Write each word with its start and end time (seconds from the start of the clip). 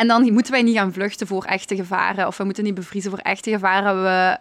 En 0.00 0.06
dan 0.06 0.32
moeten 0.32 0.52
wij 0.52 0.62
niet 0.62 0.76
gaan 0.76 0.92
vluchten 0.92 1.26
voor 1.26 1.44
echte 1.44 1.76
gevaren 1.76 2.26
of 2.26 2.36
we 2.36 2.44
moeten 2.44 2.64
niet 2.64 2.74
bevriezen 2.74 3.10
voor 3.10 3.18
echte 3.18 3.50
gevaren. 3.50 4.02
We, 4.02 4.38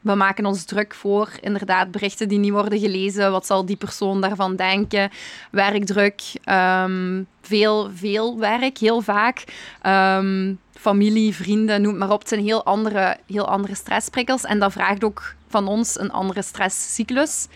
we 0.00 0.14
maken 0.14 0.46
ons 0.46 0.64
druk 0.64 0.94
voor 0.94 1.28
inderdaad 1.40 1.90
berichten 1.90 2.28
die 2.28 2.38
niet 2.38 2.50
worden 2.50 2.78
gelezen. 2.78 3.30
Wat 3.30 3.46
zal 3.46 3.66
die 3.66 3.76
persoon 3.76 4.20
daarvan 4.20 4.56
denken? 4.56 5.10
Werkdruk, 5.50 6.22
um, 6.50 7.26
veel, 7.40 7.90
veel 7.94 8.38
werk, 8.38 8.78
heel 8.78 9.00
vaak. 9.00 9.44
Um, 9.86 10.58
familie, 10.74 11.34
vrienden, 11.34 11.82
noem 11.82 11.98
maar 11.98 12.10
op. 12.10 12.18
Het 12.18 12.28
zijn 12.28 12.44
heel 12.44 12.64
andere, 12.64 13.16
heel 13.26 13.48
andere 13.48 13.74
stressprikkels. 13.74 14.44
En 14.44 14.58
dat 14.58 14.72
vraagt 14.72 15.04
ook 15.04 15.34
van 15.48 15.68
ons 15.68 16.00
een 16.00 16.12
andere 16.12 16.42
stresscyclus. 16.42 17.46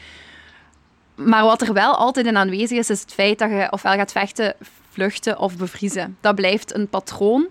Maar 1.15 1.45
wat 1.45 1.63
er 1.63 1.73
wel 1.73 1.95
altijd 1.95 2.27
in 2.27 2.37
aanwezig 2.37 2.79
is, 2.79 2.91
is 2.91 3.01
het 3.01 3.13
feit 3.13 3.39
dat 3.39 3.51
je 3.51 3.67
ofwel 3.71 3.95
gaat 3.95 4.13
vechten, 4.13 4.55
vluchten 4.97 5.39
of 5.39 5.57
bevriezen. 5.57 6.17
Dat 6.21 6.35
blijft 6.35 6.75
een 6.75 6.89
patroon. 6.89 7.47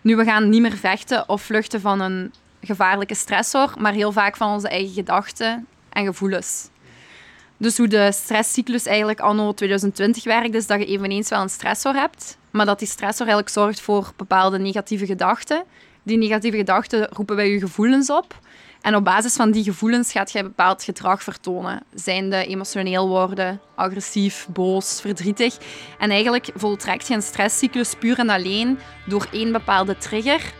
Nu, 0.00 0.16
we 0.16 0.24
gaan 0.24 0.48
niet 0.48 0.60
meer 0.60 0.76
vechten 0.76 1.28
of 1.28 1.42
vluchten 1.42 1.80
van 1.80 2.00
een 2.00 2.32
gevaarlijke 2.60 3.14
stressor, 3.14 3.74
maar 3.78 3.92
heel 3.92 4.12
vaak 4.12 4.36
van 4.36 4.52
onze 4.52 4.68
eigen 4.68 4.94
gedachten 4.94 5.66
en 5.88 6.04
gevoelens. 6.04 6.68
Dus 7.56 7.76
hoe 7.76 7.88
de 7.88 8.12
stresscyclus 8.12 8.86
eigenlijk 8.86 9.20
anno 9.20 9.52
2020 9.52 10.24
werkt, 10.24 10.54
is 10.54 10.66
dat 10.66 10.78
je 10.78 10.86
eveneens 10.86 11.28
wel 11.28 11.42
een 11.42 11.48
stressor 11.48 11.94
hebt, 11.94 12.38
maar 12.50 12.66
dat 12.66 12.78
die 12.78 12.88
stressor 12.88 13.26
eigenlijk 13.26 13.48
zorgt 13.48 13.80
voor 13.80 14.12
bepaalde 14.16 14.58
negatieve 14.58 15.06
gedachten. 15.06 15.64
Die 16.02 16.18
negatieve 16.18 16.56
gedachten 16.56 17.08
roepen 17.12 17.36
bij 17.36 17.50
je 17.50 17.58
gevoelens 17.58 18.10
op. 18.10 18.38
En 18.86 18.94
op 18.94 19.04
basis 19.04 19.34
van 19.34 19.50
die 19.50 19.64
gevoelens 19.64 20.12
gaat 20.12 20.32
je 20.32 20.42
bepaald 20.42 20.82
gedrag 20.82 21.22
vertonen. 21.22 21.82
Zijnde 21.94 22.46
emotioneel 22.46 23.08
worden, 23.08 23.60
agressief, 23.74 24.46
boos, 24.50 25.00
verdrietig. 25.00 25.56
En 25.98 26.10
eigenlijk 26.10 26.50
voltrekt 26.54 27.08
je 27.08 27.14
een 27.14 27.22
stresscyclus 27.22 27.94
puur 27.94 28.18
en 28.18 28.28
alleen 28.28 28.78
door 29.06 29.28
één 29.32 29.52
bepaalde 29.52 29.98
trigger 29.98 30.52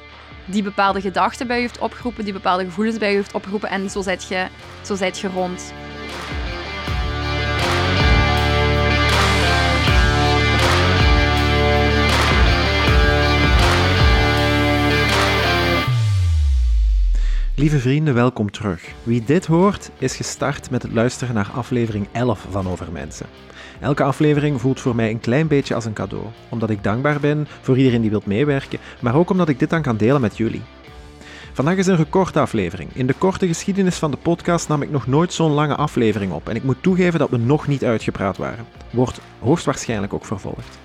die 0.45 0.63
bepaalde 0.63 1.01
gedachten 1.01 1.47
bij 1.47 1.57
je 1.57 1.63
heeft 1.63 1.79
opgeroepen, 1.79 2.25
die 2.25 2.33
bepaalde 2.33 2.65
gevoelens 2.65 2.99
bij 2.99 3.11
je 3.11 3.17
heeft 3.17 3.35
opgeroepen 3.35 3.69
en 3.69 3.91
zo 3.91 4.03
zijt 4.03 4.29
je, 4.29 4.47
zo 4.83 4.97
je 5.01 5.29
rond. 5.29 5.73
Lieve 17.59 17.79
vrienden, 17.79 18.15
welkom 18.15 18.51
terug. 18.51 18.93
Wie 19.03 19.25
dit 19.25 19.47
hoort, 19.47 19.91
is 19.99 20.17
gestart 20.17 20.71
met 20.71 20.83
het 20.83 20.93
luisteren 20.93 21.35
naar 21.35 21.51
aflevering 21.55 22.09
11 22.13 22.47
van 22.51 22.69
Over 22.69 22.93
Mensen. 22.93 23.27
Elke 23.81 24.03
aflevering 24.03 24.61
voelt 24.61 24.81
voor 24.81 24.95
mij 24.95 25.11
een 25.11 25.21
klein 25.21 25.47
beetje 25.47 25.75
als 25.75 25.85
een 25.85 25.93
cadeau, 25.93 26.25
omdat 26.49 26.71
ik 26.71 26.83
dankbaar 26.83 27.21
ben 27.21 27.47
voor 27.61 27.77
iedereen 27.77 28.01
die 28.01 28.11
wilt 28.11 28.27
meewerken, 28.27 28.79
maar 29.01 29.15
ook 29.15 29.31
omdat 29.31 29.49
ik 29.49 29.59
dit 29.59 29.71
dan 29.71 29.83
kan 29.83 29.97
delen 29.97 30.21
met 30.21 30.37
jullie. 30.37 30.63
Vandaag 31.53 31.77
is 31.77 31.87
een 31.87 31.97
recordaflevering. 31.97 32.91
In 32.93 33.07
de 33.07 33.15
korte 33.19 33.47
geschiedenis 33.47 33.97
van 33.97 34.11
de 34.11 34.17
podcast 34.17 34.69
nam 34.69 34.83
ik 34.83 34.91
nog 34.91 35.07
nooit 35.07 35.33
zo'n 35.33 35.53
lange 35.53 35.77
aflevering 35.77 36.33
op 36.33 36.49
en 36.49 36.57
ik 36.57 36.65
moet 36.65 36.83
toegeven 36.83 37.19
dat 37.19 37.31
we 37.31 37.37
nog 37.37 37.67
niet 37.67 37.85
uitgepraat 37.85 38.37
waren. 38.37 38.67
Wordt 38.91 39.21
hoogstwaarschijnlijk 39.39 40.15
ook 40.15 40.25
vervolgd. 40.25 40.79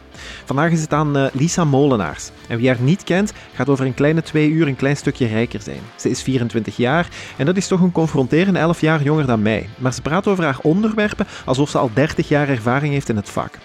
Vandaag 0.45 0.72
is 0.72 0.81
het 0.81 0.94
aan 0.94 1.17
uh, 1.17 1.25
Lisa 1.33 1.64
Molenaars. 1.64 2.30
En 2.47 2.58
wie 2.58 2.67
haar 2.67 2.81
niet 2.81 3.03
kent, 3.03 3.33
gaat 3.53 3.69
over 3.69 3.86
een 3.86 3.94
kleine 3.94 4.22
twee 4.22 4.50
uur 4.50 4.67
een 4.67 4.75
klein 4.75 4.97
stukje 4.97 5.27
rijker 5.27 5.61
zijn. 5.61 5.80
Ze 5.95 6.09
is 6.09 6.22
24 6.22 6.77
jaar 6.77 7.08
en 7.38 7.45
dat 7.45 7.58
is 7.58 7.67
toch 7.67 7.81
een 7.81 7.91
confronterende 7.91 8.59
11 8.59 8.81
jaar 8.81 9.03
jonger 9.03 9.25
dan 9.25 9.42
mij. 9.42 9.69
Maar 9.77 9.94
ze 9.94 10.02
praat 10.02 10.27
over 10.27 10.44
haar 10.44 10.59
onderwerpen 10.61 11.27
alsof 11.45 11.69
ze 11.69 11.77
al 11.77 11.89
30 11.94 12.27
jaar 12.27 12.49
ervaring 12.49 12.94
heeft 12.94 13.09
in 13.09 13.16
het 13.16 13.30
vak. 13.30 13.58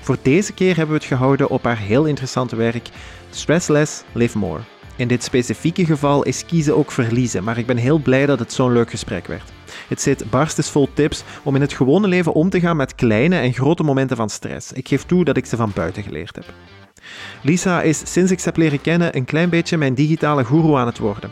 Voor 0.00 0.16
deze 0.22 0.52
keer 0.52 0.76
hebben 0.76 0.94
we 0.94 1.00
het 1.00 1.12
gehouden 1.12 1.50
op 1.50 1.64
haar 1.64 1.78
heel 1.78 2.04
interessante 2.04 2.56
werk 2.56 2.88
Stress 3.30 3.68
Less, 3.68 4.02
Live 4.12 4.38
More. 4.38 4.60
In 4.96 5.08
dit 5.08 5.22
specifieke 5.22 5.84
geval 5.84 6.22
is 6.22 6.46
kiezen 6.46 6.76
ook 6.76 6.90
verliezen, 6.90 7.44
maar 7.44 7.58
ik 7.58 7.66
ben 7.66 7.76
heel 7.76 7.98
blij 7.98 8.26
dat 8.26 8.38
het 8.38 8.52
zo'n 8.52 8.72
leuk 8.72 8.90
gesprek 8.90 9.26
werd. 9.26 9.52
Het 9.88 10.00
zit 10.00 10.30
barstensvol 10.30 10.88
tips 10.94 11.24
om 11.42 11.54
in 11.54 11.60
het 11.60 11.72
gewone 11.72 12.08
leven 12.08 12.32
om 12.32 12.50
te 12.50 12.60
gaan 12.60 12.76
met 12.76 12.94
kleine 12.94 13.36
en 13.36 13.52
grote 13.52 13.82
momenten 13.82 14.16
van 14.16 14.30
stress. 14.30 14.72
Ik 14.72 14.88
geef 14.88 15.02
toe 15.04 15.24
dat 15.24 15.36
ik 15.36 15.46
ze 15.46 15.56
van 15.56 15.72
buiten 15.74 16.02
geleerd 16.02 16.36
heb. 16.36 16.44
Lisa 17.42 17.82
is 17.82 18.12
sinds 18.12 18.30
ik 18.30 18.38
ze 18.38 18.44
heb 18.44 18.56
leren 18.56 18.80
kennen 18.80 19.16
een 19.16 19.24
klein 19.24 19.48
beetje 19.48 19.76
mijn 19.76 19.94
digitale 19.94 20.44
guru 20.44 20.74
aan 20.74 20.86
het 20.86 20.98
worden. 20.98 21.30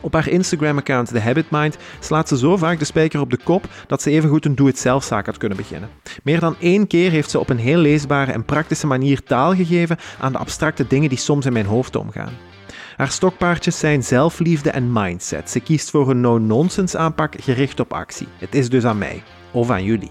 Op 0.00 0.12
haar 0.12 0.28
Instagram-account 0.28 1.08
The 1.08 1.20
Habit 1.20 1.50
Mind 1.50 1.76
slaat 2.00 2.28
ze 2.28 2.38
zo 2.38 2.56
vaak 2.56 2.78
de 2.78 2.84
spijker 2.84 3.20
op 3.20 3.30
de 3.30 3.38
kop 3.44 3.68
dat 3.86 4.02
ze 4.02 4.10
evengoed 4.10 4.44
een 4.44 4.54
doe-het-zelf-zaak 4.54 5.26
had 5.26 5.36
kunnen 5.36 5.56
beginnen. 5.56 5.88
Meer 6.22 6.40
dan 6.40 6.56
één 6.58 6.86
keer 6.86 7.10
heeft 7.10 7.30
ze 7.30 7.38
op 7.38 7.50
een 7.50 7.58
heel 7.58 7.78
leesbare 7.78 8.32
en 8.32 8.44
praktische 8.44 8.86
manier 8.86 9.22
taal 9.22 9.54
gegeven 9.54 9.98
aan 10.20 10.32
de 10.32 10.38
abstracte 10.38 10.86
dingen 10.86 11.08
die 11.08 11.18
soms 11.18 11.46
in 11.46 11.52
mijn 11.52 11.66
hoofd 11.66 11.96
omgaan. 11.96 12.51
Haar 12.96 13.10
stokpaardjes 13.10 13.78
zijn 13.78 14.02
zelfliefde 14.02 14.70
en 14.70 14.92
mindset. 14.92 15.50
Ze 15.50 15.60
kiest 15.60 15.90
voor 15.90 16.10
een 16.10 16.20
no-nonsense 16.20 16.98
aanpak 16.98 17.34
gericht 17.40 17.80
op 17.80 17.92
actie. 17.92 18.28
Het 18.38 18.54
is 18.54 18.68
dus 18.68 18.84
aan 18.84 18.98
mij, 18.98 19.22
of 19.50 19.70
aan 19.70 19.84
jullie. 19.84 20.10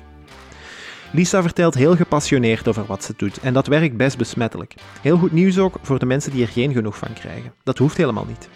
Lisa 1.12 1.42
vertelt 1.42 1.74
heel 1.74 1.96
gepassioneerd 1.96 2.68
over 2.68 2.86
wat 2.86 3.04
ze 3.04 3.14
doet 3.18 3.40
en 3.40 3.54
dat 3.54 3.68
werkt 3.68 3.98
best 3.98 4.18
besmettelijk. 4.18 4.74
Heel 5.02 5.18
goed 5.18 5.32
nieuws 5.32 5.58
ook 5.58 5.80
voor 5.82 6.00
de 6.00 6.06
mensen 6.06 6.32
die 6.32 6.42
er 6.42 6.48
geen 6.48 6.74
genoeg 6.74 6.98
van 6.98 7.14
krijgen. 7.14 7.54
Dat 7.64 7.78
hoeft 7.78 7.98
helemaal 7.98 8.26
niet. 8.26 8.50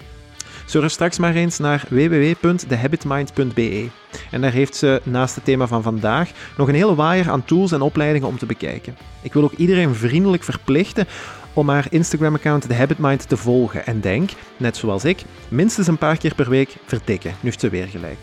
Surf 0.65 0.91
straks 0.91 1.17
maar 1.17 1.35
eens 1.35 1.57
naar 1.57 1.85
www.thehabitmind.be. 1.89 3.87
En 4.31 4.41
daar 4.41 4.51
heeft 4.51 4.75
ze 4.75 5.01
naast 5.03 5.35
het 5.35 5.43
thema 5.43 5.67
van 5.67 5.83
vandaag 5.83 6.31
nog 6.57 6.67
een 6.67 6.75
hele 6.75 6.95
waaier 6.95 7.29
aan 7.29 7.45
tools 7.45 7.71
en 7.71 7.81
opleidingen 7.81 8.27
om 8.27 8.37
te 8.37 8.45
bekijken. 8.45 8.97
Ik 9.21 9.33
wil 9.33 9.43
ook 9.43 9.53
iedereen 9.53 9.95
vriendelijk 9.95 10.43
verplichten 10.43 11.07
om 11.55 11.69
haar 11.69 11.87
Instagram-account 11.89 12.67
The 12.67 12.73
Habit 12.73 12.97
Mind 12.97 13.29
te 13.29 13.37
volgen. 13.37 13.85
En 13.85 14.01
denk, 14.01 14.29
net 14.57 14.77
zoals 14.77 15.05
ik, 15.05 15.23
minstens 15.49 15.87
een 15.87 15.97
paar 15.97 16.17
keer 16.17 16.35
per 16.35 16.49
week 16.49 16.75
verdikken. 16.85 17.29
Nu 17.31 17.37
heeft 17.41 17.59
ze 17.59 17.69
weer 17.69 17.87
gelijk. 17.87 18.17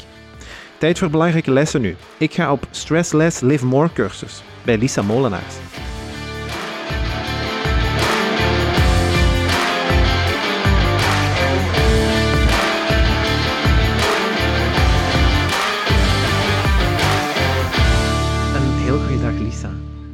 Tijd 0.78 0.98
voor 0.98 1.10
belangrijke 1.10 1.50
lessen 1.50 1.80
nu. 1.80 1.96
Ik 2.18 2.34
ga 2.34 2.52
op 2.52 2.66
Stress 2.70 3.12
Less 3.12 3.40
Live 3.40 3.66
More 3.66 3.92
cursus 3.92 4.42
bij 4.64 4.78
Lisa 4.78 5.02
Molenaars. 5.02 5.54
Een 18.54 18.82
heel 18.84 18.98
goede 18.98 19.22
dag, 19.22 19.40
Lisa. 19.40 19.70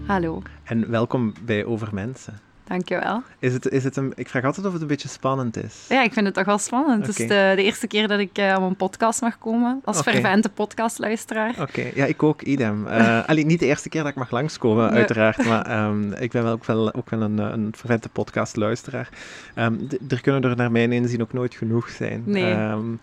Hallo. 0.06 0.42
En 0.64 0.90
welkom 0.90 1.32
bij 1.44 1.64
Over 1.64 1.88
Mensen. 1.92 2.47
Dankjewel. 2.68 3.22
Is 3.38 3.52
het, 3.52 3.68
is 3.68 3.84
het 3.84 3.96
een, 3.96 4.12
ik 4.16 4.28
vraag 4.28 4.44
altijd 4.44 4.66
of 4.66 4.72
het 4.72 4.82
een 4.82 4.88
beetje 4.88 5.08
spannend 5.08 5.56
is. 5.56 5.86
Ja, 5.88 6.02
ik 6.02 6.12
vind 6.12 6.26
het 6.26 6.34
toch 6.34 6.44
wel 6.44 6.58
spannend. 6.58 7.06
Het 7.06 7.18
is 7.18 7.28
de, 7.28 7.52
de, 7.56 7.62
eerste 7.62 7.86
keer 7.86 8.08
dat 8.08 8.18
ik 8.18 8.38
uh, 8.38 8.54
op 8.58 8.62
een 8.62 8.76
podcast 8.76 9.20
mag 9.20 9.38
komen, 9.38 9.80
als 9.84 9.98
okay. 9.98 10.12
fervente 10.12 10.48
podcastluisteraar. 10.48 11.54
Oké, 11.60 11.90
ja, 11.94 12.04
ik 12.04 12.22
ook, 12.22 12.42
idem. 12.42 12.86
Uh, 12.86 13.24
allee, 13.28 13.46
niet 13.46 13.60
de 13.60 13.66
eerste 13.66 13.88
keer 13.88 14.02
dat 14.02 14.10
ik 14.10 14.16
mag 14.16 14.30
langskomen, 14.30 14.86
nee. 14.86 14.98
uiteraard, 14.98 15.44
maar 15.44 15.86
um, 15.86 16.12
ik 16.12 16.30
ben 16.30 16.42
wel 16.42 16.52
ook 16.52 16.64
wel, 16.64 16.94
ook 16.94 17.10
wel 17.10 17.20
een, 17.20 17.38
een 17.38 17.72
fervente 17.76 18.08
podcastluisteraar. 18.08 19.08
Um, 19.56 19.88
er 20.08 20.20
kunnen 20.20 20.42
er 20.42 20.56
naar 20.56 20.72
mijn 20.72 20.92
inzien 20.92 21.22
ook 21.22 21.32
nooit 21.32 21.54
genoeg 21.54 21.88
zijn. 21.88 22.22
Nee. 22.24 22.52
Um, 22.52 23.00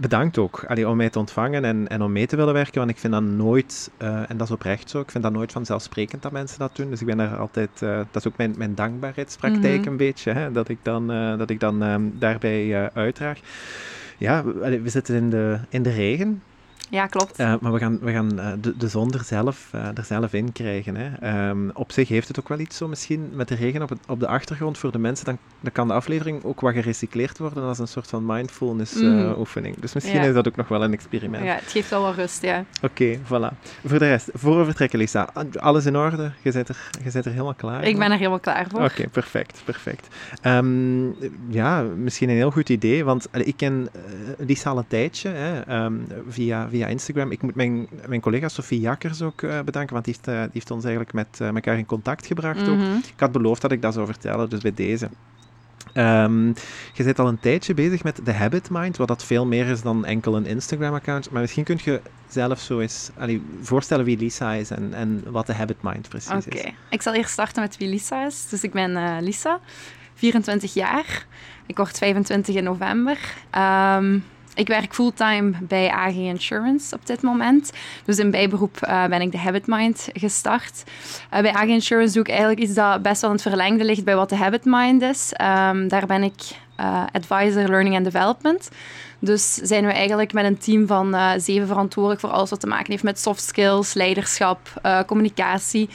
bedankt 0.00 0.38
ook 0.38 0.64
allee, 0.68 0.88
om 0.88 0.96
mij 0.96 1.10
te 1.10 1.18
ontvangen 1.18 1.64
en, 1.64 1.88
en 1.88 2.02
om 2.02 2.12
mee 2.12 2.26
te 2.26 2.36
willen 2.36 2.54
werken, 2.54 2.78
want 2.78 2.90
ik 2.90 2.98
vind 2.98 3.12
dat 3.12 3.22
nooit, 3.22 3.90
uh, 4.02 4.30
en 4.30 4.36
dat 4.36 4.46
is 4.46 4.54
oprecht 4.54 4.90
zo, 4.90 5.00
ik 5.00 5.10
vind 5.10 5.24
dat 5.24 5.32
nooit 5.32 5.52
vanzelfsprekend 5.52 6.22
dat 6.22 6.32
mensen 6.32 6.58
dat 6.58 6.76
doen. 6.76 6.90
Dus 6.90 7.00
ik 7.00 7.06
ben 7.06 7.16
daar 7.16 7.36
altijd, 7.36 7.70
dat 7.78 8.06
is 8.12 8.26
ook 8.26 8.36
mijn, 8.36 8.54
mijn 8.56 8.74
dankbaarheidspraktijk 8.88 9.76
mm-hmm. 9.76 9.90
een 9.90 9.96
beetje, 9.96 10.32
hè, 10.32 10.52
dat 10.52 10.68
ik 10.68 10.78
dan, 10.82 11.12
uh, 11.12 11.38
dat 11.38 11.50
ik 11.50 11.60
dan 11.60 11.82
um, 11.82 12.14
daarbij 12.18 12.64
uh, 12.64 12.86
uitdraag. 12.94 13.40
Ja, 14.18 14.44
we, 14.44 14.80
we 14.80 14.88
zitten 14.88 15.14
in 15.14 15.30
de, 15.30 15.58
in 15.68 15.82
de 15.82 15.90
regen. 15.90 16.42
Ja, 16.88 17.06
klopt. 17.06 17.40
Uh, 17.40 17.54
maar 17.60 17.72
we 17.72 17.78
gaan, 17.78 17.98
we 18.00 18.12
gaan 18.12 18.32
uh, 18.34 18.52
de, 18.60 18.76
de 18.76 18.88
zon 18.88 19.12
er 19.12 19.24
zelf, 19.24 19.70
uh, 19.74 19.98
er 19.98 20.04
zelf 20.04 20.32
in 20.32 20.52
krijgen. 20.52 20.96
Hè. 20.96 21.48
Um, 21.48 21.70
op 21.74 21.92
zich 21.92 22.08
heeft 22.08 22.28
het 22.28 22.38
ook 22.38 22.48
wel 22.48 22.58
iets 22.58 22.76
zo 22.76 22.88
misschien 22.88 23.30
met 23.32 23.48
de 23.48 23.54
regen 23.54 23.82
op, 23.82 23.88
het, 23.88 23.98
op 24.08 24.20
de 24.20 24.26
achtergrond 24.26 24.78
voor 24.78 24.92
de 24.92 24.98
mensen. 24.98 25.24
Dan, 25.24 25.38
dan 25.60 25.72
kan 25.72 25.88
de 25.88 25.94
aflevering 25.94 26.44
ook 26.44 26.60
wat 26.60 26.72
gerecycleerd 26.72 27.38
worden 27.38 27.64
als 27.64 27.78
een 27.78 27.88
soort 27.88 28.08
van 28.08 28.26
mindfulness 28.26 28.94
mm. 28.94 29.34
oefening. 29.38 29.76
Dus 29.78 29.94
misschien 29.94 30.20
ja. 30.20 30.26
is 30.26 30.34
dat 30.34 30.48
ook 30.48 30.56
nog 30.56 30.68
wel 30.68 30.82
een 30.82 30.92
experiment. 30.92 31.44
Ja, 31.44 31.54
het 31.54 31.70
geeft 31.70 31.90
wel 31.90 32.02
wat 32.02 32.14
rust, 32.14 32.42
ja. 32.42 32.64
Oké, 32.82 33.02
okay, 33.02 33.18
voilà. 33.18 33.58
Voor 33.84 33.98
de 33.98 34.08
rest, 34.08 34.30
voor 34.34 34.58
we 34.58 34.64
vertrekken, 34.64 34.98
Lisa, 34.98 35.28
alles 35.54 35.86
in 35.86 35.96
orde? 35.96 36.32
Je 36.42 36.52
bent 36.52 36.68
er, 36.68 36.90
je 37.04 37.10
bent 37.12 37.24
er 37.24 37.30
helemaal 37.30 37.54
klaar 37.54 37.84
Ik 37.84 37.98
ben 37.98 38.10
er 38.10 38.16
helemaal 38.16 38.40
klaar 38.40 38.66
voor. 38.68 38.80
Oké, 38.80 38.92
okay, 38.92 39.08
perfect, 39.08 39.62
perfect. 39.64 40.08
Um, 40.42 41.16
ja, 41.48 41.82
misschien 41.82 42.28
een 42.28 42.36
heel 42.36 42.50
goed 42.50 42.68
idee, 42.68 43.04
want 43.04 43.28
ik 43.32 43.56
ken 43.56 43.88
Lisa 44.38 44.70
al 44.70 44.78
een 44.78 44.86
tijdje 44.88 45.28
hè, 45.28 45.84
um, 45.84 46.06
via 46.28 46.68
via 46.76 46.86
Instagram. 46.86 47.30
Ik 47.30 47.42
moet 47.42 47.54
mijn, 47.54 47.88
mijn 48.06 48.20
collega 48.20 48.48
Sofie 48.48 48.80
Jakkers 48.80 49.22
ook 49.22 49.42
uh, 49.42 49.60
bedanken, 49.60 49.92
want 49.92 50.04
die 50.04 50.14
heeft, 50.14 50.28
uh, 50.28 50.42
die 50.42 50.50
heeft 50.52 50.70
ons 50.70 50.84
eigenlijk 50.84 51.14
met 51.14 51.38
uh, 51.42 51.48
elkaar 51.48 51.78
in 51.78 51.86
contact 51.86 52.26
gebracht. 52.26 52.66
Mm 52.66 52.66
-hmm. 52.66 52.96
ook. 52.96 53.04
Ik 53.04 53.20
had 53.20 53.32
beloofd 53.32 53.62
dat 53.62 53.72
ik 53.72 53.82
dat 53.82 53.94
zou 53.94 54.06
vertellen, 54.06 54.48
dus 54.48 54.60
bij 54.60 54.74
deze. 54.74 55.08
Um, 55.94 56.54
je 56.92 57.04
bent 57.04 57.18
al 57.18 57.28
een 57.28 57.40
tijdje 57.40 57.74
bezig 57.74 58.04
met 58.04 58.20
The 58.24 58.32
Habit 58.32 58.70
Mind, 58.70 58.96
wat 58.96 59.08
dat 59.08 59.24
veel 59.24 59.46
meer 59.46 59.66
is 59.66 59.82
dan 59.82 60.04
enkel 60.04 60.36
een 60.36 60.46
Instagram-account. 60.46 61.30
Maar 61.30 61.40
misschien 61.40 61.64
kun 61.64 61.78
je 61.84 62.00
zelf 62.28 62.60
zo 62.60 62.80
eens 62.80 63.10
allee, 63.18 63.42
voorstellen 63.60 64.04
wie 64.04 64.18
Lisa 64.18 64.52
is 64.52 64.70
en, 64.70 64.94
en 64.94 65.22
wat 65.30 65.46
The 65.46 65.52
Habit 65.52 65.82
Mind 65.82 66.08
precies 66.08 66.30
okay. 66.30 66.42
is. 66.46 66.60
Oké, 66.60 66.74
ik 66.90 67.02
zal 67.02 67.14
eerst 67.14 67.30
starten 67.30 67.62
met 67.62 67.76
wie 67.76 67.88
Lisa 67.88 68.26
is. 68.26 68.48
Dus 68.48 68.62
ik 68.62 68.72
ben 68.72 69.22
Lisa. 69.22 69.60
24 70.14 70.74
jaar. 70.74 71.26
Ik 71.66 71.76
word 71.76 71.98
25 71.98 72.54
in 72.54 72.64
november. 72.64 73.18
Ehm, 73.50 74.18
ik 74.56 74.66
werk 74.66 74.94
fulltime 74.94 75.52
bij 75.60 75.90
AG 75.90 76.14
Insurance 76.14 76.94
op 76.94 77.06
dit 77.06 77.22
moment. 77.22 77.72
Dus 78.04 78.18
in 78.18 78.30
bijberoep 78.30 78.78
uh, 78.84 79.06
ben 79.06 79.20
ik 79.20 79.32
de 79.32 79.38
Habit 79.38 79.66
Mind 79.66 80.08
gestart. 80.12 80.82
Uh, 81.34 81.40
bij 81.40 81.52
AG 81.52 81.66
Insurance 81.66 82.12
doe 82.12 82.22
ik 82.22 82.28
eigenlijk 82.28 82.60
iets 82.60 82.74
dat 82.74 83.02
best 83.02 83.20
wel 83.20 83.30
in 83.30 83.36
het 83.36 83.46
verlengde 83.46 83.84
ligt 83.84 84.04
bij 84.04 84.16
wat 84.16 84.28
de 84.28 84.36
Habit 84.36 84.64
Mind 84.64 85.02
is. 85.02 85.32
Um, 85.40 85.88
daar 85.88 86.06
ben 86.06 86.22
ik 86.22 86.42
uh, 86.80 87.04
advisor 87.12 87.68
Learning 87.68 87.94
and 87.94 88.04
Development. 88.04 88.70
Dus 89.18 89.54
zijn 89.54 89.86
we 89.86 89.92
eigenlijk 89.92 90.32
met 90.32 90.44
een 90.44 90.58
team 90.58 90.86
van 90.86 91.16
zeven 91.40 91.66
verantwoordelijk 91.66 92.20
voor 92.20 92.30
alles 92.30 92.50
wat 92.50 92.60
te 92.60 92.66
maken 92.66 92.90
heeft 92.90 93.02
met 93.02 93.20
soft 93.20 93.42
skills, 93.42 93.94
leiderschap, 93.94 94.58
communicatie 95.06 95.88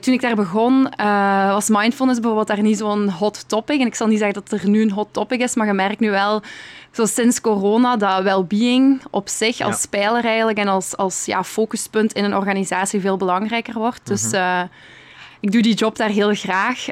toen 0.00 0.14
ik 0.14 0.20
daar 0.20 0.34
begon, 0.34 0.88
was 1.52 1.68
mindfulness 1.68 2.20
bijvoorbeeld 2.20 2.46
daar 2.46 2.62
niet 2.62 2.78
zo'n 2.78 3.10
hot 3.10 3.48
topic. 3.48 3.80
En 3.80 3.86
ik 3.86 3.94
zal 3.94 4.06
niet 4.06 4.18
zeggen 4.18 4.42
dat 4.42 4.60
er 4.60 4.68
nu 4.68 4.82
een 4.82 4.90
hot 4.90 5.08
topic 5.10 5.40
is, 5.40 5.54
maar 5.54 5.66
je 5.66 5.72
merkt 5.72 6.00
nu 6.00 6.10
wel, 6.10 6.42
zo 6.96 7.06
sinds 7.06 7.40
corona, 7.40 7.96
dat 7.96 8.22
well-being 8.22 9.02
op 9.10 9.28
zich 9.28 9.60
als 9.60 9.82
ja. 9.82 9.88
pijler 9.90 10.24
eigenlijk 10.24 10.58
en 10.58 10.68
als, 10.68 10.96
als 10.96 11.24
ja, 11.24 11.44
focuspunt 11.44 12.12
in 12.12 12.24
een 12.24 12.36
organisatie 12.36 13.00
veel 13.00 13.16
belangrijker 13.16 13.74
wordt. 13.74 14.06
Dus... 14.06 14.30
Mhm. 14.32 14.66
Ik 15.40 15.52
doe 15.52 15.62
die 15.62 15.74
job 15.74 15.96
daar 15.96 16.08
heel 16.08 16.34
graag. 16.34 16.86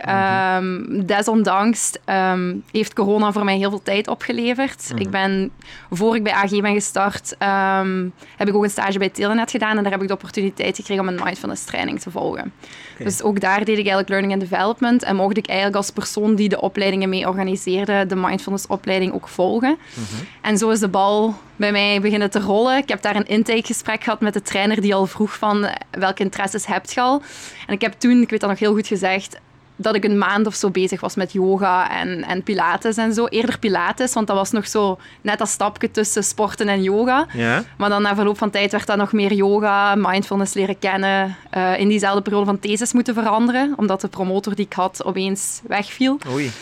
Um, 0.58 1.06
desondanks 1.06 1.93
um, 2.06 2.64
heeft 2.73 2.94
corona 2.94 3.32
voor 3.32 3.44
mij 3.44 3.56
heel 3.56 3.70
veel 3.70 3.82
tijd 3.82 4.08
opgeleverd. 4.08 4.91
Mhm. 4.93 5.00
Ik 5.00 5.11
ben, 5.11 5.50
voor 5.91 6.17
ik 6.17 6.23
bij 6.23 6.32
AG 6.32 6.61
ben 6.61 6.75
gestart, 6.75 7.37
um, 7.38 8.12
heb 8.37 8.49
ik 8.49 8.55
ook 8.55 8.62
een 8.64 8.70
stage 8.70 8.99
bij 8.99 9.08
Telenet 9.08 9.50
gedaan. 9.50 9.76
En 9.76 9.82
daar 9.82 9.93
heb 9.93 10.02
ik 10.02 10.08
de 10.08 10.14
opportuniteit 10.14 10.76
gekregen 10.76 11.08
om 11.08 11.08
een 11.08 11.25
mindfulness 11.25 11.64
training 11.64 12.00
te 12.00 12.11
volgen. 12.11 12.52
Dus 12.99 13.23
ook 13.23 13.41
daar 13.41 13.58
deed 13.58 13.79
ik 13.79 13.87
eigenlijk 13.87 14.08
learning 14.08 14.32
and 14.32 14.50
development. 14.50 15.02
En 15.02 15.17
mocht 15.17 15.37
ik 15.37 15.46
eigenlijk 15.46 15.76
als 15.76 15.91
persoon 15.91 16.35
die 16.35 16.49
de 16.49 16.61
opleidingen 16.61 17.08
mee 17.08 17.29
organiseerde, 17.29 18.06
de 18.06 18.17
mindfulness 18.17 18.67
opleiding 18.67 19.12
ook 19.12 19.29
volgen. 19.29 19.76
Mhm. 19.94 20.25
En 20.41 20.58
zo 20.58 20.70
is 20.70 20.81
de 20.81 20.88
bal 20.88 21.35
bij 21.56 21.73
mij 21.73 22.01
beginnen 22.01 22.31
te 22.31 22.41
rollen. 22.41 22.77
Ik 22.77 22.89
heb 22.89 23.03
daar 23.03 23.17
een 23.17 23.27
intakegesprek 23.27 24.05
gehad 24.05 24.21
met 24.21 24.33
de 24.33 24.43
trainer 24.43 24.81
die 24.81 24.95
al 24.95 25.06
vroeg 25.06 25.37
van 25.37 25.69
welke 25.91 26.23
interesses 26.23 26.67
hebt 26.67 26.93
je 26.93 27.01
al. 27.01 27.23
En 27.67 27.75
ik 27.75 27.81
heb 27.81 27.93
toen, 27.93 28.23
ik 28.23 28.31
weet 28.31 28.41
dat 28.41 28.51
nog 28.51 28.59
heel 28.59 28.75
goed 28.75 28.87
gezegd, 28.87 29.39
dat 29.77 29.95
ik 29.95 30.05
een 30.05 30.19
maand 30.19 30.47
of 30.47 30.55
zo 30.55 30.71
bezig 30.71 31.01
was 31.01 31.15
met 31.15 31.33
yoga 31.33 31.91
en, 31.91 32.25
en 32.25 32.43
pilates 32.43 32.97
en 32.97 33.15
zo. 33.15 33.27
Eerder 33.27 33.59
pilates, 33.59 34.12
want 34.12 34.27
dat 34.27 34.37
was 34.37 34.51
nog 34.51 34.69
zo 34.69 34.99
net 35.21 35.39
dat 35.39 35.49
stapje 35.49 35.91
tussen 35.91 36.25
sporten 36.25 36.69
en 36.69 36.83
yoga. 36.83 37.27
Ja. 37.33 37.65
Maar 37.77 37.89
dan 37.89 38.03
na 38.03 38.15
verloop 38.15 38.39
van 38.39 38.51
tijd 38.51 38.73
werd 38.73 38.87
dat 38.87 38.97
nog 38.97 39.12
meer 39.12 39.33
yoga, 39.33 39.95
mindfulness 39.95 40.55
leren 40.55 40.79
kennen. 40.79 41.37
Uh, 41.56 41.79
in 41.79 41.89
diezelfde 41.89 42.23
periode 42.23 42.47
van 42.47 42.59
thesis 42.59 42.93
moeten 42.93 43.15
veranderen, 43.15 43.75
omdat 43.77 44.01
de 44.01 44.09
promotor 44.09 44.55
die 44.55 44.67
ik 44.67 44.73
had 44.73 45.05
opeens 45.05 45.61
wegviel. 45.67 46.19
Oei. 46.29 46.53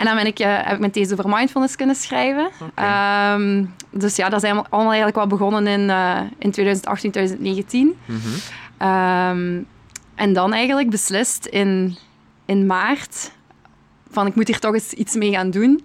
En 0.00 0.06
dan 0.06 0.14
ben 0.14 0.26
ik, 0.26 0.40
uh, 0.40 0.56
heb 0.56 0.72
ik 0.72 0.78
mijn 0.78 0.92
thesis 0.92 1.12
over 1.12 1.28
mindfulness 1.28 1.76
kunnen 1.76 1.96
schrijven. 1.96 2.50
Okay. 2.70 3.34
Um, 3.34 3.74
dus 3.90 4.16
ja, 4.16 4.28
dat 4.28 4.42
is 4.42 4.50
allemaal 4.50 4.86
eigenlijk 4.86 5.16
wel 5.16 5.26
begonnen 5.26 5.66
in, 5.66 5.80
uh, 5.80 6.20
in 6.38 6.50
2018, 6.50 7.10
2019. 7.10 7.98
Mm 8.04 8.20
-hmm. 8.20 8.88
um, 8.88 9.66
en 10.14 10.32
dan 10.32 10.52
eigenlijk 10.52 10.90
beslist 10.90 11.46
in 11.46 11.96
in 12.44 12.66
maart 12.66 13.30
van 14.10 14.26
ik 14.26 14.34
moet 14.34 14.46
hier 14.46 14.58
toch 14.58 14.74
eens 14.74 14.92
iets 14.92 15.14
mee 15.14 15.30
gaan 15.30 15.50
doen. 15.50 15.84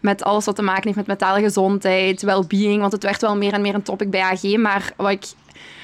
Met 0.00 0.22
alles 0.22 0.44
wat 0.44 0.56
te 0.56 0.62
maken 0.62 0.84
heeft 0.84 0.96
met 0.96 1.06
mentale 1.06 1.40
gezondheid, 1.40 2.22
well-being. 2.22 2.80
Want 2.80 2.92
het 2.92 3.02
werd 3.02 3.20
wel 3.20 3.36
meer 3.36 3.52
en 3.52 3.60
meer 3.60 3.74
een 3.74 3.82
topic 3.82 4.10
bij 4.10 4.20
AG. 4.20 4.56
Maar 4.56 4.92
wat 4.96 5.10
ik, 5.10 5.26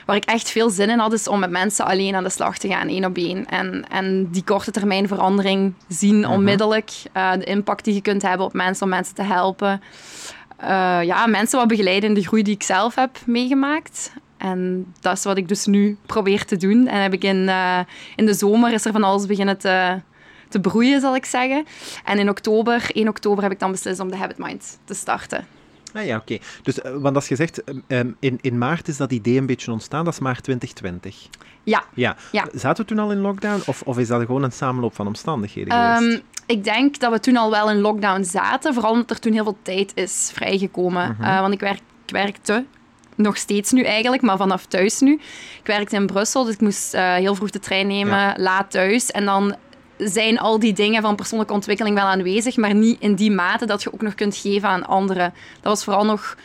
waar 0.06 0.16
ik 0.16 0.24
echt 0.24 0.50
veel 0.50 0.70
zin 0.70 0.90
in 0.90 0.98
had, 0.98 1.12
is 1.12 1.28
om 1.28 1.38
met 1.38 1.50
mensen 1.50 1.84
alleen 1.84 2.14
aan 2.14 2.22
de 2.22 2.30
slag 2.30 2.58
te 2.58 2.68
gaan, 2.68 2.88
één 2.88 3.04
op 3.04 3.16
één. 3.16 3.46
En, 3.46 3.84
en 3.90 4.28
die 4.30 4.44
korte 4.44 4.70
termijn 4.70 5.08
verandering 5.08 5.74
zien 5.88 6.18
mhm. 6.18 6.32
onmiddellijk. 6.32 6.90
Uh, 7.16 7.32
de 7.32 7.44
impact 7.44 7.84
die 7.84 7.94
je 7.94 8.00
kunt 8.00 8.22
hebben 8.22 8.46
op 8.46 8.52
mensen, 8.52 8.84
om 8.84 8.90
mensen 8.90 9.14
te 9.14 9.22
helpen. 9.22 9.82
Uh, 10.62 11.02
ja, 11.02 11.26
mensen 11.26 11.58
wat 11.58 11.68
begeleiden 11.68 12.08
in 12.08 12.14
de 12.14 12.26
groei 12.26 12.42
die 12.42 12.54
ik 12.54 12.62
zelf 12.62 12.94
heb 12.94 13.18
meegemaakt. 13.26 14.12
En 14.36 14.92
dat 15.00 15.16
is 15.16 15.24
wat 15.24 15.36
ik 15.36 15.48
dus 15.48 15.66
nu 15.66 15.96
probeer 16.06 16.44
te 16.44 16.56
doen. 16.56 16.86
En 16.86 17.02
heb 17.02 17.12
ik 17.12 17.24
in, 17.24 17.36
uh, 17.36 17.78
in 18.16 18.26
de 18.26 18.34
zomer 18.34 18.72
is 18.72 18.84
er 18.84 18.92
van 18.92 19.02
alles 19.02 19.26
beginnen 19.26 19.58
te 19.58 20.00
te 20.54 20.60
broeien, 20.60 21.00
zal 21.00 21.14
ik 21.14 21.24
zeggen. 21.24 21.66
En 22.04 22.18
in 22.18 22.28
oktober, 22.28 22.90
1 22.92 23.08
oktober, 23.08 23.42
heb 23.42 23.52
ik 23.52 23.58
dan 23.58 23.70
beslist 23.70 24.00
om 24.00 24.10
de 24.10 24.16
Habit 24.16 24.38
Mind 24.38 24.78
te 24.84 24.94
starten. 24.94 25.46
Ah 25.94 26.06
ja, 26.06 26.16
oké. 26.16 26.38
Dus, 26.62 26.78
uh, 26.78 26.96
want 26.96 27.14
als 27.14 27.28
je 27.28 27.36
zegt, 27.36 27.62
um, 27.88 28.16
in, 28.20 28.38
in 28.40 28.58
maart 28.58 28.88
is 28.88 28.96
dat 28.96 29.12
idee 29.12 29.38
een 29.38 29.46
beetje 29.46 29.72
ontstaan, 29.72 30.04
dat 30.04 30.12
is 30.12 30.20
maart 30.20 30.42
2020. 30.42 31.28
Ja. 31.62 31.84
ja. 31.94 32.16
ja. 32.32 32.48
Zaten 32.54 32.82
we 32.82 32.88
toen 32.88 32.98
al 32.98 33.12
in 33.12 33.18
lockdown, 33.18 33.62
of, 33.66 33.82
of 33.82 33.98
is 33.98 34.08
dat 34.08 34.20
gewoon 34.20 34.42
een 34.42 34.52
samenloop 34.52 34.94
van 34.94 35.06
omstandigheden 35.06 35.72
geweest? 35.72 36.14
Um, 36.14 36.22
ik 36.46 36.64
denk 36.64 36.98
dat 36.98 37.12
we 37.12 37.20
toen 37.20 37.36
al 37.36 37.50
wel 37.50 37.70
in 37.70 37.80
lockdown 37.80 38.22
zaten, 38.22 38.74
vooral 38.74 38.92
omdat 38.92 39.10
er 39.10 39.18
toen 39.18 39.32
heel 39.32 39.44
veel 39.44 39.58
tijd 39.62 39.92
is 39.94 40.30
vrijgekomen. 40.34 41.16
Mm 41.18 41.24
uh, 41.24 41.40
want 41.40 41.52
ik, 41.52 41.60
werk, 41.60 41.80
ik 42.06 42.12
werkte 42.12 42.64
nog 43.14 43.36
steeds 43.36 43.72
nu 43.72 43.82
eigenlijk, 43.82 44.22
maar 44.22 44.36
vanaf 44.36 44.66
thuis 44.66 45.00
nu. 45.00 45.12
Ik 45.60 45.66
werkte 45.66 45.96
in 45.96 46.06
Brussel, 46.06 46.44
dus 46.44 46.54
ik 46.54 46.60
moest 46.60 46.94
uh, 46.94 47.14
heel 47.14 47.34
vroeg 47.34 47.50
de 47.50 47.58
trein 47.58 47.86
nemen, 47.86 48.18
ja. 48.18 48.34
laat 48.36 48.70
thuis. 48.70 49.10
En 49.10 49.24
dan 49.24 49.56
zijn 49.98 50.38
al 50.38 50.58
die 50.58 50.72
dingen 50.72 51.02
van 51.02 51.16
persoonlijke 51.16 51.54
ontwikkeling 51.54 51.96
wel 51.96 52.06
aanwezig, 52.06 52.56
maar 52.56 52.74
niet 52.74 53.00
in 53.00 53.14
die 53.14 53.30
mate 53.30 53.66
dat 53.66 53.82
je 53.82 53.92
ook 53.92 54.02
nog 54.02 54.14
kunt 54.14 54.36
geven 54.36 54.68
aan 54.68 54.86
anderen. 54.86 55.34
Dat 55.60 55.72
was 55.72 55.84
vooral 55.84 56.04
nog 56.04 56.36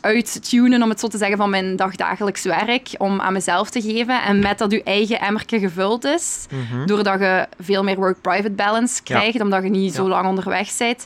uittunen, 0.00 0.82
om 0.82 0.88
het 0.88 1.00
zo 1.00 1.08
te 1.08 1.18
zeggen, 1.18 1.36
van 1.36 1.50
mijn 1.50 1.76
dagdagelijks 1.76 2.44
werk, 2.44 2.88
om 2.98 3.20
aan 3.20 3.32
mezelf 3.32 3.70
te 3.70 3.80
geven. 3.80 4.22
En 4.22 4.38
met 4.38 4.58
dat 4.58 4.70
je 4.70 4.82
eigen 4.82 5.20
emmerke 5.20 5.58
gevuld 5.58 6.04
is, 6.04 6.46
mhm. 6.50 6.86
doordat 6.86 7.20
je 7.20 7.46
veel 7.58 7.82
meer 7.82 7.96
work-private 7.96 8.50
balance 8.50 9.02
krijgt, 9.02 9.40
omdat 9.40 9.62
je 9.62 9.68
niet 9.68 9.94
zo 9.94 10.08
lang 10.08 10.28
onderweg 10.28 10.76
bent, 10.78 11.04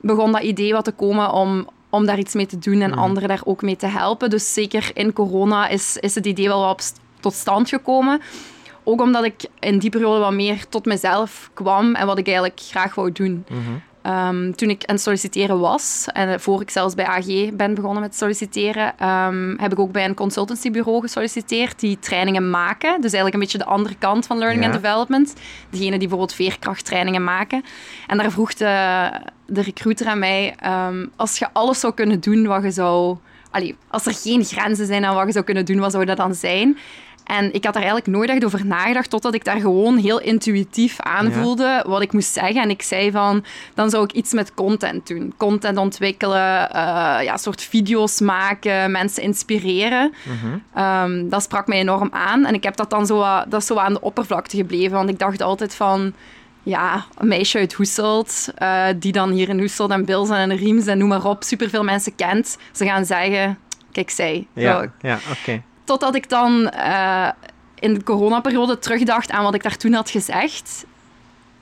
begon 0.00 0.32
dat 0.32 0.42
idee 0.42 0.72
wat 0.72 0.84
te 0.84 0.92
komen 0.92 1.32
om, 1.32 1.68
om 1.88 2.06
daar 2.06 2.18
iets 2.18 2.34
mee 2.34 2.46
te 2.46 2.58
doen 2.58 2.80
en 2.80 2.90
mhm. 2.90 2.98
anderen 2.98 3.28
daar 3.28 3.42
ook 3.44 3.62
mee 3.62 3.76
te 3.76 3.86
helpen. 3.86 4.30
Dus 4.30 4.52
zeker 4.52 4.90
in 4.94 5.12
corona 5.12 5.68
is, 5.68 5.96
is 6.00 6.14
het 6.14 6.26
idee 6.26 6.48
wel 6.48 6.60
wat 6.60 6.92
tot 7.20 7.34
stand 7.34 7.68
gekomen. 7.68 8.20
Ook 8.84 9.00
omdat 9.00 9.24
ik 9.24 9.44
in 9.58 9.78
die 9.78 9.90
periode 9.90 10.20
wat 10.20 10.32
meer 10.32 10.68
tot 10.68 10.84
mezelf 10.84 11.50
kwam 11.54 11.94
en 11.94 12.06
wat 12.06 12.18
ik 12.18 12.26
eigenlijk 12.26 12.60
graag 12.60 12.94
wou 12.94 13.12
doen. 13.12 13.44
Mhm. 13.48 13.60
Ehm, 14.04 14.52
toen 14.52 14.70
ik 14.70 14.84
aan 14.84 14.94
het 14.94 15.04
solliciteren 15.04 15.58
was, 15.58 16.06
en 16.12 16.40
voor 16.40 16.60
ik 16.60 16.70
zelfs 16.70 16.94
bij 16.94 17.06
AG 17.06 17.50
ben 17.52 17.74
begonnen 17.74 18.02
met 18.02 18.16
solliciteren, 18.16 18.98
ehm, 18.98 19.54
heb 19.56 19.72
ik 19.72 19.78
ook 19.78 19.92
bij 19.92 20.04
een 20.04 20.14
consultancybureau 20.14 21.00
gesolliciteerd 21.00 21.80
die 21.80 21.98
trainingen 21.98 22.50
maken. 22.50 23.00
Dus 23.00 23.12
eigenlijk 23.12 23.34
een 23.34 23.40
beetje 23.40 23.58
de 23.58 23.64
andere 23.64 23.94
kant 23.98 24.26
van 24.26 24.38
learning 24.38 24.64
and 24.64 24.72
development. 24.72 25.34
Degene 25.70 25.90
die 25.90 25.98
bijvoorbeeld 25.98 26.34
veerkrachttrainingen 26.34 27.24
maken. 27.24 27.64
En 28.06 28.16
daar 28.18 28.30
vroeg 28.30 28.54
de, 28.54 29.10
de 29.46 29.62
recruiter 29.62 30.06
aan 30.06 30.18
mij, 30.18 30.54
um, 30.88 31.10
als 31.16 31.38
je 31.38 31.48
alles 31.52 31.80
zou 31.80 31.94
kunnen 31.94 32.20
doen 32.20 32.46
wat 32.46 32.62
je 32.62 32.70
zou... 32.70 33.16
Allee, 33.50 33.76
als 33.88 34.06
er 34.06 34.14
geen 34.14 34.44
grenzen 34.44 34.86
zijn 34.86 35.04
aan 35.04 35.14
wat 35.14 35.26
je 35.26 35.32
zou 35.32 35.44
kunnen 35.44 35.64
doen, 35.64 35.78
wat 35.78 35.92
zou 35.92 36.04
dat 36.04 36.16
dan 36.16 36.34
zijn? 36.34 36.78
En 37.24 37.52
ik 37.52 37.64
had 37.64 37.74
daar 37.74 37.82
eigenlijk 37.82 38.16
nooit 38.16 38.30
echt 38.30 38.44
over 38.44 38.66
nagedacht, 38.66 39.10
totdat 39.10 39.34
ik 39.34 39.44
daar 39.44 39.60
gewoon 39.60 39.96
heel 39.96 40.20
intuïtief 40.20 41.00
aanvoelde 41.00 41.84
wat 41.86 42.02
ik 42.02 42.12
moest 42.12 42.32
zeggen. 42.32 42.62
En 42.62 42.70
ik 42.70 42.82
zei 42.82 43.10
van, 43.10 43.44
dan 43.74 43.90
zou 43.90 44.04
ik 44.04 44.12
iets 44.12 44.32
met 44.32 44.54
content 44.54 45.06
doen. 45.06 45.34
Content 45.36 45.78
ontwikkelen, 45.78 46.68
uh, 46.72 47.16
ja, 47.22 47.36
soort 47.36 47.62
video's 47.62 48.20
maken, 48.20 48.90
mensen 48.90 49.22
inspireren. 49.22 50.14
Mhm. 50.22 50.58
Ehm, 50.74 51.28
dat 51.28 51.42
sprak 51.42 51.66
mij 51.66 51.78
enorm 51.78 52.08
aan. 52.12 52.44
En 52.44 52.54
ik 52.54 52.62
heb 52.62 52.76
dat 52.76 52.90
dan 52.90 53.06
zo, 53.06 53.24
dat 53.48 53.60
is 53.60 53.66
zo 53.66 53.76
aan 53.76 53.92
de 53.92 54.00
oppervlakte 54.00 54.56
gebleven. 54.56 54.96
Want 54.96 55.08
ik 55.08 55.18
dacht 55.18 55.42
altijd 55.42 55.74
van, 55.74 56.12
ja, 56.62 57.04
een 57.18 57.28
meisje 57.28 57.58
uit 57.58 57.72
Hoeselt, 57.72 58.48
uh, 58.58 58.86
die 58.96 59.12
dan 59.12 59.30
hier 59.30 59.48
in 59.48 59.58
Hoeselt 59.58 59.90
en 59.90 60.04
Bils 60.04 60.30
en 60.30 60.56
Riems 60.56 60.86
en 60.86 60.98
noem 60.98 61.08
maar 61.08 61.24
op, 61.24 61.42
superveel 61.42 61.84
mensen 61.84 62.14
kent. 62.14 62.58
Ze 62.72 62.84
gaan 62.84 63.04
zeggen, 63.04 63.58
kijk 63.92 64.10
zij. 64.10 64.46
Ja, 64.52 64.92
ja 65.00 65.18
oké. 65.30 65.62
Totdat 65.84 66.14
ik 66.14 66.28
dan 66.28 66.72
uh, 66.74 67.28
in 67.78 67.94
de 67.94 68.02
coronaperiode 68.02 68.78
terugdacht 68.78 69.30
aan 69.30 69.44
wat 69.44 69.54
ik 69.54 69.62
daar 69.62 69.76
toen 69.76 69.92
had 69.92 70.10
gezegd. 70.10 70.84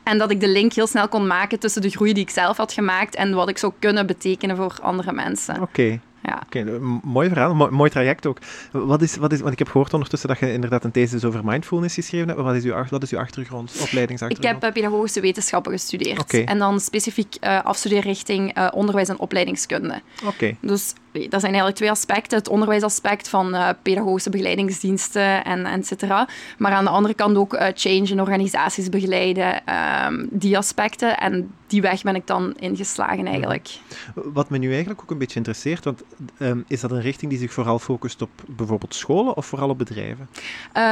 En 0.02 0.18
dat 0.18 0.30
ik 0.30 0.40
de 0.40 0.48
link 0.48 0.72
heel 0.72 0.86
snel 0.86 1.08
kon 1.08 1.26
maken 1.26 1.58
tussen 1.58 1.82
de 1.82 1.90
groei 1.90 2.12
die 2.12 2.22
ik 2.22 2.30
zelf 2.30 2.56
had 2.56 2.72
gemaakt 2.72 3.14
en 3.14 3.34
wat 3.34 3.48
ik 3.48 3.58
zou 3.58 3.72
kunnen 3.78 4.06
betekenen 4.06 4.56
voor 4.56 4.78
andere 4.82 5.12
mensen. 5.12 5.62
Oké. 5.62 6.00
Ja. 6.24 6.42
Oké, 6.46 6.78
mooi 7.02 7.28
verhaal, 7.28 7.54
mooi, 7.54 7.90
traject 7.90 8.26
ook. 8.26 8.38
Wat 8.72 9.02
is, 9.02 9.16
wat 9.16 9.32
is, 9.32 9.40
want 9.40 9.52
ik 9.52 9.58
heb 9.58 9.68
gehoord 9.68 9.92
ondertussen 9.92 10.28
dat 10.28 10.38
je 10.38 10.52
inderdaad 10.52 10.84
een 10.84 10.90
thesis 10.90 11.24
over 11.24 11.44
mindfulness 11.44 11.94
geschreven 11.94 12.28
hebt. 12.28 12.40
Wat 12.40 12.54
is 12.54 12.64
uw, 12.64 12.84
wat 12.90 13.02
is 13.02 13.10
uw 13.10 13.18
achtergrond, 13.18 13.72
opleidingsachtergrond? 13.80 14.56
Ik 14.56 14.62
heb 14.62 14.64
uh, 14.64 14.82
pedagogische 14.82 15.20
wetenschappen 15.20 15.72
gestudeerd. 15.72 16.20
Okay. 16.20 16.44
En 16.44 16.58
dan 16.58 16.80
specifiek 16.80 17.36
uh, 17.40 17.62
afstudeer 17.64 18.00
richting 18.00 18.58
uh, 18.58 18.68
onderwijs 18.74 19.08
en 19.08 19.18
opleidingskunde. 19.18 20.00
Oké. 20.26 20.56
Dus 20.60 20.92
dat 21.12 21.40
zijn 21.40 21.42
eigenlijk 21.42 21.76
twee 21.76 21.90
aspecten. 21.90 22.38
Het 22.38 22.48
onderwijsaspect 22.48 23.28
van 23.28 23.54
uh, 23.54 23.68
pedagogische 23.82 24.30
begeleidingsdiensten 24.30 25.44
en 25.44 25.66
et 25.66 25.86
cetera. 25.86 26.28
Maar 26.58 26.72
aan 26.72 26.84
de 26.84 26.90
andere 26.90 27.14
kant 27.14 27.36
ook 27.36 27.54
uh, 27.54 27.66
change 27.74 28.08
in 28.08 28.20
organisaties 28.20 28.88
begeleiden. 28.88 29.62
Um, 30.06 30.28
die 30.30 30.56
aspecten. 30.56 31.18
En 31.18 31.52
die 31.66 31.82
weg 31.82 32.02
ben 32.02 32.14
ik 32.14 32.26
dan 32.26 32.54
ingeslagen 32.58 33.26
eigenlijk. 33.26 33.68
Wat 34.14 34.50
me 34.50 34.58
nu 34.58 34.70
eigenlijk 34.70 35.02
ook 35.02 35.10
een 35.10 35.18
beetje 35.18 35.36
interesseert, 35.36 35.84
want 35.84 36.02
um, 36.38 36.64
is 36.68 36.80
dat 36.80 36.90
een 36.90 37.00
richting 37.00 37.30
die 37.30 37.40
zich 37.40 37.52
vooral 37.52 37.78
focust 37.78 38.22
op 38.22 38.30
bijvoorbeeld 38.46 38.94
scholen 38.94 39.36
of 39.36 39.46
vooral 39.46 39.68
op 39.68 39.78
bedrijven? 39.78 40.28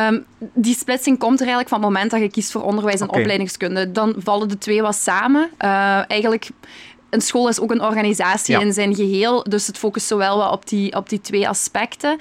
Um, 0.08 0.24
die 0.54 0.74
splitsing 0.74 1.18
komt 1.18 1.40
er 1.40 1.46
eigenlijk 1.46 1.68
van 1.68 1.78
het 1.78 1.88
moment 1.88 2.10
dat 2.10 2.20
je 2.20 2.30
kiest 2.30 2.52
voor 2.52 2.62
onderwijs 2.62 3.00
en 3.00 3.08
okay. 3.08 3.20
opleidingskunde. 3.20 3.92
Dan 3.92 4.14
vallen 4.18 4.48
de 4.48 4.58
twee 4.58 4.82
wat 4.82 4.96
samen. 4.96 5.50
Uh, 5.58 6.10
eigenlijk 6.10 6.50
een 7.10 7.20
school 7.20 7.48
is 7.48 7.60
ook 7.60 7.70
een 7.70 7.82
organisatie 7.82 8.60
in 8.60 8.72
zijn 8.72 8.94
geheel. 8.94 9.42
Dus 9.42 9.66
het 9.66 9.78
focust 9.78 10.06
zowel 10.06 10.38
wat 10.38 10.52
op 10.52 10.68
die, 10.68 10.96
op 10.96 11.08
die 11.08 11.20
twee 11.20 11.48
aspecten. 11.48 12.12
Uh, 12.12 12.20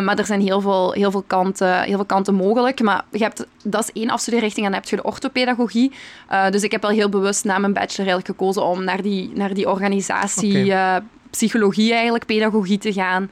maar 0.00 0.18
er 0.18 0.26
zijn 0.26 0.40
heel 0.40 0.60
veel, 0.60 0.92
heel, 0.92 1.10
veel 1.10 1.24
kanten, 1.26 1.82
heel 1.82 1.96
veel 1.96 2.04
kanten 2.04 2.34
mogelijk. 2.34 2.80
Maar 2.82 3.04
je 3.10 3.22
hebt, 3.22 3.46
dat 3.62 3.82
is 3.82 4.02
één 4.02 4.10
afstudeerrichting 4.10 4.66
en 4.66 4.72
dan 4.72 4.80
heb 4.80 4.90
je 4.90 4.96
de 4.96 5.02
orthopedagogie. 5.02 5.92
Uh, 6.32 6.50
dus 6.50 6.62
ik 6.62 6.70
heb 6.70 6.82
wel 6.82 6.90
heel 6.90 7.08
bewust 7.08 7.44
na 7.44 7.58
mijn 7.58 7.72
bachelor 7.72 8.10
eigenlijk 8.10 8.38
gekozen 8.38 8.64
om 8.64 8.84
naar 8.84 9.02
die, 9.02 9.30
naar 9.34 9.54
die 9.54 9.70
organisatie... 9.70 10.64
Okay. 10.64 10.96
Uh, 10.96 11.02
psychologie 11.30 11.92
eigenlijk, 11.92 12.26
pedagogie 12.26 12.78
te 12.78 12.92
gaan, 12.92 13.30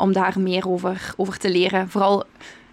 om 0.00 0.12
daar 0.12 0.34
meer 0.40 0.68
over, 0.68 1.14
over 1.16 1.38
te 1.38 1.50
leren. 1.50 1.88
Vooral 1.88 2.24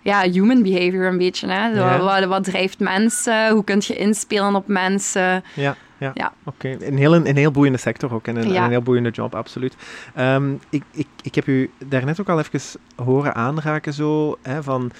ja, 0.01 0.29
human 0.29 0.63
behavior 0.63 1.05
een 1.05 1.17
beetje. 1.17 1.47
Hè? 1.47 1.75
Zo, 1.75 1.81
ja. 1.81 1.99
wat, 1.99 2.23
wat, 2.23 2.43
drijft 2.43 2.79
mensen? 2.79 3.49
Hoe 3.49 3.63
kun 3.63 3.81
je 3.85 3.95
inspelen 3.95 4.55
op 4.55 4.67
mensen? 4.67 5.43
Ja. 5.53 5.75
Ja, 6.01 6.11
ja. 6.13 6.33
oké. 6.43 6.67
Okay. 6.67 6.87
Een, 6.87 6.97
heel, 6.97 7.15
een 7.15 7.35
heel 7.37 7.51
boeiende 7.51 7.77
sector 7.77 8.13
ook 8.13 8.27
en 8.27 8.35
een, 8.35 8.51
ja. 8.51 8.63
een 8.63 8.69
heel 8.69 8.81
boeiende 8.81 9.09
job, 9.09 9.35
absoluut. 9.35 9.75
Um, 10.17 10.59
ik, 10.69 10.83
ik, 10.91 11.07
ik 11.21 11.35
heb 11.35 11.47
u 11.47 11.71
daarnet 11.85 12.19
ook 12.19 12.29
al 12.29 12.39
even 12.39 12.79
horen 12.95 13.35
aanraken 13.35 13.93
zo, 13.93 14.37
hè, 14.41 14.63
van... 14.63 14.91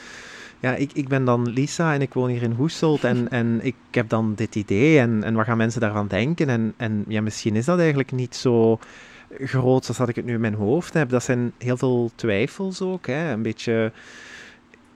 Ja, 0.60 0.76
ik, 0.76 0.92
ik 0.94 1.08
ben 1.08 1.26
dan 1.26 1.50
Lisa 1.50 1.94
en 1.94 2.02
ik 2.02 2.14
woon 2.14 2.30
hier 2.30 2.44
in 2.44 2.52
Hoeselt 2.52 3.04
en, 3.04 3.30
en 3.40 3.60
ik 3.62 3.76
heb 3.92 4.10
dan 4.10 4.34
dit 4.36 4.56
idee 4.56 5.00
en, 5.00 5.24
en 5.24 5.34
wat 5.34 5.46
gaan 5.46 5.58
mensen 5.58 5.82
daarvan 5.82 6.08
denken? 6.08 6.50
En, 6.50 6.74
en 6.78 7.06
ja, 7.08 7.22
misschien 7.22 7.56
is 7.56 7.66
dat 7.66 7.78
eigenlijk 7.78 8.12
niet 8.12 8.36
zo 8.36 8.80
groot 9.40 9.84
zoals 9.84 9.98
dat 9.98 10.10
ik 10.10 10.16
het 10.16 10.26
nu 10.26 10.34
in 10.34 10.42
mijn 10.42 10.54
hoofd 10.54 10.94
heb. 10.94 11.10
Dat 11.10 11.24
zijn 11.24 11.52
heel 11.58 11.78
veel 11.78 12.12
twijfels 12.16 12.82
ook, 12.82 13.08
hè. 13.08 13.32
een 13.32 13.42
beetje 13.42 13.92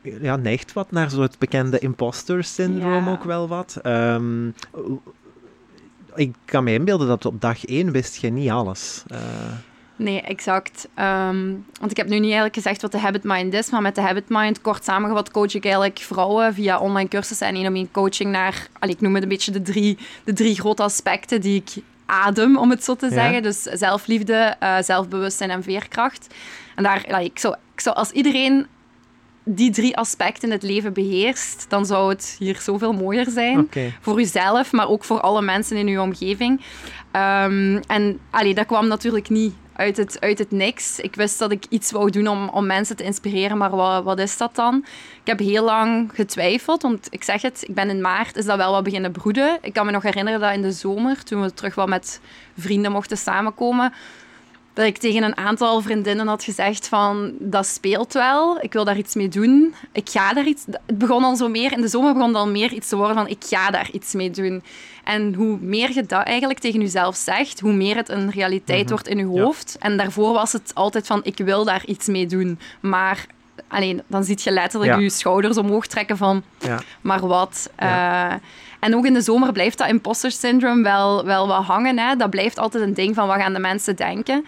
ja, 0.01 0.35
neigt 0.35 0.73
wat 0.73 0.91
naar 0.91 1.09
zo 1.09 1.21
het 1.21 1.39
bekende 1.39 1.79
imposter 1.79 2.43
syndroom 2.43 3.05
ja. 3.05 3.11
ook 3.11 3.23
wel 3.23 3.47
wat. 3.47 3.79
Um, 3.83 4.53
ik 6.15 6.35
kan 6.45 6.63
me 6.63 6.73
inbeelden 6.73 7.07
dat 7.07 7.25
op 7.25 7.41
dag 7.41 7.65
één 7.65 7.91
wist 7.91 8.15
je 8.15 8.29
niet 8.29 8.49
alles. 8.49 9.03
Uh... 9.11 9.17
Nee, 9.95 10.21
exact. 10.21 10.87
Um, 10.99 11.65
want 11.79 11.91
ik 11.91 11.97
heb 11.97 12.07
nu 12.07 12.15
niet 12.15 12.23
eigenlijk 12.23 12.55
gezegd 12.55 12.81
wat 12.81 12.91
de 12.91 12.99
habit 12.99 13.23
mind 13.23 13.53
is, 13.53 13.69
maar 13.69 13.81
met 13.81 13.95
de 13.95 14.01
habit 14.01 14.25
mind, 14.27 14.61
kort 14.61 14.83
samengevat, 14.83 15.31
coach 15.31 15.53
ik 15.53 15.63
eigenlijk 15.63 15.99
vrouwen 15.99 16.53
via 16.53 16.79
online 16.79 17.09
cursussen 17.09 17.47
en 17.47 17.55
één 17.55 17.67
om 17.67 17.75
één 17.75 17.91
coaching 17.91 18.31
naar, 18.31 18.67
allee, 18.79 18.95
ik 18.95 19.01
noem 19.01 19.13
het 19.13 19.23
een 19.23 19.29
beetje 19.29 19.51
de 19.51 19.61
drie, 19.61 19.97
de 20.23 20.33
drie 20.33 20.59
grote 20.59 20.83
aspecten 20.83 21.41
die 21.41 21.55
ik 21.55 21.83
adem, 22.05 22.57
om 22.57 22.69
het 22.69 22.83
zo 22.83 22.95
te 22.95 23.09
zeggen. 23.09 23.43
Dus 23.43 23.61
zelfliefde, 23.61 24.55
uh, 24.63 24.77
zelfbewustzijn 24.81 25.49
en 25.49 25.63
veerkracht. 25.63 26.33
En 26.75 26.83
daar, 26.83 27.21
ik, 27.23 27.39
zou, 27.39 27.55
ik 27.73 27.79
zou 27.79 27.95
als 27.95 28.11
iedereen 28.11 28.67
die 29.45 29.71
drie 29.71 29.97
aspecten 29.97 30.47
in 30.47 30.53
het 30.53 30.63
leven 30.63 30.93
beheerst, 30.93 31.65
dan 31.69 31.85
zou 31.85 32.09
het 32.09 32.35
hier 32.39 32.59
zoveel 32.61 32.93
mooier 32.93 33.29
zijn. 33.29 33.59
Okay. 33.59 33.93
Voor 34.01 34.19
uzelf, 34.19 34.71
maar 34.71 34.89
ook 34.89 35.03
voor 35.03 35.19
alle 35.19 35.41
mensen 35.41 35.77
in 35.77 35.87
uw 35.87 36.01
omgeving. 36.01 36.61
Um, 37.11 37.79
en 37.87 38.19
allee, 38.29 38.53
dat 38.53 38.65
kwam 38.65 38.87
natuurlijk 38.87 39.29
niet 39.29 39.53
uit 39.75 39.97
het, 39.97 40.19
uit 40.19 40.39
het 40.39 40.51
niks. 40.51 40.99
Ik 40.99 41.15
wist 41.15 41.39
dat 41.39 41.51
ik 41.51 41.65
iets 41.69 41.91
wou 41.91 42.09
doen 42.09 42.27
om, 42.27 42.49
om 42.49 42.65
mensen 42.65 42.95
te 42.95 43.03
inspireren, 43.03 43.57
maar 43.57 43.69
wat, 43.69 44.03
wat 44.03 44.19
is 44.19 44.37
dat 44.37 44.55
dan? 44.55 44.85
Ik 45.21 45.27
heb 45.27 45.39
heel 45.39 45.63
lang 45.63 46.11
getwijfeld, 46.13 46.81
want 46.81 47.07
ik 47.09 47.23
zeg 47.23 47.41
het, 47.41 47.63
ik 47.67 47.75
ben 47.75 47.89
in 47.89 48.01
maart, 48.01 48.35
is 48.35 48.45
dat 48.45 48.57
wel 48.57 48.71
wat 48.71 48.83
beginnen 48.83 49.11
broeden. 49.11 49.57
Ik 49.61 49.73
kan 49.73 49.85
me 49.85 49.91
nog 49.91 50.03
herinneren 50.03 50.39
dat 50.39 50.53
in 50.53 50.61
de 50.61 50.71
zomer, 50.71 51.23
toen 51.23 51.41
we 51.41 51.53
terug 51.53 51.75
wel 51.75 51.87
met 51.87 52.21
vrienden 52.57 52.91
mochten 52.91 53.17
samenkomen, 53.17 53.93
dat 54.75 54.85
ik 54.85 54.97
tegen 54.97 55.23
een 55.23 55.37
aantal 55.37 55.81
vriendinnen 55.81 56.27
had 56.27 56.43
gezegd 56.43 56.87
van 56.87 57.33
dat 57.39 57.65
speelt 57.65 58.13
wel, 58.13 58.57
ik 58.61 58.73
wil 58.73 58.83
daar 58.83 58.97
iets 58.97 59.15
mee 59.15 59.27
doen, 59.27 59.75
ik 59.91 60.09
ga 60.09 60.33
daar 60.33 60.45
iets... 60.45 60.65
Het 60.85 60.97
begon 60.97 61.23
al 61.23 61.35
zo 61.35 61.49
meer, 61.49 61.71
in 61.71 61.81
de 61.81 61.87
zomer 61.87 62.13
begon 62.13 62.35
al 62.35 62.47
meer 62.47 62.73
iets 62.73 62.89
te 62.89 62.95
worden 62.95 63.15
van 63.15 63.27
ik 63.27 63.43
ga 63.45 63.71
daar 63.71 63.89
iets 63.91 64.13
mee 64.13 64.29
doen. 64.29 64.63
En 65.03 65.33
hoe 65.33 65.57
meer 65.61 65.93
je 65.93 66.03
dat 66.03 66.23
eigenlijk 66.23 66.59
tegen 66.59 66.79
jezelf 66.79 67.15
zegt, 67.15 67.59
hoe 67.59 67.73
meer 67.73 67.95
het 67.95 68.09
een 68.09 68.31
realiteit 68.31 68.79
mm 68.79 68.85
-hmm. 68.85 68.89
wordt 68.89 69.07
in 69.07 69.17
je 69.17 69.41
hoofd. 69.41 69.77
Ja. 69.79 69.87
En 69.87 69.97
daarvoor 69.97 70.33
was 70.33 70.53
het 70.53 70.71
altijd 70.73 71.07
van 71.07 71.19
ik 71.23 71.37
wil 71.37 71.63
daar 71.63 71.85
iets 71.85 72.07
mee 72.07 72.25
doen, 72.25 72.59
maar... 72.79 73.25
Alleen, 73.75 74.01
dan 74.07 74.23
zie 74.23 74.39
je 74.43 74.51
letterlijk 74.51 74.99
je 74.99 75.09
schouders 75.09 75.57
omhoog 75.57 75.87
trekken 75.87 76.17
van, 76.17 76.43
ja. 76.59 76.79
maar 77.01 77.27
wat? 77.27 77.69
Uh, 77.83 78.33
en 78.79 78.95
ook 78.95 79.05
in 79.05 79.13
de 79.13 79.21
zomer 79.21 79.51
blijft 79.51 79.77
dat 79.77 79.87
imposter 79.87 80.31
syndrome 80.31 80.83
wel, 80.83 81.25
wel 81.25 81.47
wat 81.47 81.63
hangen. 81.63 81.99
Hè. 81.99 82.15
Dat 82.15 82.29
blijft 82.29 82.59
altijd 82.59 82.83
een 82.83 82.93
ding 82.93 83.15
van 83.15 83.27
wat 83.27 83.37
gaan 83.37 83.53
de 83.53 83.59
mensen 83.59 83.95
denken. 83.95 84.45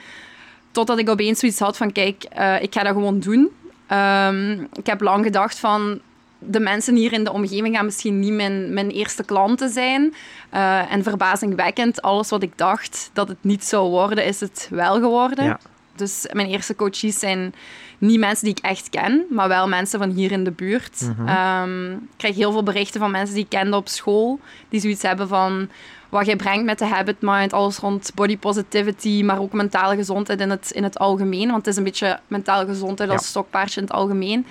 Totdat 0.72 0.98
ik 0.98 1.10
opeens 1.10 1.40
zoiets 1.40 1.60
had 1.60 1.78
van, 1.78 1.92
kijk, 1.92 2.26
uh, 2.40 2.62
ik 2.62 2.74
ga 2.74 2.84
dat 2.84 2.94
gewoon 2.94 3.20
doen. 3.20 3.50
Um, 3.92 4.68
ik 4.74 4.86
heb 4.86 5.02
lang 5.02 5.24
gedacht 5.24 5.60
van, 5.60 6.00
de 6.40 6.60
mensen 6.60 6.96
hier 6.96 7.14
in 7.14 7.24
de 7.24 7.32
omgeving 7.32 7.76
gaan 7.76 7.86
misschien 7.86 8.20
niet 8.20 8.34
mijn, 8.34 8.74
mijn 8.74 8.90
eerste 8.90 9.24
klanten 9.24 9.70
zijn. 9.70 10.14
Uh, 10.54 10.92
en 10.92 11.04
verbazingwekkend, 11.04 12.02
alles 12.02 12.30
wat 12.30 12.44
ik 12.44 12.58
dacht 12.58 13.10
dat 13.14 13.28
het 13.28 13.38
niet 13.42 13.64
zou 13.64 13.90
worden, 13.90 14.26
is 14.26 14.40
het 14.40 14.68
wel 14.72 14.94
geworden. 14.94 15.46
Ja. 15.46 15.60
Dus 15.96 16.28
mijn 16.32 16.48
eerste 16.48 16.76
coaches 16.76 17.20
zijn 17.20 17.54
niet 17.98 18.20
mensen 18.20 18.46
die 18.46 18.56
ik 18.56 18.64
echt 18.64 18.90
ken, 18.90 19.26
maar 19.30 19.48
wel 19.48 19.68
mensen 19.68 20.00
van 20.00 20.10
hier 20.10 20.32
in 20.32 20.44
de 20.44 20.52
buurt. 20.52 21.02
Mm 21.02 21.16
-hmm. 21.18 21.64
um, 21.64 21.94
ik 21.94 22.18
krijg 22.18 22.36
heel 22.36 22.52
veel 22.52 22.64
berichten 22.64 23.00
van 23.00 23.12
mensen 23.12 23.36
die 23.36 23.44
ik 23.44 23.50
kende 23.50 23.78
op 23.78 23.88
school, 23.88 24.40
die 24.70 24.80
zoiets 24.80 25.02
hebben 25.02 25.28
van 25.28 25.70
wat 26.10 26.26
jij 26.26 26.36
brengt 26.36 26.66
met 26.66 26.80
de 26.80 26.86
habit 26.86 27.16
mind, 27.20 27.54
alles 27.54 27.78
rond 27.78 28.12
body 28.16 28.38
positivity, 28.38 29.24
maar 29.24 29.40
ook 29.40 29.54
mentale 29.54 29.96
gezondheid 29.96 30.40
in 30.40 30.50
het, 30.50 30.72
in 30.72 30.84
het 30.84 31.00
algemeen. 31.00 31.48
Want 31.48 31.58
het 31.58 31.68
is 31.68 31.78
een 31.78 31.84
beetje 31.84 32.20
mentale 32.28 32.66
gezondheid 32.66 33.10
als 33.10 33.22
ja. 33.22 33.28
stokpaardje 33.28 33.82
in 33.82 33.88
het 33.88 33.96
algemeen. 33.96 34.46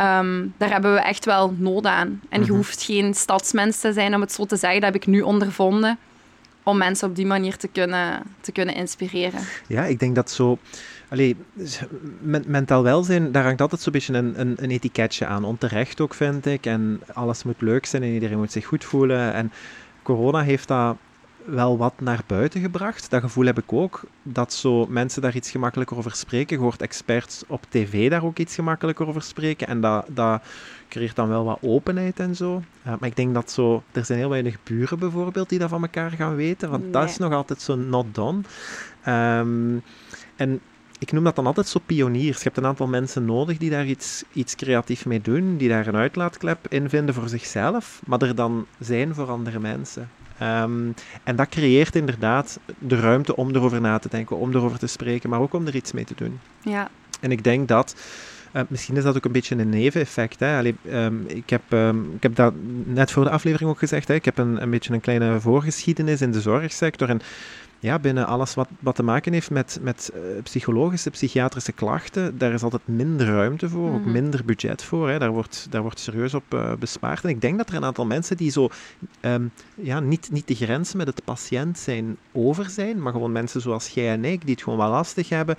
Um, 0.00 0.54
daar 0.56 0.70
hebben 0.70 0.94
we 0.94 1.00
echt 1.00 1.24
wel 1.24 1.54
nood 1.58 1.86
aan. 1.86 2.06
En 2.06 2.20
je 2.28 2.38
mm 2.38 2.44
-hmm. 2.44 2.56
hoeft 2.56 2.82
geen 2.82 3.14
stadsmens 3.14 3.80
te 3.80 3.92
zijn, 3.92 4.14
om 4.14 4.20
het 4.20 4.32
zo 4.32 4.44
te 4.44 4.56
zeggen. 4.56 4.80
Dat 4.80 4.92
heb 4.92 5.02
ik 5.02 5.08
nu 5.08 5.20
ondervonden. 5.20 5.98
Om 6.62 6.76
mensen 6.76 7.08
op 7.08 7.16
die 7.16 7.26
manier 7.26 7.56
te 7.56 7.68
kunnen, 7.68 8.22
te 8.40 8.52
kunnen 8.52 8.74
inspireren. 8.74 9.40
Ja, 9.66 9.84
ik 9.84 9.98
denk 9.98 10.14
dat 10.14 10.30
zo... 10.30 10.58
Allee, 11.08 11.36
mentaal 12.46 12.82
welzijn, 12.82 13.32
daar 13.32 13.44
hangt 13.44 13.60
altijd 13.60 13.80
zo'n 13.80 13.92
beetje 13.92 14.14
een, 14.14 14.40
een, 14.40 14.54
een 14.56 14.70
etiketje 14.70 15.26
aan. 15.26 15.44
Onterecht 15.44 16.00
ook, 16.00 16.14
vind 16.14 16.46
ik. 16.46 16.66
En 16.66 17.00
alles 17.12 17.44
moet 17.44 17.60
leuk 17.60 17.86
zijn 17.86 18.02
en 18.02 18.12
iedereen 18.12 18.38
moet 18.38 18.52
zich 18.52 18.66
goed 18.66 18.84
voelen. 18.84 19.32
En 19.32 19.52
corona 20.02 20.42
heeft 20.42 20.68
dat 20.68 20.96
wel 21.44 21.78
wat 21.78 21.94
naar 22.00 22.20
buiten 22.26 22.60
gebracht. 22.60 23.10
Dat 23.10 23.20
gevoel 23.20 23.44
heb 23.44 23.58
ik 23.58 23.72
ook, 23.72 24.02
dat 24.22 24.52
zo 24.52 24.86
mensen 24.86 25.22
daar 25.22 25.34
iets 25.34 25.50
gemakkelijker 25.50 25.96
over 25.96 26.12
spreken. 26.12 26.56
Je 26.56 26.62
hoort 26.62 26.82
experts 26.82 27.42
op 27.46 27.64
tv 27.68 28.10
daar 28.10 28.24
ook 28.24 28.38
iets 28.38 28.54
gemakkelijker 28.54 29.06
over 29.08 29.22
spreken. 29.22 29.66
En 29.66 29.80
dat, 29.80 30.06
dat 30.08 30.42
creëert 30.88 31.16
dan 31.16 31.28
wel 31.28 31.44
wat 31.44 31.58
openheid 31.60 32.20
en 32.20 32.36
zo. 32.36 32.62
Uh, 32.86 32.92
maar 33.00 33.08
ik 33.08 33.16
denk 33.16 33.34
dat 33.34 33.50
zo... 33.50 33.82
Er 33.92 34.04
zijn 34.04 34.18
heel 34.18 34.28
weinig 34.28 34.58
buren 34.62 34.98
bijvoorbeeld 34.98 35.48
die 35.48 35.58
dat 35.58 35.68
van 35.68 35.82
elkaar 35.82 36.10
gaan 36.10 36.36
weten. 36.36 36.70
Want 36.70 36.82
nee. 36.82 36.92
dat 36.92 37.08
is 37.08 37.16
nog 37.16 37.32
altijd 37.32 37.60
zo 37.60 37.74
not 37.74 38.14
done. 38.14 38.40
Um, 39.06 39.82
en 40.36 40.60
ik 41.04 41.12
noem 41.12 41.24
dat 41.24 41.36
dan 41.36 41.46
altijd 41.46 41.68
zo 41.68 41.80
pioniers. 41.86 42.36
Je 42.36 42.44
hebt 42.44 42.56
een 42.56 42.66
aantal 42.66 42.86
mensen 42.86 43.24
nodig 43.24 43.58
die 43.58 43.70
daar 43.70 43.86
iets, 43.86 44.24
iets 44.32 44.54
creatief 44.54 45.06
mee 45.06 45.20
doen, 45.20 45.56
die 45.56 45.68
daar 45.68 45.86
een 45.86 45.96
uitlaatklep 45.96 46.66
in 46.68 46.88
vinden 46.88 47.14
voor 47.14 47.28
zichzelf, 47.28 48.00
maar 48.06 48.22
er 48.22 48.34
dan 48.34 48.66
zijn 48.78 49.14
voor 49.14 49.30
andere 49.30 49.58
mensen. 49.58 50.10
Um, 50.42 50.94
en 51.24 51.36
dat 51.36 51.48
creëert 51.48 51.96
inderdaad 51.96 52.58
de 52.78 53.00
ruimte 53.00 53.36
om 53.36 53.54
erover 53.54 53.80
na 53.80 53.98
te 53.98 54.08
denken, 54.08 54.36
om 54.36 54.54
erover 54.54 54.78
te 54.78 54.86
spreken, 54.86 55.30
maar 55.30 55.40
ook 55.40 55.54
om 55.54 55.66
er 55.66 55.74
iets 55.74 55.92
mee 55.92 56.04
te 56.04 56.14
doen. 56.16 56.40
Ja. 56.62 56.90
En 57.20 57.30
ik 57.30 57.44
denk 57.44 57.68
dat, 57.68 57.94
uh, 58.52 58.62
misschien 58.68 58.96
is 58.96 59.02
dat 59.02 59.16
ook 59.16 59.24
een 59.24 59.32
beetje 59.32 59.56
een 59.56 59.68
neveneffect. 59.68 60.40
Hè? 60.40 60.58
Allee, 60.58 60.74
um, 60.92 61.24
ik, 61.26 61.50
heb, 61.50 61.62
um, 61.70 62.12
ik 62.16 62.22
heb 62.22 62.34
dat 62.34 62.54
net 62.84 63.10
voor 63.10 63.24
de 63.24 63.30
aflevering 63.30 63.70
ook 63.70 63.78
gezegd, 63.78 64.08
hè? 64.08 64.14
ik 64.14 64.24
heb 64.24 64.38
een, 64.38 64.62
een 64.62 64.70
beetje 64.70 64.92
een 64.92 65.00
kleine 65.00 65.40
voorgeschiedenis 65.40 66.20
in 66.20 66.32
de 66.32 66.40
zorgsector. 66.40 67.08
En 67.08 67.20
ja, 67.84 67.98
binnen 67.98 68.26
alles 68.26 68.54
wat, 68.54 68.68
wat 68.80 68.94
te 68.94 69.02
maken 69.02 69.32
heeft 69.32 69.50
met, 69.50 69.78
met 69.82 70.12
uh, 70.14 70.20
psychologische, 70.42 71.10
psychiatrische 71.10 71.72
klachten, 71.72 72.38
daar 72.38 72.52
is 72.52 72.62
altijd 72.62 72.82
minder 72.84 73.26
ruimte 73.26 73.68
voor, 73.68 73.88
mm 73.88 73.94
ook 73.94 74.04
minder 74.04 74.44
budget 74.44 74.82
voor. 74.82 75.08
Hè. 75.08 75.18
Daar, 75.18 75.30
wordt, 75.30 75.66
daar 75.70 75.82
wordt 75.82 75.98
serieus 75.98 76.34
op 76.34 76.54
uh, 76.54 76.72
bespaard. 76.74 77.24
En 77.24 77.28
ik 77.28 77.40
denk 77.40 77.58
dat 77.58 77.68
er 77.68 77.74
een 77.74 77.84
aantal 77.84 78.06
mensen 78.06 78.36
die 78.36 78.50
zo 78.50 78.68
um, 79.20 79.50
ja, 79.74 80.00
niet, 80.00 80.30
niet 80.30 80.48
de 80.48 80.54
grenzen 80.54 80.96
met 80.96 81.06
het 81.06 81.24
patiënt 81.24 81.78
zijn 81.78 82.16
over 82.32 82.70
zijn, 82.70 83.02
maar 83.02 83.12
gewoon 83.12 83.32
mensen 83.32 83.60
zoals 83.60 83.88
jij 83.88 84.12
en 84.12 84.24
ik, 84.24 84.40
die 84.40 84.54
het 84.54 84.62
gewoon 84.62 84.78
wel 84.78 84.90
lastig 84.90 85.28
hebben. 85.28 85.56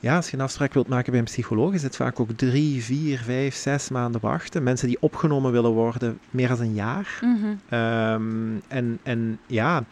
Ja, 0.00 0.16
als 0.16 0.30
je 0.30 0.36
een 0.36 0.42
afspraak 0.42 0.74
wilt 0.74 0.88
maken 0.88 1.10
bij 1.10 1.20
een 1.20 1.26
psycholoog, 1.26 1.72
is 1.72 1.82
het 1.82 1.96
vaak 1.96 2.20
ook 2.20 2.30
drie, 2.30 2.84
vier, 2.84 3.18
vijf, 3.18 3.54
zes 3.54 3.88
maanden 3.88 4.20
wachten. 4.20 4.62
Mensen 4.62 4.88
die 4.88 5.00
opgenomen 5.00 5.52
willen 5.52 5.70
worden, 5.70 6.18
meer 6.30 6.48
dan 6.48 6.60
een 6.60 6.74
jaar. 6.74 7.18
Mm 7.20 7.38
-hmm. 7.40 7.78
um, 7.78 8.62
en, 8.68 8.98
en 9.02 9.38
ja 9.46 9.84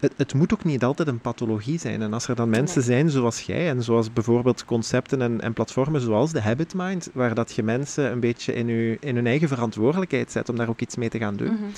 het, 0.00 0.12
het, 0.16 0.34
moet 0.34 0.52
ook 0.52 0.64
niet 0.64 0.84
altijd 0.84 1.08
een 1.08 1.20
pathologie 1.20 1.78
zijn. 1.78 2.02
En 2.02 2.12
als 2.12 2.28
er 2.28 2.34
dan 2.34 2.48
mensen 2.48 2.82
zijn 2.82 3.10
zoals 3.10 3.40
jij, 3.40 3.68
en 3.68 3.82
zoals 3.82 4.12
bijvoorbeeld 4.12 4.64
concepten 4.64 5.22
en, 5.22 5.40
en, 5.40 5.52
platformen 5.52 6.00
zoals 6.00 6.32
de 6.32 6.40
Habit 6.40 6.74
Mind, 6.74 7.10
waar 7.12 7.34
dat 7.34 7.52
je 7.52 7.62
mensen 7.62 8.10
een 8.10 8.20
beetje 8.20 8.52
in, 8.52 8.68
u, 8.68 8.96
in 9.00 9.14
hun 9.14 9.26
eigen 9.26 9.48
verantwoordelijkheid 9.48 10.32
zet 10.32 10.48
om 10.48 10.56
daar 10.56 10.68
ook 10.68 10.80
iets 10.80 10.96
mee 10.96 11.08
te 11.08 11.18
gaan 11.18 11.36
doen. 11.36 11.52
Mhm. 11.52 11.70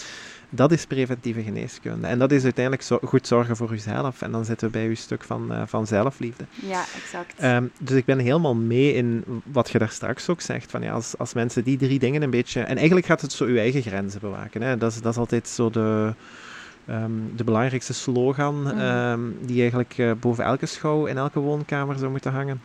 Dat 0.55 0.73
is 0.73 0.87
preventieve 0.87 1.43
geneeskunde. 1.43 2.07
En 2.07 2.19
dat 2.19 2.33
is 2.33 2.43
uiteindelijk 2.43 2.85
zo, 2.85 2.99
goed 3.05 3.27
zorgen 3.27 3.57
voor 3.57 3.71
jezelf. 3.71 4.23
En 4.23 4.33
dan 4.33 4.45
zitten 4.45 4.67
we 4.67 4.73
bij 4.73 4.89
je 4.89 4.95
stuk 4.95 5.25
van, 5.25 5.53
uh, 5.53 5.63
van 5.67 5.87
zelfliefde. 5.87 6.45
Ja, 6.55 6.85
exact. 6.97 7.45
Um, 7.45 7.71
dus 7.79 7.97
ik 7.97 8.05
ben 8.05 8.19
helemaal 8.19 8.55
mee 8.55 8.95
in 8.95 9.25
wat 9.45 9.71
je 9.71 9.79
daar 9.79 9.91
straks 9.91 10.29
ook 10.29 10.41
zegt. 10.41 10.71
Van, 10.71 10.83
ja, 10.83 10.93
als, 10.93 11.19
als 11.19 11.35
mensen 11.35 11.65
die 11.65 11.79
drie 11.79 11.99
dingen 11.99 12.23
een 12.23 12.31
beetje... 12.31 12.61
En 12.61 12.77
eigenlijk 12.77 13.07
gaat 13.07 13.21
het 13.21 13.33
zo 13.33 13.49
je 13.49 13.59
eigen 13.59 13.83
grenzen 13.83 14.21
bewaken. 14.21 14.63
Hè. 14.63 14.77
Dat, 14.77 14.93
is, 14.93 15.01
dat 15.01 15.13
is 15.13 15.19
altijd 15.19 15.49
zo 15.49 15.71
de 15.71 16.15
Um, 16.89 17.33
de 17.37 17.45
belangrijkste 17.45 17.95
slogan 17.95 18.63
mhm. 18.63 18.79
ehm, 18.79 19.21
die 19.41 19.61
eigenlijk 19.61 19.99
uh, 19.99 20.13
boven 20.21 20.45
elke 20.45 20.67
schouw 20.67 21.07
in 21.07 21.17
elke 21.17 21.41
woonkamer 21.41 21.99
zou 21.99 22.11
moeten 22.11 22.33
hangen. 22.33 22.61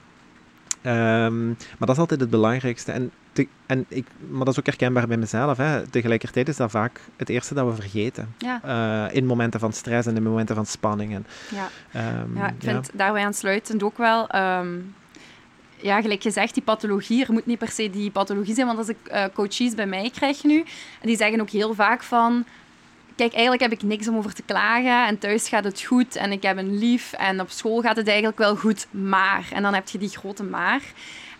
Um, 0.86 1.47
maar 1.47 1.88
dat 1.88 1.89
is 1.89 1.97
altijd 1.97 2.19
het 2.19 2.29
belangrijkste. 2.29 2.91
En, 2.91 3.12
te, 3.31 3.47
en 3.65 3.86
ik, 3.88 4.07
maar 4.29 4.45
dat 4.45 4.53
is 4.53 4.59
ook 4.59 4.65
herkenbaar 4.65 5.07
bij 5.07 5.17
mezelf. 5.17 5.57
Hè. 5.57 5.88
Tegelijkertijd 5.88 6.47
is 6.47 6.57
dat 6.57 6.71
vaak 6.71 7.01
het 7.15 7.29
eerste 7.29 7.53
dat 7.53 7.67
we 7.67 7.81
vergeten. 7.81 8.33
Ja. 8.38 8.62
Uh, 8.65 9.15
in 9.15 9.25
momenten 9.25 9.59
van 9.59 9.74
stress 9.74 10.07
en 10.07 10.15
in 10.15 10.24
momenten 10.24 10.55
van 10.55 10.65
spanning. 10.65 11.13
En, 11.13 11.25
ja. 11.51 11.69
ja, 12.36 12.47
ik 12.47 12.55
vind 12.59 12.86
ja. 12.86 12.97
daarbij 12.97 13.25
aansluitend 13.25 13.83
ook 13.83 13.97
wel 13.97 14.27
ja, 15.81 16.01
gelijk 16.01 16.21
gezegd, 16.21 16.53
die 16.53 16.63
pathologie, 16.63 17.25
er 17.25 17.33
moet 17.33 17.45
niet 17.45 17.57
per 17.57 17.69
se 17.69 17.89
die 17.89 18.12
pathologie 18.12 18.53
zijn, 18.53 18.67
want 18.67 18.79
als 18.79 18.89
ik 18.89 18.97
uh, 19.12 19.24
coaches 19.33 19.75
bij 19.75 19.88
mij 19.88 20.09
krijg 20.09 20.43
nu, 20.43 20.65
die 21.01 21.17
zeggen 21.17 21.41
ook 21.41 21.50
heel 21.50 21.74
vaak 21.74 22.03
van, 22.03 22.45
kijk, 23.17 23.33
eigenlijk 23.33 23.62
heb 23.62 23.71
ik 23.71 23.83
niks 23.83 24.07
om 24.07 24.17
over 24.17 24.33
te 24.33 24.43
klagen. 24.43 25.07
En 25.07 25.17
thuis 25.17 25.50
gaat 25.50 25.63
het 25.63 25.81
goed 25.81 26.15
en 26.15 26.31
ik 26.31 26.43
heb 26.43 26.57
een 26.57 26.77
lief. 26.77 27.13
En 27.13 27.41
op 27.41 27.50
school 27.50 27.81
gaat 27.81 27.95
het 27.95 28.07
eigenlijk 28.07 28.38
wel 28.38 28.55
goed, 28.55 28.88
maar. 28.91 29.47
En 29.51 29.62
dan 29.62 29.74
heb 29.74 29.89
je 29.89 29.97
die 29.97 30.09
grote 30.09 30.43
maar. 30.43 30.81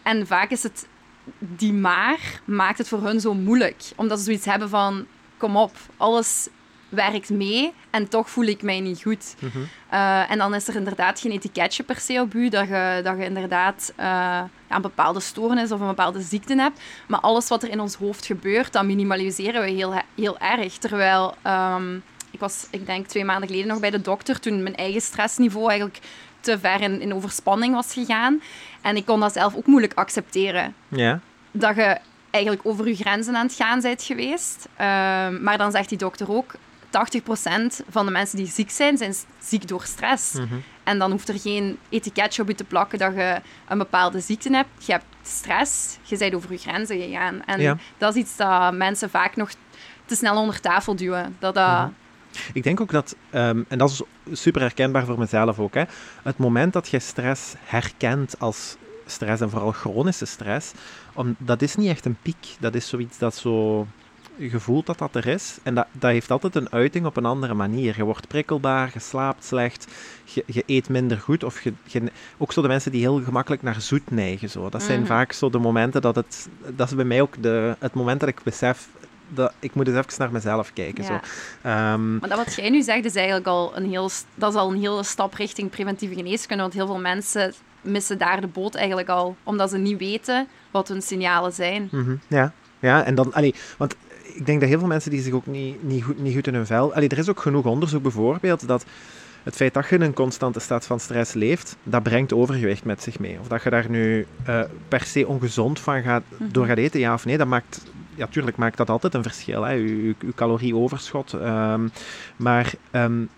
En 0.03 0.27
vaak 0.27 0.50
is 0.50 0.63
het 0.63 0.88
die 1.39 1.74
maar 1.74 2.41
maakt 2.46 2.77
het 2.77 2.88
voor 2.88 3.03
hun 3.03 3.19
zo 3.19 3.34
moeilijk. 3.34 3.84
Omdat 3.96 4.17
ze 4.17 4.24
zoiets 4.24 4.46
hebben 4.46 4.69
van, 4.69 5.05
kom 5.38 5.55
op, 5.55 5.75
alles 5.98 6.48
werkt 6.89 7.29
mee 7.29 7.74
en 7.89 8.08
toch 8.08 8.29
voel 8.29 8.46
ik 8.46 8.62
mij 8.62 8.79
niet 8.79 9.01
goed. 9.01 9.36
Mhm. 9.39 9.58
Eh, 9.89 10.32
en 10.32 10.38
dan 10.38 10.56
is 10.56 10.67
er 10.67 10.75
inderdaad 10.75 11.20
geen 11.20 11.32
etiketje 11.32 11.84
per 11.84 12.00
se 12.00 12.22
op 12.22 12.34
u, 12.34 12.50
dat 12.50 12.67
je, 12.67 13.01
dat 13.03 13.17
je 13.17 13.24
inderdaad 13.24 13.94
uh, 14.00 14.06
ja, 14.06 14.50
een 14.70 14.82
bepaalde 14.82 15.20
stoornis 15.20 15.72
of 15.72 15.79
een 15.79 15.88
bepaalde 15.88 16.22
ziekte 16.22 16.56
hebt. 16.56 16.79
Maar 17.08 17.20
alles 17.20 17.48
wat 17.48 17.63
er 17.63 17.70
in 17.70 17.79
ons 17.79 17.96
hoofd 17.96 18.25
gebeurt, 18.25 18.74
dat 18.74 18.86
minimaliseren 18.86 19.62
we 19.62 19.70
heel, 19.70 19.94
heel 20.15 20.38
erg. 20.38 20.77
Terwijl, 20.77 21.36
um, 21.48 22.03
ik 22.32 22.39
was, 22.39 22.67
ik 22.70 22.86
denk, 22.86 23.08
twee 23.08 23.25
maanden 23.25 23.48
geleden 23.48 23.67
nog 23.67 23.79
bij 23.79 23.89
de 23.89 24.01
dokter, 24.01 24.39
toen 24.39 24.63
mijn 24.63 24.75
eigen 24.75 25.01
stressniveau 25.01 25.70
eigenlijk 25.70 26.00
te 26.39 26.60
ver 26.60 26.82
in, 26.82 27.01
in 27.01 27.13
overspanning 27.13 27.74
was 27.74 27.94
gegaan. 27.94 28.41
En 28.82 28.96
ik 28.96 29.06
kon 29.06 29.20
dat 29.20 29.34
zelf 29.34 29.56
ook 29.56 29.65
moeilijk 29.65 29.94
accepteren. 29.94 30.75
Ja. 30.88 31.20
Dat 31.51 31.75
je 31.75 31.98
eigenlijk 32.29 32.65
over 32.65 32.88
je 32.88 32.96
grenzen 32.96 33.36
aan 33.36 33.46
het 33.46 33.56
gaan 33.56 33.82
bent 33.82 34.03
geweest. 34.03 34.67
Um, 34.72 35.44
maar 35.44 35.58
dan 35.58 35.72
zegt 35.72 35.89
die 35.89 35.98
dokter 35.98 36.32
ook, 36.32 36.53
80% 36.98 37.86
van 37.89 38.06
de 38.06 38.12
mensen 38.12 38.38
die 38.38 38.48
ziek 38.48 38.70
zijn, 38.70 38.98
zijn 38.98 39.13
ziek 39.39 39.68
door 39.68 39.84
stress. 39.84 40.34
Mhm. 40.34 40.56
En 40.84 41.00
dan 41.00 41.12
hoeft 41.12 41.30
er 41.30 41.39
geen 41.39 41.77
etiketje 41.89 42.42
op 42.42 42.48
je 42.48 42.56
te 42.56 42.63
plakken 42.63 43.00
dat 43.00 43.13
je 43.13 43.42
een 43.68 43.77
bepaalde 43.77 44.20
ziekte 44.20 44.50
hebt. 44.50 44.86
Je 44.86 44.92
hebt 44.92 45.06
stress, 45.22 45.98
je 46.04 46.18
bent 46.18 46.34
over 46.34 46.51
je 46.51 46.58
grenzen 46.58 47.01
gegaan. 47.01 47.44
En 47.46 47.80
dat 47.98 48.16
is 48.16 48.22
iets 48.22 48.36
dat 48.36 48.74
mensen 48.74 49.10
vaak 49.10 49.36
nog 49.36 49.51
te 50.06 50.16
snel 50.16 50.38
onder 50.38 50.60
tafel 50.60 50.96
duwen. 50.96 51.36
Dat, 51.39 51.54
dat... 51.54 51.68
Mhm. 51.68 51.89
Ik 52.54 52.63
denk 52.63 52.82
ook 52.82 52.92
dat, 52.92 53.16
um, 53.34 53.66
en 53.68 53.77
dat 53.77 53.89
is 53.89 54.01
super 54.42 54.62
herkenbaar 54.62 55.06
voor 55.06 55.20
mezelf 55.20 55.60
ook, 55.60 55.74
hè, 55.74 55.84
het 56.24 56.38
moment 56.38 56.74
dat 56.74 56.88
je 56.88 57.00
stress 57.00 57.54
herkent 57.60 58.39
als 58.39 58.75
stress 59.06 59.42
en 59.42 59.50
vooral 59.50 59.72
chronische 59.72 60.25
stress, 60.25 60.72
om, 61.13 61.36
dat 61.38 61.62
is 61.62 61.75
niet 61.75 61.89
echt 61.89 62.06
een 62.06 62.18
piek. 62.22 62.56
Dat 62.60 62.75
is 62.75 62.88
zoiets 62.88 63.18
dat 63.18 63.36
zo 63.36 63.88
je 64.38 64.60
voelt 64.60 64.86
dat 64.86 64.98
dat 64.98 65.15
er 65.15 65.27
is. 65.27 65.58
En 65.63 65.75
dat, 65.75 65.88
dat 65.91 66.12
heeft 66.12 66.32
altijd 66.32 66.56
een 66.56 66.72
uiting 66.72 67.06
op 67.06 67.17
een 67.17 67.25
andere 67.25 67.53
manier. 67.53 67.98
Je 67.98 68.03
wordt 68.03 68.27
prikkelbaar, 68.27 68.89
je 68.94 69.00
slaapt 69.00 69.46
slecht, 69.46 69.88
je, 70.24 70.44
je 70.46 70.63
eet 70.65 70.89
minder 70.89 71.20
goed. 71.20 71.44
Of 71.44 71.62
je, 71.62 72.12
ook 72.38 72.53
zo 72.53 72.62
de 72.62 72.67
mensen 72.67 72.91
die 72.91 73.01
heel 73.01 73.22
gemakkelijk 73.24 73.62
naar 73.62 73.82
zoet 73.82 74.12
neigen. 74.12 74.50
Zo. 74.50 74.70
Dat 74.70 74.84
zijn 74.84 75.00
mhm. 75.00 75.08
vaak 75.08 75.32
zo 75.32 75.50
de 75.50 75.60
momenten 75.60 76.01
dat 76.01 76.15
het... 76.15 76.50
Dat 76.75 76.88
is 76.88 76.96
bij 76.96 77.06
mij 77.06 77.22
ook 77.22 77.41
de, 77.41 77.75
het 77.79 77.94
moment 77.94 78.20
dat 78.20 78.29
ik 78.29 78.44
besef... 78.44 78.88
Dat, 79.29 79.53
ik 79.60 79.74
moet 79.74 79.88
eens 79.88 79.98
even 79.98 80.13
naar 80.17 80.32
mezelf 80.32 80.74
kijken. 80.74 81.03
Zo. 81.03 81.13
Um, 81.13 82.17
maar 82.20 82.29
dat 82.29 82.38
wat 82.46 82.56
jij 82.56 82.70
nu 82.70 82.82
zegt, 82.82 83.06
is 83.06 83.15
eigenlijk 83.15 83.48
al 83.48 83.77
een, 83.77 83.89
heel, 83.89 84.10
dat 84.36 84.53
is 84.53 84.60
al 84.60 84.72
een 84.72 84.79
hele 84.79 85.03
stap 85.03 85.34
richting 85.34 85.70
preventieve 85.70 86.15
geneeskunde. 86.15 86.62
Want 86.62 86.74
heel 86.74 86.86
veel 86.86 87.00
mensen 87.00 87.53
missen 87.82 88.17
daar 88.17 88.41
de 88.41 88.47
boot 88.47 88.76
eigenlijk 88.76 89.10
al. 89.10 89.36
Omdat 89.43 89.69
ze 89.69 89.78
niet 89.78 89.97
weten 89.97 90.47
wat 90.71 90.88
hun 90.88 91.02
signalen 91.02 91.54
zijn. 91.54 91.88
Mhm. 91.91 92.15
Ja, 92.28 92.54
ja, 92.80 93.04
en 93.04 93.15
dan, 93.15 93.34
allee, 93.34 93.56
want 93.78 93.95
ik 94.38 94.45
denk 94.45 94.60
dat 94.60 94.69
heel 94.69 94.80
veel 94.80 94.88
mensen 94.88 95.12
die 95.12 95.21
zich 95.21 95.34
ook 95.34 95.45
niet, 95.45 95.84
niet, 95.84 96.04
goed, 96.04 96.19
niet 96.19 96.36
goed 96.36 96.47
in 96.47 96.54
hun 96.54 96.65
vel... 96.65 96.93
Allee, 96.93 97.10
er 97.10 97.17
is 97.17 97.30
ook 97.30 97.39
genoeg 97.39 97.65
onderzoek 97.65 98.02
bijvoorbeeld 98.02 98.67
dat 98.67 98.86
het 99.43 99.56
feit 99.56 99.73
dat 99.73 99.89
je 99.89 99.95
in 99.95 100.02
een 100.02 100.13
constante 100.13 100.60
staat 100.60 100.86
van 100.86 101.00
stress 101.00 101.34
leeft, 101.34 101.78
dat 101.84 102.04
brengt 102.04 102.34
overgewicht 102.34 102.86
met 102.86 103.04
zich 103.04 103.19
mee. 103.19 103.39
Of 103.39 103.47
dat 103.47 103.63
je 103.63 103.69
daar 103.69 103.89
nu 103.89 104.26
uh, 104.47 104.62
per 104.88 105.04
se 105.04 105.28
ongezond 105.28 105.80
van 105.80 106.02
gaat, 106.02 106.23
mhm. 106.38 106.52
door 106.52 106.65
gaat 106.65 106.78
eten, 106.78 107.00
ja 107.00 107.13
of 107.13 107.26
nee, 107.26 107.38
dat 107.38 107.47
maakt... 107.47 107.84
Ja, 108.15 108.28
tuurlijk 108.28 108.58
maakt 108.58 108.78
dat 108.78 108.89
altijd 108.89 109.13
een 109.13 109.23
verschil, 109.23 109.63
hè, 109.63 109.71
je, 109.71 110.06
je, 110.06 110.15
calorieoverschot. 110.36 111.34
Um, 111.34 111.91
maar 112.36 112.73
um, 112.91 113.30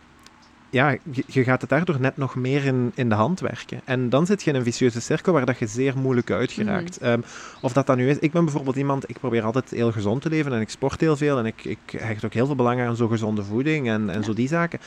ja, 0.69 0.97
je, 1.27 1.43
gaat 1.43 1.61
het 1.61 1.69
daardoor 1.69 1.99
net 1.99 2.17
nog 2.17 2.35
meer 2.35 2.65
in, 2.65 2.91
in 2.95 3.09
de 3.09 3.15
hand 3.15 3.39
werken. 3.39 3.81
En 3.85 4.09
dan 4.09 4.25
zit 4.25 4.43
je 4.43 4.49
in 4.49 4.55
een 4.55 4.63
vicieuze 4.63 5.01
cirkel 5.01 5.33
waar 5.33 5.45
dat 5.45 5.59
je 5.59 5.67
zeer 5.67 5.97
moeilijk 5.97 6.31
uit 6.31 6.51
geraakt. 6.51 7.01
Mm. 7.01 7.23
of 7.61 7.73
dat 7.73 7.87
dan 7.87 7.97
nu 7.97 8.09
is... 8.09 8.19
Ik 8.19 8.31
ben 8.31 8.43
bijvoorbeeld 8.43 8.75
iemand... 8.75 9.09
Ik 9.09 9.19
probeer 9.19 9.43
altijd 9.43 9.69
heel 9.69 9.91
gezond 9.91 10.21
te 10.21 10.29
leven 10.29 10.53
en 10.53 10.61
ik 10.61 10.69
sport 10.69 10.99
heel 10.99 11.17
veel 11.17 11.37
en 11.37 11.45
ik, 11.45 11.65
ik 11.65 11.79
hecht 11.97 12.25
ook 12.25 12.33
heel 12.33 12.45
veel 12.45 12.55
belang 12.55 12.81
aan 12.81 12.95
zo 12.95 13.07
gezonde 13.07 13.43
voeding 13.43 13.89
en, 13.89 14.09
en 14.09 14.23
zo 14.23 14.33
die 14.33 14.47
zaken. 14.47 14.79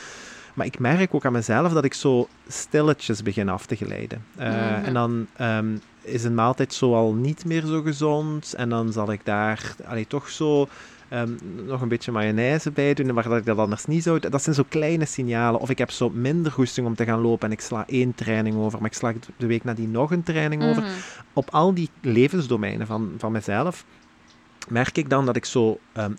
Maar 0.54 0.66
ik 0.66 0.78
merk 0.78 1.14
ook 1.14 1.24
aan 1.24 1.32
mezelf 1.32 1.72
dat 1.72 1.84
ik 1.84 1.94
zo 1.94 2.28
stilletjes 2.48 3.22
begin 3.22 3.48
af 3.48 3.66
te 3.66 3.76
glijden. 3.76 4.24
Uh, 4.38 4.86
En 4.86 4.94
dan 4.94 5.26
um, 5.40 5.80
is 6.02 6.24
een 6.24 6.34
maaltijd 6.34 6.74
zo 6.74 6.94
al 6.94 7.14
niet 7.14 7.44
meer 7.44 7.64
zo 7.64 7.82
gezond. 7.82 8.54
En 8.54 8.68
dan 8.68 8.92
zal 8.92 9.12
ik 9.12 9.24
daar 9.24 9.74
allee, 9.86 10.06
toch 10.06 10.28
zo 10.28 10.68
um, 11.12 11.38
nog 11.66 11.80
een 11.80 11.88
beetje 11.88 12.12
mayonaise 12.12 12.70
bij 12.70 12.94
doen, 12.94 13.14
maar 13.14 13.28
dat 13.28 13.38
ik 13.38 13.44
dat 13.44 13.58
anders 13.58 13.84
niet 13.84 14.02
zou. 14.02 14.18
Dat 14.18 14.42
zijn 14.42 14.54
zo 14.54 14.64
kleine 14.68 15.04
signalen. 15.04 15.60
Of 15.60 15.70
ik 15.70 15.78
heb 15.78 15.90
zo 15.90 16.10
minder 16.10 16.52
goesting 16.52 16.86
om 16.86 16.94
te 16.94 17.04
gaan 17.04 17.20
lopen 17.20 17.46
en 17.46 17.52
ik 17.52 17.60
sla 17.60 17.84
één 17.86 18.14
training 18.14 18.56
over, 18.56 18.78
maar 18.78 18.90
ik 18.90 18.96
sla 18.96 19.12
de 19.36 19.46
week 19.46 19.64
nadien 19.64 19.90
nog 19.90 20.10
een 20.10 20.22
training 20.22 20.62
over. 20.62 20.82
Mhm. 20.82 20.92
Op 21.32 21.50
al 21.50 21.74
die 21.74 21.88
levensdomeinen 22.00 22.86
van, 22.86 23.12
van 23.18 23.32
mezelf 23.32 23.84
merk 24.68 24.98
ik 24.98 25.10
dan 25.10 25.26
dat 25.26 25.36
ik 25.36 25.44
zo 25.44 25.78
um, 25.96 26.16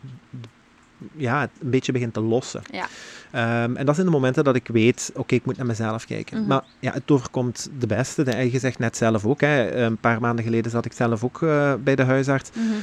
ja, 1.15 1.41
een 1.41 1.69
beetje 1.69 1.91
begin 1.91 2.12
te 2.12 2.21
lossen. 2.21 2.62
Ja. 2.71 3.63
Um, 3.63 3.75
en 3.75 3.86
dat 3.86 3.95
zijn 3.95 4.08
de 4.08 4.13
momenten 4.13 4.43
dat 4.43 4.56
ik 4.56 4.67
weet, 4.67 5.12
oké, 5.15 5.36
ik 5.36 5.45
moet 5.45 5.58
naar 5.58 5.65
mezelf 5.65 6.06
kijken. 6.06 6.38
Mhm. 6.38 6.47
Maar 6.47 6.63
ja, 6.79 6.91
het 6.91 7.12
overkomt 7.12 7.69
de 7.79 7.88
beste. 7.88 8.23
De, 8.23 8.51
je 8.51 8.60
zegt 8.60 8.79
net 8.79 8.97
zelf 8.97 9.25
ook, 9.25 9.41
hè, 9.41 9.71
een 9.71 9.97
paar 9.97 10.19
maanden 10.19 10.45
geleden 10.45 10.71
zat 10.71 10.86
ik 10.86 10.93
zelf 10.93 11.23
ook 11.23 11.41
uh, 11.41 11.73
bij 11.84 11.95
de 11.95 12.03
huisarts. 12.03 12.49
Mm 12.53 12.73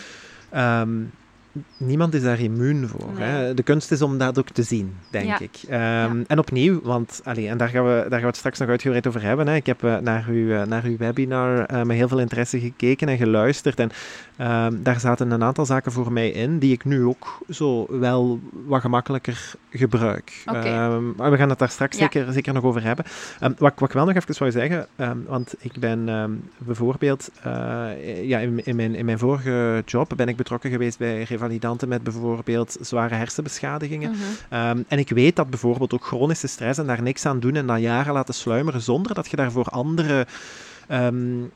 um, 0.56 1.10
niemand 1.76 2.14
is 2.14 2.22
daar 2.22 2.40
immuun 2.40 2.88
voor. 2.88 3.10
Hè? 3.14 3.54
De 3.54 3.62
kunst 3.62 3.92
is 3.92 4.02
om 4.02 4.18
dat 4.18 4.38
ook 4.38 4.50
te 4.50 4.62
zien, 4.62 4.94
denk 5.10 5.38
ik. 5.38 5.60
Um, 5.70 6.24
En 6.26 6.38
opnieuw, 6.38 6.80
want 6.82 7.20
allee, 7.24 7.48
en 7.48 7.58
daar 7.58 7.68
gaan, 7.68 7.84
we, 7.84 7.96
daar 8.00 8.10
gaan 8.10 8.20
we 8.20 8.26
het 8.26 8.36
straks 8.36 8.58
nog 8.58 8.68
uitgebreid 8.68 9.06
over 9.06 9.22
hebben. 9.22 9.48
Hè? 9.48 9.54
Ik 9.54 9.66
heb 9.66 9.82
uh, 9.82 9.98
naar, 9.98 10.24
uw, 10.28 10.46
uh, 10.46 10.62
naar 10.62 10.84
uw 10.84 10.96
webinar 10.96 11.72
uh, 11.72 11.82
met 11.82 11.96
heel 11.96 12.08
veel 12.08 12.20
interesse 12.20 12.60
gekeken 12.60 13.08
en 13.08 13.16
geluisterd. 13.16 13.78
En 13.80 13.90
um, 14.40 14.82
daar 14.82 15.00
zaten 15.00 15.30
een 15.30 15.42
aantal 15.42 15.66
zaken 15.66 15.92
voor 15.92 16.12
mij 16.12 16.30
in 16.30 16.58
die 16.58 16.72
ik 16.72 16.84
nu 16.84 17.04
ook 17.04 17.38
zo 17.48 17.86
wel 17.98 18.40
wat 18.66 18.80
gemakkelijker 18.80 19.54
gebruik. 19.70 20.42
Okay. 20.46 20.92
Um, 20.92 21.14
maar 21.16 21.30
we 21.30 21.36
gaan 21.36 21.48
het 21.48 21.58
daar 21.58 21.68
straks 21.68 21.98
ja. 21.98 22.02
zeker, 22.02 22.32
zeker 22.32 22.52
nog 22.52 22.64
over 22.64 22.82
hebben. 22.82 23.04
wat, 23.40 23.58
wat 23.58 23.88
ik 23.88 23.92
wel 23.92 24.06
nog 24.06 24.14
even 24.14 24.34
zou 24.34 24.50
zeggen, 24.50 24.86
want 25.26 25.54
ik 25.58 25.78
ben 25.78 26.04
bijvoorbeeld 26.58 27.30
ja, 28.22 28.38
in, 28.38 28.64
in, 28.64 28.76
mijn, 28.76 28.94
in 28.94 29.04
mijn 29.04 29.18
vorige 29.18 29.82
job 29.86 30.12
ben 30.16 30.28
ik 30.28 30.36
betrokken 30.36 30.70
geweest 30.70 30.98
bij 30.98 31.26
validanten 31.40 31.88
met 31.88 32.02
bijvoorbeeld 32.02 32.76
zware 32.80 33.14
hersenbeschadigingen. 33.14 34.10
Mhm. 34.10 34.20
Ehm, 34.48 34.82
en 34.88 34.98
ik 34.98 35.08
weet 35.08 35.36
dat 35.36 35.50
bijvoorbeeld 35.50 35.94
ook 35.94 36.04
chronische 36.04 36.46
stress 36.46 36.78
en 36.78 36.86
daar 36.86 37.02
niks 37.02 37.26
aan 37.26 37.40
doen 37.40 37.54
en 37.54 37.64
na 37.64 37.78
jaren 37.78 38.12
laten 38.12 38.34
sluimeren 38.34 38.80
zonder 38.80 39.14
dat 39.14 39.30
je 39.30 39.36
daarvoor 39.36 39.64
andere 39.64 40.26
um, 40.90 41.50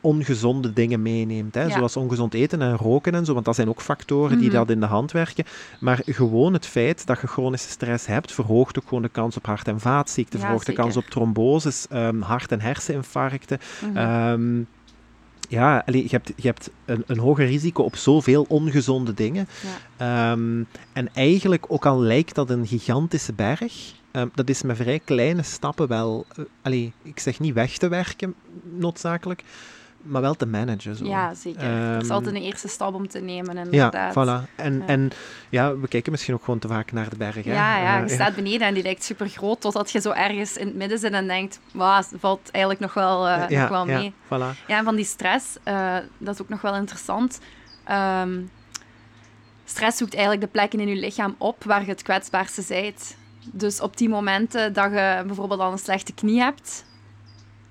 ongezonde 0.00 0.72
dingen 0.72 1.02
meeneemt. 1.02 1.54
Hè? 1.54 1.70
Zoals 1.70 1.96
ongezond 1.96 2.34
eten 2.34 2.62
en 2.62 2.76
roken 2.76 3.14
en 3.14 3.24
zo, 3.24 3.32
want 3.32 3.44
dat 3.44 3.54
zijn 3.54 3.68
ook 3.68 3.80
factoren 3.80 4.38
die 4.38 4.48
mhm. 4.48 4.56
dat 4.56 4.70
in 4.70 4.80
de 4.80 4.86
hand 4.86 5.12
werken. 5.12 5.44
Maar 5.80 6.02
gewoon 6.04 6.52
het 6.52 6.66
feit 6.66 7.06
dat 7.06 7.20
je 7.20 7.26
chronische 7.26 7.68
stress 7.68 8.06
hebt, 8.06 8.32
verhoogt 8.32 8.78
ook 8.78 8.88
gewoon 8.88 9.02
de 9.02 9.08
kans 9.08 9.36
op 9.36 9.46
hart- 9.46 9.68
en 9.68 9.80
vaatziekten, 9.80 10.40
verhoogt 10.40 10.66
de 10.66 10.72
kans 10.72 10.96
op 10.96 11.04
tromboses, 11.04 11.86
um, 11.92 12.22
hart- 12.22 12.52
en 12.52 12.60
herseninfarcten. 12.60 13.58
Mm 13.94 14.66
ja, 15.48 15.82
je 15.86 16.06
hebt, 16.08 16.32
je 16.36 16.46
hebt 16.46 16.70
een, 16.84 17.02
een 17.06 17.18
hoger 17.18 17.46
risico 17.46 17.82
op 17.82 17.96
zoveel 17.96 18.46
ongezonde 18.48 19.14
dingen. 19.14 19.48
Ja. 19.98 20.32
Um, 20.32 20.66
en 20.92 21.14
eigenlijk, 21.14 21.64
ook 21.68 21.86
al 21.86 22.00
lijkt 22.00 22.34
dat 22.34 22.50
een 22.50 22.66
gigantische 22.66 23.32
berg, 23.32 23.92
ehm, 24.10 24.28
dat 24.34 24.48
is 24.48 24.62
met 24.62 24.76
vrij 24.76 25.00
kleine 25.04 25.42
stappen 25.42 25.88
wel, 25.88 26.26
uh, 26.38 26.44
allee, 26.62 26.92
ik 27.02 27.18
zeg 27.18 27.40
niet 27.40 27.54
weg 27.54 27.78
te 27.78 27.88
werken 27.88 28.34
noodzakelijk, 28.62 29.42
maar 30.06 30.20
wel 30.20 30.34
te 30.34 30.46
managen. 30.46 30.96
Zo. 30.96 31.04
Ja, 31.04 31.34
zeker. 31.34 31.84
Um, 31.84 31.92
dat 31.92 32.02
is 32.02 32.10
altijd 32.10 32.34
een 32.34 32.42
eerste 32.42 32.68
stap 32.68 32.94
om 32.94 33.08
te 33.08 33.20
nemen, 33.20 33.56
inderdaad. 33.56 34.14
Ja, 34.14 34.42
voilà. 34.42 34.54
En 34.54 34.78
ja. 34.78 34.86
en 34.86 35.10
ja, 35.48 35.76
we 35.76 35.88
kijken 35.88 36.12
misschien 36.12 36.34
ook 36.34 36.44
gewoon 36.44 36.58
te 36.58 36.68
vaak 36.68 36.92
naar 36.92 37.08
de 37.08 37.16
bergen. 37.16 37.44
Ja, 37.44 37.78
ja, 37.78 37.98
je 37.98 38.08
staat 38.08 38.34
beneden 38.34 38.66
en 38.66 38.74
die 38.74 38.82
lijkt 38.82 39.04
super 39.04 39.28
groot, 39.28 39.60
totdat 39.60 39.90
je 39.90 40.00
zo 40.00 40.10
ergens 40.10 40.56
in 40.56 40.66
het 40.66 40.76
midden 40.76 40.98
zit 40.98 41.12
en 41.12 41.26
denkt, 41.26 41.60
wauw, 41.72 42.02
valt 42.18 42.50
eigenlijk 42.50 42.84
nog 42.84 42.94
wel, 42.94 43.28
uh, 43.28 43.48
ja, 43.48 43.60
nog 43.60 43.68
wel 43.68 43.86
mee. 43.86 44.12
Ja, 44.30 44.36
voilà. 44.36 44.66
ja, 44.66 44.78
en 44.78 44.84
van 44.84 44.96
die 44.96 45.04
stress, 45.04 45.56
uh, 45.64 45.96
dat 46.18 46.34
is 46.34 46.42
ook 46.42 46.48
nog 46.48 46.60
wel 46.60 46.74
interessant. 46.74 47.40
Um, 48.22 48.50
stress 49.64 49.98
zoekt 49.98 50.14
eigenlijk 50.14 50.44
de 50.44 50.50
plekken 50.50 50.80
in 50.80 50.88
je 50.88 50.96
lichaam 50.96 51.34
op 51.38 51.64
waar 51.64 51.80
je 51.80 51.90
het 51.90 52.02
kwetsbaarste 52.02 52.64
bent. 52.68 53.16
Dus 53.52 53.80
op 53.80 53.96
die 53.96 54.08
momenten 54.08 54.72
dat 54.72 54.90
je 54.90 55.22
bijvoorbeeld 55.26 55.60
al 55.60 55.72
een 55.72 55.78
slechte 55.78 56.12
knie 56.12 56.40
hebt, 56.40 56.84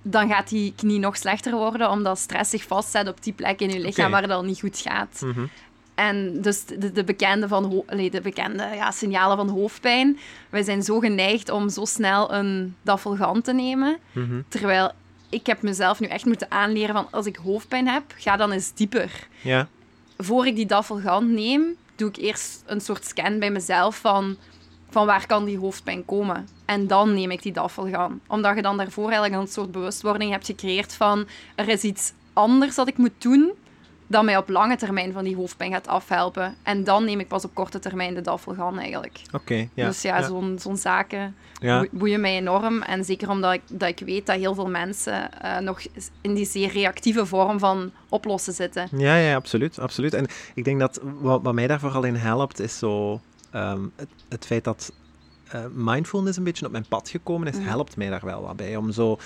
dan 0.07 0.29
gaat 0.29 0.49
die 0.49 0.73
knie 0.75 0.99
nog 0.99 1.17
slechter 1.17 1.51
worden, 1.51 1.89
omdat 1.89 2.19
stress 2.19 2.49
zich 2.49 2.63
vastzet 2.63 3.07
op 3.07 3.23
die 3.23 3.33
plek 3.33 3.59
in 3.59 3.69
je 3.69 3.79
lichaam 3.79 4.11
waar 4.11 4.21
het 4.21 4.31
al 4.31 4.43
niet 4.43 4.59
goed 4.59 4.79
gaat. 4.79 5.21
Mm 5.21 5.31
-hmm. 5.31 5.49
En 5.95 6.41
dus 6.41 6.65
de, 6.65 6.91
de 6.91 7.03
bekende, 7.03 7.47
van 7.47 7.83
de 7.87 8.19
bekende 8.23 8.69
ja, 8.73 8.91
signalen 8.91 9.37
van 9.37 9.49
hoofdpijn. 9.49 10.19
Wij 10.49 10.63
zijn 10.63 10.83
zo 10.83 10.99
geneigd 10.99 11.49
om 11.49 11.69
zo 11.69 11.85
snel 11.85 12.33
een 12.33 12.75
dafalgan 12.81 13.41
te 13.41 13.53
nemen. 13.53 13.97
Mm 14.11 14.27
-hmm. 14.29 14.45
Terwijl 14.47 14.91
ik 15.29 15.45
heb 15.45 15.61
mezelf 15.61 15.99
nu 15.99 16.07
echt 16.07 16.25
moeten 16.25 16.51
aanleren 16.51 16.95
van 16.95 17.07
als 17.11 17.25
ik 17.25 17.35
hoofdpijn 17.35 17.87
heb, 17.87 18.03
ga 18.15 18.37
dan 18.37 18.51
eens 18.51 18.73
dieper. 18.73 19.27
Ja. 19.41 19.67
Voor 20.17 20.45
ik 20.47 20.55
die 20.55 20.65
dafalgan 20.65 21.33
neem, 21.33 21.75
doe 21.95 22.09
ik 22.09 22.17
eerst 22.17 22.63
een 22.65 22.81
soort 22.81 23.05
scan 23.05 23.39
bij 23.39 23.51
mezelf 23.51 23.97
van, 23.97 24.37
van 24.89 25.05
waar 25.05 25.27
kan 25.27 25.45
die 25.45 25.57
hoofdpijn 25.57 26.05
komen. 26.05 26.47
En 26.65 26.87
dan 26.87 27.13
neem 27.13 27.31
ik 27.31 27.41
die 27.41 27.53
daffelgan. 27.53 28.19
Omdat 28.27 28.55
je 28.55 28.61
dan 28.61 28.77
daarvoor 28.77 29.09
eigenlijk 29.09 29.41
een 29.41 29.47
soort 29.47 29.71
bewustwording 29.71 30.31
hebt 30.31 30.45
gecreëerd 30.45 30.93
van 30.93 31.27
er 31.55 31.67
is 31.67 31.83
iets 31.83 32.13
anders 32.33 32.75
dat 32.75 32.87
ik 32.87 32.97
moet 32.97 33.21
doen 33.21 33.51
dat 34.07 34.23
mij 34.23 34.37
op 34.37 34.49
lange 34.49 34.75
termijn 34.75 35.13
van 35.13 35.23
die 35.23 35.35
hoofdpijn 35.35 35.71
gaat 35.71 35.87
afhelpen. 35.87 36.55
En 36.63 36.83
dan 36.83 37.05
neem 37.05 37.19
ik 37.19 37.27
pas 37.27 37.45
op 37.45 37.53
korte 37.53 37.79
termijn 37.79 38.13
de 38.13 38.21
daffelgan 38.21 38.79
eigenlijk. 38.79 39.21
Oké, 39.25 39.35
okay, 39.35 39.69
ja. 39.73 39.87
Dus 39.87 40.01
ja, 40.01 40.17
ja. 40.17 40.27
zo'n 40.27 40.57
zo'n 40.59 40.77
zaken 40.77 41.35
Ja. 41.59 41.85
boeien 41.91 42.21
mij 42.21 42.35
enorm. 42.35 42.81
En 42.81 43.05
zeker 43.05 43.29
omdat 43.29 43.53
ik, 43.53 43.61
dat 43.67 43.89
ik 43.89 43.99
weet 43.99 44.25
dat 44.25 44.35
heel 44.35 44.55
veel 44.55 44.69
mensen 44.69 45.29
uh, 45.43 45.57
nog 45.57 45.81
in 46.21 46.33
die 46.33 46.45
zeer 46.45 46.71
reactieve 46.71 47.25
vorm 47.25 47.59
van 47.59 47.91
oplossen 48.09 48.53
zitten. 48.53 48.87
Ja, 48.97 49.15
ja, 49.15 49.35
absoluut. 49.35 49.79
absoluut. 49.79 50.13
En 50.13 50.27
ik 50.55 50.63
denk 50.63 50.79
dat 50.79 50.99
wat, 51.03 51.41
wat 51.41 51.53
mij 51.53 51.67
daar 51.67 51.79
vooral 51.79 52.03
in 52.03 52.15
helpt, 52.15 52.59
is 52.59 52.77
zo 52.77 53.21
um, 53.55 53.91
het, 53.95 54.09
het 54.29 54.45
feit 54.45 54.63
dat 54.63 54.93
mindfulness 55.73 56.37
een 56.37 56.43
beetje 56.43 56.65
op 56.65 56.71
mijn 56.71 56.85
pad 56.89 57.09
gekomen 57.09 57.47
is, 57.47 57.55
Mhm. 57.57 57.67
helpt 57.67 57.97
mij 57.97 58.09
daar 58.09 58.25
wel 58.25 58.41
wat 58.41 58.55
bij. 58.55 58.75
Om 58.75 58.91
zo 58.91 59.17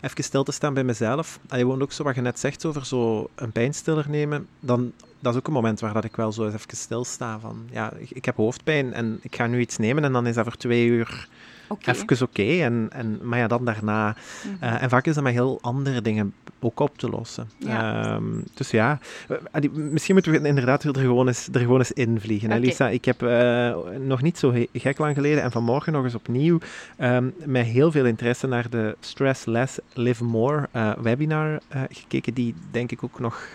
even 0.00 0.24
stil 0.24 0.44
te 0.44 0.52
staan 0.52 0.74
bij 0.74 0.84
mezelf. 0.84 1.38
En 1.48 1.58
je 1.58 1.64
woont 1.64 1.82
ook 1.82 1.92
zo 1.92 2.02
wat 2.02 2.14
je 2.14 2.20
net 2.20 2.38
zegt 2.38 2.64
over 2.64 2.86
zo 2.86 3.28
een 3.34 3.52
pijnstiller 3.52 4.06
nemen. 4.08 4.46
Dan, 4.60 4.92
dat 5.20 5.32
is 5.32 5.38
ook 5.38 5.46
een 5.46 5.52
moment 5.52 5.80
waar 5.80 5.92
dat 5.92 6.04
ik 6.04 6.16
wel 6.16 6.32
zo 6.32 6.44
eens 6.44 6.54
even 6.54 6.76
stilsta 6.76 7.38
van, 7.38 7.68
ja, 7.70 7.92
ik, 7.92 8.10
ik 8.10 8.24
heb 8.24 8.36
hoofdpijn 8.36 8.92
en 8.92 9.18
ik 9.22 9.36
ga 9.36 9.46
nu 9.46 9.60
iets 9.60 9.76
nemen 9.76 10.04
en 10.04 10.12
dan 10.12 10.26
is 10.26 10.34
dat 10.34 10.44
voor 10.44 10.56
twee 10.56 10.86
uur 10.86 11.28
Oké. 11.68 11.90
even 11.90 12.02
oké. 12.02 12.22
Okay. 12.22 12.62
En, 12.62 12.88
en, 12.92 13.18
maar 13.22 13.38
ja, 13.38 13.46
dan 13.46 13.64
daarna. 13.64 14.16
Mhm. 14.44 14.64
Uh, 14.64 14.82
en 14.82 14.88
vaak 14.88 15.06
is 15.06 15.14
dat 15.14 15.24
met 15.24 15.32
heel 15.32 15.58
andere 15.60 16.02
dingen 16.02 16.34
ook 16.60 16.80
op 16.80 16.98
te 16.98 17.08
lossen. 17.08 17.50
Ja. 17.58 18.14
Um, 18.14 18.44
dus 18.54 18.70
ja, 18.70 18.98
uh, 19.54 19.70
misschien 19.72 20.14
moeten 20.14 20.32
we 20.32 20.48
inderdaad 20.48 20.84
er 20.84 20.98
gewoon 20.98 21.26
eens, 21.26 21.48
er 21.52 21.60
gewoon 21.60 21.78
eens 21.78 21.92
invliegen. 21.92 22.48
Oké. 22.48 22.58
Hè, 22.58 22.64
Lisa, 22.64 22.88
ik 22.88 23.04
heb 23.04 23.22
uh, 23.22 23.74
nog 23.98 24.22
niet 24.22 24.38
zo 24.38 24.54
gek 24.72 24.98
lang 24.98 25.14
geleden 25.14 25.42
en 25.42 25.50
vanmorgen 25.50 25.92
nog 25.92 26.04
eens 26.04 26.14
opnieuw 26.14 26.58
um, 26.98 27.34
met 27.44 27.66
heel 27.66 27.90
veel 27.90 28.04
interesse 28.04 28.46
naar 28.46 28.70
de 28.70 28.96
Stress 29.00 29.44
Less, 29.44 29.78
Live 29.92 30.24
More 30.24 30.68
uh, 30.76 30.92
webinar 30.92 31.60
gekeken, 31.90 32.34
die 32.34 32.54
denk 32.70 32.92
ik 32.92 33.04
ook 33.04 33.20
nog 33.20 33.48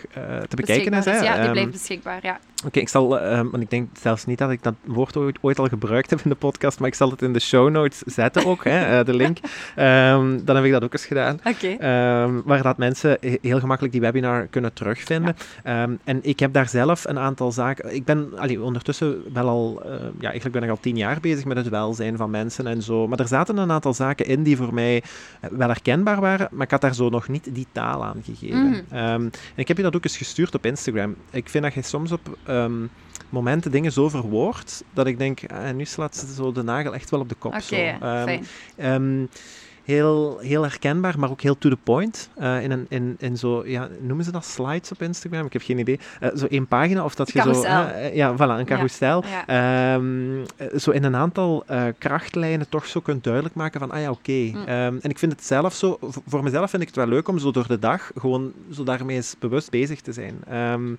te 0.47 0.55
bekijken 0.55 0.93
is. 0.93 1.05
Hè? 1.05 1.19
Ja, 1.19 1.41
die 1.41 1.51
blijft 1.51 1.71
beschikbaar, 1.71 2.19
ja. 2.21 2.39
Oké, 2.61 2.69
okay, 2.69 2.81
ik 2.81 2.89
zal, 2.89 3.23
um, 3.23 3.51
want 3.51 3.63
ik 3.63 3.69
denk 3.69 3.89
zelfs 4.01 4.25
niet 4.25 4.37
dat 4.37 4.51
ik 4.51 4.63
dat 4.63 4.73
woord 4.85 5.17
ooit, 5.17 5.37
ooit, 5.41 5.59
al 5.59 5.67
gebruikt 5.67 6.09
heb 6.09 6.21
in 6.23 6.29
de 6.29 6.35
podcast, 6.35 6.79
maar 6.79 6.87
ik 6.87 6.95
zal 6.95 7.09
het 7.09 7.21
in 7.21 7.33
de 7.33 7.39
show 7.39 7.69
notes 7.69 7.99
zetten 8.05 8.45
ook, 8.45 8.63
hè, 8.63 8.99
uh, 8.99 9.05
de 9.05 9.13
link. 9.13 9.37
Um, 9.37 10.41
dan 10.45 10.55
heb 10.55 10.65
ik 10.65 10.71
dat 10.71 10.83
ook 10.83 10.93
eens 10.93 11.05
gedaan. 11.05 11.39
Okay. 11.43 12.23
Um, 12.23 12.41
waar 12.45 12.63
dat 12.63 12.77
mensen 12.77 13.17
heel 13.41 13.59
gemakkelijk 13.59 13.93
die 13.93 14.01
webinar 14.01 14.47
kunnen 14.47 14.73
terugvinden. 14.73 15.35
Ja. 15.63 15.89
en 16.03 16.19
ik 16.21 16.39
heb 16.39 16.53
daar 16.53 16.69
zelf 16.69 17.05
een 17.05 17.19
aantal 17.19 17.51
zaken... 17.51 17.95
Ik 17.95 18.05
ben 18.05 18.31
allee, 18.37 18.61
ondertussen 18.61 19.33
wel 19.33 19.47
al... 19.47 19.81
Uh, 19.85 19.91
ja, 20.19 20.29
eigenlijk 20.29 20.53
ben 20.59 20.63
ik 20.63 20.69
al 20.69 20.79
tien 20.81 20.97
jaar 20.97 21.19
bezig 21.21 21.45
met 21.45 21.57
het 21.57 21.69
welzijn 21.69 22.17
van 22.17 22.29
mensen 22.29 22.67
en 22.67 22.81
zo. 22.81 23.07
Maar 23.07 23.19
er 23.19 23.27
zaten 23.27 23.57
een 23.57 23.71
aantal 23.71 23.93
zaken 23.93 24.25
in 24.25 24.43
die 24.43 24.57
voor 24.57 24.73
mij 24.73 25.03
wel 25.51 25.67
herkenbaar 25.67 26.21
waren, 26.21 26.47
maar 26.51 26.65
ik 26.65 26.71
had 26.71 26.81
daar 26.81 26.95
zo 26.95 27.09
nog 27.09 27.27
niet 27.27 27.55
die 27.55 27.67
taal 27.71 28.03
aan 28.03 28.21
gegeven. 28.23 28.67
Mm. 28.67 28.83
en 28.89 29.31
ik 29.55 29.67
heb 29.67 29.77
je 29.77 29.83
dat 29.83 29.95
ook 29.95 30.03
eens 30.03 30.17
gestuurd 30.17 30.55
op 30.55 30.65
Instagram. 30.65 31.15
Ik 31.31 31.49
vind 31.49 31.63
dat 31.63 31.73
je 31.73 31.81
soms 31.81 32.11
op 32.11 32.37
um, 32.51 32.89
momenten 33.29 33.71
dingen 33.71 33.91
zo 33.91 34.09
verwoord, 34.09 34.83
dat 34.93 35.07
ik 35.07 35.17
denk, 35.17 35.39
ah, 35.51 35.73
nu 35.73 35.85
slaat 35.85 36.15
ze 36.15 36.33
zo 36.33 36.51
de 36.51 36.63
nagel 36.63 36.93
echt 36.93 37.09
wel 37.09 37.19
op 37.19 37.29
de 37.29 37.35
kop. 37.35 37.53
Oké, 37.53 37.95
okay, 37.99 38.23
fijn. 38.23 38.45
Um, 39.01 39.29
heel, 39.91 40.37
heel 40.39 40.61
herkenbaar, 40.61 41.19
maar 41.19 41.29
ook 41.29 41.41
heel 41.41 41.57
to 41.57 41.69
the 41.69 41.77
point. 41.83 42.29
Uh, 42.39 42.63
in, 42.63 42.71
een, 42.71 42.85
in, 42.89 43.15
in 43.19 43.37
zo, 43.37 43.65
ja, 43.65 43.89
noemen 43.99 44.25
ze 44.25 44.31
dat 44.31 44.45
slides 44.45 44.91
op 44.91 45.01
Instagram? 45.01 45.45
Ik 45.45 45.53
heb 45.53 45.61
geen 45.61 45.79
idee. 45.79 45.99
Uh, 46.21 46.29
zo 46.35 46.45
één 46.45 46.67
pagina 46.67 47.03
of 47.03 47.15
dat 47.15 47.31
je 47.31 47.41
zo... 47.41 47.63
Uh, 47.63 48.15
ja, 48.15 48.35
voilà, 48.35 48.59
een 48.59 48.65
carousel. 48.65 49.23
Ja. 49.47 49.93
Um, 49.95 50.45
zo 50.77 50.91
in 50.91 51.03
een 51.03 51.15
aantal 51.15 51.65
krachtlijnen 51.97 52.69
toch 52.69 52.85
zo 52.85 52.99
kunt 52.99 53.23
duidelijk 53.23 53.55
maken 53.55 53.79
van, 53.79 53.91
ah 53.91 54.01
ja, 54.01 54.09
oké. 54.09 54.19
Okay. 54.19 54.49
Mm. 54.49 54.61
Um, 54.61 54.99
en 55.01 55.09
ik 55.09 55.19
vind 55.19 55.31
het 55.31 55.43
zelf 55.43 55.73
zo... 55.73 55.97
Voor 56.27 56.43
mezelf 56.43 56.69
vind 56.69 56.81
ik 56.81 56.87
het 56.87 56.97
wel 56.97 57.07
leuk 57.07 57.27
om 57.27 57.39
zo 57.39 57.51
door 57.51 57.67
de 57.67 57.79
dag 57.79 58.11
gewoon 58.17 58.51
zo 58.71 58.83
daarmee 58.83 59.15
eens 59.15 59.35
bewust 59.39 59.69
bezig 59.69 60.01
te 60.01 60.13
zijn. 60.13 60.57
Um, 60.57 60.97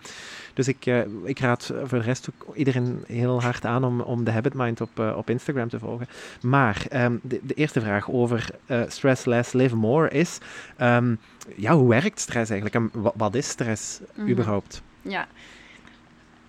dus 0.54 0.68
ik, 0.68 0.86
ik 1.24 1.38
raad 1.38 1.72
voor 1.84 1.98
de 1.98 2.04
rest 2.04 2.28
ook 2.30 2.56
iedereen 2.56 3.04
heel 3.06 3.42
hard 3.42 3.64
aan 3.64 3.84
om, 3.84 4.00
om 4.00 4.24
de 4.24 4.30
Habit 4.30 4.54
Mind 4.54 4.80
op, 4.80 4.98
op 5.16 5.30
Instagram 5.30 5.68
te 5.68 5.78
volgen. 5.78 6.08
Maar 6.42 6.86
de, 7.22 7.40
de, 7.42 7.54
eerste 7.54 7.80
vraag 7.80 8.10
over 8.10 8.50
stress 8.88 9.24
less, 9.24 9.52
live 9.52 9.76
more 9.76 10.08
is... 10.08 10.38
Um, 10.80 11.18
ja, 11.56 11.72
hoe 11.74 11.88
werkt 11.88 12.20
stress 12.20 12.50
eigenlijk? 12.50 12.74
En 12.74 13.12
wat, 13.16 13.34
is 13.34 13.48
stress 13.48 13.98
Mhm. 14.00 14.10
mm 14.14 14.24
-hmm. 14.24 14.32
überhaupt? 14.32 14.82
Ja. 15.02 15.26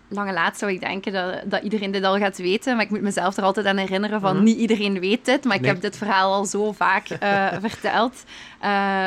Lange 0.07 0.33
laat 0.33 0.57
zou 0.57 0.71
ik 0.71 0.79
denken 0.79 1.13
dat, 1.13 1.41
dat 1.45 1.63
iedereen 1.63 1.91
dit 1.91 2.03
al 2.03 2.17
gaat 2.17 2.37
weten, 2.37 2.75
maar 2.75 2.85
ik 2.85 2.89
moet 2.89 3.01
mezelf 3.01 3.37
er 3.37 3.43
altijd 3.43 3.65
aan 3.65 3.77
herinneren 3.77 4.19
van 4.21 4.29
Mhm. 4.35 4.39
mm 4.39 4.45
-hmm. 4.47 4.57
niet 4.57 4.69
iedereen 4.69 4.99
weet 4.99 5.25
dit, 5.25 5.43
maar 5.43 5.55
ik 5.55 5.65
heb 5.65 5.81
dit 5.81 5.97
verhaal 5.97 6.33
al 6.33 6.45
zo 6.45 6.71
vaak 6.71 7.09
uh, 7.09 7.47
verteld. 7.69 8.23
Uh, 8.63 9.05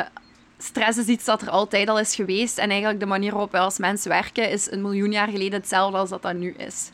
stress 0.57 0.97
is 0.97 1.05
iets 1.05 1.25
dat 1.25 1.41
er 1.41 1.49
altijd 1.49 1.89
al 1.89 1.99
is 1.99 2.15
geweest. 2.15 2.57
En 2.57 2.69
eigenlijk 2.69 2.99
de 2.99 3.05
manier 3.05 3.31
waarop 3.31 3.51
wij 3.51 3.61
als 3.61 3.77
mensen 3.77 4.09
werken 4.09 4.49
is 4.49 4.71
een 4.71 4.81
miljoen 4.81 5.11
jaar 5.11 5.27
geleden 5.27 5.59
hetzelfde 5.59 5.97
als 5.97 6.09
dat 6.09 6.21
dat 6.21 6.33
nu 6.33 6.53
is. 6.57 6.89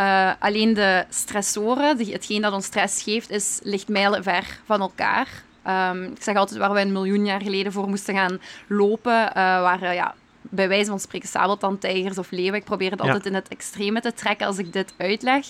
Uh, 0.00 0.32
alleen 0.38 0.74
de 0.74 1.04
stressoren, 1.08 1.98
hetgeen 1.98 2.42
dat 2.42 2.52
ons 2.52 2.64
stress 2.64 3.02
geeft, 3.02 3.30
is, 3.30 3.60
ligt 3.62 3.88
mijlenver 3.88 4.60
van 4.64 4.80
elkaar. 4.80 5.28
Um, 5.68 6.02
ik 6.04 6.22
zeg 6.22 6.36
altijd 6.36 6.58
waar 6.58 6.72
we 6.72 6.80
een 6.80 6.92
miljoen 6.92 7.24
jaar 7.26 7.42
geleden 7.42 7.72
voor 7.72 7.88
moesten 7.88 8.14
gaan 8.14 8.40
lopen, 8.66 9.22
uh, 9.26 9.32
waren 9.34 9.94
ja, 9.94 10.14
bij 10.40 10.68
wijze 10.68 10.90
van 10.90 11.00
spreken 11.00 11.28
sabeltandtijgers 11.28 12.18
of 12.18 12.30
leeuwen. 12.30 12.54
Ik 12.54 12.64
probeer 12.64 12.90
het 12.90 13.00
Ja. 13.00 13.06
altijd 13.06 13.26
in 13.26 13.34
het 13.34 13.48
extreme 13.48 14.00
te 14.00 14.12
trekken 14.14 14.46
als 14.46 14.58
ik 14.58 14.72
dit 14.72 14.94
uitleg. 14.96 15.46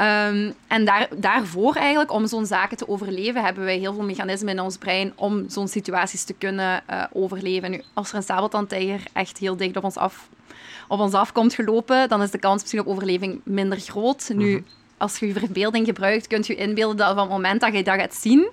Um, 0.00 0.54
en 0.66 0.84
daar, 0.84 1.08
daarvoor 1.16 1.74
eigenlijk, 1.74 2.12
om 2.12 2.26
zo'n 2.26 2.46
zaken 2.46 2.76
te 2.76 2.88
overleven, 2.88 3.44
hebben 3.44 3.64
wij 3.64 3.78
heel 3.78 3.94
veel 3.94 4.02
mechanismen 4.04 4.52
in 4.52 4.60
ons 4.60 4.76
brein 4.76 5.12
om 5.14 5.44
zo'n 5.48 5.68
situaties 5.68 6.24
te 6.24 6.32
kunnen 6.32 6.82
uh, 6.90 7.04
overleven. 7.12 7.70
Nu, 7.70 7.82
als 7.94 8.10
er 8.10 8.16
een 8.16 8.22
sabeltandtijger 8.22 9.00
echt 9.12 9.38
heel 9.38 9.56
dicht 9.56 9.76
op 9.76 9.84
ons, 9.84 9.96
af, 9.96 10.28
op 10.88 11.00
ons 11.00 11.12
afkomt 11.12 11.54
gelopen, 11.54 12.08
dan 12.08 12.22
is 12.22 12.30
de 12.30 12.38
kans 12.38 12.60
misschien 12.60 12.80
op 12.80 12.86
overleving 12.86 13.40
minder 13.44 13.78
groot. 13.80 14.30
Nu, 14.34 14.52
Mhm. 14.54 14.62
als 14.96 15.18
je 15.18 15.26
je 15.26 15.32
verbeelding 15.32 15.86
gebruikt, 15.86 16.26
kunt 16.26 16.46
je 16.46 16.54
inbeelden 16.54 16.96
dat 16.96 17.08
van 17.08 17.18
het 17.18 17.28
moment 17.28 17.60
dat 17.60 17.72
je 17.74 17.82
dat 17.82 17.98
gaat 18.00 18.14
zien, 18.14 18.48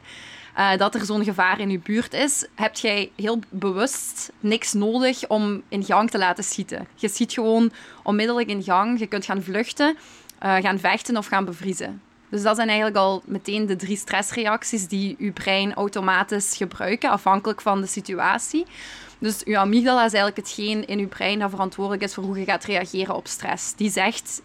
uh, 0.57 0.77
dat 0.77 0.95
er 0.95 1.05
zo'n 1.05 1.23
gevaar 1.23 1.59
in 1.59 1.69
je 1.69 1.79
buurt 1.79 2.13
is, 2.13 2.47
heb 2.55 2.75
jij 2.75 3.11
heel 3.15 3.39
bewust 3.49 4.31
niks 4.39 4.73
nodig 4.73 5.27
om 5.27 5.61
in 5.69 5.83
gang 5.83 6.09
te 6.09 6.17
laten 6.17 6.43
schieten. 6.43 6.87
Je 6.95 7.07
schiet 7.07 7.33
gewoon 7.33 7.71
onmiddellijk 8.03 8.47
in 8.47 8.63
gang, 8.63 8.99
je 8.99 9.07
kunt 9.07 9.25
gaan 9.25 9.43
vluchten, 9.43 9.97
uh, 10.43 10.55
gaan 10.55 10.79
vechten 10.79 11.17
of 11.17 11.25
gaan 11.25 11.45
bevriezen. 11.45 12.01
Dus 12.29 12.41
dat 12.41 12.55
zijn 12.55 12.67
eigenlijk 12.67 12.97
al 12.97 13.21
meteen 13.25 13.65
de 13.65 13.75
drie 13.75 13.97
stressreacties 13.97 14.87
die 14.87 15.15
je 15.19 15.31
brein 15.31 15.73
automatisch 15.73 16.57
gebruiken, 16.57 17.09
afhankelijk 17.09 17.61
van 17.61 17.81
de 17.81 17.87
situatie. 17.87 18.65
Dus 19.19 19.41
je 19.45 19.57
amygdala 19.57 20.05
is 20.05 20.13
eigenlijk 20.13 20.47
hetgeen 20.47 20.87
in 20.87 20.99
je 20.99 21.07
brein 21.07 21.39
dat 21.39 21.49
verantwoordelijk 21.49 22.03
is 22.03 22.13
voor 22.13 22.23
hoe 22.23 22.39
je 22.39 22.45
gaat 22.45 22.63
reageren 22.63 23.15
op 23.15 23.27
stress. 23.27 23.75
Die 23.75 23.91
zegt, 23.91 24.41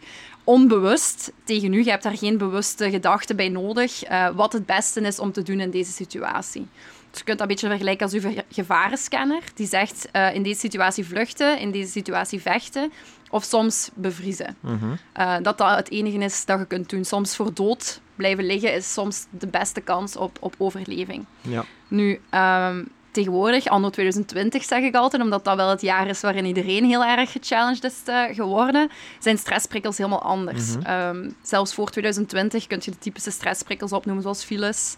onbewust 0.51 1.33
tegen 1.45 1.73
u. 1.73 1.85
Je 1.85 1.91
hebt 1.91 2.03
daar 2.03 2.17
geen 2.17 2.39
bewuste 2.39 2.91
gedachten 2.91 3.37
bij 3.37 3.49
nodig. 3.49 4.11
Uh, 4.11 4.29
wat 4.35 4.53
het 4.53 4.67
beste 4.67 5.01
is 5.01 5.19
om 5.19 5.33
te 5.33 5.43
doen 5.43 5.61
in 5.61 5.71
deze 5.71 5.93
situatie. 5.93 6.67
Dus 7.11 7.19
je 7.19 7.25
kunt 7.25 7.39
dat 7.39 7.41
een 7.41 7.55
beetje 7.55 7.69
vergelijken 7.69 8.05
als 8.05 8.15
uw 8.15 8.33
gevarenscanner. 8.51 9.43
Die 9.55 9.67
zegt 9.67 10.09
uh, 10.13 10.35
in 10.35 10.43
deze 10.43 10.61
situatie 10.61 11.07
vluchten, 11.07 11.59
in 11.59 11.71
deze 11.71 11.91
situatie 11.91 12.41
vechten. 12.41 12.93
Of 13.31 13.45
soms 13.45 13.91
bevriezen. 13.95 14.57
Mhm. 14.61 14.85
Uh, 15.17 15.37
dat 15.43 15.59
dat 15.59 15.77
het 15.77 15.91
enige 15.91 16.19
is 16.19 16.45
dat 16.45 16.59
je 16.59 16.67
kunt 16.67 16.91
doen. 16.91 17.05
Soms 17.05 17.37
voor 17.37 17.55
dood 17.55 18.01
blijven 18.15 18.45
liggen 18.45 18.75
is 18.75 18.93
soms 18.93 19.27
de 19.31 19.47
beste 19.47 19.81
kans 19.81 20.17
op, 20.17 20.37
op 20.41 20.55
overleving. 20.59 21.25
Ja. 21.41 21.65
Nu, 21.89 22.21
um, 22.31 22.89
tegenwoordig, 23.13 23.67
anno 23.67 23.91
2020 23.91 24.65
zeg 24.65 24.83
ik 24.83 24.95
altijd, 24.95 25.23
omdat 25.23 25.45
dat 25.45 25.57
wel 25.57 25.71
het 25.71 25.81
jaar 25.81 26.07
is 26.07 26.21
waarin 26.21 26.45
iedereen 26.45 26.85
heel 26.85 27.05
erg 27.05 27.33
gechallenged 27.33 27.85
is 27.85 27.95
uh, 28.07 28.23
geworden, 28.33 28.91
zijn 29.19 29.39
stressprikkels 29.39 29.97
helemaal 29.97 30.23
anders. 30.23 30.77
Mhm. 30.77 30.91
um, 30.91 31.35
zelfs 31.43 31.75
voor 31.75 31.91
2020 31.91 32.67
kun 32.67 32.81
je 32.85 32.91
de 32.91 32.99
typische 32.99 33.31
stressprikkels 33.31 33.93
opnoemen, 33.93 34.23
zoals 34.23 34.45
files, 34.45 34.97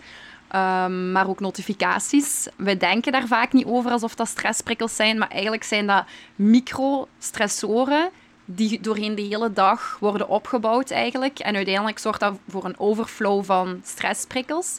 um, 0.55 1.13
maar 1.13 1.29
ook 1.29 1.41
notificaties. 1.41 2.49
Wij 2.57 2.77
denken 2.77 3.13
daar 3.13 3.27
vaak 3.27 3.53
niet 3.53 3.67
over 3.67 3.91
alsof 3.91 4.15
dat 4.15 4.29
stressprikkels 4.29 4.97
zijn, 4.97 5.19
maar 5.19 5.31
eigenlijk 5.31 5.65
zijn 5.65 5.87
dat 5.87 6.05
micro-stressoren 6.35 8.11
die 8.45 8.81
doorheen 8.81 9.15
de 9.15 9.23
hele 9.23 9.53
dag 9.53 9.97
worden 10.01 10.29
opgebouwd 10.29 10.91
eigenlijk. 10.91 11.39
En 11.39 11.57
uiteindelijk 11.57 11.99
zorgt 11.99 12.21
dat 12.21 12.39
voor 12.49 12.65
een 12.65 12.79
overflow 12.79 13.45
van 13.45 13.81
stressprikkels. 13.85 14.79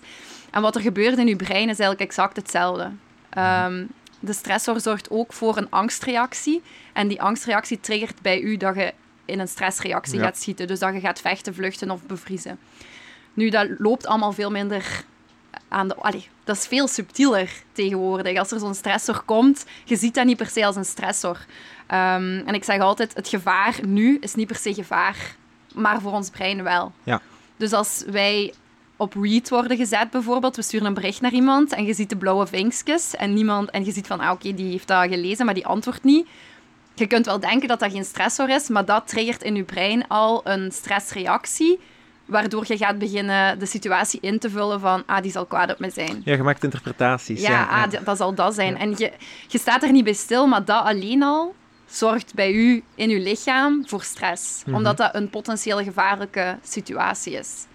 En 0.51 0.61
wat 0.61 0.75
er 0.75 0.81
gebeurt 0.81 1.17
in 1.17 1.27
je 1.27 1.35
brein 1.35 1.69
is 1.69 1.79
eigenlijk 1.79 1.99
exact 1.99 2.35
hetzelfde. 2.35 2.91
Um, 3.37 3.89
de 4.19 4.33
stressor 4.33 4.79
zorgt 4.79 5.09
ook 5.09 5.33
voor 5.33 5.57
een 5.57 5.69
angstreactie. 5.69 6.61
En 6.93 7.07
die 7.07 7.21
angstreactie 7.21 7.79
triggert 7.79 8.21
bij 8.21 8.41
u 8.41 8.57
dat 8.57 8.75
je 8.75 8.93
in 9.25 9.39
een 9.39 9.47
stressreactie 9.47 10.17
Ja. 10.17 10.23
gaat 10.23 10.37
schieten. 10.37 10.67
Dus 10.67 10.79
dat 10.79 10.93
je 10.93 10.99
gaat 10.99 11.19
vechten, 11.21 11.53
vluchten 11.53 11.91
of 11.91 12.05
bevriezen. 12.05 12.59
Nu, 13.33 13.49
dat 13.49 13.67
loopt 13.77 14.05
allemaal 14.05 14.31
veel 14.31 14.51
minder 14.51 15.03
aan 15.67 15.87
de... 15.87 15.95
Allee, 15.95 16.27
dat 16.43 16.55
is 16.55 16.67
veel 16.67 16.87
subtieler 16.87 17.51
tegenwoordig. 17.71 18.37
Als 18.37 18.51
er 18.51 18.59
zo'n 18.59 18.73
stressor 18.73 19.21
komt, 19.21 19.65
je 19.83 19.95
ziet 19.95 20.13
dat 20.13 20.25
niet 20.25 20.37
per 20.37 20.49
se 20.49 20.65
als 20.65 20.75
een 20.75 20.85
stressor. 20.85 21.37
Um, 21.37 22.43
en 22.45 22.53
ik 22.53 22.63
zeg 22.63 22.79
altijd, 22.79 23.13
het 23.13 23.27
gevaar 23.27 23.75
nu 23.85 24.17
is 24.19 24.35
niet 24.35 24.47
per 24.47 24.55
se 24.55 24.73
gevaar, 24.73 25.35
maar 25.75 26.01
voor 26.01 26.11
ons 26.11 26.29
brein 26.29 26.63
wel. 26.63 26.91
Ja. 27.03 27.21
Dus 27.57 27.73
als 27.73 28.03
wij 28.07 28.53
op 29.03 29.13
read 29.13 29.49
worden 29.49 29.77
gezet 29.77 30.09
bijvoorbeeld, 30.09 30.55
we 30.55 30.61
sturen 30.61 30.87
een 30.87 30.93
bericht 30.93 31.21
naar 31.21 31.31
iemand 31.31 31.73
en 31.73 31.85
je 31.85 31.93
ziet 31.93 32.09
de 32.09 32.17
blauwe 32.17 32.47
vinkjes 32.47 33.15
en, 33.15 33.33
niemand, 33.33 33.69
en 33.69 33.85
je 33.85 33.91
ziet 33.91 34.07
van, 34.07 34.19
ah, 34.19 34.31
oké, 34.31 34.53
die 34.53 34.71
heeft 34.71 34.87
dat 34.87 35.07
gelezen, 35.07 35.45
maar 35.45 35.53
die 35.53 35.65
antwoordt 35.65 36.03
niet. 36.03 36.27
Je 36.93 37.07
kunt 37.07 37.25
wel 37.25 37.39
denken 37.39 37.67
dat 37.67 37.79
dat 37.79 37.91
geen 37.91 38.05
stressor 38.05 38.49
is, 38.49 38.69
maar 38.69 38.85
dat 38.85 39.07
triggert 39.07 39.43
in 39.43 39.55
je 39.55 39.63
brein 39.63 40.07
al 40.07 40.41
een 40.43 40.71
stressreactie, 40.71 41.79
waardoor 42.25 42.63
je 42.67 42.77
gaat 42.77 42.97
beginnen 42.97 43.59
de 43.59 43.65
situatie 43.65 44.19
in 44.21 44.39
te 44.39 44.49
vullen 44.49 44.79
van, 44.79 45.03
ah, 45.05 45.21
die 45.21 45.31
zal 45.31 45.45
kwaad 45.45 45.71
op 45.71 45.79
me 45.79 45.89
zijn. 45.89 46.21
Ja, 46.25 46.35
je 46.35 46.43
maakt 46.43 46.63
interpretaties. 46.63 47.41
Ja, 47.41 47.49
Ja, 47.49 47.83
ah, 47.83 48.05
dat 48.05 48.17
zal 48.17 48.35
dat 48.35 48.53
zijn. 48.53 48.77
En 48.77 48.89
je, 48.97 49.11
je 49.47 49.57
staat 49.57 49.83
er 49.83 49.91
niet 49.91 50.03
bij 50.03 50.13
stil, 50.13 50.47
maar 50.47 50.65
dat 50.65 50.83
alleen 50.83 51.23
al 51.23 51.55
zorgt 51.85 52.33
bij 52.33 52.51
u 52.51 52.83
in 52.95 53.09
uw 53.09 53.23
lichaam 53.23 53.87
voor 53.87 54.03
stress. 54.03 54.63
Mhm. 54.65 54.75
Omdat 54.75 54.97
dat 54.97 55.15
een 55.15 55.29
potentieel 55.29 55.83
gevaarlijke 55.83 56.57
situatie 56.63 57.33
is. 57.33 57.65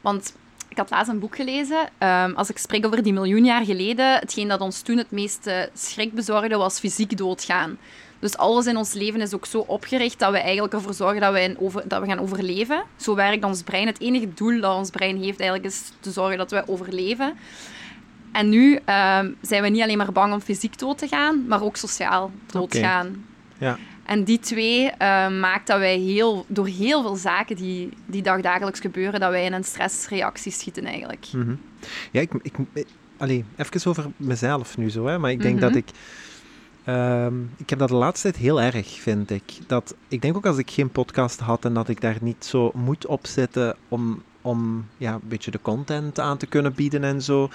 Want 0.00 0.34
ik 0.70 0.76
had 0.76 0.90
laatst 0.90 1.10
een 1.12 1.18
boek 1.18 1.36
gelezen. 1.36 1.88
ehm, 1.98 2.32
als 2.32 2.50
ik 2.50 2.58
spreek 2.58 2.86
over 2.86 3.02
die 3.02 3.12
miljoen 3.12 3.44
jaar 3.44 3.64
geleden, 3.64 4.14
hetgeen 4.14 4.48
dat 4.48 4.60
ons 4.60 4.80
toen 4.80 4.96
het 4.96 5.10
meeste 5.10 5.70
schrik 5.74 6.12
bezorgde, 6.12 6.56
was 6.56 6.78
fysiek 6.78 7.16
doodgaan. 7.16 7.78
Dus 8.18 8.36
alles 8.36 8.66
in 8.66 8.76
ons 8.76 8.92
leven 8.92 9.20
is 9.20 9.34
ook 9.34 9.46
zo 9.46 9.58
opgericht 9.58 10.18
dat 10.18 10.32
we 10.32 10.38
eigenlijk 10.38 10.72
ervoor 10.72 10.94
zorgen 10.94 11.20
dat 11.20 11.32
we, 11.32 11.56
over, 11.58 11.88
dat 11.88 12.00
we 12.00 12.06
gaan 12.06 12.18
overleven. 12.18 12.82
Zo 12.96 13.14
werkt 13.14 13.44
ons 13.44 13.62
brein. 13.62 13.86
Het 13.86 14.00
enige 14.00 14.34
doel 14.34 14.60
dat 14.60 14.76
ons 14.76 14.90
brein 14.90 15.16
heeft 15.16 15.40
eigenlijk 15.40 15.72
is 15.72 15.82
te 16.00 16.10
zorgen 16.10 16.38
dat 16.38 16.50
we 16.50 16.62
overleven. 16.66 17.34
En 18.32 18.48
nu 18.48 18.80
ehm, 18.84 19.30
zijn 19.40 19.62
we 19.62 19.68
niet 19.68 19.82
alleen 19.82 19.98
maar 19.98 20.12
bang 20.12 20.32
om 20.32 20.40
fysiek 20.40 20.78
dood 20.78 20.98
te 20.98 21.08
gaan, 21.08 21.46
maar 21.46 21.62
ook 21.62 21.76
sociaal 21.76 22.30
doodgaan. 22.46 23.24
Ja. 23.58 23.78
En 24.10 24.24
die 24.24 24.38
twee 24.38 24.84
uh, 24.84 24.90
maakt 25.28 25.66
dat 25.66 25.78
wij 25.78 25.98
heel, 25.98 26.44
door 26.48 26.66
heel 26.66 27.02
veel 27.02 27.16
zaken 27.16 27.56
die, 27.56 27.88
die 28.06 28.22
dagdagelijks 28.22 28.80
gebeuren, 28.80 29.20
dat 29.20 29.30
wij 29.30 29.44
in 29.44 29.52
een 29.52 29.64
stressreactie 29.64 30.52
schieten 30.52 30.84
eigenlijk. 30.84 31.26
Mhm. 31.32 31.54
Ja, 32.10 32.20
ik, 32.20 32.30
ik, 32.42 32.54
ik 32.72 32.86
allee, 33.16 33.44
even 33.56 33.90
over 33.90 34.06
mezelf 34.16 34.76
nu 34.76 34.90
zo, 34.90 35.06
hè, 35.06 35.18
maar 35.18 35.30
ik 35.30 35.42
denk 35.42 35.54
Mhm. 35.54 35.64
dat 35.64 35.74
ik... 35.74 35.88
Um, 36.86 37.50
ik 37.56 37.70
heb 37.70 37.78
dat 37.78 37.88
de 37.88 37.94
laatste 37.94 38.30
tijd 38.30 38.42
heel 38.42 38.60
erg, 38.60 38.88
vind 39.00 39.30
ik. 39.30 39.42
Dat, 39.66 39.94
ik 40.08 40.22
denk 40.22 40.36
ook 40.36 40.46
als 40.46 40.58
ik 40.58 40.70
geen 40.70 40.90
podcast 40.90 41.40
had 41.40 41.64
en 41.64 41.74
dat 41.74 41.88
ik 41.88 42.00
daar 42.00 42.16
niet 42.20 42.44
zo 42.44 42.70
moet 42.74 43.06
op 43.06 43.26
zitten 43.26 43.76
om, 43.88 44.22
om 44.42 44.86
ja, 44.96 45.12
een 45.14 45.20
beetje 45.28 45.50
de 45.50 45.60
content 45.62 46.18
aan 46.18 46.36
te 46.36 46.46
kunnen 46.46 46.74
bieden 46.74 47.04
en 47.04 47.22
zo, 47.22 47.50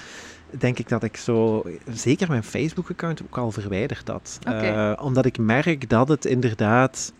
denk 0.57 0.79
ik 0.79 0.89
dat 0.89 1.03
ik 1.03 1.17
zo, 1.17 1.63
zeker 1.93 2.27
mijn 2.27 2.43
Facebook-account 2.43 3.21
ook 3.23 3.37
al 3.37 3.51
verwijderd 3.51 4.07
had. 4.07 4.39
Okay. 4.41 4.91
Uh, 4.91 5.03
omdat 5.03 5.25
ik 5.25 5.37
merk 5.37 5.89
dat 5.89 6.07
het 6.07 6.25
inderdaad 6.25 7.13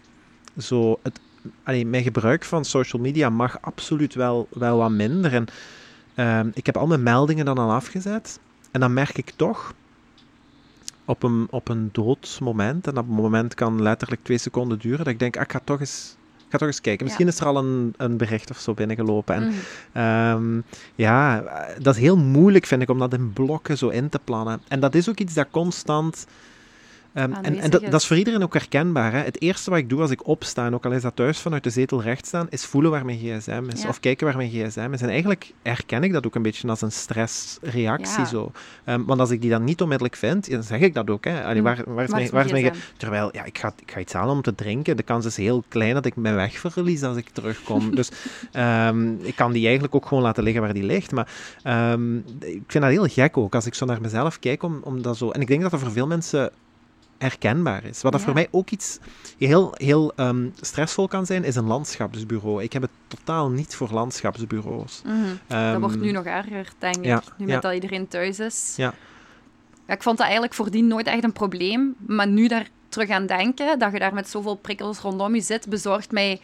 zo, 0.58 1.00
het, 1.04 1.20
allee, 1.64 1.86
mijn 1.86 2.04
gebruik 2.04 2.44
van 2.44 2.66
social 2.66 3.02
media 3.02 3.30
mag 3.30 3.62
absoluut 3.62 4.14
wel, 4.14 4.48
wel 4.52 4.78
wat 4.78 4.92
minder. 4.92 5.34
En 5.34 5.46
uh, 6.16 6.52
ik 6.54 6.66
heb 6.66 6.78
al 6.78 6.88
mijn 6.88 7.04
meldingen 7.04 7.46
dan 7.46 7.58
al 7.58 7.72
afgezet. 7.72 8.40
En 8.72 8.80
dan 8.80 8.94
merk 8.94 9.18
ik 9.18 9.34
toch 9.36 9.74
op 11.06 11.24
een, 11.24 11.48
op 11.50 11.70
een 11.70 11.90
dood 11.92 12.38
moment, 12.42 12.88
en 12.88 12.94
dat 12.94 13.08
moment 13.08 13.54
kan 13.54 13.82
letterlijk 13.82 14.24
twee 14.24 14.38
seconden 14.38 14.80
duren, 14.80 14.98
dat 14.98 15.08
ik 15.08 15.20
denk, 15.20 15.36
ah, 15.38 15.44
ik 15.44 15.52
ga 15.52 15.62
toch 15.64 15.80
eens, 15.80 16.16
ga 16.56 16.62
toch 16.66 16.74
eens 16.74 16.82
kijken. 16.82 17.06
Misschien 17.06 17.26
Ja. 17.26 17.32
is 17.32 17.40
er 17.40 17.46
al 17.46 17.58
een, 17.58 17.94
een 17.98 18.18
bericht 18.18 18.50
of 18.50 18.60
zo 18.60 18.74
binnengelopen. 18.74 19.36
En 19.36 19.54
Mhm. 19.94 20.46
um, 20.46 20.64
ja, 20.96 21.44
dat 21.82 21.96
is 21.96 22.02
heel 22.02 22.18
moeilijk, 22.18 22.66
vind 22.66 22.82
ik, 22.82 22.90
om 22.90 23.00
dat 23.00 23.14
in 23.14 23.34
blokken 23.34 23.78
zo 23.78 23.88
in 23.90 24.10
te 24.10 24.20
plannen. 24.24 24.62
En 24.68 24.80
dat 24.80 24.96
is 24.96 25.10
ook 25.10 25.20
iets 25.20 25.34
dat 25.34 25.48
constant... 25.52 26.26
Um, 27.18 27.34
en 27.34 27.60
en 27.60 27.70
dat, 27.70 27.82
dat, 27.82 28.02
is 28.02 28.08
voor 28.08 28.18
iedereen 28.18 28.44
ook 28.44 28.54
herkenbaar. 28.54 29.12
Hè? 29.12 29.20
Het 29.20 29.42
eerste 29.42 29.70
wat 29.70 29.80
ik 29.80 29.90
doe 29.90 30.02
als 30.02 30.12
ik 30.12 30.28
opsta, 30.28 30.66
en 30.66 30.74
ook 30.74 30.86
al 30.86 30.92
is 30.92 31.02
dat 31.02 31.16
thuis 31.16 31.40
vanuit 31.40 31.64
de 31.64 31.70
zetel 31.70 32.02
recht 32.02 32.26
staan, 32.26 32.48
is 32.50 32.66
voelen 32.66 32.92
waar 32.92 33.06
mijn 33.06 33.18
gsm 33.18 33.64
is. 33.74 33.82
Ja. 33.82 33.90
Of 33.90 34.00
kijken 34.00 34.26
waar 34.26 34.38
mijn 34.38 34.50
gsm 34.50 34.90
is. 34.94 35.02
En 35.02 35.10
eigenlijk 35.10 35.52
herken 35.62 36.04
ik 36.04 36.14
dat 36.14 36.26
ook 36.26 36.36
een 36.36 36.42
beetje 36.42 36.68
als 36.68 36.82
een 36.82 36.92
stressreactie. 36.92 38.20
Ja. 38.20 38.26
Zo. 38.26 38.52
Um, 38.86 39.06
want 39.06 39.20
als 39.20 39.30
ik 39.30 39.42
die 39.42 39.50
dan 39.50 39.64
niet 39.64 39.82
onmiddellijk 39.82 40.16
vind, 40.16 40.50
dan 40.50 40.64
zeg 40.64 40.80
ik 40.80 40.94
dat 40.94 41.10
ook. 41.10 41.26
Hè? 41.26 41.44
Allee, 41.44 41.62
waar, 41.62 41.84
waar, 41.86 42.04
is 42.04 42.10
mijn, 42.10 42.30
waar 42.30 42.46
is 42.46 42.52
mijn 42.52 42.66
gsm? 42.66 42.80
Terwijl, 42.98 43.30
ja, 43.32 43.44
ik 43.44 43.58
ga, 43.58 43.74
ik 43.82 43.92
ga 43.92 44.00
iets 44.00 44.14
halen 44.14 44.36
om 44.36 44.42
te 44.42 44.56
drinken. 44.56 44.98
De 44.98 45.04
kans 45.04 45.26
is 45.26 45.38
heel 45.38 45.64
klein 45.68 45.94
dat 45.94 46.06
ik 46.06 46.16
mijn 46.16 46.36
weg 46.36 46.58
verlies 46.60 47.04
als 47.04 47.18
ik 47.18 47.30
terugkom. 47.30 47.92
dus 47.96 48.12
um, 48.54 49.20
ik 49.22 49.36
kan 49.36 49.52
die 49.52 49.64
eigenlijk 49.64 49.96
ook 49.96 50.06
gewoon 50.06 50.24
laten 50.24 50.44
liggen 50.44 50.62
waar 50.62 50.74
die 50.74 50.84
ligt. 50.84 51.12
Maar 51.12 51.28
ik 52.40 52.64
vind 52.68 52.84
dat 52.84 52.94
heel 52.94 53.08
gek 53.08 53.38
ook, 53.38 53.56
als 53.56 53.66
ik 53.66 53.74
zo 53.74 53.86
naar 53.86 54.02
mezelf 54.02 54.40
kijk, 54.40 54.64
om, 54.64 54.80
om 54.84 55.02
dat 55.02 55.18
zo... 55.18 55.30
En 55.30 55.42
ik 55.42 55.48
denk 55.48 55.62
dat 55.62 55.72
dat 55.72 55.80
voor 55.80 55.92
veel 55.92 56.08
mensen 56.08 56.52
herkenbaar 57.18 57.84
is. 57.84 58.02
Wat 58.02 58.12
dat 58.12 58.22
Ja. 58.22 58.28
voor 58.28 58.36
mij 58.36 58.48
ook 58.52 58.70
iets 58.70 59.00
heel, 59.38 59.74
heel 59.78 60.14
um, 60.16 60.54
stressvol 60.62 61.08
kan 61.08 61.26
zijn, 61.26 61.44
is 61.44 61.56
een 61.56 61.66
landschapsbureau. 61.66 62.64
Ik 62.64 62.74
heb 62.74 62.82
het 62.82 62.92
totaal 63.08 63.50
niet 63.50 63.76
voor 63.76 63.90
landschapsbureaus. 63.92 65.02
Mm 65.06 65.12
-hmm. 65.12 65.58
um, 65.58 65.72
dat 65.72 65.80
wordt 65.80 66.00
nu 66.00 66.12
nog 66.12 66.26
erger, 66.26 66.68
denk 66.78 66.96
ik. 66.96 67.06
Ja, 67.06 67.24
nu 67.38 67.46
met 67.46 67.56
ja. 67.56 67.60
dat 67.60 67.74
iedereen 67.74 68.08
thuis 68.08 68.40
is. 68.40 68.74
Ja. 68.78 68.94
ja. 69.88 69.94
Ik 69.94 70.04
vond 70.04 70.18
dat 70.18 70.26
eigenlijk 70.26 70.56
voordien 70.56 70.88
nooit 70.88 71.08
echt 71.08 71.24
een 71.24 71.34
probleem. 71.34 71.96
Maar 72.08 72.28
nu 72.28 72.48
daar 72.48 72.68
terug 72.90 73.10
aan 73.10 73.26
denken, 73.26 73.80
dat 73.80 73.92
je 73.92 74.00
daar 74.00 74.14
met 74.14 74.30
zoveel 74.30 74.56
prikkels 74.56 75.00
rondom 75.00 75.36
je 75.36 75.42
zit, 75.42 75.70
bezorgt 75.70 76.12
mij 76.12 76.42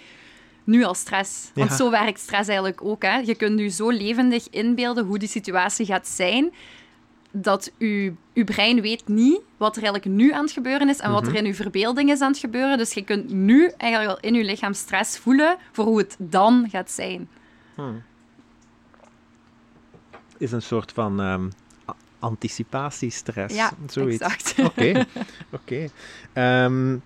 nu 0.64 0.84
al 0.84 0.94
stress. 0.94 1.52
Want 1.54 1.72
zo 1.72 1.90
werkt 1.90 2.20
stress 2.20 2.48
eigenlijk 2.48 2.84
ook. 2.84 3.04
Hè. 3.04 3.18
Je 3.18 3.36
kunt 3.36 3.60
je 3.60 3.68
zo 3.68 3.90
levendig 3.90 4.50
inbeelden 4.50 5.06
hoe 5.06 5.20
die 5.20 5.30
situatie 5.30 5.86
gaat 5.86 6.08
zijn 6.08 6.52
dat 7.32 7.72
uw, 7.78 8.16
uw 8.34 8.44
brein 8.44 8.82
weet 8.82 9.08
niet 9.08 9.40
wat 9.58 9.76
er 9.76 9.84
eigenlijk 9.84 10.16
nu 10.16 10.32
aan 10.34 10.44
het 10.44 10.52
gebeuren 10.52 10.90
is 10.90 11.00
en 11.00 11.12
Mhm. 11.12 11.20
wat 11.20 11.28
er 11.28 11.36
in 11.36 11.46
uw 11.46 11.54
verbeelding 11.54 12.12
is 12.12 12.22
aan 12.22 12.32
het 12.32 12.40
gebeuren. 12.40 12.78
Dus 12.78 12.94
je 12.94 13.04
kunt 13.04 13.32
nu 13.32 13.72
eigenlijk 13.78 14.12
al 14.12 14.20
in 14.30 14.34
je 14.34 14.44
lichaam 14.44 14.74
stress 14.74 15.18
voelen 15.18 15.58
voor 15.72 15.86
hoe 15.86 15.98
het 15.98 16.16
dan 16.20 16.68
gaat 16.70 16.92
zijn. 16.92 17.30
Hmm. 17.76 18.02
Is 20.38 20.52
een 20.52 20.62
soort 20.62 20.92
van 20.92 21.20
um, 21.20 21.50
anticipatiestress. 22.20 23.56
Ja, 23.56 23.72
zoiets. 23.88 24.18
exact. 24.22 24.56
Oké, 24.70 25.06
oké. 25.52 25.88
Um, 26.34 27.02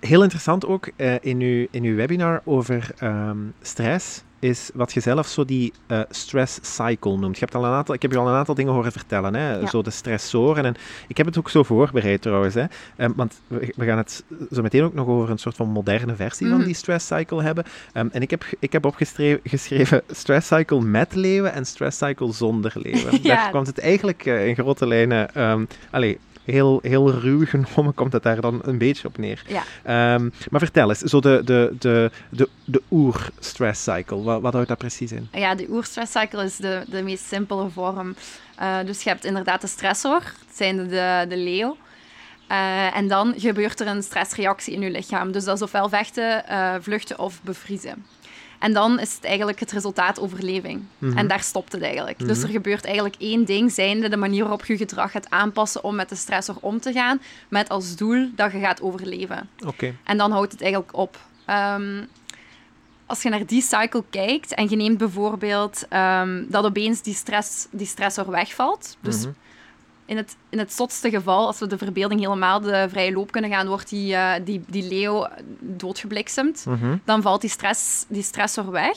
heel 0.00 0.22
interessant 0.22 0.66
ook 0.66 0.90
uh, 0.96 1.14
in, 1.20 1.40
uw, 1.40 1.66
in 1.70 1.84
uw 1.84 1.94
webinar 1.96 2.42
over 2.44 2.90
um, 3.02 3.54
stress 3.60 4.22
is 4.40 4.70
wat 4.74 4.92
je 4.92 5.00
zelf 5.00 5.26
zo 5.26 5.44
die 5.44 5.72
uh, 5.88 6.00
stress 6.10 6.58
cycle 6.62 7.16
noemt. 7.16 7.38
Je 7.38 7.44
hebt 7.44 7.54
al 7.54 7.64
een 7.64 7.72
aantal, 7.72 7.94
ik 7.94 8.02
heb 8.02 8.12
je 8.12 8.18
al 8.18 8.28
een 8.28 8.34
aantal 8.34 8.54
dingen 8.54 8.72
horen 8.72 8.92
vertellen, 8.92 9.34
hè? 9.34 9.54
Ja. 9.54 9.66
zo 9.66 9.82
de 9.82 9.90
stressoren. 9.90 10.64
En 10.64 10.74
ik 11.06 11.16
heb 11.16 11.26
het 11.26 11.38
ook 11.38 11.50
zo 11.50 11.62
voorbereid 11.62 12.22
trouwens, 12.22 12.54
hè? 12.54 12.64
Um, 12.96 13.12
want 13.16 13.40
we, 13.46 13.72
we, 13.76 13.84
gaan 13.84 13.98
het 13.98 14.24
zo 14.50 14.62
meteen 14.62 14.82
ook 14.82 14.94
nog 14.94 15.06
over 15.06 15.30
een 15.30 15.38
soort 15.38 15.56
van 15.56 15.68
moderne 15.68 16.14
versie 16.14 16.46
mm. 16.46 16.52
van 16.52 16.64
die 16.64 16.74
stress 16.74 17.06
cycle 17.06 17.42
hebben. 17.42 17.64
Um, 17.94 18.08
en 18.12 18.22
ik 18.22 18.30
heb, 18.30 18.44
ik 18.58 18.72
heb 18.72 18.84
opgeschreven 18.84 20.02
stress 20.10 20.46
cycle 20.46 20.80
met 20.80 21.14
leeuwen 21.14 21.52
en 21.52 21.66
stress 21.66 21.98
cycle 21.98 22.32
zonder 22.32 22.72
leeuwen. 22.74 23.18
ja. 23.22 23.34
Daar 23.34 23.50
komt 23.50 23.66
het 23.66 23.78
eigenlijk 23.78 24.26
uh, 24.26 24.46
in 24.46 24.54
grote 24.54 24.86
lijnen... 24.86 25.42
Um, 25.50 25.68
allee, 25.90 26.18
heel, 26.44 26.78
heel 26.82 27.10
ruw 27.10 27.46
genomen 27.46 27.94
komt 27.94 28.12
het 28.12 28.22
daar 28.22 28.40
dan 28.40 28.60
een 28.62 28.78
beetje 28.78 29.08
op 29.08 29.18
neer. 29.18 29.42
Ja. 29.46 29.62
Ehm, 29.82 30.28
maar 30.50 30.60
vertel 30.60 30.88
eens, 30.88 30.98
zo 30.98 31.20
de, 31.20 31.42
de, 31.44 31.74
de, 31.78 32.10
de, 32.28 32.48
de 32.64 32.82
oer-stress 32.90 33.82
cycle, 33.82 34.22
wat, 34.22 34.40
wat 34.40 34.52
houdt 34.52 34.68
dat 34.68 34.78
precies 34.78 35.12
in? 35.12 35.28
Ja, 35.32 35.54
de 35.54 35.66
oer-stress 35.70 36.12
cycle 36.12 36.44
is 36.44 36.56
de, 36.56 36.82
de 36.86 37.02
meest 37.02 37.24
simpele 37.24 37.68
vorm. 37.68 38.14
Uh, 38.60 38.78
dus 38.84 39.02
je 39.02 39.08
hebt 39.08 39.24
inderdaad 39.24 39.60
de 39.60 39.66
stressor, 39.66 40.20
dat 40.20 40.56
zijn 40.56 40.76
de, 40.88 41.26
de 41.28 41.36
leeuw. 41.36 41.76
Uh, 42.50 42.96
en 42.96 43.08
dan 43.08 43.34
gebeurt 43.36 43.80
er 43.80 43.86
een 43.86 44.02
stressreactie 44.02 44.74
in 44.74 44.80
je 44.80 44.90
lichaam. 44.90 45.32
Dus 45.32 45.44
dat 45.44 45.56
is 45.56 45.62
ofwel 45.62 45.88
vechten, 45.88 46.44
uh, 46.50 46.74
vluchten 46.80 47.18
of 47.18 47.42
bevriezen. 47.42 48.06
En 48.60 48.72
dan 48.72 48.98
is 48.98 49.14
het 49.14 49.24
eigenlijk 49.24 49.60
het 49.60 49.72
resultaat 49.72 50.20
overleving. 50.20 50.82
-hmm. 50.98 51.16
En 51.16 51.28
daar 51.28 51.42
stopt 51.42 51.72
het 51.72 51.82
eigenlijk. 51.82 52.18
Dus 52.18 52.42
er 52.42 52.48
gebeurt 52.48 52.84
eigenlijk 52.84 53.14
één 53.18 53.44
ding, 53.44 53.72
zijnde 53.72 54.08
de 54.08 54.16
manier 54.16 54.40
waarop 54.40 54.64
je 54.64 54.76
gedrag 54.76 55.10
gaat 55.10 55.30
aanpassen 55.30 55.84
om 55.84 55.94
met 55.94 56.08
de 56.08 56.14
stressor 56.14 56.56
om 56.60 56.80
te 56.80 56.92
gaan, 56.92 57.20
met 57.48 57.68
als 57.68 57.96
doel 57.96 58.30
dat 58.34 58.52
je 58.52 58.58
gaat 58.58 58.82
overleven. 58.82 59.48
Okay. 59.66 59.96
En 60.04 60.16
dan 60.16 60.30
houdt 60.30 60.52
het 60.52 60.62
eigenlijk 60.62 60.96
op. 60.96 61.18
Um, 61.50 62.08
als 63.06 63.22
je 63.22 63.28
naar 63.28 63.46
die 63.46 63.62
cycle 63.62 64.04
kijkt 64.10 64.54
en 64.54 64.68
je 64.68 64.76
neemt 64.76 64.98
bijvoorbeeld 64.98 65.86
um, 65.92 66.46
dat 66.48 66.64
opeens 66.64 67.02
die, 67.02 67.14
stress, 67.14 67.66
die 67.70 67.86
stressor 67.86 68.30
wegvalt. 68.30 68.96
Dus 69.00 69.22
-hmm. 69.22 69.34
In, 70.10 70.16
het, 70.16 70.36
in 70.48 70.58
het 70.58 70.72
zotste 70.72 71.10
geval, 71.10 71.46
als 71.46 71.58
we 71.58 71.66
de 71.66 71.78
verbeelding 71.78 72.20
helemaal 72.20 72.60
de 72.60 72.86
vrije 72.88 73.12
loop 73.12 73.30
kunnen 73.30 73.50
gaan, 73.50 73.68
wordt 73.68 73.88
die, 73.88 74.12
uh, 74.12 74.32
die, 74.44 74.62
die 74.66 74.88
leeuw 74.88 75.28
doodgebliksemd. 75.60 76.64
Mhm. 76.66 76.78
-hmm. 76.78 77.00
Dan 77.04 77.22
valt 77.22 77.40
die, 77.40 77.50
stress, 77.50 78.04
die 78.08 78.22
stressor 78.22 78.70
weg. 78.70 78.96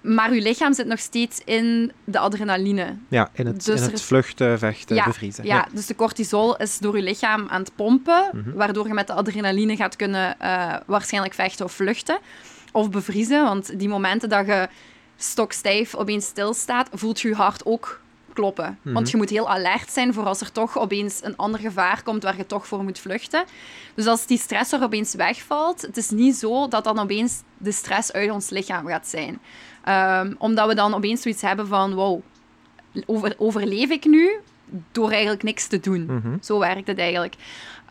Maar 0.00 0.34
je 0.34 0.40
lichaam 0.40 0.74
zit 0.74 0.86
nog 0.86 0.98
steeds 0.98 1.40
in 1.44 1.92
de 2.04 2.18
adrenaline. 2.18 2.96
Ja, 3.08 3.30
in 3.32 3.46
het, 3.46 3.64
dus 3.64 3.80
in 3.80 3.90
het 3.90 4.02
vluchten, 4.02 4.58
vechten, 4.58 4.96
ja, 4.96 5.04
bevriezen. 5.04 5.44
Ja, 5.44 5.54
ja, 5.54 5.68
dus 5.72 5.86
de 5.86 5.94
cortisol 5.94 6.56
is 6.56 6.78
door 6.78 6.96
je 6.96 7.02
lichaam 7.02 7.48
aan 7.48 7.60
het 7.60 7.72
pompen, 7.74 8.28
mm 8.32 8.42
-hmm. 8.42 8.54
waardoor 8.54 8.86
je 8.86 8.94
met 8.94 9.06
de 9.06 9.12
adrenaline 9.12 9.76
gaat 9.76 9.96
kunnen 9.96 10.36
uh, 10.42 10.74
waarschijnlijk 10.86 11.34
vechten 11.34 11.64
of 11.64 11.72
vluchten. 11.72 12.18
Of 12.72 12.90
bevriezen, 12.90 13.44
want 13.44 13.78
die 13.78 13.88
momenten 13.88 14.28
dat 14.28 14.46
je 14.46 14.68
stokstijf 15.16 15.94
opeens 15.94 16.26
stilstaat, 16.26 16.88
voelt 16.92 17.20
je 17.20 17.28
je 17.28 17.34
hart 17.34 17.64
ook 17.64 18.00
kloppen. 18.38 18.78
Want 18.82 19.10
je 19.10 19.16
moet 19.16 19.30
heel 19.30 19.50
alert 19.50 19.90
zijn 19.90 20.14
voor 20.14 20.24
als 20.24 20.40
er 20.40 20.52
toch 20.52 20.78
opeens 20.78 21.24
een 21.24 21.36
ander 21.36 21.60
gevaar 21.60 22.02
komt 22.02 22.22
waar 22.22 22.36
je 22.36 22.46
toch 22.46 22.66
voor 22.66 22.82
moet 22.82 22.98
vluchten. 22.98 23.44
Dus 23.94 24.06
als 24.06 24.26
die 24.26 24.38
stressor 24.38 24.82
opeens 24.82 25.14
wegvalt, 25.14 25.82
het 25.82 25.96
is 25.96 26.10
niet 26.10 26.36
zo 26.36 26.68
dat 26.68 26.84
dan 26.84 26.98
opeens 26.98 27.42
de 27.56 27.72
stress 27.72 28.12
uit 28.12 28.30
ons 28.30 28.50
lichaam 28.50 28.86
gaat 28.86 29.08
zijn. 29.08 29.38
Um, 30.24 30.34
omdat 30.38 30.68
we 30.68 30.74
dan 30.74 30.94
opeens 30.94 31.22
zoiets 31.22 31.42
hebben 31.42 31.66
van, 31.66 31.94
wow, 31.94 32.20
over, 33.06 33.34
overleef 33.38 33.90
ik 33.90 34.04
nu 34.04 34.30
door 34.92 35.10
eigenlijk 35.10 35.42
niks 35.42 35.66
te 35.66 35.80
doen? 35.80 36.06
-hmm. 36.06 36.38
Zo 36.40 36.58
werkt 36.58 36.86
het 36.86 36.98
eigenlijk. 36.98 37.34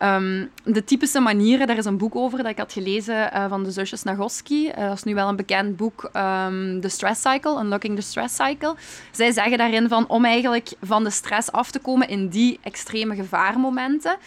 Um, 0.03 0.49
de 0.63 0.83
typische 0.83 1.19
manieren, 1.19 1.67
daar 1.67 1.77
is 1.77 1.85
een 1.85 1.97
boek 1.97 2.15
over 2.15 2.37
dat 2.37 2.47
ik 2.51 2.57
had 2.57 2.73
gelezen 2.73 3.15
uh, 3.33 3.49
van 3.49 3.63
de 3.63 3.71
zusjes 3.71 4.03
Nagoski. 4.03 4.67
Uh, 4.67 4.75
dat 4.75 4.93
is 4.93 5.03
nu 5.03 5.13
wel 5.13 5.27
een 5.27 5.35
bekend 5.35 5.77
boek, 5.77 6.03
um, 6.03 6.81
The 6.81 6.89
Stress 6.89 7.21
Cycle, 7.21 7.59
Unlocking 7.59 7.95
the 7.95 8.01
Stress 8.01 8.35
Cycle. 8.35 8.75
Zij 9.11 9.31
zeggen 9.31 9.57
daarin 9.57 9.87
van 9.87 10.07
om 10.07 10.25
eigenlijk 10.25 10.69
van 10.81 11.03
de 11.03 11.09
stress 11.09 11.51
af 11.51 11.71
te 11.71 11.79
komen 11.79 12.09
in 12.09 12.27
die 12.27 12.59
extreme 12.61 13.15
gevaarmomenten. 13.15 14.17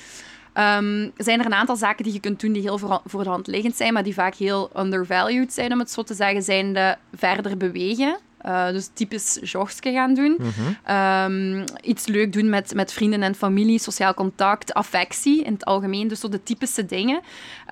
Um, 0.54 1.12
zijn 1.16 1.40
er 1.40 1.46
een 1.46 1.54
aantal 1.54 1.76
zaken 1.76 2.04
die 2.04 2.12
je 2.12 2.20
kunt 2.20 2.40
doen 2.40 2.52
die 2.52 2.62
heel 2.62 2.78
voor, 2.78 3.00
voor 3.04 3.22
de 3.24 3.30
hand 3.30 3.46
liggend 3.46 3.76
zijn, 3.76 3.92
maar 3.92 4.02
die 4.02 4.14
vaak 4.14 4.34
heel 4.34 4.70
undervalued 4.76 5.52
zijn, 5.52 5.72
om 5.72 5.78
het 5.78 5.90
zo 5.90 6.02
te 6.02 6.14
zeggen, 6.14 6.42
zijn 6.42 6.72
de 6.72 6.96
verder 7.14 7.56
bewegen. 7.56 8.18
Uh, 8.46 8.68
dus 8.68 8.90
typisch 8.92 9.38
jogske 9.42 9.92
gaan 9.92 10.14
doen. 10.14 10.36
Mhm. 10.38 10.42
Mm 10.42 10.76
-hmm. 10.84 11.58
um, 11.58 11.64
iets 11.82 12.06
leuk 12.06 12.32
doen 12.32 12.48
met, 12.48 12.74
met 12.74 12.92
vrienden 12.92 13.22
en 13.22 13.34
familie, 13.34 13.78
sociaal 13.78 14.14
contact, 14.14 14.74
affectie 14.74 15.44
in 15.44 15.52
het 15.52 15.64
algemeen. 15.64 16.08
Dus 16.08 16.20
zo 16.20 16.28
de 16.28 16.42
typische 16.42 16.86
dingen. 16.86 17.20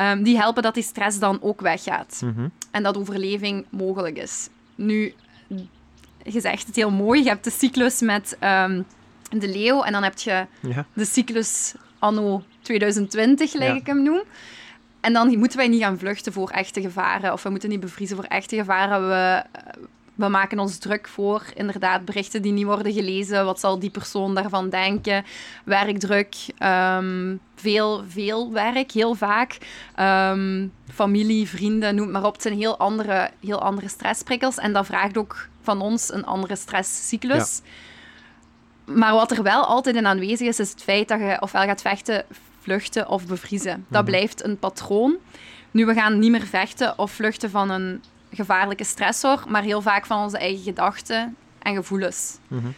Um, 0.01 0.23
die 0.23 0.37
helpen 0.37 0.63
dat 0.63 0.75
die 0.75 0.83
stress 0.83 1.19
dan 1.19 1.39
ook 1.43 1.61
weggaat. 1.61 2.21
Mm 2.25 2.35
-hmm. 2.35 2.51
En 2.71 2.83
dat 2.83 2.97
overleving 2.97 3.65
mogelijk 3.71 4.17
is. 4.17 4.49
Nu, 4.75 5.15
je 6.23 6.41
zegt 6.41 6.67
het 6.67 6.77
heel 6.77 6.91
mooi. 6.91 7.23
Je 7.23 7.29
hebt 7.29 7.45
de 7.45 7.51
cyclus 7.51 8.01
met 8.01 8.37
um, 8.45 8.85
de 9.31 9.49
leeuw 9.49 9.83
en 9.83 9.93
dan 9.93 10.03
heb 10.03 10.19
je 10.19 10.47
ja. 10.61 10.87
de 10.93 11.05
cyclus 11.05 11.75
anno 11.99 12.43
2020, 12.63 13.51
gelijk 13.51 13.71
Ja. 13.71 13.77
ik 13.77 13.87
hem 13.87 14.03
noem. 14.03 14.23
En 15.01 15.13
dan 15.13 15.39
moeten 15.39 15.59
wij 15.59 15.69
niet 15.69 15.83
gaan 15.83 15.99
vluchten 15.99 16.33
voor 16.33 16.51
echte 16.51 16.81
gevaren. 16.81 17.33
Of 17.33 17.43
we 17.43 17.51
moeten 17.51 17.69
niet 17.69 17.81
bevriezen 17.81 18.17
voor 18.17 18.25
echte 18.25 18.57
gevaren. 18.57 19.09
We, 19.09 19.45
we 20.19 20.29
maken 20.29 20.59
ons 20.59 20.79
druk 20.79 21.09
voor 21.09 21.43
inderdaad 21.55 22.05
berichten 22.05 22.43
die 22.43 22.53
niet 22.53 22.65
worden 22.65 22.93
gelezen. 22.93 23.45
Wat 23.45 23.61
zal 23.61 23.79
die 23.79 23.91
persoon 23.91 24.35
daarvan 24.35 24.69
denken? 24.69 25.25
Werkdruk, 25.65 26.37
um, 26.63 27.41
veel, 27.55 28.05
veel 28.09 28.53
werk, 28.53 28.93
heel 28.93 29.15
vaak. 29.15 29.59
Um, 30.01 30.73
familie, 30.93 31.49
vrienden, 31.49 31.95
noem 31.95 32.11
maar 32.11 32.25
op. 32.25 32.33
Het 32.33 32.43
zijn 32.43 32.59
heel 32.59 32.79
andere, 32.79 33.31
heel 33.41 33.61
andere 33.61 33.89
stressprikkels. 33.89 34.57
En 34.57 34.73
dat 34.73 34.87
vraagt 34.87 35.19
ook 35.19 35.49
van 35.63 35.81
ons 35.81 36.13
een 36.13 36.25
andere 36.25 36.57
stresscyclus. 36.57 37.61
Ja. 38.87 38.95
Maar 38.95 39.13
wat 39.13 39.31
er 39.31 39.43
wel 39.43 39.65
altijd 39.65 39.97
in 39.97 40.07
aanwezig 40.07 40.49
is, 40.49 40.59
is 40.61 40.71
het 40.71 40.83
feit 40.83 41.09
dat 41.09 41.21
je 41.21 41.37
ofwel 41.41 41.65
gaat 41.65 41.81
vechten, 41.81 42.25
vluchten 42.61 43.09
of 43.09 43.27
bevriezen. 43.27 43.71
Dat 43.71 43.77
Mhm. 43.79 43.89
mm 43.89 43.97
-hmm. 43.97 44.05
blijft 44.05 44.45
een 44.45 44.59
patroon. 44.59 45.17
Nu, 45.71 45.87
we 45.87 45.95
gaan 45.95 46.19
niet 46.19 46.31
meer 46.31 46.47
vechten 46.47 46.99
of 46.99 47.11
vluchten 47.11 47.51
van 47.51 47.71
een 47.71 48.03
gevaarlijke 48.39 48.85
stressor, 48.85 49.45
maar 49.49 49.63
heel 49.63 49.83
vaak 49.83 50.07
van 50.07 50.23
onze 50.23 50.39
eigen 50.39 50.63
gedachten 50.63 51.37
en 51.59 51.75
gevoelens. 51.75 52.39
Mm 52.49 52.59
-hmm. 52.59 52.75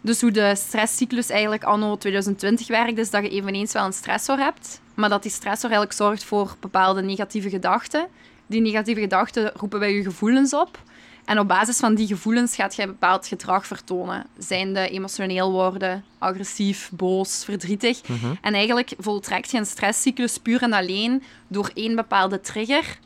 Dus 0.00 0.20
hoe 0.20 0.30
de 0.30 0.54
stresscyclus 0.56 1.30
eigenlijk 1.30 1.64
anno 1.64 1.96
2020 1.96 2.68
werkt, 2.68 2.98
is 2.98 3.10
dat 3.10 3.22
je 3.22 3.30
eveneens 3.30 3.72
wel 3.72 3.84
een 3.84 3.92
stressor 3.92 4.38
hebt, 4.38 4.80
maar 4.94 5.08
dat 5.08 5.22
die 5.22 5.30
stressor 5.30 5.70
eigenlijk 5.70 5.92
zorgt 5.92 6.24
voor 6.24 6.56
bepaalde 6.60 7.02
negatieve 7.02 7.50
gedachten. 7.50 8.06
Die 8.46 8.60
negatieve 8.60 9.00
gedachten 9.00 9.52
roepen 9.54 9.78
bij 9.78 9.94
je 9.94 10.02
gevoelens 10.02 10.54
op. 10.54 10.78
En 11.24 11.38
op 11.38 11.48
basis 11.48 11.78
van 11.78 11.94
die 11.94 12.06
gevoelens 12.06 12.54
gaat 12.54 12.74
je 12.74 12.86
bepaald 12.86 13.26
gedrag 13.26 13.66
vertonen. 13.66 14.26
Zijnde 14.38 14.88
emotioneel 14.88 15.50
worden, 15.52 16.04
agressief, 16.18 16.90
boos, 16.92 17.44
verdrietig. 17.44 18.08
Mm 18.08 18.16
-hmm. 18.16 18.38
En 18.40 18.54
eigenlijk 18.54 18.94
voltrekt 18.98 19.50
je 19.50 19.58
een 19.58 19.66
stresscyclus 19.66 20.38
puur 20.38 20.62
en 20.62 20.72
alleen 20.72 21.22
door 21.48 21.70
één 21.74 21.96
bepaalde 21.96 22.40
trigger 22.40 22.98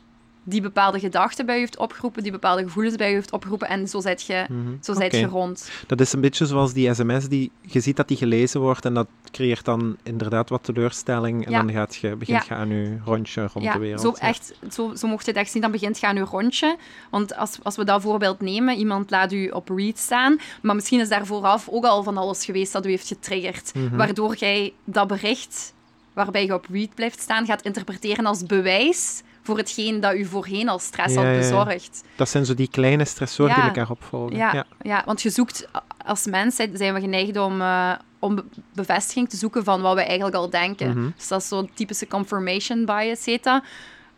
die 0.49 0.61
bepaalde 0.61 0.99
gedachten 0.99 1.45
bij 1.45 1.55
je 1.55 1.59
heeft 1.61 1.77
opgeroepen, 1.77 2.23
die 2.23 2.31
bepaalde 2.31 2.63
gevoelens 2.63 2.95
bij 2.95 3.07
je 3.07 3.13
heeft 3.13 3.31
opgeroepen 3.31 3.67
en 3.67 3.87
zo 3.87 3.99
zit 3.99 4.21
je, 4.23 4.45
Mhm. 4.49 4.75
zo 4.81 4.93
je 5.01 5.25
rond. 5.25 5.69
Dat 5.87 5.99
is 6.01 6.13
een 6.13 6.21
beetje 6.21 6.45
zoals 6.45 6.73
die 6.73 6.93
sms 6.93 7.27
die 7.27 7.51
je 7.61 7.79
ziet 7.79 7.95
dat 7.95 8.07
die 8.07 8.17
gelezen 8.17 8.61
wordt 8.61 8.85
en 8.85 8.93
dat 8.93 9.07
creëert 9.31 9.65
dan 9.65 9.97
inderdaad 10.03 10.49
wat 10.49 10.63
teleurstelling 10.63 11.45
en 11.45 11.51
Ja. 11.51 11.57
dan 11.57 11.71
gaat 11.71 11.95
je, 11.95 12.15
begint 12.15 12.45
Ja. 12.45 12.55
je 12.55 12.61
aan 12.61 12.69
je 12.69 12.97
rondje 13.05 13.41
rond 13.53 13.65
Ja, 13.65 13.73
de 13.73 13.79
wereld. 13.79 14.01
zo, 14.01 14.13
Ja. 14.19 14.27
echt, 14.27 14.53
zo, 14.71 14.95
zo 14.95 15.07
mocht 15.07 15.25
je 15.25 15.31
het 15.31 15.39
echt 15.39 15.51
zien. 15.51 15.61
Dan 15.61 15.71
begint 15.71 15.99
je 15.99 16.07
aan 16.07 16.15
je 16.15 16.21
rondje. 16.21 16.75
Want 17.09 17.35
als, 17.35 17.57
als 17.63 17.75
we 17.75 17.83
dat 17.85 18.01
voorbeeld 18.01 18.41
nemen, 18.41 18.75
iemand 18.77 19.09
laat 19.11 19.31
u 19.31 19.47
op 19.49 19.69
read 19.69 19.97
staan, 19.97 20.37
maar 20.61 20.75
misschien 20.75 20.99
is 20.99 21.09
daar 21.09 21.25
vooraf 21.25 21.67
ook 21.69 21.85
al 21.85 22.03
van 22.03 22.17
alles 22.17 22.45
geweest 22.45 22.73
dat 22.73 22.85
u 22.85 22.89
heeft 22.89 23.07
getriggerd, 23.07 23.71
Mhm. 23.75 23.95
waardoor 23.95 24.35
jij 24.35 24.73
dat 24.83 25.07
bericht 25.07 25.73
waarbij 26.13 26.45
je 26.45 26.53
op 26.53 26.65
read 26.71 26.95
blijft 26.95 27.19
staan, 27.19 27.45
gaat 27.45 27.61
interpreteren 27.61 28.25
als 28.25 28.43
bewijs 28.45 29.21
voor 29.47 29.57
hetgeen 29.57 29.99
dat 29.99 30.15
u 30.15 30.25
voorheen 30.25 30.69
al 30.69 30.79
stress 30.79 31.13
Ja, 31.13 31.23
had 31.25 31.37
bezorgd. 31.37 32.03
Dat 32.15 32.29
zijn 32.29 32.45
zo 32.45 32.53
die 32.53 32.67
kleine 32.69 33.05
stressoren 33.05 33.55
die 33.55 33.63
elkaar 33.63 33.89
opvolgen. 33.89 34.35
Ja, 34.37 34.53
Ja. 34.53 34.65
ja. 34.81 35.03
want 35.05 35.21
je 35.21 35.29
zoekt, 35.29 35.67
als 36.05 36.25
mens 36.25 36.55
zijn 36.55 36.93
we 36.93 36.99
geneigd 36.99 37.37
om, 37.37 37.61
uh, 37.61 37.91
om 38.19 38.35
be- 38.35 38.45
bevestiging 38.73 39.29
te 39.29 39.37
zoeken 39.37 39.63
van 39.63 39.81
wat 39.81 39.95
we 39.95 40.01
eigenlijk 40.03 40.35
al 40.35 40.49
denken. 40.49 40.89
Mhm. 40.89 41.09
Dus 41.15 41.27
dat 41.27 41.41
is 41.41 41.47
zo'n 41.47 41.69
typische 41.73 42.07
confirmation 42.07 42.85
bias, 42.85 43.25
heet 43.25 43.43
dat. 43.43 43.63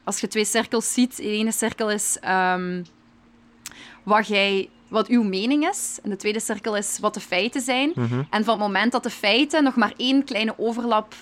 Als 0.04 0.20
je 0.20 0.28
twee 0.28 0.46
cirkels 0.46 0.94
ziet, 0.94 1.18
de 1.18 1.24
ene 1.24 1.52
cirkel 1.52 1.92
is 1.92 2.18
um, 2.30 2.86
wat, 4.04 4.28
jij, 4.28 4.70
wat 4.88 5.08
uw 5.08 5.24
mening 5.24 5.68
is, 5.70 6.00
en 6.04 6.10
de 6.10 6.16
tweede 6.16 6.40
cirkel 6.40 6.76
is 6.76 6.98
wat 7.02 7.14
de 7.14 7.20
feiten 7.20 7.62
zijn. 7.62 7.92
Mhm. 7.96 8.22
En 8.30 8.44
van 8.44 8.54
het 8.54 8.68
moment 8.68 8.92
dat 8.92 9.04
de 9.04 9.10
feiten 9.10 9.64
nog 9.64 9.76
maar 9.76 9.94
één 9.98 10.24
kleine 10.24 10.54
overlap 10.58 11.14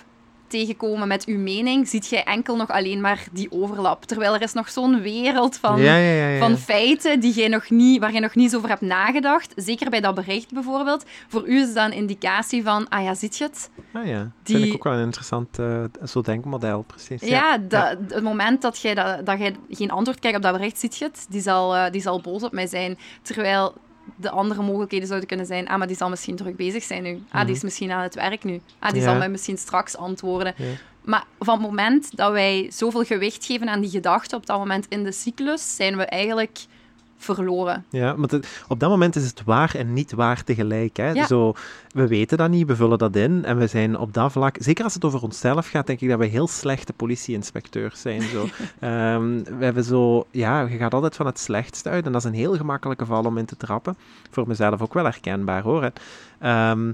tegenkomen 0.48 1.08
met 1.08 1.26
uw 1.26 1.38
mening, 1.40 1.88
ziet 1.88 2.08
jij 2.08 2.24
enkel 2.24 2.56
nog 2.56 2.70
alleen 2.70 3.02
maar 3.02 3.24
die 3.32 3.52
overlap. 3.52 4.06
Terwijl 4.06 4.34
er 4.36 4.42
is 4.42 4.54
nog 4.54 4.70
zo'n 4.70 5.02
wereld 5.02 5.58
van, 5.58 5.82
Ja, 5.82 5.96
ja, 5.98 6.12
ja, 6.14 6.28
ja. 6.28 6.40
van 6.40 6.58
feiten 6.58 7.20
die 7.20 7.34
jij 7.34 7.48
nog 7.48 7.70
niet, 7.70 8.00
waar 8.00 8.14
je 8.14 8.20
nog 8.20 8.36
niet 8.36 8.52
zo 8.52 8.58
over 8.58 8.70
hebt 8.70 8.82
nagedacht. 8.82 9.54
Zeker 9.56 9.90
bij 9.90 10.00
dat 10.02 10.16
bericht 10.16 10.52
bijvoorbeeld. 10.54 11.06
Voor 11.28 11.48
u 11.48 11.60
is 11.62 11.74
dat 11.74 11.86
een 11.86 11.94
indicatie 11.98 12.64
van, 12.64 12.90
ah 12.90 13.04
ja, 13.04 13.14
ziet 13.16 13.38
je 13.38 13.44
het? 13.44 13.70
Ah 13.94 14.06
ja, 14.06 14.18
dat 14.20 14.30
die- 14.44 14.56
vind 14.56 14.68
ik 14.68 14.74
ook 14.76 14.84
wel 14.84 14.94
een 14.94 15.04
interessant 15.04 15.60
uh, 15.60 15.84
zo 16.06 16.22
denkmodel, 16.22 16.82
precies. 16.82 17.22
Ja, 17.30 17.58
dat, 17.58 17.98
het 18.08 18.24
moment 18.24 18.62
dat 18.62 18.80
jij, 18.80 18.94
dat, 18.94 19.26
dat 19.26 19.40
jij 19.40 19.56
geen 19.70 19.92
antwoord 19.92 20.20
krijgt 20.20 20.38
op 20.38 20.44
dat 20.44 20.54
bericht, 20.58 20.80
ziet 20.80 20.98
je 20.98 21.06
het, 21.06 21.26
die 21.30 21.42
zal, 21.42 21.76
uh, 21.76 21.86
die 21.92 22.02
zal 22.02 22.22
boos 22.22 22.44
op 22.44 22.52
mij 22.52 22.68
zijn. 22.68 22.98
Terwijl 23.22 23.74
de 24.15 24.30
andere 24.30 24.62
mogelijkheden 24.63 25.08
zouden 25.08 25.28
kunnen 25.28 25.46
zijn, 25.46 25.67
ah, 25.67 25.78
maar 25.78 25.88
die 25.88 25.96
zal 25.96 26.10
misschien 26.10 26.36
druk 26.36 26.56
bezig 26.56 26.84
zijn 26.84 27.04
nu. 27.04 27.22
Ah, 27.32 27.46
die 27.46 27.56
is 27.56 27.63
misschien 27.63 27.91
aan 27.91 28.02
het 28.04 28.15
werk 28.15 28.43
nu. 28.43 28.62
Ah, 28.80 28.91
die 28.91 29.00
Ja. 29.02 29.08
zal 29.08 29.17
mij 29.17 29.30
misschien 29.30 29.58
straks 29.58 29.98
antwoorden. 29.98 30.54
Ja. 30.58 30.65
Maar 31.04 31.24
van 31.39 31.54
het 31.54 31.67
moment 31.70 32.17
dat 32.17 32.32
wij 32.32 32.67
zoveel 32.74 33.04
gewicht 33.04 33.46
geven 33.46 33.70
aan 33.70 33.82
die 33.82 33.89
gedachten 33.89 34.38
op 34.38 34.46
dat 34.46 34.58
moment 34.58 34.86
in 34.89 35.04
de 35.04 35.12
cyclus, 35.12 35.76
zijn 35.76 35.98
we 35.98 36.04
eigenlijk 36.06 36.58
verloren. 37.17 37.86
Ja, 37.89 38.15
want 38.15 38.39
op 38.67 38.80
dat 38.80 38.89
moment 38.89 39.15
is 39.15 39.25
het 39.25 39.43
waar 39.43 39.75
en 39.75 39.93
niet 39.93 40.12
waar 40.12 40.43
tegelijk. 40.43 40.97
Hè? 40.97 41.12
Ja. 41.12 41.27
Zo, 41.27 41.53
we 41.91 42.08
weten 42.08 42.38
dat 42.38 42.49
niet, 42.49 42.67
we 42.67 42.75
vullen 42.75 42.97
dat 42.97 43.15
in 43.15 43.45
en 43.45 43.58
we 43.58 43.67
zijn 43.67 43.97
op 43.97 44.13
dat 44.13 44.32
vlak, 44.32 44.56
zeker 44.60 44.84
als 44.84 44.93
het 44.93 45.06
over 45.06 45.23
onszelf 45.23 45.69
gaat, 45.69 45.88
denk 45.88 46.01
ik 46.01 46.10
dat 46.10 46.19
we 46.19 46.25
heel 46.25 46.47
slechte 46.47 46.93
politie-inspecteurs 46.93 48.01
zijn. 48.01 48.21
Zo. 48.21 48.45
Ehm, 48.80 49.43
we 49.43 49.63
hebben 49.63 49.84
zo, 49.84 50.26
ja, 50.32 50.61
je 50.61 50.78
gaat 50.78 50.93
altijd 50.93 51.15
van 51.15 51.26
het 51.26 51.39
slechtste 51.39 51.89
uit 51.89 52.05
en 52.05 52.11
dat 52.11 52.22
is 52.22 52.28
een 52.28 52.38
heel 52.38 52.55
gemakkelijke 52.55 53.05
val 53.05 53.24
om 53.24 53.38
in 53.38 53.45
te 53.45 53.57
trappen. 53.57 53.97
Voor 54.30 54.47
mezelf 54.47 54.82
ook 54.82 54.93
wel 54.93 55.03
herkenbaar 55.03 55.61
hoor. 55.61 55.91
Ehm, 56.39 56.91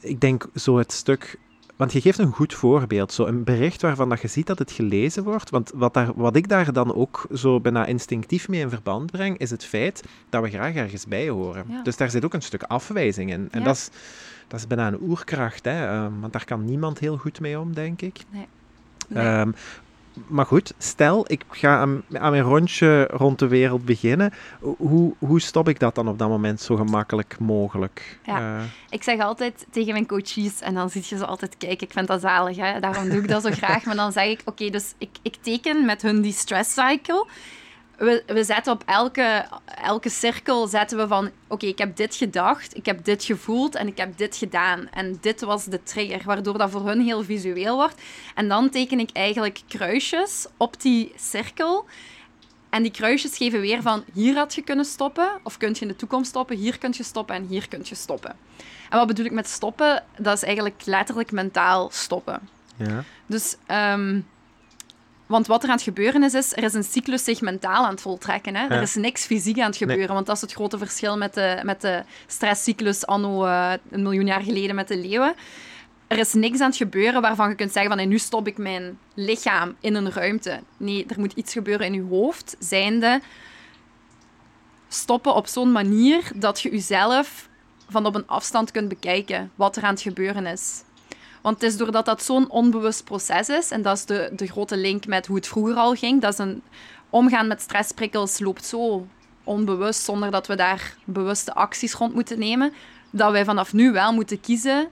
ik 0.00 0.20
denk 0.20 0.46
zo 0.54 0.78
het 0.78 0.92
stuk 0.92 1.38
want 1.78 1.92
je 1.92 2.00
geeft 2.00 2.18
een 2.18 2.32
goed 2.32 2.54
voorbeeld, 2.54 3.12
zo 3.12 3.26
een 3.26 3.44
bericht 3.44 3.82
waarvan 3.82 4.08
dat 4.08 4.20
je 4.20 4.28
ziet 4.28 4.46
dat 4.46 4.58
het 4.58 4.72
gelezen 4.72 5.24
wordt. 5.24 5.50
Want 5.50 5.70
wat, 5.74 5.94
daar, 5.94 6.12
wat 6.14 6.36
ik 6.36 6.48
daar 6.48 6.72
dan 6.72 6.94
ook 6.94 7.26
zo 7.34 7.60
bijna 7.60 7.86
instinctief 7.86 8.48
mee 8.48 8.60
in 8.60 8.68
verband 8.68 9.10
breng, 9.10 9.38
is 9.38 9.50
het 9.50 9.64
feit 9.64 10.04
dat 10.28 10.42
we 10.42 10.48
graag 10.48 10.74
ergens 10.74 11.06
bij 11.06 11.28
horen. 11.28 11.64
Ja. 11.68 11.82
Dus 11.82 11.96
daar 11.96 12.10
zit 12.10 12.24
ook 12.24 12.34
een 12.34 12.42
stuk 12.42 12.62
afwijzing 12.62 13.30
in. 13.30 13.48
En 13.50 13.58
Ja. 13.58 13.64
dat, 13.64 13.76
is, 13.76 13.90
dat 14.48 14.60
is 14.60 14.66
bijna 14.66 14.86
een 14.86 15.00
oerkracht, 15.00 15.64
hè? 15.64 15.86
ehm, 15.86 16.12
want 16.20 16.32
daar 16.32 16.44
kan 16.44 16.64
niemand 16.64 16.98
heel 16.98 17.16
goed 17.16 17.40
mee 17.40 17.58
om, 17.60 17.74
denk 17.74 18.02
ik. 18.02 18.18
Nee. 18.30 18.46
Ehm, 19.24 19.50
maar 20.26 20.46
goed, 20.46 20.74
stel 20.78 21.24
ik 21.32 21.44
ga 21.50 21.78
aan, 21.78 22.02
aan 22.12 22.30
mijn 22.30 22.42
rondje 22.42 23.04
rond 23.12 23.38
de 23.38 23.46
wereld 23.48 23.84
beginnen. 23.84 24.32
Hoe, 24.60 25.14
hoe 25.18 25.40
stop 25.40 25.68
ik 25.68 25.78
dat 25.80 25.94
dan 25.94 26.08
op 26.08 26.18
dat 26.18 26.28
moment 26.28 26.60
zo 26.60 26.76
gemakkelijk 26.76 27.36
mogelijk? 27.38 28.18
Ja. 28.24 28.58
Eh, 28.58 28.64
Ik 28.90 29.02
zeg 29.02 29.20
altijd 29.20 29.66
tegen 29.70 29.92
mijn 29.92 30.06
coaches, 30.06 30.60
en 30.60 30.74
dan 30.74 30.90
zie 30.90 31.02
je 31.08 31.16
ze 31.16 31.26
altijd 31.26 31.56
kijken, 31.56 31.86
ik 31.86 31.92
vind 31.92 32.06
dat 32.06 32.20
zalig, 32.20 32.56
hè? 32.56 32.80
daarom 32.80 33.08
doe 33.08 33.18
ik 33.22 33.28
dat 33.28 33.42
zo 33.42 33.50
graag. 33.50 33.84
Maar 33.84 33.96
dan 33.96 34.12
zeg 34.12 34.26
ik, 34.26 34.40
oké, 34.44 34.70
dus 34.70 34.94
ik, 34.98 35.10
ik 35.22 35.36
teken 35.40 35.84
met 35.84 36.02
hun 36.02 36.20
die 36.20 36.32
stress 36.32 36.72
cycle. 36.74 37.26
We, 37.98 38.22
we 38.26 38.44
zetten 38.44 38.72
op 38.72 38.82
elke, 38.86 39.46
elke 39.82 40.08
cirkel 40.08 40.66
zetten 40.66 40.98
we 40.98 41.06
van, 41.06 41.30
oké, 41.48 41.66
ik 41.66 41.78
heb 41.78 41.96
dit 41.96 42.14
gedacht, 42.14 42.76
ik 42.76 42.86
heb 42.86 43.04
dit 43.04 43.24
gevoeld 43.24 43.74
en 43.74 43.86
ik 43.86 43.98
heb 43.98 44.16
dit 44.16 44.36
gedaan. 44.36 44.88
En 44.90 45.18
dit 45.20 45.40
was 45.40 45.64
de 45.64 45.82
trigger, 45.82 46.22
waardoor 46.24 46.58
dat 46.58 46.70
voor 46.70 46.86
hun 46.86 47.00
heel 47.00 47.24
visueel 47.24 47.76
wordt. 47.76 48.00
En 48.34 48.48
dan 48.48 48.70
teken 48.70 48.98
ik 48.98 49.10
eigenlijk 49.12 49.60
kruisjes 49.68 50.46
op 50.56 50.80
die 50.80 51.12
cirkel. 51.16 51.86
En 52.70 52.82
die 52.82 52.92
kruisjes 52.92 53.36
geven 53.36 53.60
weer 53.60 53.82
van, 53.82 54.04
hier 54.12 54.34
had 54.34 54.54
je 54.54 54.62
kunnen 54.62 54.84
stoppen, 54.84 55.30
of 55.42 55.56
kun 55.56 55.68
je 55.74 55.80
in 55.80 55.88
de 55.88 55.96
toekomst 55.96 56.28
stoppen, 56.30 56.56
hier 56.56 56.78
kun 56.78 56.94
je 56.96 57.02
stoppen 57.02 57.34
en 57.34 57.46
hier 57.46 57.68
kun 57.68 57.80
je 57.84 57.94
stoppen. 57.94 58.36
En 58.90 58.98
wat 58.98 59.06
bedoel 59.06 59.24
ik 59.24 59.32
met 59.32 59.48
stoppen? 59.48 60.04
Dat 60.18 60.36
is 60.36 60.42
eigenlijk 60.42 60.82
letterlijk 60.84 61.32
mentaal 61.32 61.90
stoppen. 61.92 62.48
ja. 62.76 63.04
Dus, 63.26 63.56
ehm, 63.66 64.20
want 65.28 65.46
wat 65.46 65.62
er 65.62 65.68
aan 65.68 65.74
het 65.74 65.84
gebeuren 65.84 66.22
is, 66.22 66.34
is 66.34 66.56
er 66.56 66.62
is 66.62 66.74
een 66.74 66.84
cyclus 66.84 67.24
zich 67.24 67.40
mentaal 67.40 67.84
aan 67.84 67.90
het 67.90 68.00
voltrekken. 68.00 68.56
Hè? 68.56 68.62
Ja. 68.62 68.70
Er 68.70 68.82
is 68.82 68.94
niks 68.94 69.24
fysiek 69.24 69.58
aan 69.58 69.66
het 69.66 69.76
gebeuren, 69.76 70.14
want 70.14 70.26
dat 70.26 70.36
is 70.36 70.42
het 70.42 70.52
grote 70.52 70.78
verschil 70.78 71.16
met 71.16 71.34
de, 71.34 71.60
met 71.62 71.80
de 71.80 72.02
stresscyclus 72.26 73.06
anno 73.06 73.44
eh, 73.44 73.72
een 73.90 74.02
miljoen 74.02 74.26
jaar 74.26 74.42
geleden 74.42 74.74
met 74.74 74.88
de 74.88 74.96
leeuwen. 74.96 75.34
Er 76.06 76.18
is 76.18 76.32
niks 76.32 76.60
aan 76.60 76.68
het 76.68 76.76
gebeuren 76.76 77.20
waarvan 77.20 77.48
je 77.48 77.54
kunt 77.54 77.72
zeggen 77.72 77.90
van 77.90 77.98
"Hey, 77.98 78.08
nu 78.08 78.18
stop 78.18 78.46
ik 78.46 78.58
mijn 78.58 78.98
lichaam 79.14 79.76
in 79.80 79.94
een 79.94 80.12
ruimte. 80.12 80.60
Nee, 80.76 81.06
er 81.08 81.20
moet 81.20 81.32
iets 81.32 81.52
gebeuren 81.52 81.86
in 81.86 81.94
je 81.94 82.02
hoofd, 82.02 82.56
zijnde 82.58 83.20
stoppen 84.88 85.34
op 85.34 85.46
zo'n 85.46 85.72
manier 85.72 86.30
dat 86.34 86.60
je 86.60 86.70
jezelf 86.70 87.48
van 87.88 88.06
op 88.06 88.14
een 88.14 88.26
afstand 88.26 88.70
kunt 88.70 88.88
bekijken 88.88 89.50
wat 89.54 89.76
er 89.76 89.82
aan 89.82 89.92
het 89.92 90.02
gebeuren 90.02 90.46
is. 90.46 90.82
Want 91.48 91.60
het 91.60 91.70
is 91.70 91.76
doordat 91.76 92.04
dat 92.04 92.22
zo'n 92.22 92.50
onbewust 92.50 93.04
proces 93.04 93.48
is, 93.48 93.70
en 93.70 93.82
dat 93.82 93.96
is 93.96 94.04
de, 94.04 94.30
de 94.32 94.46
grote 94.46 94.76
link 94.76 95.06
met 95.06 95.26
hoe 95.26 95.36
het 95.36 95.46
vroeger 95.46 95.74
al 95.74 95.94
ging, 95.94 96.20
dat 96.20 96.32
is 96.32 96.38
een 96.38 96.62
omgaan 97.10 97.46
met 97.46 97.60
stressprikkels 97.60 98.38
loopt 98.38 98.64
zo 98.64 99.06
onbewust, 99.44 100.04
zonder 100.04 100.30
dat 100.30 100.46
we 100.46 100.54
daar 100.54 100.94
bewuste 101.04 101.54
acties 101.54 101.94
rond 101.94 102.14
moeten 102.14 102.38
nemen, 102.38 102.72
dat 103.10 103.32
wij 103.32 103.44
vanaf 103.44 103.72
nu 103.72 103.92
wel 103.92 104.12
moeten 104.12 104.40
kiezen. 104.40 104.88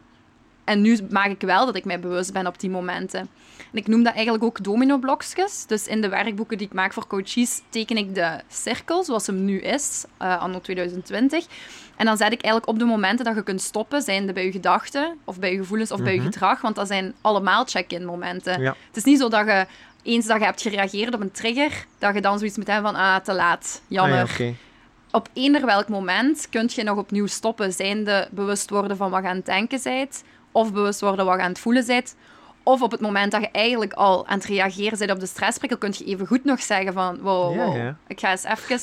En 0.65 0.81
nu 0.81 0.99
maak 1.11 1.31
ik 1.31 1.41
wel 1.41 1.67
dat 1.67 1.77
ik 1.77 1.85
mij 1.85 2.01
bewust 2.01 2.33
ben 2.33 2.47
op 2.47 2.61
die 2.61 2.71
momenten. 2.71 3.29
En 3.73 3.79
ik 3.79 3.87
noem 3.87 4.03
dat 4.03 4.15
eigenlijk 4.15 4.45
ook 4.45 4.65
domino-blokjes. 4.65 5.65
Dus 5.67 5.87
in 5.87 6.01
de 6.01 6.09
werkboeken 6.09 6.59
die 6.59 6.67
ik 6.67 6.73
maak 6.73 6.93
voor 6.93 7.07
coaches, 7.07 7.63
teken 7.69 7.97
ik 7.97 8.15
de 8.15 8.41
cirkel 8.49 9.05
zoals 9.05 9.27
hem 9.27 9.45
nu 9.45 9.61
is, 9.61 10.05
eh, 10.19 10.41
anno 10.41 10.61
2020. 10.61 11.47
En 11.97 12.07
dan 12.07 12.17
zet 12.17 12.33
ik 12.33 12.43
eigenlijk 12.43 12.67
op 12.73 12.79
de 12.79 12.85
momenten 12.85 13.25
dat 13.25 13.35
je 13.35 13.43
kunt 13.43 13.63
stoppen, 13.63 14.03
zijnde 14.03 14.33
bij 14.33 14.45
je 14.45 14.51
gedachten, 14.53 15.17
of 15.25 15.39
bij 15.39 15.53
je 15.53 15.57
gevoelens, 15.59 15.91
of 15.91 16.03
bij 16.03 16.13
je 16.15 16.21
Mhm. 16.21 16.31
gedrag. 16.31 16.61
Want 16.61 16.75
dat 16.75 16.87
zijn 16.87 17.15
allemaal 17.21 17.65
check-in 17.65 18.05
momenten. 18.05 18.61
Ja. 18.61 18.75
Het 18.87 18.97
is 18.97 19.05
niet 19.05 19.19
zo 19.19 19.29
dat 19.29 19.47
je, 19.47 19.67
eens 20.03 20.27
dat 20.27 20.39
je 20.39 20.45
hebt 20.45 20.63
gereageerd 20.63 21.15
op 21.15 21.21
een 21.21 21.31
trigger, 21.31 21.85
dat 21.99 22.15
je 22.15 22.21
dan 22.21 22.39
zoiets 22.39 22.57
moet 22.57 22.67
hebben 22.67 22.93
van, 22.93 23.01
ah, 23.01 23.17
te 23.17 23.33
laat, 23.35 23.81
jammer. 23.89 24.21
Ah, 24.23 24.29
ja, 24.29 24.33
oké. 24.47 24.55
Op 25.11 25.29
eender 25.33 25.67
welk 25.67 25.89
moment 25.89 26.47
kun 26.51 26.71
je 26.75 26.83
nog 26.83 26.99
opnieuw 26.99 27.27
stoppen, 27.27 27.73
zijnde 27.73 28.29
bewust 28.31 28.71
worden 28.71 28.97
van 28.97 29.11
wat 29.11 29.23
je 29.23 29.29
aan 29.29 29.37
het 29.37 29.47
denken 29.47 29.81
bent, 29.83 30.23
of 30.53 30.73
bewust 30.73 31.01
worden 31.01 31.25
wat 31.27 31.37
je 31.37 31.43
aan 31.43 31.49
het 31.49 31.59
voelen 31.59 31.87
bent. 31.87 32.15
Of 32.69 32.83
op 32.83 32.91
het 32.91 33.01
moment 33.01 33.33
dat 33.33 33.41
je 33.41 33.51
eigenlijk 33.51 33.93
al 33.93 34.27
aan 34.27 34.39
het 34.39 34.47
reageren 34.47 34.99
bent 34.99 35.11
op 35.11 35.21
de 35.21 35.27
stressprikkel, 35.27 35.79
kun 35.79 35.95
je 35.97 36.05
even 36.05 36.27
goed 36.27 36.45
nog 36.45 36.61
zeggen 36.61 36.93
van, 36.93 37.19
wow, 37.21 37.55
Ja, 37.55 37.65
wow, 37.65 37.77
ja. 37.77 37.97
ik 38.07 38.21
ga 38.21 38.31
eens 38.31 38.45
even... 38.45 38.79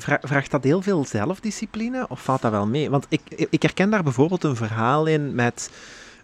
Vra- 0.00 0.18
vraagt 0.22 0.50
dat 0.50 0.64
heel 0.64 0.82
veel 0.82 1.04
zelfdiscipline 1.04 2.06
of 2.08 2.22
valt 2.22 2.42
dat 2.42 2.50
wel 2.50 2.66
mee? 2.66 2.90
Want 2.90 3.06
ik, 3.08 3.20
ik 3.50 3.62
herken 3.62 3.90
daar 3.90 4.02
bijvoorbeeld 4.02 4.44
een 4.44 4.56
verhaal 4.56 5.06
in 5.06 5.34
met... 5.34 5.70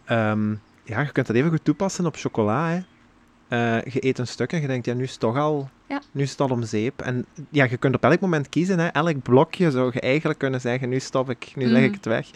ehm, 0.04 0.50
ja, 0.82 1.00
je 1.00 1.12
kunt 1.12 1.26
dat 1.26 1.36
even 1.36 1.50
goed 1.50 1.64
toepassen 1.64 2.06
op 2.06 2.16
chocola. 2.16 2.68
Hè. 2.68 2.80
Eh, 3.48 3.82
je 3.82 4.06
eet 4.06 4.18
een 4.18 4.26
stuk 4.26 4.52
en 4.52 4.60
je 4.60 4.66
denkt, 4.66 4.86
ja, 4.86 4.94
nu 4.94 5.02
is 5.02 5.10
het 5.10 5.20
toch 5.20 5.36
al, 5.36 5.68
Ja. 5.86 6.00
nu 6.12 6.22
is 6.22 6.30
het 6.30 6.40
al 6.40 6.48
om 6.48 6.62
zeep. 6.64 7.02
En 7.02 7.26
ja, 7.50 7.64
je 7.70 7.76
kunt 7.76 7.94
op 7.94 8.04
elk 8.04 8.20
moment 8.20 8.48
kiezen. 8.48 8.78
Hè. 8.78 8.86
Elk 8.86 9.22
blokje 9.22 9.70
zou 9.70 9.90
je 9.94 10.00
eigenlijk 10.00 10.38
kunnen 10.38 10.60
zeggen, 10.60 10.88
nu 10.88 11.00
stop 11.00 11.30
ik, 11.30 11.52
nu 11.56 11.64
leg 11.66 11.80
Mhm. 11.80 11.84
ik 11.88 11.94
het 11.94 12.04
weg. 12.04 12.26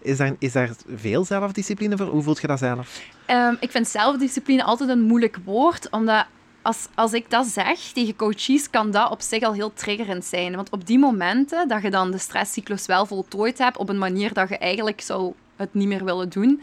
Is 0.00 0.16
daar, 0.16 0.34
is 0.38 0.52
daar 0.52 0.70
veel 0.94 1.24
zelfdiscipline 1.24 1.96
voor? 1.96 2.06
Hoe 2.06 2.22
voelt 2.22 2.40
je 2.40 2.46
dat 2.46 2.58
zelf? 2.58 3.02
Ehm, 3.26 3.54
ik 3.60 3.70
vind 3.70 3.88
zelfdiscipline 3.88 4.64
altijd 4.64 4.90
een 4.90 5.00
moeilijk 5.02 5.38
woord, 5.44 5.90
omdat 5.90 6.26
als, 6.62 6.88
als 6.94 7.12
ik 7.12 7.30
dat 7.30 7.46
zeg 7.46 7.78
tegen 7.78 8.16
coaches, 8.16 8.70
kan 8.70 8.90
dat 8.90 9.10
op 9.10 9.20
zich 9.20 9.42
al 9.42 9.52
heel 9.52 9.72
triggerend 9.74 10.24
zijn. 10.24 10.56
Want 10.56 10.70
op 10.70 10.86
die 10.86 10.98
momenten 10.98 11.68
dat 11.68 11.82
je 11.82 11.90
dan 11.90 12.10
de 12.10 12.18
stresscyclus 12.18 12.86
wel 12.86 13.06
voltooid 13.06 13.58
hebt 13.58 13.76
op 13.76 13.88
een 13.88 13.98
manier 13.98 14.32
dat 14.32 14.48
je 14.48 14.58
eigenlijk 14.58 15.00
zou 15.00 15.32
het 15.56 15.74
niet 15.74 15.88
meer 15.88 16.04
willen 16.04 16.28
doen, 16.28 16.60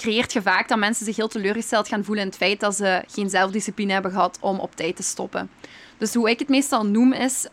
creëert 0.00 0.32
je 0.32 0.42
vaak 0.42 0.68
dat 0.68 0.78
mensen 0.78 1.04
zich 1.04 1.16
heel 1.16 1.28
teleurgesteld 1.28 1.88
gaan 1.88 2.04
voelen 2.04 2.22
in 2.24 2.28
het 2.30 2.38
feit 2.38 2.60
dat 2.60 2.76
ze 2.76 3.02
geen 3.08 3.30
zelfdiscipline 3.30 3.92
hebben 3.92 4.10
gehad 4.10 4.38
om 4.40 4.58
op 4.58 4.76
tijd 4.76 4.96
te 4.96 5.02
stoppen. 5.02 5.50
Dus 5.98 6.14
hoe 6.14 6.30
ik 6.30 6.38
het 6.38 6.48
meestal 6.48 6.86
noem 6.86 7.12
is, 7.12 7.46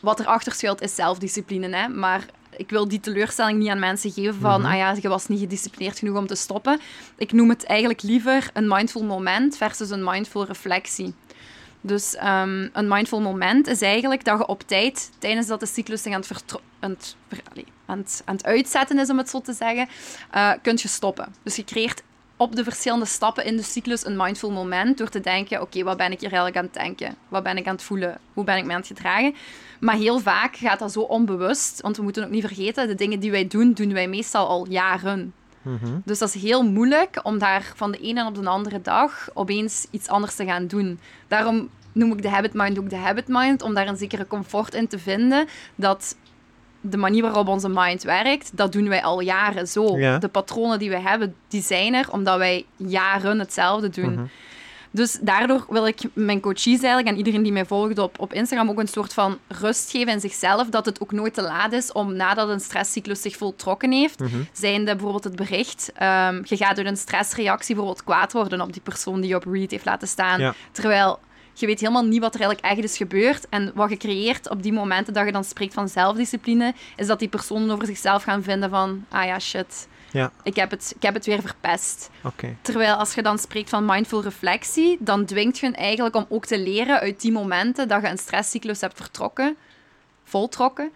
wat 0.00 0.20
erachter 0.20 0.52
schuilt 0.52 0.80
is 0.82 0.94
zelfdiscipline. 0.94 1.76
Hè? 1.76 1.88
Maar 1.88 2.26
ik 2.56 2.70
wil 2.70 2.88
die 2.88 3.00
teleurstelling 3.00 3.58
niet 3.58 3.68
aan 3.68 3.78
mensen 3.78 4.10
geven 4.12 4.34
van, 4.40 4.60
Mhm. 4.60 4.70
ah 4.70 4.76
ja, 4.76 4.96
je 5.00 5.08
was 5.08 5.26
niet 5.26 5.40
gedisciplineerd 5.40 5.98
genoeg 5.98 6.16
om 6.16 6.26
te 6.26 6.34
stoppen. 6.34 6.80
Ik 7.16 7.32
noem 7.32 7.48
het 7.48 7.64
eigenlijk 7.64 8.02
liever 8.02 8.50
een 8.52 8.68
mindful 8.68 9.04
moment 9.04 9.56
versus 9.56 9.90
een 9.90 10.04
mindful 10.04 10.44
reflectie. 10.46 11.14
Dus 11.86 12.14
ehm, 12.14 12.68
een 12.72 12.88
mindful 12.88 13.20
moment 13.20 13.66
is 13.66 13.80
eigenlijk 13.80 14.24
dat 14.24 14.38
je 14.38 14.46
op 14.46 14.62
tijd, 14.62 15.10
tijdens 15.18 15.46
dat 15.46 15.60
de 15.60 15.66
cyclus 15.66 16.02
zich 16.02 16.12
aan 16.12 16.20
het, 16.80 17.14
aan 17.86 18.04
het, 18.26 18.44
uitzetten 18.44 18.98
is, 18.98 19.10
om 19.10 19.18
het 19.18 19.30
zo 19.30 19.40
te 19.40 19.52
zeggen, 19.52 19.88
eh 20.30 20.52
kunt 20.62 20.80
je 20.80 20.88
stoppen. 20.88 21.34
Dus 21.42 21.56
je 21.56 21.64
creëert 21.64 22.02
op 22.36 22.56
de 22.56 22.64
verschillende 22.64 23.04
stappen 23.04 23.44
in 23.44 23.56
de 23.56 23.62
cyclus 23.62 24.06
een 24.06 24.16
mindful 24.16 24.50
moment 24.50 24.98
door 24.98 25.08
te 25.08 25.20
denken, 25.20 25.60
oké, 25.60 25.82
wat 25.82 25.96
ben 25.96 26.12
ik 26.12 26.20
hier 26.20 26.32
eigenlijk 26.32 26.56
aan 26.56 26.64
het 26.64 26.74
denken? 26.74 27.16
Wat 27.28 27.42
ben 27.42 27.56
ik 27.56 27.66
aan 27.66 27.74
het 27.74 27.82
voelen? 27.82 28.18
Hoe 28.32 28.44
ben 28.44 28.56
ik 28.56 28.64
me 28.64 28.72
aan 28.72 28.78
het 28.78 28.86
gedragen? 28.86 29.34
Maar 29.80 29.96
heel 29.96 30.18
vaak 30.18 30.56
gaat 30.56 30.78
dat 30.78 30.92
zo 30.92 31.00
onbewust, 31.00 31.80
want 31.80 31.96
we 31.96 32.02
moeten 32.02 32.24
ook 32.24 32.30
niet 32.30 32.46
vergeten, 32.46 32.88
de 32.88 32.94
dingen 32.94 33.20
die 33.20 33.30
wij 33.30 33.46
doen, 33.46 33.72
doen 33.72 33.92
wij 33.92 34.08
meestal 34.08 34.48
al 34.48 34.66
jaren. 34.68 35.34
Mhm. 35.66 35.98
Dus 36.04 36.18
dat 36.18 36.34
is 36.34 36.42
heel 36.42 36.62
moeilijk 36.62 37.20
om 37.22 37.38
daar 37.38 37.72
van 37.74 37.92
de 37.92 37.98
ene 37.98 38.26
op 38.26 38.34
de 38.34 38.48
andere 38.48 38.80
dag 38.80 39.28
opeens 39.34 39.86
iets 39.90 40.08
anders 40.08 40.34
te 40.34 40.44
gaan 40.44 40.66
doen. 40.66 40.98
Daarom 41.28 41.68
noem 41.92 42.12
ik 42.12 42.22
de 42.22 42.28
habit 42.28 42.54
mind 42.54 42.78
ook 42.78 42.90
de 42.90 42.96
habit 42.96 43.28
mind, 43.28 43.62
om 43.62 43.74
daar 43.74 43.88
een 43.88 43.96
zekere 43.96 44.26
comfort 44.26 44.74
in 44.74 44.88
te 44.88 44.98
vinden 44.98 45.46
dat 45.74 46.16
de 46.80 46.96
manier 46.96 47.22
waarop 47.22 47.48
onze 47.48 47.68
mind 47.68 48.02
werkt, 48.02 48.50
dat 48.56 48.72
doen 48.72 48.88
wij 48.88 49.02
al 49.02 49.20
jaren 49.20 49.68
zo. 49.68 49.98
Ja. 49.98 50.18
De 50.18 50.28
patronen 50.28 50.78
die 50.78 50.90
we 50.90 51.00
hebben, 51.00 51.34
die 51.48 51.62
zijn 51.62 51.94
er 51.94 52.12
omdat 52.12 52.38
wij 52.38 52.64
jaren 52.76 53.38
hetzelfde 53.38 53.88
doen. 53.88 54.12
Mhm. 54.12 54.24
Dus 54.96 55.18
daardoor 55.20 55.66
wil 55.68 55.86
ik 55.86 56.00
mijn 56.12 56.40
coaches 56.40 56.66
eigenlijk 56.66 57.06
en 57.08 57.16
iedereen 57.16 57.42
die 57.42 57.52
mij 57.52 57.64
volgt 57.64 57.98
op, 57.98 58.20
op 58.20 58.32
Instagram 58.32 58.70
ook 58.70 58.78
een 58.78 58.88
soort 58.88 59.12
van 59.14 59.38
rust 59.48 59.90
geven 59.90 60.12
in 60.12 60.20
zichzelf. 60.20 60.68
Dat 60.68 60.86
het 60.86 61.00
ook 61.00 61.12
nooit 61.12 61.34
te 61.34 61.42
laat 61.42 61.72
is 61.72 61.92
om 61.92 62.14
nadat 62.14 62.48
een 62.48 62.60
stresscyclus 62.60 63.22
zich 63.22 63.36
voltrokken 63.36 63.92
heeft, 63.92 64.18
Mhm. 64.20 64.36
zijnde 64.52 64.92
bijvoorbeeld 64.92 65.24
het 65.24 65.36
bericht. 65.36 65.90
ehm, 65.94 66.40
je 66.44 66.56
gaat 66.56 66.76
door 66.76 66.84
een 66.84 66.96
stressreactie 66.96 67.74
bijvoorbeeld 67.74 68.04
kwaad 68.04 68.32
worden 68.32 68.60
op 68.60 68.72
die 68.72 68.82
persoon 68.82 69.20
die 69.20 69.28
je 69.28 69.36
op 69.36 69.44
read 69.44 69.70
heeft 69.70 69.84
laten 69.84 70.08
staan. 70.08 70.40
Ja. 70.40 70.54
Terwijl 70.72 71.18
je 71.54 71.66
weet 71.66 71.80
helemaal 71.80 72.04
niet 72.04 72.20
wat 72.20 72.34
er 72.34 72.40
eigenlijk 72.40 72.74
echt 72.74 72.90
is 72.90 72.96
gebeurd. 72.96 73.46
En 73.48 73.72
wat 73.74 73.90
je 73.90 73.96
creëert 73.96 74.50
op 74.50 74.62
die 74.62 74.72
momenten 74.72 75.12
dat 75.14 75.26
je 75.26 75.32
dan 75.32 75.44
spreekt 75.44 75.74
van 75.74 75.88
zelfdiscipline, 75.88 76.74
is 76.96 77.06
dat 77.06 77.18
die 77.18 77.28
personen 77.28 77.70
over 77.70 77.86
zichzelf 77.86 78.22
gaan 78.22 78.42
vinden 78.42 78.70
van, 78.70 79.04
ah 79.10 79.24
ja, 79.24 79.38
shit, 79.38 79.88
Ja, 80.10 80.32
ik 80.42 80.56
heb 80.56 80.70
het, 80.70 80.92
ik 80.96 81.02
heb 81.02 81.14
het 81.14 81.26
weer 81.26 81.40
verpest. 81.40 82.10
Terwijl 82.62 82.94
als 82.94 83.14
je 83.14 83.22
dan 83.22 83.38
spreekt 83.38 83.68
van 83.68 83.84
mindful 83.84 84.22
reflectie, 84.22 84.96
dan 85.00 85.24
dwingt 85.24 85.58
je 85.58 85.70
eigenlijk 85.70 86.16
om 86.16 86.26
ook 86.28 86.46
te 86.46 86.58
leren 86.58 87.00
uit 87.00 87.20
die 87.20 87.32
momenten 87.32 87.88
dat 87.88 88.02
je 88.02 88.08
een 88.08 88.18
stresscyclus 88.18 88.80
hebt 88.80 88.96
vertrokken, 88.96 89.56
voltrokken, 90.24 90.90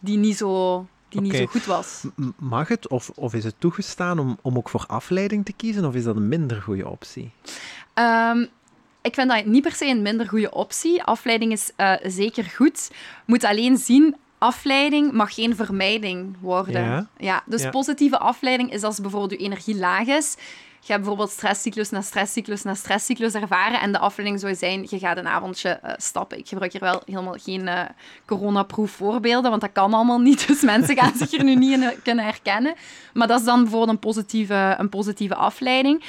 die 0.00 0.18
niet 0.18 0.36
zo, 0.36 0.86
die 1.08 1.20
niet 1.20 1.36
zo 1.36 1.46
goed 1.46 1.64
was. 1.64 2.04
Mag 2.38 2.68
het 2.68 2.88
of, 2.88 3.10
of 3.14 3.34
is 3.34 3.44
het 3.44 3.54
toegestaan 3.58 4.18
om, 4.18 4.38
om 4.42 4.56
ook 4.56 4.68
voor 4.68 4.84
afleiding 4.86 5.44
te 5.44 5.52
kiezen? 5.52 5.84
Of 5.84 5.94
is 5.94 6.04
dat 6.04 6.16
een 6.16 6.28
minder 6.28 6.62
goede 6.62 6.88
optie? 6.88 7.30
Ehm, 7.94 8.44
ik 9.02 9.14
vind 9.14 9.30
dat 9.30 9.44
niet 9.44 9.62
per 9.62 9.72
se 9.72 9.86
een 9.86 10.02
minder 10.02 10.28
goede 10.28 10.50
optie. 10.50 11.02
Afleiding 11.02 11.52
is 11.52 11.70
eh, 11.76 11.92
zeker 12.02 12.44
goed. 12.44 12.90
Moet 13.26 13.44
alleen 13.44 13.76
zien, 13.76 14.16
afleiding 14.42 15.12
mag 15.12 15.34
geen 15.34 15.56
vermijding 15.56 16.36
worden. 16.40 17.08
Ja. 17.16 17.42
dus 17.46 17.62
Ja. 17.62 17.70
positieve 17.70 18.18
afleiding 18.18 18.72
is 18.72 18.82
als 18.82 19.00
bijvoorbeeld 19.00 19.40
je 19.40 19.46
energie 19.46 19.76
laag 19.76 20.06
is. 20.06 20.36
Je 20.84 20.92
hebt 20.92 21.00
bijvoorbeeld 21.00 21.30
stresscyclus 21.30 21.90
na 21.90 22.00
stresscyclus 22.00 22.62
na 22.62 22.74
stresscyclus 22.74 23.34
ervaren 23.34 23.80
en 23.80 23.92
de 23.92 23.98
afleiding 23.98 24.40
zou 24.40 24.54
zijn, 24.54 24.86
je 24.90 24.98
gaat 24.98 25.16
een 25.16 25.28
avondje 25.28 25.68
eh, 25.68 25.92
stappen. 25.96 26.38
Ik 26.38 26.48
gebruik 26.48 26.72
hier 26.72 26.80
wel 26.80 27.02
helemaal 27.04 27.36
geen 27.38 27.68
eh 27.68 27.84
coronaproof 28.26 28.90
voorbeelden, 28.90 29.50
want 29.50 29.62
dat 29.62 29.72
kan 29.72 29.94
allemaal 29.94 30.20
niet, 30.20 30.46
dus 30.48 30.60
mensen 30.60 30.96
gaan 30.96 31.12
zich 31.16 31.32
er 31.32 31.44
nu 31.44 31.54
niet 31.54 31.72
in 31.72 31.82
eh, 31.82 31.96
kunnen 32.02 32.24
herkennen. 32.24 32.74
Maar 33.12 33.26
dat 33.26 33.38
is 33.38 33.46
dan 33.46 33.62
bijvoorbeeld 33.62 33.90
een 33.90 33.98
positieve, 33.98 34.74
een 34.78 34.88
positieve 34.88 35.34
afleiding. 35.34 36.04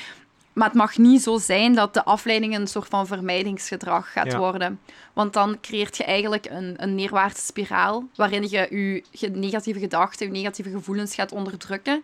Maar 0.53 0.67
het 0.67 0.77
mag 0.77 0.97
niet 0.97 1.21
zo 1.21 1.37
zijn 1.37 1.73
dat 1.75 1.93
de 1.93 2.03
afleiding 2.05 2.55
een 2.55 2.67
soort 2.67 2.87
van 2.87 3.07
vermijdingsgedrag 3.07 4.11
gaat 4.11 4.31
Ja. 4.31 4.37
worden. 4.37 4.79
Want 5.13 5.33
dan 5.33 5.57
creëert 5.61 5.97
je 5.97 6.03
eigenlijk 6.03 6.45
een, 6.49 6.73
een 6.77 6.95
neerwaartse 6.95 7.45
spiraal 7.45 8.03
waarin 8.15 8.41
je 8.49 8.49
je 8.69 9.03
ge- 9.11 9.27
negatieve 9.27 9.79
gedachten, 9.79 10.25
je 10.25 10.31
negatieve 10.31 10.69
gevoelens 10.69 11.15
gaat 11.15 11.31
onderdrukken. 11.31 12.03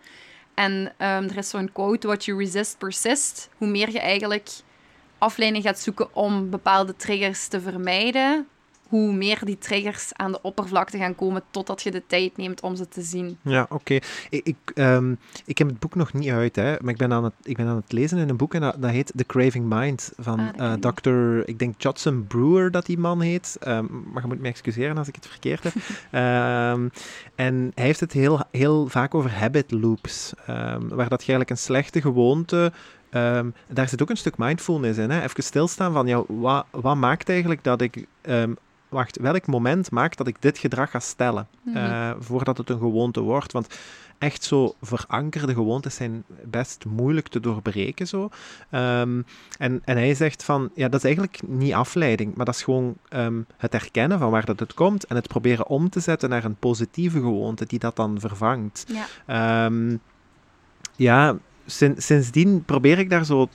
En 0.54 0.92
ehm, 0.96 1.24
er 1.24 1.36
is 1.36 1.48
zo'n 1.48 1.72
quote, 1.72 2.06
what 2.06 2.24
you 2.24 2.38
resist 2.38 2.78
persist. 2.78 3.48
Hoe 3.56 3.68
meer 3.68 3.90
je 3.90 4.00
eigenlijk 4.00 4.48
afleiding 5.18 5.64
gaat 5.64 5.78
zoeken 5.78 6.14
om 6.14 6.50
bepaalde 6.50 6.96
triggers 6.96 7.46
te 7.48 7.60
vermijden, 7.60 8.48
hoe 8.90 9.12
meer 9.12 9.44
die 9.44 9.58
triggers 9.58 10.10
aan 10.12 10.32
de 10.32 10.42
oppervlakte 10.42 10.98
gaan 10.98 11.14
komen 11.14 11.42
totdat 11.50 11.82
je 11.82 11.90
de 11.90 12.02
tijd 12.06 12.36
neemt 12.36 12.60
om 12.60 12.76
ze 12.76 12.88
te 12.88 13.02
zien. 13.02 13.38
Ja, 13.42 13.66
oké. 13.68 13.94
Ik, 14.30 14.40
ik, 14.44 14.56
ehm, 14.74 15.14
ik 15.44 15.58
heb 15.58 15.68
het 15.68 15.78
boek 15.78 15.94
nog 15.94 16.12
niet 16.12 16.30
uit, 16.30 16.56
hè, 16.56 16.76
maar 16.80 16.92
ik 16.92 16.96
ben, 16.96 17.12
aan 17.12 17.24
het, 17.24 17.32
ik 17.42 17.56
ben 17.56 17.66
aan 17.66 17.76
het 17.76 17.92
lezen 17.92 18.18
in 18.18 18.28
een 18.28 18.36
boek 18.36 18.54
en 18.54 18.60
dat, 18.60 18.76
dat 18.78 18.90
heet 18.90 19.12
The 19.16 19.24
Craving 19.24 19.64
Mind 19.68 20.12
van 20.18 20.38
Ah, 20.40 20.48
ken 20.56 20.82
eh 20.82 20.90
ik. 20.90 21.00
Dr. 21.00 21.52
Denk 21.56 21.82
Judson 21.82 22.26
Brewer 22.26 22.70
dat 22.70 22.86
die 22.86 22.98
man 22.98 23.20
heet. 23.20 23.56
Ehm, 23.60 23.86
maar 24.12 24.22
je 24.22 24.28
moet 24.28 24.40
me 24.40 24.48
excuseren 24.48 24.98
als 24.98 25.08
ik 25.08 25.14
het 25.14 25.26
verkeerd 25.26 25.62
heb. 25.62 25.72
Ehm, 26.10 26.88
en 27.34 27.72
hij 27.74 27.84
heeft 27.84 28.00
het 28.00 28.12
heel, 28.12 28.40
heel 28.50 28.88
vaak 28.88 29.14
over 29.14 29.38
habit 29.38 29.70
loops, 29.70 30.32
waar 30.46 31.08
dat 31.08 31.24
je 31.24 31.32
eigenlijk 31.32 31.50
een 31.50 31.58
slechte 31.58 32.00
gewoonte... 32.00 32.72
daar 33.10 33.88
zit 33.88 34.02
ook 34.02 34.10
een 34.10 34.16
stuk 34.16 34.38
mindfulness 34.38 34.98
in. 34.98 35.10
Hè? 35.10 35.22
Even 35.22 35.42
stilstaan 35.42 35.92
van, 35.92 36.06
ja, 36.06 36.22
wat, 36.28 36.66
wat 36.70 36.96
maakt 36.96 37.28
eigenlijk 37.28 37.64
dat 37.64 37.80
ik... 37.80 38.06
wacht, 38.90 39.18
welk 39.18 39.46
moment 39.46 39.90
maakt 39.90 40.18
dat 40.18 40.26
ik 40.26 40.36
dit 40.42 40.58
gedrag 40.58 40.90
ga 40.90 41.00
stellen? 41.00 41.48
Eh, 41.74 42.10
voordat 42.18 42.58
het 42.58 42.70
een 42.70 42.78
gewoonte 42.78 43.20
wordt. 43.20 43.52
Want 43.52 43.78
echt 44.18 44.44
zo 44.44 44.74
verankerde 44.80 45.54
gewoontes 45.54 45.94
zijn 45.94 46.24
best 46.44 46.84
moeilijk 46.84 47.28
te 47.28 47.40
doorbreken. 47.40 48.06
Zo. 48.06 48.28
Ehm, 48.70 49.22
en, 49.58 49.82
en 49.84 49.96
hij 49.96 50.14
zegt 50.14 50.44
van, 50.44 50.70
ja, 50.74 50.88
dat 50.88 50.98
is 50.98 51.04
eigenlijk 51.04 51.40
niet 51.46 51.72
afleiding, 51.72 52.34
maar 52.34 52.44
dat 52.44 52.54
is 52.54 52.62
gewoon 52.62 52.96
ehm, 53.08 53.40
het 53.56 53.72
herkennen 53.72 54.18
van 54.18 54.30
waar 54.30 54.44
dat 54.44 54.60
het 54.60 54.74
komt 54.74 55.04
en 55.04 55.16
het 55.16 55.28
proberen 55.28 55.66
om 55.66 55.90
te 55.90 56.00
zetten 56.00 56.28
naar 56.28 56.44
een 56.44 56.56
positieve 56.56 57.18
gewoonte 57.18 57.66
die 57.66 57.78
dat 57.78 57.96
dan 57.96 58.20
vervangt. 58.20 58.84
Ja. 58.88 59.06
Ehm, 59.66 59.96
ja, 60.96 61.36
sin- 61.70 61.94
sindsdien 62.02 62.64
probeer 62.64 62.98
ik 62.98 63.10
daar 63.10 63.24
zo, 63.24 63.48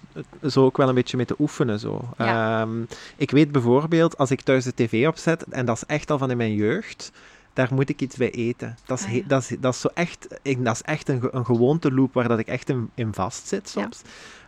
zo 0.46 0.66
ook 0.66 0.78
wel 0.78 0.90
een 0.90 0.96
beetje 0.96 1.18
mee 1.18 1.26
te 1.26 1.36
oefenen. 1.40 1.80
Zo. 1.80 2.02
Ja. 2.18 2.62
Ehm, 2.62 2.82
ik 3.16 3.32
weet 3.32 3.52
bijvoorbeeld, 3.52 4.18
als 4.18 4.32
ik 4.32 4.42
thuis 4.42 4.64
de 4.64 4.74
tv 4.74 5.08
opzet, 5.08 5.44
en 5.50 5.66
dat 5.66 5.76
is 5.76 5.84
echt 5.86 6.12
al 6.12 6.18
van 6.18 6.32
in 6.32 6.38
mijn 6.38 6.54
jeugd, 6.56 7.12
daar 7.54 7.70
moet 7.74 7.90
ik 7.90 8.02
iets 8.02 8.16
bij 8.18 8.32
eten. 8.32 8.78
Dat 8.86 9.00
is, 9.00 9.06
Ah, 9.06 9.14
ja. 9.14 9.22
dat 9.28 9.42
is, 9.42 9.56
dat 9.60 9.74
is, 9.74 9.80
zo 9.82 9.88
echt, 9.94 10.28
ik, 10.42 10.64
dat 10.66 10.74
is 10.76 10.82
echt 10.82 11.10
een, 11.10 11.28
een 11.32 11.46
gewoonte 11.46 11.92
loop 11.92 12.14
waar 12.14 12.28
dat 12.28 12.40
ik 12.40 12.48
echt 12.48 12.70
in, 12.70 12.90
in 12.96 13.14
vast 13.14 13.48
zit 13.48 13.72
Ja. 13.76 13.82
soms. 13.82 14.02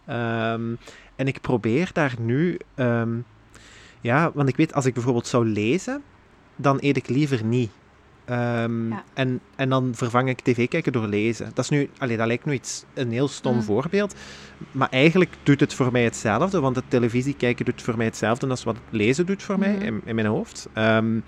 Ehm, 0.06 0.74
en 1.16 1.28
ik 1.28 1.42
probeer 1.42 1.90
daar 1.94 2.16
nu... 2.20 2.60
ehm, 2.76 3.10
ja, 4.02 4.32
want 4.34 4.50
ik 4.50 4.56
weet, 4.56 4.74
als 4.74 4.86
ik 4.86 4.94
bijvoorbeeld 4.94 5.28
zou 5.28 5.46
lezen, 5.46 6.02
dan 6.56 6.78
eet 6.82 6.98
ik 6.98 7.08
liever 7.10 7.44
niet. 7.44 7.72
Ehm, 8.28 8.90
Ja. 8.90 9.04
en, 9.14 9.40
en 9.56 9.70
dan 9.70 9.92
vervang 9.96 10.30
ik 10.30 10.40
tv 10.42 10.68
kijken 10.68 10.92
door 10.92 11.08
lezen. 11.08 11.52
Dat 11.54 11.64
is 11.64 11.70
nu, 11.70 11.90
allee, 11.98 12.18
dat 12.18 12.28
lijkt 12.28 12.46
nu 12.46 12.54
iets, 12.54 12.84
een 12.94 13.12
heel 13.12 13.28
stom 13.28 13.56
Mm. 13.56 13.62
voorbeeld. 13.64 14.16
Maar 14.72 14.90
eigenlijk 14.90 15.32
doet 15.44 15.60
het 15.60 15.74
voor 15.74 15.92
mij 15.92 16.04
hetzelfde, 16.04 16.60
want 16.60 16.76
het 16.76 16.86
televisie 16.88 17.36
kijken 17.36 17.66
doet 17.66 17.82
voor 17.82 17.98
mij 17.98 18.06
hetzelfde 18.06 18.48
als 18.48 18.64
wat 18.64 18.76
het 18.76 18.84
lezen 19.00 19.26
doet 19.26 19.44
voor 19.44 19.60
mij 19.60 19.74
Mhm. 19.74 19.82
in, 19.86 20.02
in 20.06 20.16
mijn 20.16 20.28
hoofd. 20.28 20.68
Ehm, 20.74 21.20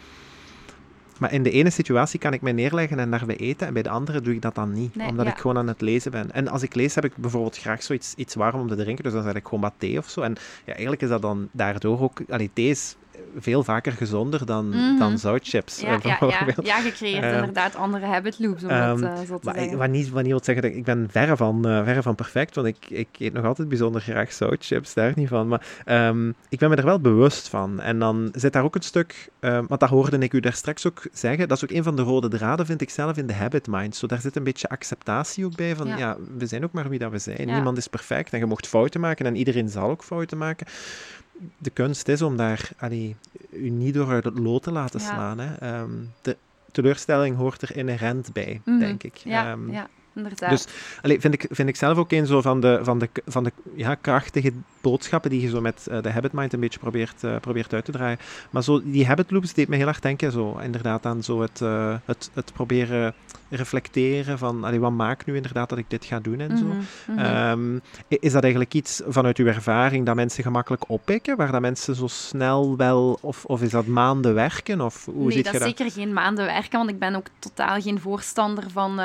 maar 1.20 1.34
in 1.34 1.44
de 1.44 1.52
ene 1.52 1.70
situatie 1.70 2.20
kan 2.20 2.34
ik 2.34 2.42
mij 2.42 2.52
neerleggen 2.52 3.00
en 3.00 3.12
daarbij 3.12 3.38
eten, 3.38 3.68
en 3.68 3.74
bij 3.74 3.82
de 3.84 3.90
andere 3.90 4.22
doe 4.22 4.34
ik 4.34 4.42
dat 4.42 4.56
dan 4.56 4.72
niet, 4.74 4.96
Nee, 4.96 5.08
omdat 5.08 5.26
ja. 5.26 5.32
ik 5.32 5.38
gewoon 5.38 5.58
aan 5.58 5.68
het 5.68 5.82
lezen 5.82 6.12
ben. 6.12 6.32
En 6.32 6.48
als 6.48 6.62
ik 6.64 6.76
lees, 6.76 6.96
heb 6.96 7.06
ik 7.06 7.16
bijvoorbeeld 7.18 7.58
graag 7.58 7.84
zoiets 7.84 8.14
iets 8.16 8.36
warm 8.36 8.60
om 8.60 8.68
te 8.68 8.76
drinken, 8.76 9.04
dus 9.04 9.14
dan 9.14 9.24
zet 9.24 9.36
ik 9.36 9.44
gewoon 9.44 9.62
wat 9.62 9.74
thee 9.78 9.98
of 9.98 10.10
zo. 10.10 10.22
En 10.22 10.36
ja, 10.66 10.72
eigenlijk 10.72 11.02
is 11.02 11.10
dat 11.10 11.22
dan 11.22 11.50
daardoor 11.52 12.02
ook... 12.02 12.22
Allee, 12.30 12.50
thee 12.54 12.70
is 12.70 12.96
veel 13.40 13.64
vaker 13.64 13.92
gezonder 13.92 14.46
dan, 14.46 14.70
Mhm. 14.70 14.98
dan 14.98 15.18
zoutchips, 15.18 15.80
Ja, 15.80 16.00
ja, 16.04 16.18
ja. 16.20 16.46
ja, 16.64 16.78
je 16.78 16.92
creëert 16.92 17.24
Ehm, 17.24 17.34
inderdaad 17.36 17.76
andere 17.76 18.06
habit 18.06 18.40
loops, 18.40 18.64
om 18.64 18.70
ehm, 18.70 19.04
eh, 19.04 19.18
zo 19.18 19.40
te 19.40 19.46
Maar 19.46 19.54
ik, 19.56 19.60
zeggen. 19.62 19.78
wat, 19.78 19.90
niet, 19.90 20.10
wat 20.10 20.22
niet 20.22 20.32
wil 20.32 20.44
zeggen 20.44 20.64
dat 20.64 20.74
ik 20.76 20.84
ben 20.84 21.08
verre 21.12 21.38
van, 21.38 21.68
eh, 21.68 21.84
verre 21.84 22.02
van 22.02 22.16
perfect, 22.16 22.56
want 22.56 22.68
ik, 22.68 22.78
ik 22.90 23.08
eet 23.18 23.34
nog 23.34 23.46
altijd 23.46 23.68
bijzonder 23.70 24.02
graag 24.02 24.32
zoutchips, 24.34 24.94
daar 24.94 25.12
niet 25.16 25.28
van. 25.28 25.48
Maar 25.48 25.66
ehm, 25.86 26.30
ik 26.50 26.60
ben 26.60 26.70
me 26.70 26.76
er 26.76 26.86
wel 26.86 27.00
bewust 27.00 27.48
van. 27.48 27.80
En 27.80 28.00
dan 28.00 28.30
zit 28.34 28.54
daar 28.54 28.64
ook 28.64 28.76
een 28.76 28.82
stuk, 28.82 29.30
want 29.40 29.80
dat 29.80 29.90
hoorde 29.90 30.18
ik 30.18 30.34
u 30.34 30.40
daar 30.40 30.54
straks 30.54 30.88
ook 30.88 31.02
zeggen, 31.14 31.48
dat 31.48 31.58
is 31.58 31.64
ook 31.64 31.72
een 31.78 31.84
van 31.84 31.96
de 31.96 32.02
rode 32.02 32.28
draden, 32.28 32.66
vind 32.66 32.82
ik 32.82 32.90
zelf, 32.90 33.18
in 33.18 33.28
de 33.28 33.34
habit 33.34 33.68
mind. 33.68 33.96
Zo, 33.96 34.08
daar 34.08 34.22
zit 34.22 34.36
een 34.36 34.44
beetje 34.44 34.70
acceptatie 34.70 35.46
ook 35.46 35.56
bij 35.56 35.76
van, 35.76 35.88
ja, 35.88 36.18
we 36.38 36.46
zijn 36.46 36.64
ook 36.64 36.72
maar 36.72 36.90
wie 36.90 37.00
dat 37.00 37.12
we 37.12 37.18
zijn. 37.20 37.48
Niemand 37.48 37.78
is 37.78 37.88
perfect 37.88 38.34
en 38.34 38.40
je 38.40 38.46
mocht 38.46 38.68
fouten 38.68 39.02
maken 39.02 39.26
en 39.26 39.36
iedereen 39.36 39.70
zal 39.70 39.90
ook 39.90 40.04
fouten 40.04 40.38
maken. 40.38 40.68
De 41.58 41.70
kunst 41.70 42.08
is 42.08 42.22
om 42.22 42.38
daar, 42.38 42.70
allee, 42.78 43.16
u 43.52 43.70
niet 43.70 43.94
door 43.94 44.10
uit 44.10 44.24
het 44.24 44.40
lood 44.40 44.64
te 44.64 44.72
laten 44.72 45.00
Ja. 45.00 45.06
slaan. 45.06 45.40
Hè. 45.40 45.56
Ehm, 45.56 45.92
de 46.22 46.38
teleurstelling 46.72 47.36
hoort 47.38 47.62
er 47.62 47.78
inherent 47.78 48.34
bij, 48.34 48.62
Mhm. 48.66 48.80
denk 48.80 49.04
ik. 49.04 49.16
Ja, 49.18 49.52
Ehm, 49.52 49.72
ja 49.72 49.88
inderdaad. 50.24 50.50
dus 50.50 50.66
allee, 51.02 51.20
vind, 51.20 51.34
ik, 51.34 51.46
vind 51.50 51.70
ik 51.70 51.76
zelf 51.76 51.98
ook 51.98 52.12
een 52.12 52.26
zo 52.26 52.42
van 52.42 52.62
de, 52.62 52.80
van 52.82 53.00
de, 53.00 53.10
van 53.26 53.44
de 53.44 53.52
ja, 53.76 53.96
krachtige 53.96 54.52
boodschappen 54.82 55.30
die 55.30 55.42
je 55.42 55.50
zo 55.50 55.62
met 55.62 55.88
eh, 55.88 56.02
de 56.02 56.12
habit 56.12 56.32
mind 56.32 56.54
een 56.54 56.60
beetje 56.60 56.80
probeert, 56.80 57.24
eh, 57.24 57.36
probeert 57.36 57.74
uit 57.74 57.86
te 57.86 57.92
draaien. 57.92 58.20
Maar 58.50 58.64
zo, 58.64 58.82
die 58.84 59.06
habit 59.06 59.32
loops 59.32 59.54
deed 59.54 59.68
me 59.68 59.76
heel 59.76 59.88
erg 59.88 60.00
denken 60.00 60.32
zo, 60.32 60.58
inderdaad 60.58 61.06
aan 61.06 61.24
zo 61.24 61.42
het, 61.42 61.62
eh, 61.62 61.96
het, 62.06 62.30
het 62.34 62.54
proberen 62.54 63.14
reflecteren 63.50 64.38
van 64.38 64.64
allee, 64.64 64.80
wat 64.80 64.92
maakt 64.92 65.26
nu 65.26 65.36
inderdaad 65.36 65.70
dat 65.70 65.78
ik 65.78 65.90
dit 65.90 66.06
ga 66.06 66.20
doen 66.20 66.40
en 66.40 66.58
zo. 66.58 66.66
Mhm, 66.66 66.78
mhm. 67.08 67.20
Ehm, 67.20 67.80
is 68.08 68.32
dat 68.32 68.42
eigenlijk 68.42 68.74
iets 68.74 69.02
vanuit 69.08 69.38
uw 69.38 69.46
ervaring 69.46 70.06
dat 70.06 70.16
mensen 70.16 70.44
gemakkelijk 70.44 70.90
oppikken, 70.90 71.38
waar 71.38 71.52
dat 71.52 71.62
mensen 71.62 71.96
zo 71.96 72.08
snel 72.08 72.78
wel, 72.78 73.18
of, 73.22 73.46
of 73.46 73.62
is 73.62 73.70
dat 73.70 73.86
maanden 73.86 74.34
werken? 74.34 74.82
Of 74.82 75.06
hoe 75.06 75.16
nee, 75.16 75.32
ziet 75.32 75.46
dat 75.46 75.54
is 75.54 75.60
dat? 75.60 75.68
zeker 75.68 75.92
geen 75.92 76.14
maanden 76.14 76.46
werken, 76.46 76.78
want 76.78 76.90
ik 76.90 77.00
ben 77.00 77.16
ook 77.16 77.28
totaal 77.40 77.82
geen 77.82 78.00
voorstander 78.00 78.64
van 78.72 79.00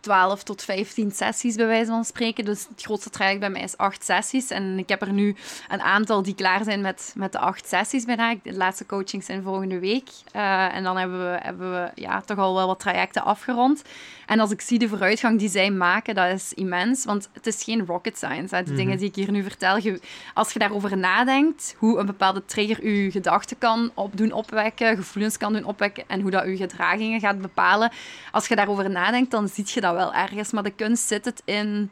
12 0.00 0.42
tot 0.42 0.62
15 0.62 1.10
sessies, 1.10 1.54
bij 1.56 1.66
wijze 1.66 1.90
van 1.90 2.04
spreken. 2.04 2.44
Dus 2.44 2.66
het 2.68 2.82
grootste 2.82 3.10
traject 3.10 3.40
bij 3.40 3.50
mij 3.50 3.62
is 3.62 3.76
acht 3.76 4.04
sessies. 4.04 4.50
En 4.50 4.78
ik 4.78 4.88
heb 4.88 5.00
er 5.02 5.12
nu 5.12 5.36
een 5.68 5.80
aantal 5.80 6.22
die 6.22 6.34
klaar 6.34 6.64
zijn 6.64 6.80
met, 6.80 7.12
met 7.16 7.32
de 7.32 7.38
acht 7.38 7.68
sessies 7.68 8.04
bijna. 8.04 8.34
De 8.42 8.54
laatste 8.56 8.86
coachings 8.86 9.26
zijn 9.26 9.42
volgende 9.42 9.78
week. 9.78 10.08
Eh, 10.32 10.74
en 10.74 10.82
dan 10.82 10.96
hebben 10.96 11.18
we, 11.32 11.38
hebben 11.42 11.70
we 11.72 11.90
ja, 11.94 12.20
toch 12.20 12.38
al 12.38 12.54
wel 12.54 12.66
wat 12.66 12.78
trajecten 12.80 13.24
afgerond. 13.24 13.82
En 14.26 14.40
als 14.40 14.50
ik 14.50 14.60
zie 14.60 14.78
de 14.78 14.88
vooruitgang 14.88 15.38
die 15.38 15.48
zij 15.48 15.70
maken, 15.70 16.14
dat 16.14 16.32
is 16.32 16.52
immens. 16.54 17.04
Want 17.04 17.28
het 17.32 17.46
is 17.46 17.62
geen 17.64 17.86
rocket 17.86 18.16
science. 18.16 18.54
Hè. 18.54 18.62
De 18.62 18.68
Mhm. 18.68 18.78
dingen 18.78 18.98
die 18.98 19.08
ik 19.08 19.14
hier 19.14 19.30
nu 19.30 19.42
vertel, 19.42 19.76
je- 19.78 20.00
als 20.34 20.52
je 20.52 20.58
daarover 20.58 20.96
nadenkt, 20.96 21.74
hoe 21.78 21.98
een 21.98 22.06
bepaalde 22.06 22.44
trigger 22.44 22.90
je 22.90 23.10
gedachten 23.10 23.58
kan 23.58 23.90
op, 23.94 24.16
doen 24.16 24.32
opwekken, 24.32 24.96
gevoelens 24.96 25.36
kan 25.36 25.52
doen 25.52 25.64
opwekken 25.64 26.04
en 26.06 26.20
hoe 26.20 26.30
dat 26.30 26.44
je 26.44 26.56
gedragingen 26.56 27.20
gaat 27.20 27.40
bepalen. 27.40 27.90
Als 28.32 28.48
je 28.48 28.56
daarover 28.56 28.90
nadenkt, 28.90 29.30
dan 29.30 29.48
zie 29.48 29.64
je 29.68 29.80
dat 29.80 29.87
wel 29.94 30.14
ergens. 30.14 30.52
Maar 30.52 30.62
de 30.62 30.70
kunst 30.70 31.06
zit 31.06 31.24
het 31.24 31.42
in, 31.44 31.90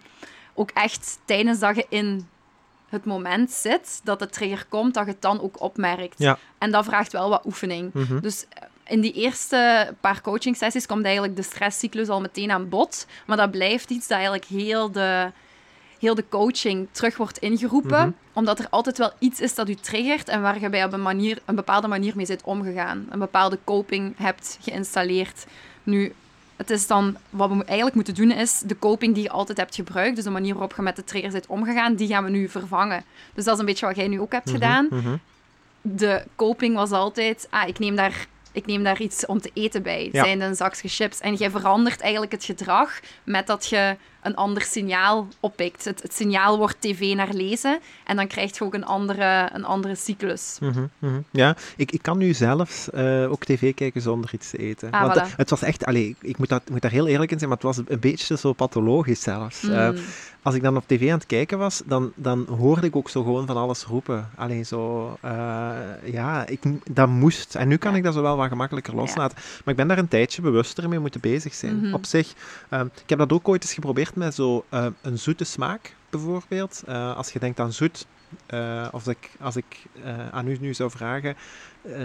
ook 0.55 0.70
echt 0.70 1.18
tijdens 1.24 1.59
dat 1.59 1.76
je 1.76 1.86
in 1.88 2.28
het 2.88 3.05
moment 3.05 3.51
zit, 3.51 4.01
dat 4.05 4.18
de 4.18 4.26
trigger 4.26 4.66
komt, 4.68 4.94
dat 4.94 5.05
je 5.05 5.11
het 5.11 5.22
dan 5.22 5.40
ook 5.40 5.61
opmerkt. 5.61 6.18
Ja. 6.18 6.38
En 6.59 6.70
dat 6.70 6.84
vraagt 6.84 7.12
wel 7.12 7.28
wat 7.28 7.47
oefening. 7.47 7.92
Mhm. 7.92 8.20
Dus 8.20 8.44
eh, 8.49 8.62
in 8.84 9.01
die 9.01 9.12
eerste 9.12 9.92
paar 10.01 10.20
coaching 10.20 10.57
sessies 10.57 10.86
komt 10.86 11.05
eigenlijk 11.05 11.36
de 11.36 11.42
stresscyclus 11.42 12.09
al 12.09 12.20
meteen 12.20 12.51
aan 12.51 12.68
bod. 12.68 13.07
Maar 13.26 13.36
dat 13.36 13.51
blijft 13.51 13.90
iets 13.90 14.07
dat 14.07 14.16
eigenlijk 14.16 14.44
heel 14.44 14.92
de, 14.92 15.30
heel 15.99 16.14
de 16.14 16.28
coaching 16.28 16.88
terug 16.90 17.16
wordt 17.16 17.38
ingeroepen. 17.38 18.01
Mhm. 18.01 18.11
Omdat 18.32 18.59
er 18.59 18.66
altijd 18.70 18.99
wel 18.99 19.12
iets 19.18 19.40
is 19.40 19.55
dat 19.55 19.68
u 19.68 19.74
triggert 19.74 20.28
en 20.28 20.42
waar 20.42 20.61
je 20.61 20.68
bij 20.68 20.84
op 20.84 20.92
een, 20.92 21.03
manier, 21.03 21.38
een 21.44 21.55
bepaalde 21.55 21.88
manier 21.88 22.12
mee 22.16 22.26
zit 22.26 22.42
omgegaan. 22.42 23.07
Een 23.11 23.18
bepaalde 23.18 23.59
coping 23.64 24.14
hebt 24.16 24.59
geïnstalleerd. 24.61 25.47
Nu, 25.82 26.14
het 26.57 26.71
is 26.71 26.87
dan, 26.87 27.17
wat 27.31 27.51
we 27.51 27.65
eigenlijk 27.65 27.95
moeten 27.95 28.15
doen 28.15 28.31
is 28.31 28.59
de 28.59 28.79
coping 28.79 29.15
die 29.15 29.23
je 29.23 29.31
altijd 29.31 29.59
hebt 29.59 29.75
gebruikt, 29.75 30.17
dus 30.17 30.25
de 30.25 30.31
manier 30.31 30.53
waarop 30.53 30.75
je 30.77 30.83
met 30.83 30.97
de 30.97 31.05
trigger 31.05 31.31
bent 31.31 31.47
omgegaan, 31.47 31.95
die 31.95 32.09
gaan 32.09 32.25
we 32.25 32.31
nu 32.31 32.49
vervangen. 32.49 33.05
Dus 33.35 33.45
dat 33.45 33.55
is 33.55 33.61
een 33.61 33.67
beetje 33.67 33.87
wat 33.87 33.97
jij 33.97 34.09
nu 34.09 34.21
ook 34.21 34.33
hebt 34.33 34.47
Mhm, 34.47 34.55
gedaan 34.55 34.87
mhm. 34.91 35.17
de 35.81 36.25
coping 36.37 36.75
was 36.75 36.91
altijd, 36.91 37.47
ah, 37.51 37.69
ik 37.69 37.79
neem 37.79 37.97
daar 37.97 38.27
ik 38.53 38.67
neem 38.67 38.83
daar 38.83 39.01
iets 39.01 39.27
om 39.27 39.41
te 39.41 39.51
eten 39.55 39.83
bij. 39.83 40.09
Ja. 40.13 40.25
zijn 40.25 40.41
een 40.41 40.55
zakje 40.55 40.89
chips. 40.89 41.21
En 41.21 41.35
jij 41.35 41.51
verandert 41.51 42.01
eigenlijk 42.01 42.33
het 42.33 42.45
gedrag 42.45 43.01
met 43.25 43.47
dat 43.47 43.67
je 43.67 43.97
een 44.27 44.35
ander 44.37 44.62
signaal 44.62 45.29
oppikt. 45.41 45.85
Het, 45.85 46.03
het 46.03 46.14
signaal 46.14 46.59
wordt 46.59 46.81
tv 46.81 47.14
naar 47.14 47.33
lezen 47.33 47.79
en 48.05 48.16
dan 48.16 48.27
krijg 48.27 48.59
je 48.59 48.64
ook 48.64 48.74
een 48.74 48.85
andere, 48.85 49.49
een 49.53 49.64
andere 49.64 49.95
cyclus. 49.95 50.57
Mhm, 50.61 50.85
mhm. 50.99 51.20
Ja, 51.31 51.57
ik, 51.77 51.93
ik 51.93 52.03
kan 52.03 52.18
nu 52.18 52.35
zelfs 52.35 52.91
eh, 52.91 53.31
ook 53.31 53.45
tv 53.45 53.74
kijken 53.74 54.01
zonder 54.01 54.31
iets 54.35 54.51
te 54.51 54.57
eten. 54.59 54.91
Ah, 54.91 55.01
Want 55.01 55.14
voilà. 55.18 55.22
eh, 55.22 55.37
het 55.37 55.51
was 55.51 55.62
echt, 55.62 55.85
allee, 55.85 56.09
ik, 56.09 56.16
ik 56.20 56.39
moet, 56.39 56.49
dat, 56.49 56.62
moet 56.70 56.83
daar 56.83 56.91
heel 56.91 57.07
eerlijk 57.07 57.31
in 57.31 57.39
zijn, 57.39 57.51
maar 57.51 57.59
het 57.62 57.66
was 57.77 57.83
een 57.87 58.01
beetje 58.01 58.37
zo 58.37 58.53
pathologisch 58.53 59.20
zelfs. 59.22 59.62
Eh, 59.68 59.89
Mm. 59.89 59.97
als 60.43 60.55
ik 60.55 60.62
dan 60.62 60.77
op 60.77 60.85
tv 60.87 61.11
aan 61.11 61.18
het 61.18 61.27
kijken 61.27 61.59
was, 61.59 61.83
dan, 61.87 62.12
dan 62.14 62.47
hoorde 62.59 62.87
ik 62.87 62.97
ook 62.97 63.09
zo 63.11 63.22
gewoon 63.22 63.47
van 63.47 63.57
alles 63.57 63.85
roepen. 63.85 64.31
Alleen 64.37 64.66
zo, 64.66 65.16
eh, 65.20 65.31
ja, 66.05 66.47
ik, 66.47 66.61
dat 66.91 67.09
moest. 67.09 67.55
En 67.55 67.68
nu 67.68 67.77
kan 67.77 67.91
Ja. 67.91 67.97
ik 67.97 68.03
dat 68.05 68.14
zo 68.14 68.22
wel 68.22 68.37
wat 68.37 68.49
gemakkelijker 68.49 68.95
loslaten. 68.95 69.37
Maar 69.37 69.74
ik 69.74 69.77
ben 69.77 69.89
daar 69.89 69.99
een 69.99 70.09
tijdje 70.09 70.43
bewuster 70.43 70.89
mee 70.89 70.99
moeten 70.99 71.20
bezig 71.20 71.55
zijn. 71.55 71.77
Mhm. 71.81 71.95
Op 71.95 72.05
zich, 72.05 72.33
eh, 72.68 72.81
ik 72.81 73.09
heb 73.09 73.18
dat 73.18 73.33
ook 73.33 73.49
ooit 73.49 73.62
eens 73.62 73.72
geprobeerd 73.74 74.16
met 74.17 74.35
zo 74.35 74.64
eh, 74.69 74.87
een 75.03 75.19
zoete 75.19 75.45
smaak, 75.45 75.95
bijvoorbeeld. 76.11 76.83
Eh, 76.87 77.17
als 77.17 77.33
je 77.33 77.39
denkt 77.39 77.61
aan 77.61 77.73
zoet, 77.73 78.07
eh, 78.47 78.89
of 78.93 79.09
ik, 79.09 79.31
als 79.41 79.57
ik 79.57 79.83
aan 80.31 80.49
u 80.49 80.57
nu 80.61 80.75
zou 80.75 80.91
vragen, 80.91 81.37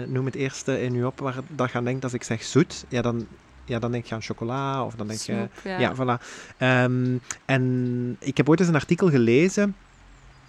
noem 0.06 0.24
het 0.24 0.34
eerste 0.34 0.82
in 0.82 0.94
u 0.94 1.04
op 1.04 1.20
waar 1.20 1.34
dat 1.48 1.70
je 1.70 1.78
aan 1.78 1.84
denkt 1.84 2.04
als 2.04 2.12
ik 2.12 2.22
zeg 2.22 2.42
zoet, 2.42 2.84
ja 2.88 3.02
dan, 3.02 3.26
ja, 3.64 3.78
dan 3.78 3.92
denk 3.92 4.04
je 4.04 4.14
aan 4.14 4.22
chocola, 4.22 4.84
of 4.84 4.94
dan 4.94 5.06
denk 5.06 5.20
je... 5.20 5.48
Ja, 5.64 5.94
voilà. 5.94 6.22
Ehm, 6.56 7.16
en 7.44 8.16
ik 8.18 8.36
heb 8.36 8.48
ooit 8.48 8.60
eens 8.60 8.68
een 8.68 8.74
artikel 8.74 9.10
gelezen, 9.10 9.74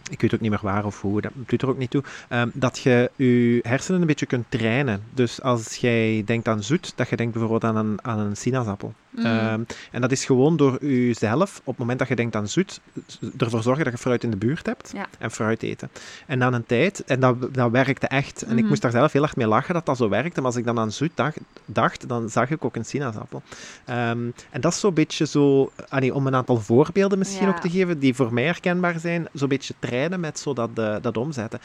ik 0.09 0.21
weet 0.21 0.33
ook 0.33 0.39
niet 0.39 0.49
meer 0.49 0.59
waar 0.61 0.85
of 0.85 1.01
hoe, 1.01 1.21
dat 1.21 1.31
doet 1.35 1.61
er 1.61 1.69
ook 1.69 1.77
niet 1.77 1.89
toe, 1.89 2.03
ehm, 2.29 2.49
dat 2.53 2.79
je 2.79 3.11
je 3.15 3.59
hersenen 3.61 4.01
een 4.01 4.07
beetje 4.07 4.25
kunt 4.25 4.45
trainen. 4.49 5.03
Dus 5.13 5.41
als 5.41 5.75
jij 5.75 6.23
denkt 6.25 6.47
aan 6.47 6.63
zoet, 6.63 6.93
dat 6.95 7.09
je 7.09 7.15
denkt 7.15 7.33
bijvoorbeeld 7.33 7.63
aan 7.63 7.85
een, 7.85 7.99
aan 8.01 8.19
een 8.19 8.37
sinaasappel. 8.37 8.93
Mm. 9.15 9.25
Ehm, 9.25 9.61
en 9.91 10.01
dat 10.01 10.11
is 10.11 10.25
gewoon 10.25 10.57
door 10.57 10.85
jezelf, 10.85 11.57
op 11.59 11.65
het 11.65 11.77
moment 11.77 11.99
dat 11.99 12.07
je 12.07 12.15
denkt 12.15 12.35
aan 12.35 12.47
zoet, 12.47 12.79
ervoor 13.37 13.61
zorgen 13.63 13.83
dat 13.83 13.93
je 13.93 13.99
fruit 13.99 14.23
in 14.23 14.29
de 14.31 14.37
buurt 14.37 14.65
hebt 14.65 14.91
Ja. 14.95 15.07
en 15.19 15.31
fruit 15.31 15.63
eten. 15.63 15.89
En 16.27 16.37
na 16.37 16.51
een 16.53 16.65
tijd, 16.65 17.03
en 17.03 17.19
dat, 17.19 17.53
dat 17.53 17.71
werkte 17.71 18.07
echt, 18.07 18.41
en 18.41 18.51
ik 18.51 18.57
Mhm. 18.59 18.67
moest 18.67 18.81
daar 18.81 18.91
zelf 18.91 19.11
heel 19.11 19.21
hard 19.21 19.35
mee 19.35 19.47
lachen 19.47 19.73
dat 19.73 19.85
dat 19.85 19.97
zo 19.97 20.09
werkte, 20.09 20.35
maar 20.41 20.49
als 20.49 20.59
ik 20.59 20.65
dan 20.65 20.79
aan 20.79 20.91
zoet 20.91 21.11
dacht, 21.15 21.37
dacht 21.65 22.07
dan 22.09 22.29
zag 22.29 22.49
ik 22.49 22.65
ook 22.65 22.75
een 22.75 22.85
sinaasappel. 22.85 23.41
Ehm, 23.85 24.29
en 24.49 24.61
dat 24.61 24.73
is 24.73 24.79
zo'n 24.79 24.93
beetje 24.93 25.25
zo, 25.25 25.71
allee, 25.89 26.13
om 26.13 26.27
een 26.27 26.35
aantal 26.35 26.57
voorbeelden 26.61 27.17
misschien 27.17 27.47
Ja. 27.47 27.53
ook 27.53 27.59
te 27.61 27.69
geven, 27.69 27.99
die 27.99 28.13
voor 28.15 28.33
mij 28.33 28.43
herkenbaar 28.43 28.99
zijn, 28.99 29.27
zo'n 29.33 29.47
beetje 29.49 29.73
trainen 29.79 30.19
met 30.19 30.39
zo 30.39 30.53
dat, 30.53 30.69
eh, 30.75 30.95
dat 31.01 31.17
omzetten. 31.17 31.59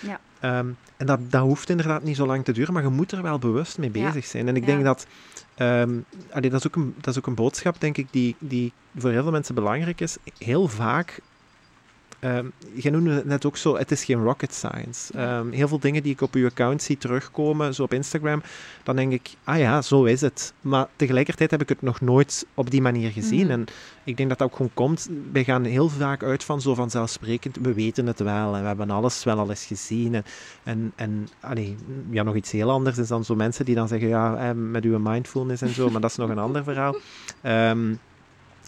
Ja. 0.00 0.20
Ehm, 0.40 0.66
en 0.96 1.06
dat, 1.06 1.18
dat 1.30 1.42
hoeft 1.42 1.68
inderdaad 1.70 2.02
niet 2.02 2.16
zo 2.16 2.26
lang 2.26 2.44
te 2.44 2.52
duren, 2.52 2.72
maar 2.72 2.82
je 2.82 2.88
moet 2.88 3.12
er 3.12 3.22
wel 3.22 3.38
bewust 3.38 3.78
mee 3.78 3.90
bezig 3.90 4.24
zijn. 4.24 4.48
En 4.48 4.56
ik 4.56 4.66
denk 4.66 4.84
dat, 4.84 5.06
allee, 6.30 6.50
dat, 6.50 6.60
is 6.60 6.66
ook 6.66 6.76
een, 6.76 6.94
dat 6.96 7.06
is 7.06 7.18
ook 7.18 7.26
een 7.26 7.34
boodschap, 7.34 7.80
denk 7.80 7.96
ik, 7.96 8.06
die, 8.10 8.36
die 8.38 8.72
voor 8.96 9.10
heel 9.10 9.22
veel 9.22 9.30
mensen 9.30 9.54
belangrijk 9.54 10.00
is. 10.00 10.16
Heel 10.38 10.68
vaak, 10.68 11.20
ehm 12.20 12.46
jij 12.74 12.90
noemde 12.90 13.10
het 13.10 13.24
net 13.24 13.46
ook 13.46 13.56
zo, 13.56 13.76
het 13.76 13.90
is 13.90 14.04
geen 14.04 14.22
rocket 14.22 14.54
science. 14.54 15.12
Ehm, 15.12 15.50
heel 15.50 15.68
veel 15.68 15.78
dingen 15.78 16.02
die 16.02 16.12
ik 16.12 16.20
op 16.20 16.34
uw 16.34 16.46
account 16.46 16.82
zie 16.82 16.98
terugkomen, 16.98 17.74
zo 17.74 17.82
op 17.82 17.92
Instagram, 17.92 18.42
dan 18.82 18.96
denk 18.96 19.12
ik, 19.12 19.30
ah 19.44 19.58
ja, 19.58 19.82
zo 19.82 20.04
is 20.04 20.20
het. 20.20 20.52
Maar 20.60 20.86
tegelijkertijd 20.96 21.50
heb 21.50 21.62
ik 21.62 21.68
het 21.68 21.82
nog 21.82 22.00
nooit 22.00 22.46
op 22.54 22.70
die 22.70 22.82
manier 22.82 23.10
gezien. 23.10 23.44
Mhm. 23.44 23.50
En 23.50 23.66
ik 24.04 24.16
denk 24.16 24.28
dat 24.28 24.38
dat 24.38 24.48
ook 24.48 24.56
gewoon 24.56 24.74
komt. 24.74 25.08
Wij 25.32 25.44
gaan 25.44 25.64
heel 25.64 25.88
vaak 25.88 26.22
uit 26.22 26.44
van 26.44 26.60
zo 26.60 26.74
vanzelfsprekend, 26.74 27.56
we 27.62 27.74
weten 27.74 28.06
het 28.06 28.18
wel 28.18 28.54
en 28.54 28.60
we 28.60 28.66
hebben 28.66 28.90
alles 28.90 29.24
wel 29.24 29.38
al 29.38 29.50
eens 29.50 29.64
gezien. 29.64 30.14
En, 30.14 30.24
en, 30.62 30.92
en 30.96 31.28
allee, 31.40 31.76
ja, 32.10 32.22
nog 32.22 32.34
iets 32.34 32.50
heel 32.50 32.70
anders 32.70 32.98
is 32.98 33.08
dan 33.08 33.24
zo 33.24 33.34
mensen 33.34 33.64
die 33.64 33.74
dan 33.74 33.88
zeggen, 33.88 34.08
ja, 34.08 34.36
eh, 34.36 34.50
met 34.54 34.84
uw 34.84 34.98
mindfulness 34.98 35.62
en 35.62 35.74
zo, 35.74 35.90
maar 35.90 36.00
dat 36.00 36.10
is 36.10 36.16
nog 36.16 36.30
een 36.30 36.38
ander 36.38 36.64
verhaal. 36.64 36.96
Ehm, 37.40 37.94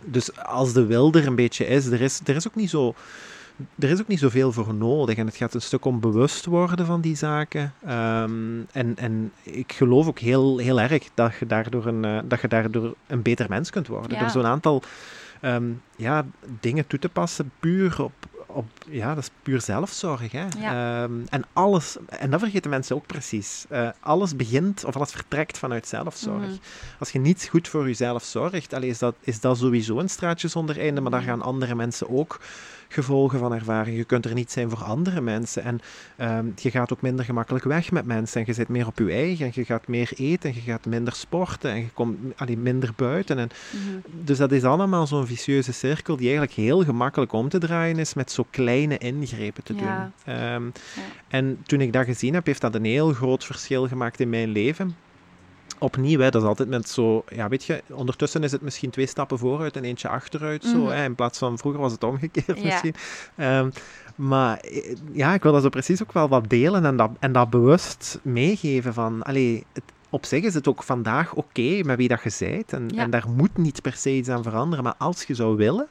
dus 0.05 0.37
als 0.37 0.73
de 0.73 0.87
wil 0.87 1.13
er 1.13 1.27
een 1.27 1.35
beetje 1.35 1.67
is, 1.67 1.87
er 1.87 2.01
is, 2.01 2.21
er 2.25 2.37
is 2.37 2.49
ook 2.49 2.55
niet 2.55 2.71
zo... 2.71 2.95
Er 3.79 3.91
is 3.91 4.01
ook 4.01 4.09
niet 4.09 4.19
zoveel 4.19 4.53
voor 4.53 4.75
nodig 4.75 5.17
en 5.17 5.27
het 5.27 5.37
gaat 5.37 5.55
een 5.55 5.63
stuk 5.63 5.85
om 5.85 6.01
bewust 6.01 6.45
worden 6.47 6.87
van 6.87 7.01
die 7.01 7.17
zaken. 7.17 7.75
Ehm, 7.87 8.61
en, 8.73 8.97
en 8.97 9.33
ik 9.43 9.73
geloof 9.73 10.07
ook 10.07 10.19
heel, 10.19 10.59
heel 10.59 10.81
erg 10.81 11.09
dat 11.15 11.35
je, 11.39 11.47
daardoor 11.47 11.87
een, 11.87 12.05
eh, 12.05 12.19
dat 12.25 12.41
je 12.41 12.49
daardoor 12.49 12.95
een 13.07 13.23
beter 13.23 13.47
mens 13.49 13.71
kunt 13.71 13.87
worden. 13.87 14.13
Ja. 14.13 14.21
Door 14.21 14.31
zo'n 14.31 14.47
aantal 14.47 14.83
ehm, 15.41 15.71
ja, 15.97 16.25
dingen 16.61 16.87
toe 16.87 16.99
te 16.99 17.09
passen, 17.09 17.53
puur 17.61 18.03
op, 18.03 18.13
op... 18.47 18.67
Ja, 18.91 19.15
dat 19.15 19.23
is 19.23 19.31
puur 19.43 19.61
zelfzorg. 19.61 20.33
Hè? 20.33 20.47
Ja. 20.59 21.03
Ehm, 21.03 21.13
en 21.29 21.45
alles... 21.53 21.97
En 22.09 22.31
dat 22.31 22.41
vergeten 22.41 22.71
mensen 22.71 22.97
ook 22.97 23.07
precies. 23.07 23.65
Eh, 23.69 23.89
alles 24.01 24.37
begint, 24.37 24.85
of 24.85 24.97
alles 24.97 25.11
vertrekt 25.11 25.59
vanuit 25.59 25.87
zelfzorg. 25.87 26.43
Mhm. 26.43 26.57
Als 26.99 27.11
je 27.11 27.19
niet 27.19 27.49
goed 27.51 27.69
voor 27.69 27.87
jezelf 27.87 28.23
zorgt, 28.25 28.75
allee, 28.75 28.89
is, 28.89 28.99
dat, 28.99 29.15
is 29.21 29.41
dat 29.41 29.59
sowieso 29.59 29.99
een 29.99 30.09
straatje 30.11 30.49
zonder 30.49 30.79
einde, 30.81 31.01
maar 31.01 31.11
daar 31.11 31.21
Mhm. 31.21 31.29
gaan 31.31 31.43
andere 31.43 31.75
mensen 31.75 32.11
ook 32.11 32.41
gevolgen 32.93 33.39
van 33.39 33.55
ervaren. 33.55 33.93
Je 33.93 34.05
kunt 34.05 34.25
er 34.25 34.35
niet 34.35 34.51
zijn 34.51 34.71
voor 34.71 34.83
andere 34.85 35.21
mensen. 35.21 35.63
En 35.63 35.81
ehm, 36.17 36.47
je 36.57 36.71
gaat 36.71 36.93
ook 36.93 37.01
minder 37.03 37.25
gemakkelijk 37.25 37.65
weg 37.65 37.91
met 37.91 38.07
mensen. 38.07 38.41
En 38.41 38.47
je 38.47 38.53
zit 38.53 38.69
meer 38.69 38.87
op 38.87 38.99
je 38.99 39.11
eigen. 39.13 39.47
En 39.47 39.53
je 39.55 39.65
gaat 39.65 39.89
meer 39.89 40.11
eten. 40.17 40.51
En 40.51 40.57
je 40.57 40.61
gaat 40.63 40.87
minder 40.87 41.13
sporten. 41.13 41.71
En 41.71 41.77
je 41.77 41.89
komt 41.95 42.19
allee, 42.37 42.57
minder 42.59 42.93
buiten. 42.97 43.39
En, 43.39 43.49
Mhm. 43.71 44.25
dus 44.25 44.39
dat 44.39 44.53
is 44.53 44.65
allemaal 44.65 45.07
zo'n 45.07 45.27
vicieuze 45.27 45.73
cirkel 45.73 46.17
die 46.17 46.29
eigenlijk 46.29 46.57
heel 46.57 46.85
gemakkelijk 46.85 47.33
om 47.33 47.49
te 47.49 47.59
draaien 47.59 47.99
is 47.99 48.15
met 48.15 48.31
zo 48.33 48.47
kleine 48.51 48.99
ingrepen 48.99 49.63
te 49.65 49.75
doen. 49.75 49.87
Ja. 49.87 50.11
Ehm, 50.25 50.63
En 51.29 51.59
toen 51.63 51.81
ik 51.81 51.93
dat 51.93 52.05
gezien 52.05 52.35
heb, 52.35 52.47
heeft 52.47 52.61
dat 52.61 52.75
een 52.75 52.85
heel 52.85 53.13
groot 53.13 53.45
verschil 53.45 53.89
gemaakt 53.89 54.21
in 54.21 54.29
mijn 54.31 54.49
leven. 54.49 54.97
Opnieuw, 55.83 56.19
hè, 56.21 56.31
dat 56.31 56.43
is 56.43 56.49
altijd 56.49 56.69
met 56.69 56.89
zo, 56.89 57.25
ja, 57.29 57.49
weet 57.49 57.65
je, 57.65 57.83
ondertussen 57.91 58.43
is 58.43 58.53
het 58.53 58.61
misschien 58.63 58.91
twee 58.91 59.07
stappen 59.07 59.39
vooruit 59.39 59.77
en 59.77 59.85
eentje 59.85 60.09
achteruit, 60.09 60.65
zo, 60.65 60.77
Mhm. 60.79 60.91
hè, 60.93 61.05
in 61.05 61.15
plaats 61.15 61.39
van 61.39 61.59
vroeger 61.59 61.81
was 61.81 61.93
het 61.93 62.05
omgekeerd 62.05 62.59
Ja. 62.59 62.65
misschien. 62.65 62.95
Ehm, 63.37 63.71
maar 64.17 64.57
eh, 64.59 64.97
ja, 65.13 65.35
ik 65.35 65.43
wil 65.43 65.53
dat 65.53 65.63
zo 65.63 65.69
precies 65.69 66.03
ook 66.03 66.13
wel 66.13 66.29
wat 66.29 66.49
delen 66.49 66.85
en 66.85 66.97
dat, 66.97 67.11
en 67.21 67.33
dat 67.33 67.51
bewust 67.51 68.19
meegeven 68.23 68.95
van, 68.95 69.23
allee, 69.23 69.65
het, 69.73 69.83
op 70.11 70.25
zich 70.27 70.45
is 70.45 70.55
het 70.55 70.69
ook 70.69 70.83
vandaag 70.83 71.35
oké 71.35 71.81
met 71.85 71.97
wie 71.97 72.09
dat 72.09 72.23
je 72.23 72.37
bent 72.39 72.73
en, 72.73 72.89
Ja. 72.95 73.03
en 73.03 73.11
daar 73.11 73.25
moet 73.37 73.57
niet 73.57 73.83
per 73.83 73.93
se 73.95 74.11
iets 74.17 74.29
aan 74.29 74.43
veranderen, 74.43 74.85
maar 74.85 74.95
als 74.99 75.23
je 75.23 75.35
zou 75.35 75.57
willen, 75.57 75.87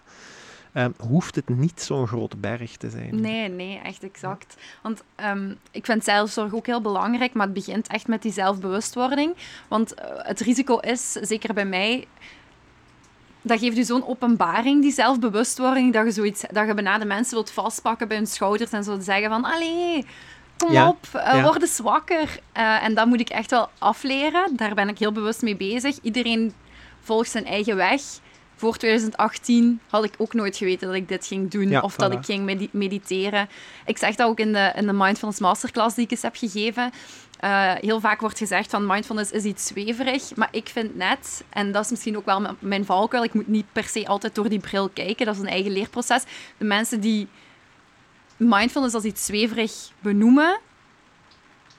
ehm, 0.73 0.91
hoeft 0.97 1.35
het 1.35 1.49
niet 1.49 1.81
zo'n 1.81 2.07
grote 2.07 2.37
berg 2.37 2.77
te 2.77 2.89
zijn. 2.89 3.21
Nee, 3.21 3.49
nee, 3.49 3.79
echt 3.83 4.03
exact. 4.03 4.55
Want 4.81 5.03
ehm, 5.15 5.53
ik 5.71 5.85
vind 5.85 6.03
zelfzorg 6.03 6.53
ook 6.53 6.65
heel 6.65 6.81
belangrijk, 6.81 7.33
maar 7.33 7.45
het 7.45 7.55
begint 7.55 7.87
echt 7.87 8.07
met 8.07 8.21
die 8.21 8.31
zelfbewustwording. 8.31 9.35
Want 9.67 9.93
eh, 9.93 10.05
het 10.15 10.39
risico 10.39 10.77
is, 10.77 11.11
zeker 11.11 11.53
bij 11.53 11.65
mij, 11.65 12.07
dat 13.41 13.59
geeft 13.59 13.77
u 13.77 13.83
zo'n 13.83 14.07
openbaring, 14.07 14.81
die 14.81 14.91
zelfbewustwording, 14.91 15.93
dat 15.93 16.05
je, 16.05 16.11
zoiets, 16.11 16.43
dat 16.51 16.67
je 16.67 16.73
bijna 16.73 16.97
de 16.97 17.05
mensen 17.05 17.33
wilt 17.33 17.51
vastpakken 17.51 18.07
bij 18.07 18.17
hun 18.17 18.27
schouders 18.27 18.71
en 18.71 18.83
zo 18.83 18.99
zeggen 18.99 19.29
van, 19.29 19.45
allee, 19.45 20.05
kom 20.57 20.71
Ja, 20.71 20.87
op, 20.87 21.07
eh, 21.13 21.33
ja. 21.33 21.43
word 21.43 21.61
eens 21.61 21.79
wakker. 21.79 22.39
Eh, 22.51 22.83
en 22.83 22.93
dat 22.93 23.05
moet 23.07 23.19
ik 23.19 23.29
echt 23.29 23.51
wel 23.51 23.69
afleren. 23.77 24.55
Daar 24.55 24.73
ben 24.73 24.89
ik 24.89 24.99
heel 24.99 25.11
bewust 25.11 25.41
mee 25.41 25.55
bezig. 25.55 25.97
Iedereen 26.01 26.53
volgt 26.99 27.31
zijn 27.31 27.45
eigen 27.45 27.75
weg. 27.75 28.01
Voor 28.61 28.77
2018 28.77 29.79
had 29.87 30.03
ik 30.03 30.13
ook 30.17 30.33
nooit 30.33 30.57
geweten 30.57 30.87
dat 30.87 30.95
ik 30.95 31.07
dit 31.07 31.27
ging 31.27 31.51
doen 31.51 31.69
Ja, 31.69 31.81
of 31.81 31.95
dat 31.95 32.11
ik 32.13 32.25
ging 32.25 32.43
medi- 32.45 32.69
mediteren. 32.71 33.49
Ik 33.85 33.97
zeg 33.97 34.15
dat 34.15 34.27
ook 34.27 34.39
in 34.39 34.53
de, 34.53 34.71
in 34.75 34.85
de 34.87 34.93
Mindfulness 34.93 35.39
Masterclass 35.39 35.95
die 35.95 36.03
ik 36.05 36.11
eens 36.11 36.21
heb 36.21 36.35
gegeven. 36.35 36.91
Eh, 37.39 37.73
heel 37.73 37.99
vaak 37.99 38.19
wordt 38.19 38.37
gezegd 38.37 38.69
van 38.69 38.85
mindfulness 38.85 39.31
is 39.31 39.43
iets 39.43 39.67
zweverig, 39.67 40.35
maar 40.35 40.47
ik 40.51 40.69
vind 40.69 40.95
net, 40.95 41.43
en 41.49 41.71
dat 41.71 41.83
is 41.83 41.89
misschien 41.89 42.17
ook 42.17 42.25
wel 42.25 42.55
mijn 42.59 42.85
valkuil, 42.85 43.23
ik 43.23 43.33
moet 43.33 43.47
niet 43.47 43.65
per 43.71 43.83
se 43.83 44.07
altijd 44.07 44.35
door 44.35 44.49
die 44.49 44.59
bril 44.59 44.89
kijken, 44.89 45.25
dat 45.25 45.35
is 45.35 45.41
een 45.41 45.47
eigen 45.47 45.71
leerproces. 45.71 46.23
De 46.57 46.65
mensen 46.65 46.99
die 46.99 47.27
mindfulness 48.37 48.95
als 48.95 49.03
iets 49.03 49.25
zweverig 49.25 49.71
benoemen, 49.99 50.59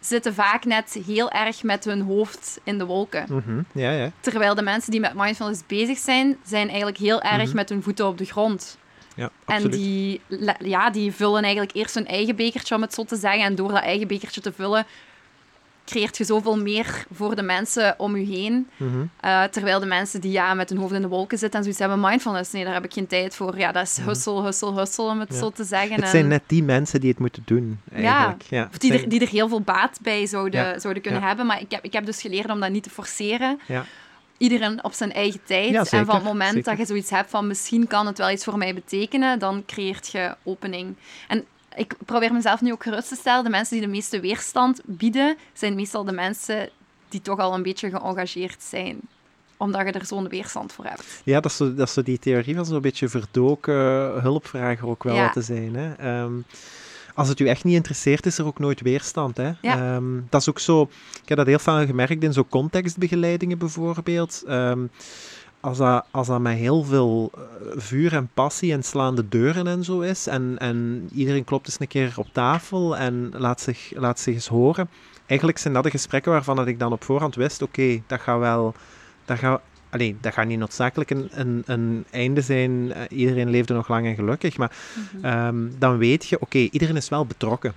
zitten 0.07 0.35
vaak 0.35 0.65
net 0.65 0.99
heel 1.07 1.31
erg 1.31 1.63
met 1.63 1.85
hun 1.85 2.01
hoofd 2.01 2.61
in 2.65 2.79
de 2.79 2.85
wolken. 2.87 3.25
Mhm, 3.29 3.61
Ja, 3.73 3.91
ja. 3.91 4.11
Terwijl 4.21 4.55
de 4.55 4.63
mensen 4.63 4.91
die 4.91 5.01
met 5.01 5.15
mindfulness 5.15 5.63
bezig 5.67 5.99
zijn, 5.99 6.37
zijn 6.45 6.69
eigenlijk 6.69 6.99
heel 6.99 7.23
erg 7.23 7.47
Mhm. 7.47 7.55
met 7.57 7.69
hun 7.69 7.83
voeten 7.83 8.07
op 8.07 8.19
de 8.19 8.25
grond. 8.25 8.79
ja 9.17 9.31
En 9.47 9.71
die, 9.71 10.21
ja, 10.59 10.91
die 10.91 11.13
vullen 11.13 11.43
eigenlijk 11.43 11.75
eerst 11.75 11.95
hun 11.95 12.07
eigen 12.07 12.37
bekertje, 12.37 12.75
om 12.75 12.83
het 12.83 12.95
zo 12.95 13.05
te 13.05 13.17
zeggen. 13.17 13.43
En 13.45 13.55
door 13.55 13.69
dat 13.73 13.83
eigen 13.83 14.07
bekertje 14.09 14.41
te 14.41 14.53
vullen, 14.53 14.87
creëert 15.93 16.16
je 16.16 16.24
zoveel 16.24 16.59
meer 16.59 17.05
voor 17.12 17.36
de 17.36 17.43
mensen 17.43 17.95
om 17.99 18.16
je 18.16 18.26
heen. 18.26 18.68
Mhm. 18.76 18.90
Eh, 19.20 19.43
terwijl 19.45 19.80
de 19.80 19.86
mensen 19.86 20.20
die 20.20 20.30
ja, 20.30 20.55
met 20.55 20.68
hun 20.68 20.78
hoofd 20.78 20.93
in 20.93 21.03
de 21.03 21.09
wolken 21.09 21.38
zitten 21.38 21.57
en 21.59 21.62
zoiets 21.64 21.80
hebben, 21.82 22.01
mindfulness, 22.01 22.53
nee, 22.53 22.64
daar 22.64 22.74
heb 22.74 22.84
ik 22.84 22.93
geen 22.93 23.07
tijd 23.07 23.34
voor. 23.34 23.59
Ja, 23.59 23.72
dat 23.72 23.82
is 23.86 23.97
hussel, 24.05 24.45
hussel, 24.45 24.78
hussel, 24.78 25.07
om 25.09 25.18
het 25.20 25.28
Mhm. 25.28 25.38
Ja. 25.38 25.45
zo 25.45 25.51
te 25.51 25.64
zeggen. 25.64 25.95
Het 25.95 26.05
En- 26.05 26.11
zijn 26.11 26.28
net 26.28 26.43
die 26.47 26.62
mensen 26.62 27.01
die 27.01 27.11
het 27.11 27.18
moeten 27.18 27.43
doen, 27.47 27.80
eigenlijk. 27.93 28.43
Ja. 28.43 28.68
of 28.70 28.78
die, 28.78 28.93
er, 28.93 29.09
die 29.09 29.20
er 29.20 29.28
heel 29.28 29.49
veel 29.49 29.61
baat 29.61 29.99
bij 30.03 30.26
zouden, 30.26 30.61
Ja. 30.64 30.78
zouden 30.78 31.03
kunnen 31.03 31.22
hebben. 31.22 31.47
Maar 31.47 31.61
ik 31.61 31.70
heb, 31.70 31.84
ik 31.84 31.93
heb 31.93 32.07
dus 32.07 32.20
geleerd 32.20 32.51
om 32.51 32.61
dat 32.61 32.70
niet 32.70 32.82
te 32.82 32.90
forceren. 32.90 33.61
Ja. 33.66 33.84
Iedereen 34.38 34.84
op 34.84 34.93
zijn 34.93 35.12
eigen 35.12 35.40
tijd. 35.45 35.70
Ja, 35.70 35.84
en 35.90 36.07
van 36.07 36.14
het 36.14 36.24
moment 36.24 36.53
zeker. 36.55 36.70
dat 36.70 36.78
je 36.78 36.86
zoiets 36.86 37.11
hebt 37.11 37.30
van 37.30 37.47
misschien 37.47 37.86
kan 37.86 38.07
het 38.07 38.18
wel 38.18 38.30
iets 38.30 38.45
voor 38.45 38.59
mij 38.59 38.74
betekenen, 38.74 39.38
dan 39.38 39.62
creëert 39.66 40.09
je 40.12 40.34
opening. 40.43 40.97
En 41.28 41.45
ik 41.77 41.95
probeer 42.07 42.33
mezelf 42.33 42.61
nu 42.61 42.73
ook 42.73 42.83
gerust 42.83 43.09
te 43.09 43.16
stellen. 43.16 43.45
De 43.45 43.51
mensen 43.51 43.77
die 43.77 43.87
de 43.87 43.93
meeste 43.93 44.20
weerstand 44.20 44.81
bieden, 44.85 45.37
zijn 45.53 45.75
meestal 45.75 46.05
de 46.05 46.12
mensen 46.12 46.68
die 47.09 47.23
toch 47.23 47.39
al 47.39 47.55
een 47.55 47.62
beetje 47.62 47.91
geëngageerd 47.91 48.62
zijn 48.62 49.01
omdat 49.62 49.87
je 49.87 49.93
er 49.93 50.07
zo'n 50.07 50.29
weerstand 50.29 50.73
voor 50.73 50.85
hebt. 50.85 51.20
Ja, 51.25 51.41
dat 51.41 51.51
is 51.51 51.57
zo, 51.57 51.75
dat 51.75 51.87
is 51.87 51.93
zo 51.93 52.03
die 52.03 52.18
theorie 52.18 52.55
van 52.55 52.66
zo'n 52.66 52.81
beetje 52.81 53.09
verdoken 53.09 53.75
hulpvrager 54.23 54.89
ook 54.89 55.03
wel 55.03 55.31
te 55.31 55.43
zijn. 55.43 55.75
Hè? 55.75 55.93
Ehm, 55.93 56.33
als 57.14 57.29
het 57.29 57.41
u 57.41 57.49
echt 57.49 57.64
niet 57.64 57.75
interesseert, 57.75 58.27
is 58.27 58.39
er 58.39 58.47
ook 58.47 58.59
nooit 58.59 58.81
weerstand. 58.81 59.37
Hè? 59.37 59.53
Ja. 59.61 59.95
Ehm, 59.95 60.20
dat 60.29 60.41
is 60.41 60.49
ook 60.49 60.59
zo... 60.59 60.83
Ik 61.23 61.29
heb 61.29 61.39
dat 61.39 61.47
heel 61.47 61.59
vaak 61.59 61.87
gemerkt 61.87 62.23
in 62.23 62.33
zo'n 62.33 62.49
contextbegeleidingen 62.49 63.59
bijvoorbeeld. 63.59 64.43
Ehm, 64.47 64.87
als 65.63 65.79
dat, 65.79 66.05
als 66.11 66.27
dat 66.27 66.41
met 66.41 66.57
heel 66.57 66.83
veel 66.83 67.31
eh, 67.35 67.43
vuur 67.77 68.15
en 68.15 68.31
passie 68.35 68.73
en 68.73 68.83
slaande 68.83 69.29
deuren 69.29 69.67
en 69.67 69.85
zo 69.85 70.01
is, 70.01 70.27
en, 70.27 70.57
en 70.59 71.09
iedereen 71.15 71.45
klopt 71.45 71.67
eens 71.67 71.81
een 71.81 71.89
keer 71.89 72.13
op 72.17 72.29
tafel 72.33 72.97
en 72.97 73.33
laat 73.37 73.61
zich, 73.61 73.93
laat 73.95 74.21
zich 74.21 74.35
eens 74.35 74.47
horen, 74.47 74.89
eigenlijk 75.27 75.59
zijn 75.59 75.75
dat 75.75 75.83
de 75.83 75.91
gesprekken 75.91 76.33
waarvan 76.33 76.57
dat 76.57 76.67
ik 76.67 76.79
dan 76.79 76.93
op 76.93 77.05
voorhand 77.05 77.35
wist, 77.35 77.63
oké, 77.63 78.03
dat 78.07 78.21
gaat 78.21 78.39
wel... 78.39 78.75
Dat 79.25 79.39
gaat, 79.39 79.61
Alleen, 79.91 80.19
dat 80.21 80.33
gaat 80.33 80.47
niet 80.47 80.59
noodzakelijk 80.59 81.11
een, 81.11 81.29
een, 81.33 81.63
een 81.67 82.05
einde 82.11 82.41
zijn. 82.41 82.71
Uh, 82.71 82.97
iedereen 83.09 83.51
leefde 83.51 83.75
nog 83.75 83.89
lang 83.89 84.07
en 84.07 84.15
gelukkig. 84.15 84.57
Maar 84.57 84.77
mm 84.95 85.23
-hmm. 85.23 85.47
um, 85.47 85.75
dan 85.79 85.99
weet 85.99 86.27
je, 86.27 86.35
oké, 86.35 86.45
okay, 86.45 86.69
iedereen 86.73 86.97
is 86.97 87.09
wel 87.09 87.27
betrokken. 87.27 87.75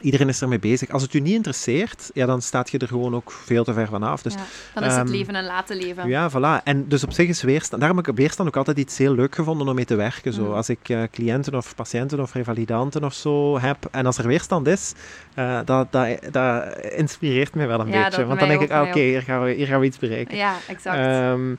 Iedereen 0.00 0.28
is 0.28 0.42
ermee 0.42 0.58
bezig. 0.58 0.90
Als 0.90 1.02
het 1.02 1.14
u 1.14 1.20
niet 1.20 1.34
interesseert, 1.34 2.10
ja, 2.14 2.26
dan 2.26 2.42
staat 2.42 2.70
je 2.70 2.78
er 2.78 2.88
gewoon 2.88 3.14
ook 3.14 3.30
veel 3.30 3.64
te 3.64 3.72
ver 3.72 3.88
vanaf. 3.88 4.22
Dus, 4.22 4.34
ja, 4.34 4.40
dan 4.74 4.84
is 4.84 4.92
um, 4.92 4.98
het 4.98 5.08
leven 5.08 5.34
een 5.34 5.44
laten 5.44 5.76
leven. 5.76 6.08
Ja, 6.08 6.30
voilà. 6.30 6.62
En 6.64 6.88
dus 6.88 7.04
op 7.04 7.12
zich 7.12 7.28
is 7.28 7.42
weerstand... 7.42 7.80
Daarom 7.80 7.98
heb 7.98 8.08
ik 8.08 8.16
weerstand 8.16 8.48
ook 8.48 8.56
altijd 8.56 8.78
iets 8.78 8.98
heel 8.98 9.14
leuk 9.14 9.34
gevonden 9.34 9.68
om 9.68 9.74
mee 9.74 9.84
te 9.84 9.94
werken. 9.94 10.32
Zo. 10.32 10.44
Mm. 10.44 10.52
Als 10.52 10.68
ik 10.68 10.88
uh, 10.88 11.02
cliënten 11.10 11.54
of 11.54 11.74
patiënten 11.74 12.20
of 12.20 12.32
revalidanten 12.32 13.04
of 13.04 13.14
zo 13.14 13.58
heb, 13.58 13.88
en 13.90 14.06
als 14.06 14.18
er 14.18 14.26
weerstand 14.26 14.66
is, 14.66 14.92
uh, 15.38 15.60
dat, 15.64 15.92
dat, 15.92 16.08
dat 16.30 16.78
inspireert 16.78 17.54
mij 17.54 17.66
wel 17.66 17.80
een 17.80 17.88
ja, 17.88 18.04
beetje. 18.04 18.26
Want 18.26 18.38
dan 18.38 18.48
denk 18.48 18.60
ik, 18.60 18.70
ah, 18.70 18.80
oké, 18.80 18.88
okay, 18.88 19.02
hier, 19.02 19.22
gaan 19.22 19.44
we, 19.44 19.50
hier 19.50 19.66
gaan 19.66 19.80
we 19.80 19.86
iets 19.86 19.98
bereiken. 19.98 20.36
Ja, 20.36 20.56
exact. 20.68 21.32
Um, 21.32 21.58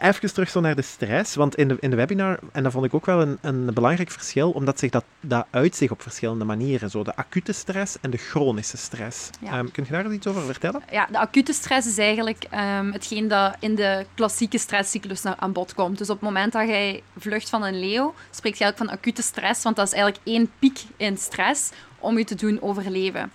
even 0.00 0.32
terug 0.32 0.50
zo 0.50 0.60
naar 0.60 0.76
de 0.76 0.82
stress. 0.82 1.34
Want 1.34 1.56
in 1.56 1.68
de, 1.68 1.76
in 1.80 1.90
de 1.90 1.96
webinar, 1.96 2.38
en 2.52 2.62
dat 2.62 2.72
vond 2.72 2.84
ik 2.84 2.94
ook 2.94 3.06
wel 3.06 3.20
een, 3.20 3.38
een 3.40 3.70
belangrijk 3.74 4.10
verschil, 4.10 4.50
omdat 4.50 4.78
zich 4.78 4.90
dat, 4.90 5.04
dat 5.20 5.46
uitzicht 5.50 5.92
op 5.92 6.02
verschillende 6.02 6.44
manieren. 6.44 6.90
Zo 6.90 7.04
de 7.04 7.16
acute 7.16 7.52
stress 7.54 7.96
en 8.00 8.10
de 8.10 8.16
chronische 8.16 8.76
stress. 8.76 9.30
Ja. 9.40 9.58
Um, 9.58 9.70
kun 9.70 9.84
je 9.84 9.92
daar 9.92 10.12
iets 10.12 10.26
over 10.26 10.42
vertellen? 10.42 10.82
Ja, 10.90 11.06
de 11.10 11.18
acute 11.18 11.52
stress 11.52 11.86
is 11.86 11.98
eigenlijk 11.98 12.44
um, 12.52 12.92
hetgeen 12.92 13.28
dat 13.28 13.56
in 13.58 13.74
de 13.74 14.06
klassieke 14.14 14.58
stresscyclus 14.58 15.24
aan 15.24 15.52
bod 15.52 15.74
komt. 15.74 15.98
Dus 15.98 16.10
op 16.10 16.20
het 16.20 16.24
moment 16.24 16.52
dat 16.52 16.68
jij 16.68 17.02
vlucht 17.18 17.48
van 17.48 17.62
een 17.62 17.78
leeuw, 17.78 18.14
spreek 18.30 18.54
je 18.54 18.64
eigenlijk 18.64 18.90
van 18.90 19.00
acute 19.00 19.22
stress, 19.22 19.62
want 19.62 19.76
dat 19.76 19.86
is 19.86 19.92
eigenlijk 19.92 20.22
één 20.26 20.50
piek 20.58 20.82
in 20.96 21.16
stress 21.16 21.70
om 21.98 22.18
je 22.18 22.24
te 22.24 22.34
doen 22.34 22.62
overleven. 22.62 23.32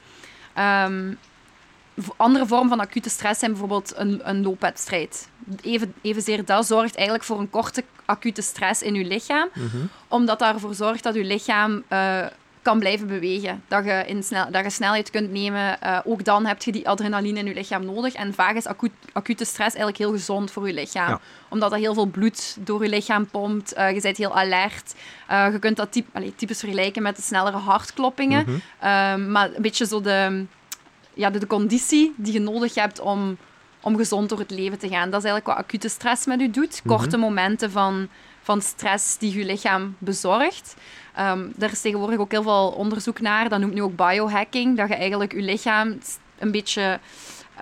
Um, 0.57 1.17
andere 2.15 2.47
vormen 2.47 2.69
van 2.69 2.79
acute 2.79 3.09
stress 3.09 3.39
zijn 3.39 3.51
bijvoorbeeld 3.51 3.93
een, 3.95 4.29
een 4.29 4.43
loopwedstrijd. 4.43 5.29
Even, 5.61 5.93
evenzeer 6.01 6.45
dat 6.45 6.65
zorgt 6.65 6.95
eigenlijk 6.95 7.25
voor 7.25 7.39
een 7.39 7.49
korte 7.49 7.83
acute 8.05 8.41
stress 8.41 8.81
in 8.81 8.93
je 8.93 9.05
lichaam, 9.05 9.49
mm 9.53 9.67
-hmm. 9.67 9.89
omdat 10.07 10.39
dat 10.39 10.53
ervoor 10.53 10.73
zorgt 10.73 11.03
dat 11.03 11.15
je 11.15 11.23
lichaam 11.23 11.83
uh, 11.89 12.25
kan 12.69 12.79
blijven 12.79 13.07
bewegen. 13.07 13.63
Dat 13.67 13.85
je, 13.85 14.03
in 14.05 14.23
snel, 14.23 14.51
dat 14.51 14.63
je 14.63 14.69
snelheid 14.69 15.09
kunt 15.09 15.31
nemen. 15.31 15.77
Uh, 15.83 15.99
ook 16.03 16.23
dan 16.23 16.45
heb 16.45 16.61
je 16.63 16.71
die 16.71 16.89
adrenaline 16.89 17.39
in 17.39 17.45
je 17.45 17.53
lichaam 17.53 17.85
nodig. 17.85 18.13
En 18.13 18.33
vaak 18.33 18.55
is 18.55 18.65
acu 18.65 18.89
acute 19.13 19.45
stress 19.45 19.75
eigenlijk 19.75 19.97
heel 19.97 20.11
gezond 20.11 20.51
voor 20.51 20.67
je 20.67 20.73
lichaam. 20.73 21.09
Ja. 21.09 21.19
Omdat 21.49 21.71
dat 21.71 21.79
heel 21.79 21.93
veel 21.93 22.05
bloed 22.05 22.57
door 22.59 22.83
je 22.83 22.89
lichaam 22.89 23.25
pompt. 23.27 23.77
Uh, 23.77 23.91
je 23.91 24.01
bent 24.01 24.17
heel 24.17 24.35
alert. 24.35 24.95
Uh, 25.31 25.51
je 25.51 25.59
kunt 25.59 25.77
dat 25.77 25.91
typ, 25.91 26.07
allez, 26.13 26.31
typisch 26.35 26.59
vergelijken 26.59 27.01
met 27.01 27.15
de 27.15 27.21
snellere 27.21 27.57
hartkloppingen. 27.57 28.45
Mhm. 28.45 28.59
-hmm. 28.79 29.31
maar 29.31 29.49
een 29.55 29.61
beetje 29.61 29.85
zo 29.85 30.01
de, 30.01 30.45
ja, 31.13 31.29
de, 31.29 31.39
de 31.39 31.47
conditie 31.47 32.13
die 32.17 32.33
je 32.33 32.39
nodig 32.39 32.75
hebt 32.75 32.99
om, 32.99 33.37
om 33.81 33.97
gezond 33.97 34.29
door 34.29 34.39
het 34.39 34.51
leven 34.51 34.79
te 34.79 34.87
gaan. 34.87 35.09
Dat 35.09 35.23
is 35.23 35.29
eigenlijk 35.29 35.45
wat 35.45 35.65
acute 35.65 35.89
stress 35.89 36.25
met 36.25 36.39
je 36.39 36.49
doet. 36.49 36.81
Mhm. 36.83 36.95
Korte 36.95 37.17
momenten 37.17 37.71
van, 37.71 38.07
van 38.41 38.61
stress 38.61 39.17
die 39.17 39.37
je 39.37 39.45
lichaam 39.45 39.95
bezorgt. 39.97 40.75
Um, 41.19 41.53
daar 41.55 41.71
is 41.71 41.81
tegenwoordig 41.81 42.19
ook 42.19 42.31
heel 42.31 42.43
veel 42.43 42.73
onderzoek 42.77 43.21
naar. 43.21 43.49
Dat 43.49 43.59
noemt 43.59 43.73
nu 43.73 43.81
ook 43.81 43.95
biohacking. 43.95 44.77
Dat 44.77 44.87
je 44.87 44.95
eigenlijk 44.95 45.33
je 45.33 45.41
lichaam 45.41 45.97
een 46.39 46.51
beetje 46.51 46.99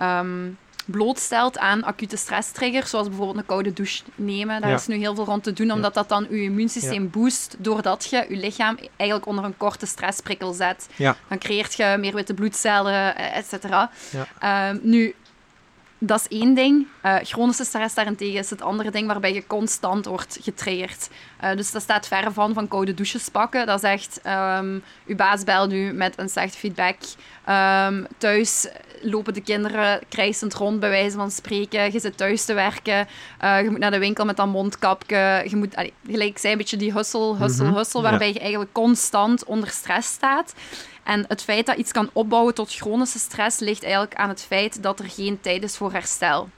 um, 0.02 0.58
blootstelt 0.84 1.58
aan 1.58 1.84
acute 1.84 2.16
stresstriggers. 2.16 2.90
Zoals 2.90 3.08
bijvoorbeeld 3.08 3.38
een 3.38 3.46
koude 3.46 3.72
douche 3.72 4.02
nemen. 4.14 4.60
Daar 4.60 4.70
Ja. 4.70 4.76
is 4.76 4.86
nu 4.86 4.96
heel 4.96 5.14
veel 5.14 5.24
rond 5.24 5.42
te 5.42 5.52
doen. 5.52 5.70
Omdat 5.70 5.94
dat 5.94 6.08
dan 6.08 6.26
je 6.30 6.42
immuunsysteem 6.42 7.10
boost. 7.10 7.56
Doordat 7.58 8.06
je 8.10 8.26
je 8.28 8.36
lichaam 8.36 8.78
eigenlijk 8.96 9.28
onder 9.28 9.44
een 9.44 9.56
korte 9.56 9.86
stressprikkel 9.86 10.52
zet. 10.52 10.88
Dan 11.28 11.38
creëert 11.38 11.74
je 11.74 11.96
meer 11.98 12.14
witte 12.14 12.34
bloedcellen, 12.34 13.16
eh, 13.16 13.36
et 13.36 13.46
cetera. 13.46 13.90
Ja. 14.40 14.70
Um, 14.70 14.80
nu, 14.82 15.14
dat 15.98 16.20
is 16.20 16.38
één 16.38 16.54
ding. 16.54 16.86
Uh, 17.04 17.16
chronische 17.22 17.64
stress 17.64 17.94
daarentegen 17.94 18.38
is 18.38 18.50
het 18.50 18.62
andere 18.62 18.90
ding 18.90 19.06
waarbij 19.06 19.34
je 19.34 19.46
constant 19.46 20.04
wordt 20.06 20.38
getriggerd. 20.42 21.08
Uh, 21.44 21.56
dus 21.56 21.70
dat 21.70 21.82
staat 21.82 22.06
ver 22.06 22.32
van 22.32 22.54
van 22.54 22.68
koude 22.68 22.94
douches 22.94 23.28
pakken. 23.28 23.66
Dat 23.66 23.82
is 23.82 23.90
echt, 23.90 24.20
um, 24.26 24.82
uw 25.06 25.16
baas 25.16 25.44
belt 25.44 25.72
u 25.72 25.92
met 25.92 26.18
een 26.18 26.28
slechte 26.28 26.58
feedback. 26.58 26.96
Um, 27.48 28.06
thuis 28.18 28.68
lopen 29.02 29.34
de 29.34 29.40
kinderen 29.40 30.00
krijsend 30.08 30.54
rond, 30.54 30.80
bij 30.80 30.88
wijze 30.88 31.16
van 31.16 31.30
spreken. 31.30 31.92
Je 31.92 32.00
zit 32.00 32.16
thuis 32.16 32.44
te 32.44 32.54
werken. 32.54 33.06
Uh, 33.44 33.62
je 33.62 33.70
moet 33.70 33.78
naar 33.78 33.90
de 33.90 33.98
winkel 33.98 34.24
met 34.24 34.36
dat 34.36 34.46
mondkapje. 34.46 35.44
Je 35.48 35.56
moet, 35.56 35.76
allee, 35.76 35.92
gelijk 36.06 36.38
zei, 36.38 36.52
een 36.52 36.58
beetje 36.58 36.76
die 36.76 36.92
hustle, 36.92 37.36
hustle, 37.36 37.64
Mhm, 37.64 37.74
hustle, 37.74 38.02
ja. 38.02 38.08
waarbij 38.10 38.32
je 38.32 38.38
eigenlijk 38.38 38.72
constant 38.72 39.44
onder 39.44 39.68
stress 39.68 40.08
staat. 40.12 40.54
En 41.04 41.24
het 41.28 41.42
feit 41.42 41.66
dat 41.66 41.76
iets 41.76 41.92
kan 41.92 42.10
opbouwen 42.12 42.54
tot 42.54 42.74
chronische 42.74 43.18
stress 43.18 43.58
ligt 43.58 43.82
eigenlijk 43.82 44.14
aan 44.14 44.28
het 44.28 44.42
feit 44.42 44.82
dat 44.82 44.98
er 44.98 45.08
geen 45.08 45.40
tijd 45.40 45.62
is 45.62 45.76
voor 45.76 45.92
herstel. 45.92 46.48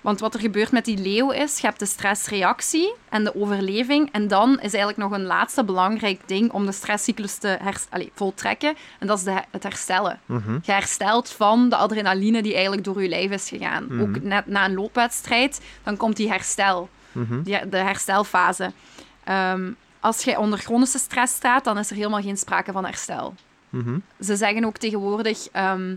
Want 0.00 0.20
wat 0.20 0.34
er 0.34 0.40
gebeurt 0.40 0.70
met 0.72 0.84
die 0.84 0.98
leeuw 0.98 1.30
is, 1.30 1.58
je 1.58 1.66
hebt 1.66 1.78
de 1.78 1.86
stressreactie 1.86 2.94
en 3.08 3.24
de 3.24 3.34
overleving. 3.34 4.08
En 4.12 4.28
dan 4.28 4.52
is 4.54 4.60
eigenlijk 4.60 4.96
nog 4.96 5.10
een 5.12 5.24
laatste 5.26 5.64
belangrijk 5.64 6.20
ding 6.26 6.52
om 6.52 6.66
de 6.66 6.72
stresscyclus 6.72 7.36
te 7.36 7.58
allee, 7.90 8.10
voltrekken. 8.14 8.74
En 8.98 9.06
dat 9.06 9.18
is 9.18 9.24
de, 9.24 9.34
het 9.50 9.62
herstellen. 9.62 10.20
Mhm. 10.26 10.58
Je 10.62 10.72
herstelt 10.72 11.30
van 11.30 11.68
de 11.68 11.76
adrenaline 11.76 12.42
die 12.42 12.52
eigenlijk 12.52 12.84
door 12.84 13.02
je 13.02 13.08
lijf 13.08 13.30
is 13.30 13.48
gegaan. 13.48 13.84
Mhm. 13.88 14.00
Ook 14.00 14.22
net 14.22 14.46
na 14.46 14.64
een 14.64 14.74
loopwedstrijd, 14.74 15.60
dan 15.82 15.96
komt 15.96 16.16
die 16.16 16.30
herstel, 16.30 16.88
Mhm. 17.12 17.42
die, 17.42 17.68
de 17.68 17.76
herstelfase. 17.76 18.72
Ehm, 19.24 19.70
als 20.00 20.24
je 20.24 20.38
onder 20.38 20.58
chronische 20.58 20.98
stress 20.98 21.34
staat, 21.34 21.64
dan 21.64 21.78
is 21.78 21.90
er 21.90 21.96
helemaal 21.96 22.22
geen 22.22 22.36
sprake 22.36 22.72
van 22.72 22.84
herstel. 22.84 23.34
Ze 24.20 24.36
zeggen 24.36 24.64
ook 24.64 24.76
tegenwoordig, 24.76 25.48
ehm, 25.52 25.94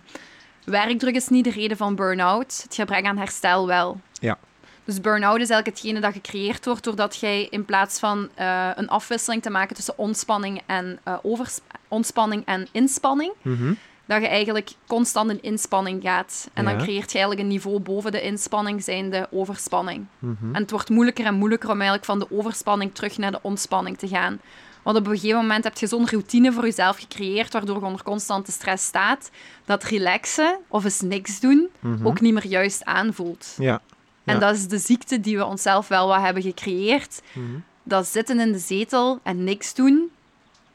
werkdruk 0.65 1.15
is 1.15 1.27
niet 1.27 1.43
de 1.43 1.49
reden 1.51 1.77
van 1.77 1.95
burn-out, 1.95 2.59
het 2.63 2.75
gebrek 2.75 3.05
aan 3.05 3.17
herstel 3.17 3.67
wel. 3.67 3.99
Ja. 4.13 4.37
Dus 4.85 5.01
burn-out 5.01 5.39
is 5.39 5.49
eigenlijk 5.49 5.67
hetgene 5.77 5.99
dat 5.99 6.13
gecreëerd 6.13 6.65
wordt 6.65 6.83
doordat 6.83 7.17
jij 7.19 7.47
in 7.49 7.65
plaats 7.65 7.99
van 7.99 8.29
eh, 8.35 8.69
een 8.75 8.89
afwisseling 8.89 9.41
te 9.41 9.49
maken 9.49 9.75
tussen 9.75 9.97
ontspanning 9.97 10.61
en, 10.65 10.99
overs- 11.21 11.59
ontspanning 11.87 12.45
en 12.45 12.67
inspanning, 12.71 13.33
Mhm. 13.41 13.73
dat 14.05 14.21
je 14.21 14.27
eigenlijk 14.27 14.71
constant 14.87 15.29
in 15.29 15.41
inspanning 15.41 16.01
gaat. 16.01 16.49
En 16.53 16.65
dan 16.65 16.77
creëert 16.77 17.11
je 17.11 17.17
eigenlijk 17.17 17.39
een 17.39 17.47
niveau 17.53 17.79
boven 17.79 18.11
de 18.11 18.21
inspanning, 18.21 18.83
zijnde 18.83 19.27
overspanning. 19.31 20.05
Mhm. 20.19 20.55
En 20.55 20.61
het 20.61 20.71
wordt 20.71 20.89
moeilijker 20.89 21.25
en 21.25 21.35
moeilijker 21.35 21.69
om 21.69 21.75
eigenlijk 21.81 22.05
van 22.05 22.19
de 22.19 22.27
overspanning 22.31 22.93
terug 22.95 23.17
naar 23.17 23.31
de 23.31 23.39
ontspanning 23.41 23.97
te 23.97 24.07
gaan. 24.07 24.39
Want 24.83 24.97
op 24.97 25.07
een 25.07 25.17
gegeven 25.17 25.39
moment 25.41 25.63
heb 25.63 25.77
je 25.77 25.87
zo'n 25.87 26.09
routine 26.09 26.51
voor 26.51 26.63
jezelf 26.63 26.97
gecreëerd, 26.97 27.53
waardoor 27.53 27.79
je 27.79 27.85
onder 27.85 28.03
constante 28.03 28.51
stress 28.51 28.85
staat, 28.85 29.29
dat 29.65 29.83
relaxen 29.83 30.57
of 30.67 30.83
eens 30.83 31.01
niks 31.01 31.39
doen 31.39 31.67
Mhm. 31.79 32.07
ook 32.07 32.21
niet 32.21 32.33
meer 32.33 32.47
juist 32.47 32.83
aanvoelt. 32.85 33.55
Ja. 33.57 33.81
En 34.23 34.33
Ja. 34.33 34.39
dat 34.39 34.55
is 34.55 34.67
de 34.67 34.77
ziekte 34.77 35.19
die 35.19 35.37
we 35.37 35.45
onszelf 35.45 35.87
wel 35.87 36.07
wat 36.07 36.21
hebben 36.21 36.43
gecreëerd. 36.43 37.21
Mhm. 37.33 37.45
Dat 37.83 38.07
zitten 38.07 38.39
in 38.39 38.51
de 38.51 38.57
zetel 38.59 39.19
en 39.23 39.43
niks 39.43 39.73
doen 39.73 40.09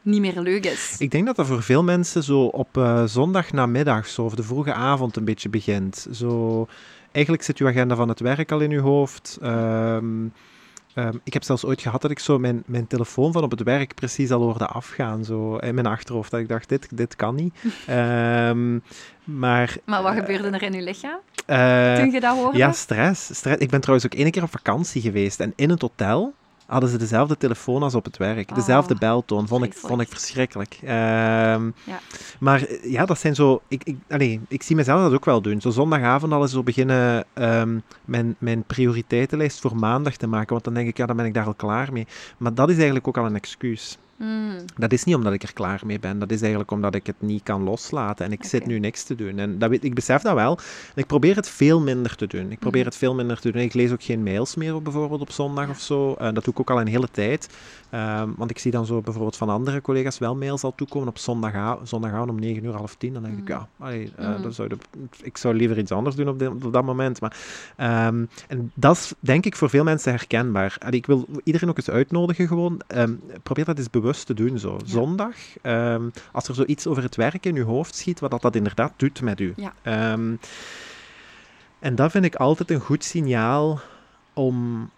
niet 0.02 0.20
meer 0.20 0.40
leuk 0.40 0.64
is. 0.66 0.94
Ik 0.98 1.10
denk 1.10 1.26
dat 1.26 1.36
dat 1.36 1.46
voor 1.46 1.62
veel 1.62 1.82
mensen 1.84 2.22
zo 2.22 2.40
op 2.44 3.02
zondagnamiddag 3.06 4.06
zo, 4.06 4.22
of 4.22 4.34
de 4.34 4.42
vroege 4.42 4.72
avond 4.72 5.16
een 5.16 5.24
beetje 5.24 5.48
begint. 5.48 6.06
Zo, 6.12 6.66
eigenlijk 7.12 7.44
zit 7.44 7.58
uw 7.58 7.66
agenda 7.68 7.94
van 7.96 8.08
het 8.08 8.20
werk 8.20 8.52
al 8.52 8.60
in 8.60 8.70
uw 8.70 8.80
hoofd. 8.82 9.38
Ehm, 9.42 10.04
ehm, 10.98 11.16
ik 11.24 11.32
heb 11.32 11.42
zelfs 11.42 11.64
ooit 11.64 11.80
gehad 11.80 12.02
dat 12.02 12.10
ik 12.10 12.18
zo 12.18 12.38
mijn, 12.38 12.62
mijn 12.66 12.86
telefoon 12.86 13.32
van 13.32 13.42
op 13.42 13.50
het 13.50 13.62
werk 13.62 13.94
precies 13.94 14.30
al 14.30 14.42
hoorde 14.42 14.66
afgaan. 14.66 15.24
Zo 15.24 15.56
in 15.56 15.74
mijn 15.74 15.86
achterhoofd. 15.86 16.30
Dat 16.30 16.40
ik 16.40 16.48
dacht, 16.48 16.68
dit, 16.68 16.88
dit 16.96 17.16
kan 17.16 17.34
niet. 17.34 17.54
Ehm, 17.86 18.78
maar... 19.24 19.76
Maar 19.84 20.02
wat 20.02 20.14
gebeurde 20.14 20.50
er 20.50 20.62
in 20.62 20.72
je 20.72 20.82
lichaam 20.82 21.18
eh, 21.46 21.94
toen 21.94 22.10
je 22.10 22.20
dat 22.20 22.36
hoorde? 22.36 22.58
ja, 22.58 22.72
stress, 22.72 23.34
stress. 23.34 23.58
Ik 23.58 23.70
ben 23.70 23.80
trouwens 23.80 24.06
ook 24.06 24.18
één 24.20 24.30
keer 24.30 24.42
op 24.42 24.50
vakantie 24.50 25.02
geweest. 25.02 25.40
En 25.40 25.52
in 25.56 25.70
het 25.70 25.80
hotel 25.80 26.34
hadden 26.68 26.90
ze 26.90 26.98
dezelfde 26.98 27.36
telefoon 27.36 27.82
als 27.82 27.94
op 27.94 28.04
het 28.04 28.16
werk. 28.16 28.54
Dezelfde 28.54 28.94
Oh, 28.94 29.00
beltoon. 29.00 29.48
Vond 29.48 29.64
ik, 29.64 29.74
vond 29.74 30.00
ik 30.00 30.08
verschrikkelijk. 30.08 30.78
Ehm, 30.82 31.70
Ja. 31.84 32.00
Maar 32.40 32.62
eh, 32.62 32.92
ja, 32.92 33.04
dat 33.06 33.18
zijn 33.18 33.34
zo... 33.34 33.60
Ik, 33.68 33.84
ik, 33.84 33.96
allee, 34.08 34.40
ik 34.48 34.62
zie 34.62 34.76
mezelf 34.76 35.02
dat 35.02 35.12
ook 35.12 35.24
wel 35.24 35.40
doen. 35.42 35.60
Zo 35.60 35.70
zondagavond 35.70 36.32
al 36.32 36.42
eens 36.42 36.52
zo 36.52 36.62
beginnen 36.62 37.24
ehm, 37.32 37.78
mijn, 38.04 38.36
mijn 38.38 38.62
prioriteitenlijst 38.62 39.60
voor 39.60 39.76
maandag 39.76 40.16
te 40.16 40.26
maken. 40.26 40.52
Want 40.52 40.64
dan 40.64 40.74
denk 40.74 40.88
ik, 40.88 40.96
ja, 40.96 41.06
dan 41.06 41.16
ben 41.16 41.26
ik 41.26 41.34
daar 41.34 41.46
al 41.46 41.54
klaar 41.54 41.92
mee. 41.92 42.06
Maar 42.38 42.54
dat 42.54 42.68
is 42.68 42.74
eigenlijk 42.76 43.08
ook 43.08 43.18
al 43.18 43.26
een 43.26 43.36
excuus. 43.36 43.98
Mm. 44.18 44.56
Dat 44.76 44.92
is 44.92 45.04
niet 45.04 45.14
omdat 45.14 45.32
ik 45.32 45.42
er 45.42 45.52
klaar 45.52 45.80
mee 45.86 45.98
ben. 45.98 46.18
Dat 46.18 46.30
is 46.30 46.40
eigenlijk 46.40 46.70
omdat 46.70 46.94
ik 46.94 47.06
het 47.06 47.16
niet 47.18 47.42
kan 47.42 47.62
loslaten. 47.62 48.24
En 48.26 48.32
ik 48.32 48.44
zit 48.44 48.66
nu 48.66 48.78
niks 48.78 49.02
te 49.02 49.14
doen. 49.14 49.38
En 49.38 49.58
dat 49.58 49.70
weet, 49.70 49.84
ik 49.84 49.94
besef 49.94 50.22
dat 50.22 50.34
wel. 50.34 50.56
En 50.94 50.94
ik 51.02 51.06
probeer 51.06 51.36
het 51.36 51.48
veel 51.48 51.80
minder 51.80 52.16
te 52.16 52.26
doen. 52.26 52.50
Ik 52.50 52.58
probeer 52.58 52.80
Mhm. 52.80 52.88
het 52.90 52.98
veel 52.98 53.14
minder 53.14 53.40
te 53.40 53.52
doen. 53.52 53.62
Ik 53.62 53.74
lees 53.74 53.92
ook 53.92 54.02
geen 54.02 54.22
mails 54.22 54.54
meer 54.54 54.74
op, 54.74 54.84
bijvoorbeeld 54.84 55.20
op 55.20 55.30
zondag 55.30 55.64
Ja. 55.64 55.70
of 55.70 55.80
zo. 55.80 56.14
En 56.14 56.34
dat 56.34 56.44
doe 56.44 56.52
ik 56.52 56.60
ook 56.60 56.70
al 56.70 56.80
een 56.80 56.86
hele 56.86 57.08
tijd. 57.10 57.48
Ehm, 57.90 58.28
want 58.36 58.50
ik 58.50 58.58
zie 58.58 58.70
dan 58.70 58.86
zo 58.86 59.00
bijvoorbeeld 59.00 59.36
van 59.36 59.48
andere 59.48 59.80
collega's 59.80 60.18
wel 60.18 60.36
mails 60.36 60.62
al 60.62 60.74
toekomen 60.74 61.08
op 61.08 61.18
zondagavond, 61.18 61.88
zondagavond 61.88 62.30
om 62.30 62.38
9 62.40 62.64
uur, 62.64 62.74
half 62.74 62.94
10. 62.94 63.12
Dan 63.12 63.22
denk 63.22 63.34
ik, 63.38 63.42
Mhm. 63.42 63.52
ja, 63.52 63.68
allee, 63.78 64.12
eh, 64.16 64.42
dat 64.42 64.54
zou 64.54 64.68
de- 64.68 64.76
ik 65.22 65.36
zou 65.36 65.54
liever 65.54 65.78
iets 65.78 65.92
anders 65.92 66.16
doen 66.16 66.28
op, 66.28 66.72
dat 66.72 66.84
moment. 66.84 67.20
Maar, 67.20 67.36
ehm, 67.76 68.24
en 68.48 68.70
dat 68.74 68.96
is 68.96 69.12
denk 69.20 69.44
ik 69.46 69.56
voor 69.56 69.70
veel 69.70 69.84
mensen 69.84 70.12
herkenbaar. 70.12 70.76
En 70.78 70.92
ik 70.92 71.06
wil 71.06 71.26
iedereen 71.44 71.68
ook 71.68 71.76
eens 71.76 71.90
uitnodigen 71.90 72.46
gewoon. 72.48 72.80
ehm, 72.86 73.12
probeer 73.42 73.64
dat 73.64 73.78
eens 73.78 73.90
bewust 73.90 74.06
te 74.16 74.34
doen 74.34 74.58
zo. 74.58 74.78
Zondag, 74.84 75.34
ehm, 75.62 76.02
als 76.32 76.48
er 76.48 76.54
zoiets 76.54 76.86
over 76.86 77.02
het 77.02 77.16
werk 77.16 77.46
in 77.46 77.54
je 77.54 77.62
hoofd 77.62 77.94
schiet, 77.94 78.20
wat 78.20 78.30
dat, 78.30 78.42
dat 78.42 78.56
inderdaad 78.56 78.92
doet 78.96 79.20
met 79.20 79.40
u. 79.40 79.52
Ja. 79.56 79.72
Ehm, 79.82 80.34
en 81.78 81.94
dat 81.94 82.10
vind 82.10 82.24
ik 82.24 82.34
altijd 82.34 82.70
een 82.70 82.80
goed 82.80 83.04
signaal 83.04 83.80
om 84.32 84.90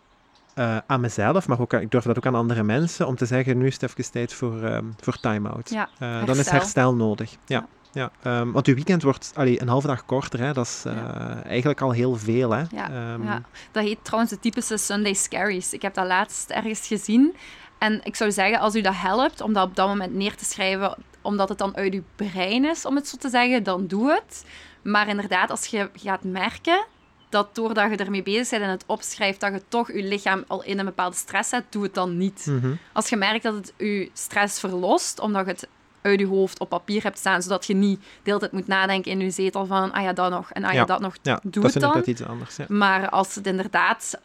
eh, 0.54 0.76
aan 0.86 1.00
mezelf, 1.00 1.48
maar 1.48 1.60
ook 1.60 1.72
ik 1.72 1.90
durf 1.90 2.04
dat 2.04 2.16
ook 2.16 2.26
aan 2.26 2.34
andere 2.34 2.62
mensen, 2.62 3.06
om 3.06 3.16
te 3.16 3.26
zeggen, 3.26 3.58
nu 3.58 3.66
is 3.66 3.72
het 3.80 3.82
even 3.82 4.12
tijd 4.12 4.32
voor, 4.34 4.62
ehm, 4.62 4.84
voor 5.00 5.16
time-out. 5.20 5.70
Ja, 5.70 5.88
Eh, 5.98 6.24
dan 6.24 6.36
is 6.38 6.50
herstel. 6.50 6.94
nodig. 6.94 7.36
Ja. 7.46 7.66
Ja, 7.92 8.10
want 8.52 8.66
uw 8.66 8.74
weekend 8.74 9.02
wordt 9.02 9.32
allee, 9.34 9.60
een 9.60 9.68
halve 9.68 9.86
dag 9.86 10.04
korter, 10.04 10.40
hè? 10.40 10.52
dat 10.52 10.66
is 10.66 10.82
eh, 10.86 10.94
Ja. 10.94 11.42
eigenlijk 11.42 11.80
al 11.80 11.90
heel 11.90 12.16
veel. 12.16 12.50
Hè? 12.50 12.62
Ja, 12.70 13.16
ja. 13.22 13.42
Dat 13.72 13.84
heet 13.84 13.98
trouwens 14.02 14.32
de 14.32 14.38
typische 14.40 14.76
Sunday 14.76 15.12
Scaries. 15.14 15.72
Ik 15.72 15.82
heb 15.82 15.94
dat 15.94 16.06
laatst 16.06 16.50
ergens 16.50 16.86
gezien. 16.86 17.34
En 17.80 18.00
ik 18.04 18.16
zou 18.16 18.32
zeggen, 18.32 18.58
als 18.58 18.74
u 18.74 18.80
dat 18.80 18.94
helpt 18.96 19.40
om 19.40 19.52
dat 19.52 19.68
op 19.68 19.76
dat 19.76 19.88
moment 19.88 20.14
neer 20.14 20.34
te 20.36 20.44
schrijven, 20.44 20.94
omdat 21.22 21.48
het 21.48 21.58
dan 21.58 21.76
uit 21.76 21.94
uw 21.94 22.02
brein 22.16 22.64
is, 22.64 22.84
om 22.84 22.94
het 22.96 23.08
zo 23.08 23.16
te 23.16 23.28
zeggen, 23.28 23.62
dan 23.62 23.86
doe 23.86 24.10
het. 24.12 24.44
Maar 24.82 25.08
inderdaad, 25.08 25.50
als 25.50 25.66
je 25.66 25.90
gaat 25.94 26.24
merken 26.24 26.84
dat 27.28 27.54
doordat 27.54 27.90
je 27.90 27.96
ermee 27.96 28.22
bezig 28.22 28.50
bent 28.50 28.62
en 28.62 28.68
het 28.70 28.84
opschrijft, 28.86 29.40
dat 29.40 29.52
je 29.52 29.62
toch 29.68 29.92
je 29.92 30.02
lichaam 30.02 30.44
al 30.46 30.62
in 30.62 30.78
een 30.78 30.84
bepaalde 30.84 31.16
stress 31.16 31.48
zet, 31.48 31.64
doe 31.70 31.82
het 31.82 31.94
dan 31.94 32.16
niet. 32.16 32.46
mhm. 32.46 32.72
Als 32.92 33.08
je 33.08 33.16
merkt 33.16 33.42
dat 33.42 33.54
het 33.54 33.72
je 33.76 34.10
stress 34.12 34.60
verlost, 34.60 35.20
omdat 35.20 35.44
je 35.46 35.50
het 35.52 35.68
uit 36.02 36.20
je 36.20 36.26
hoofd 36.26 36.60
op 36.60 36.68
papier 36.68 37.02
hebt 37.02 37.18
staan, 37.18 37.42
zodat 37.42 37.66
je 37.66 37.74
niet 37.74 38.00
de 38.00 38.06
hele 38.22 38.38
tijd 38.38 38.52
moet 38.52 38.66
nadenken 38.66 39.10
in 39.10 39.20
je 39.20 39.30
zetel 39.30 39.66
van, 39.66 39.92
ah 39.92 40.02
ja, 40.02 40.12
dat 40.12 40.30
nog, 40.30 40.50
en 40.52 40.64
ah 40.64 40.72
ja, 40.72 40.78
Ja. 40.78 40.84
dat 40.84 41.00
nog, 41.00 41.16
Ja, 41.22 41.40
doe 41.42 41.62
dat 41.62 41.74
het 41.74 41.82
dan. 41.82 42.02
iets 42.04 42.22
anders. 42.24 42.56
Ja. 42.56 42.64
Maar 42.68 43.08
als 43.08 43.34
het 43.34 43.46
inderdaad... 43.46 44.20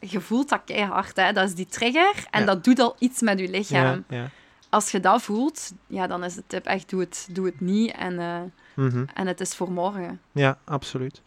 Je 0.00 0.20
voelt 0.20 0.48
dat 0.48 0.60
keihard, 0.64 1.16
hè? 1.16 1.32
dat 1.32 1.48
is 1.48 1.54
die 1.54 1.66
trigger. 1.66 2.26
En 2.30 2.40
Ja. 2.40 2.46
dat 2.46 2.64
doet 2.64 2.78
al 2.78 2.96
iets 2.98 3.20
met 3.20 3.38
je 3.40 3.48
lichaam. 3.48 4.04
Ja, 4.08 4.16
ja. 4.16 4.30
Als 4.68 4.90
je 4.90 5.00
dat 5.00 5.22
voelt, 5.22 5.72
ja, 5.86 6.06
dan 6.06 6.24
is 6.24 6.34
de 6.34 6.42
tip 6.46 6.66
echt, 6.66 6.90
doe 6.90 7.00
het, 7.00 7.28
doe 7.30 7.46
het 7.46 7.60
niet. 7.60 7.92
En, 7.92 8.18
eh, 8.18 8.36
Mhm. 8.74 9.04
en 9.14 9.26
het 9.26 9.40
is 9.40 9.54
voor 9.54 9.70
morgen. 9.72 10.20
Ja, 10.32 10.58
absoluut. 10.64 11.22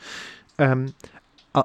Ehm, 0.55 0.87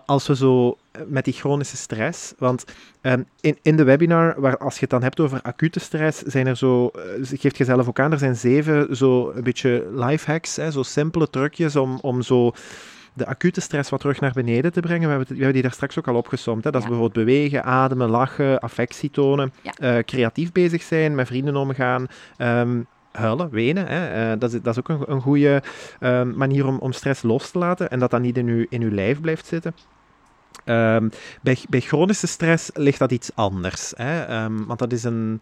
als 0.06 0.26
we 0.26 0.36
zo 0.36 0.78
eh, 0.92 1.02
met 1.06 1.24
die 1.24 1.34
chronische 1.34 1.76
stress, 1.76 2.32
want 2.38 2.64
ehm, 3.00 3.22
in, 3.40 3.58
in 3.62 3.76
de 3.76 3.84
webinar, 3.84 4.40
waar, 4.40 4.56
als 4.58 4.74
je 4.74 4.80
het 4.80 4.90
dan 4.90 5.02
hebt 5.02 5.20
over 5.20 5.42
acute 5.42 5.80
stress, 5.80 6.22
zijn 6.22 6.46
er 6.46 6.56
zo, 6.56 6.86
eh, 6.88 7.02
geeft 7.38 7.56
je 7.56 7.64
zelf 7.64 7.88
ook 7.88 7.98
aan, 8.00 8.12
er 8.12 8.18
zijn 8.18 8.36
zeven 8.36 8.96
zo 8.96 9.30
een 9.30 9.42
beetje 9.42 9.88
life 9.94 10.30
hacks, 10.30 10.56
hè, 10.56 10.70
zo 10.70 10.82
simpele 10.82 11.30
trucjes 11.30 11.76
om, 11.76 11.98
om 12.00 12.22
zo 12.22 12.52
de 13.14 13.26
acute 13.26 13.60
stress 13.60 13.90
wat 13.90 14.00
terug 14.00 14.20
naar 14.20 14.32
beneden 14.32 14.72
te 14.72 14.80
brengen. 14.80 15.02
We 15.02 15.08
hebben, 15.08 15.26
we 15.28 15.34
hebben 15.34 15.52
die 15.52 15.62
daar 15.62 15.72
straks 15.72 15.98
ook 15.98 16.08
al 16.08 16.14
opgesomd. 16.14 16.64
Hè. 16.64 16.70
Dat 16.70 16.80
is 16.82 16.88
Ja. 16.88 16.94
bijvoorbeeld 16.94 17.26
bewegen, 17.26 17.64
ademen, 17.64 18.08
lachen, 18.08 18.58
affectie 18.60 19.10
tonen, 19.10 19.52
Ja. 19.62 19.72
eh, 19.72 20.04
creatief 20.04 20.52
bezig 20.52 20.82
zijn, 20.82 21.14
met 21.14 21.26
vrienden 21.26 21.56
omgaan, 21.56 22.06
ehm, 22.36 22.80
huilen, 23.12 23.50
wenen. 23.50 23.86
Hè. 23.86 24.32
Eh, 24.32 24.38
dat, 24.38 24.52
is, 24.52 24.62
dat 24.62 24.72
is 24.76 24.78
ook 24.78 24.88
een, 24.88 25.12
een 25.14 25.20
goede 25.20 25.62
ehm, 26.00 26.36
manier 26.36 26.66
om, 26.66 26.78
om 26.78 26.92
stress 26.92 27.22
los 27.22 27.50
te 27.50 27.58
laten 27.58 27.90
en 27.90 27.98
dat 27.98 28.10
dat 28.10 28.20
niet 28.20 28.36
in 28.38 28.46
uw, 28.46 28.66
in 28.68 28.82
uw 28.82 28.90
lijf 28.90 29.20
blijft 29.20 29.46
zitten. 29.46 29.74
Ehm, 30.64 31.08
bij, 31.42 31.58
bij 31.68 31.80
chronische 31.80 32.26
stress 32.26 32.70
ligt 32.74 32.98
dat 32.98 33.12
iets 33.12 33.30
anders. 33.34 33.92
Hè? 33.96 34.26
Want 34.66 34.78
dat 34.78 34.92
is 34.92 35.04
een, 35.04 35.40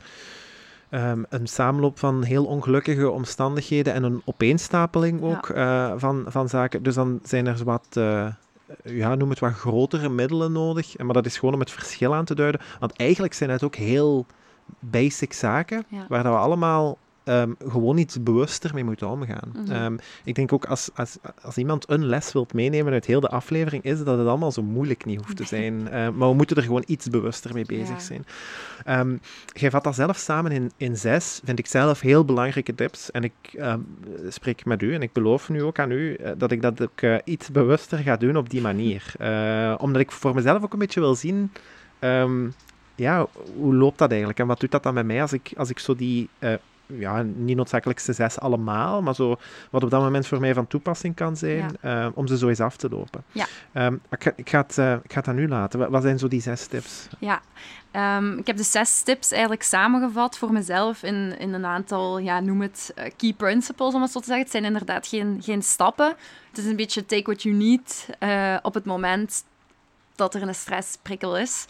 ehm, 0.92 1.22
een 1.28 1.46
samenloop 1.46 1.98
van 1.98 2.22
heel 2.22 2.44
ongelukkige 2.44 3.10
omstandigheden 3.10 3.92
en 3.94 4.02
een 4.02 4.22
opeenstapeling 4.24 5.22
ook 5.22 5.48
eh, 5.48 5.92
van, 5.96 6.24
van 6.26 6.48
zaken. 6.48 6.82
Dus 6.82 6.94
dan 6.94 7.20
zijn 7.22 7.46
er 7.46 7.64
wat, 7.64 7.86
eh, 7.92 8.26
ja, 8.84 9.14
noem 9.14 9.30
het 9.30 9.38
wat 9.38 9.52
grotere 9.52 10.08
middelen 10.08 10.52
nodig. 10.52 10.98
Maar 10.98 11.14
dat 11.14 11.26
is 11.26 11.38
gewoon 11.38 11.54
om 11.54 11.60
het 11.60 11.70
verschil 11.70 12.14
aan 12.14 12.24
te 12.24 12.34
duiden. 12.34 12.60
Want 12.78 12.96
eigenlijk 12.96 13.34
zijn 13.34 13.50
het 13.50 13.62
ook 13.62 13.74
heel 13.74 14.26
basic 14.78 15.32
zaken 15.32 15.84
Ja. 15.88 16.04
waar 16.08 16.22
dat 16.22 16.32
we 16.32 16.38
allemaal 16.38 16.98
ehm, 17.24 17.52
gewoon 17.68 17.98
iets 17.98 18.22
bewuster 18.22 18.74
mee 18.74 18.84
moeten 18.84 19.08
omgaan. 19.08 19.52
Mhm. 19.54 19.72
Ehm, 19.72 19.96
ik 20.24 20.34
denk 20.34 20.52
ook 20.52 20.64
als, 20.64 20.90
als, 20.94 21.16
als 21.42 21.56
iemand 21.56 21.90
een 21.90 22.04
les 22.06 22.32
wilt 22.32 22.54
meenemen 22.54 22.92
uit 22.92 23.06
heel 23.06 23.20
de 23.20 23.28
aflevering, 23.28 23.84
is 23.84 24.04
dat 24.04 24.18
het 24.18 24.26
allemaal 24.26 24.52
zo 24.52 24.62
moeilijk 24.62 25.04
niet 25.04 25.20
hoeft 25.24 25.36
te 25.36 25.44
zijn. 25.56 25.88
Eh, 25.88 26.08
maar 26.08 26.28
we 26.28 26.34
moeten 26.34 26.56
er 26.56 26.62
gewoon 26.62 26.84
iets 26.86 27.08
bewuster 27.10 27.54
mee 27.54 27.64
bezig 27.66 27.88
Ja. 27.88 27.98
zijn. 27.98 28.24
Ehm, 28.84 29.16
jij 29.52 29.70
vat 29.70 29.84
dat 29.84 29.94
zelf 29.94 30.16
samen 30.16 30.52
in, 30.52 30.70
in 30.76 30.96
zes, 30.96 31.40
vind 31.44 31.58
ik 31.58 31.66
zelf 31.66 32.00
heel 32.00 32.24
belangrijke 32.24 32.74
tips. 32.74 33.10
En 33.10 33.24
ik 33.24 33.32
ehm, 33.56 33.80
spreek 34.28 34.64
met 34.64 34.82
u 34.82 34.94
en 34.94 35.02
ik 35.02 35.12
beloof 35.12 35.48
nu 35.48 35.62
ook 35.62 35.78
aan 35.78 35.90
u 35.90 36.14
eh, 36.14 36.32
dat 36.38 36.50
ik 36.52 36.62
dat 36.62 36.82
ook 36.82 37.00
eh, 37.00 37.16
iets 37.24 37.50
bewuster 37.50 37.98
ga 37.98 38.16
doen 38.16 38.36
op 38.36 38.50
die 38.50 38.60
manier. 38.60 39.00
Eh, 39.22 39.74
omdat 39.78 40.00
ik 40.00 40.10
voor 40.12 40.34
mezelf 40.34 40.62
ook 40.62 40.72
een 40.72 40.78
beetje 40.78 41.00
wil 41.00 41.14
zien. 41.14 41.52
ehm, 41.98 42.48
ja, 42.94 43.26
hoe 43.56 43.74
loopt 43.74 43.98
dat 43.98 44.08
eigenlijk? 44.10 44.38
En 44.40 44.46
wat 44.46 44.60
doet 44.60 44.70
dat 44.70 44.82
dan 44.82 44.94
met 44.94 45.06
mij 45.06 45.20
als 45.22 45.32
ik, 45.32 45.52
als 45.56 45.70
ik 45.70 45.78
zo 45.78 45.94
die, 45.94 46.28
ja, 46.86 47.22
niet 47.22 47.56
noodzakelijkste 47.56 48.12
zes 48.12 48.38
allemaal, 48.38 49.02
maar 49.02 49.14
zo 49.14 49.36
wat 49.70 49.82
op 49.82 49.90
dat 49.90 50.02
moment 50.02 50.26
voor 50.26 50.40
mij 50.40 50.54
van 50.54 50.66
toepassing 50.66 51.14
kan 51.14 51.36
zijn, 51.36 51.76
eh, 51.80 52.06
om 52.14 52.26
ze 52.26 52.38
zo 52.38 52.48
eens 52.48 52.60
af 52.60 52.76
te 52.76 52.88
lopen. 52.88 53.22
Ja. 53.32 53.46
Ehm, 53.72 53.94
ik, 53.94 54.22
ga, 54.22 54.32
ik, 54.36 54.50
ga 54.50 54.60
het, 54.60 54.78
eh, 54.78 54.92
ik 54.92 55.12
ga 55.12 55.18
het 55.18 55.28
aan 55.28 55.38
u 55.38 55.48
laten. 55.48 55.78
Wat, 55.78 55.88
wat 55.88 56.02
zijn 56.02 56.18
zo 56.18 56.28
die 56.28 56.40
zes 56.40 56.66
tips? 56.66 57.08
Ja, 57.18 57.40
Ehm, 57.92 58.38
ik 58.38 58.46
heb 58.46 58.56
de 58.56 58.62
zes 58.62 59.02
tips 59.02 59.30
eigenlijk 59.30 59.62
samengevat 59.62 60.38
voor 60.38 60.52
mezelf 60.52 61.02
in, 61.02 61.38
in 61.38 61.52
een 61.52 61.64
aantal, 61.64 62.18
ja, 62.18 62.40
noem 62.40 62.60
het 62.60 62.92
eh, 62.94 63.10
key 63.16 63.32
principles, 63.32 63.94
om 63.94 64.02
het 64.02 64.10
zo 64.10 64.18
te 64.18 64.24
zeggen. 64.24 64.42
Het 64.42 64.52
zijn 64.52 64.64
inderdaad 64.64 65.06
geen, 65.06 65.38
geen 65.42 65.62
stappen. 65.62 66.14
Het 66.48 66.58
is 66.58 66.64
een 66.64 66.76
beetje 66.76 67.06
take 67.06 67.22
what 67.22 67.42
you 67.42 67.54
need 67.54 68.08
op 68.62 68.74
het 68.74 68.84
moment 68.84 69.44
dat 70.14 70.34
er 70.34 70.42
een 70.42 70.54
stressprikkel 70.54 71.38
is. 71.38 71.66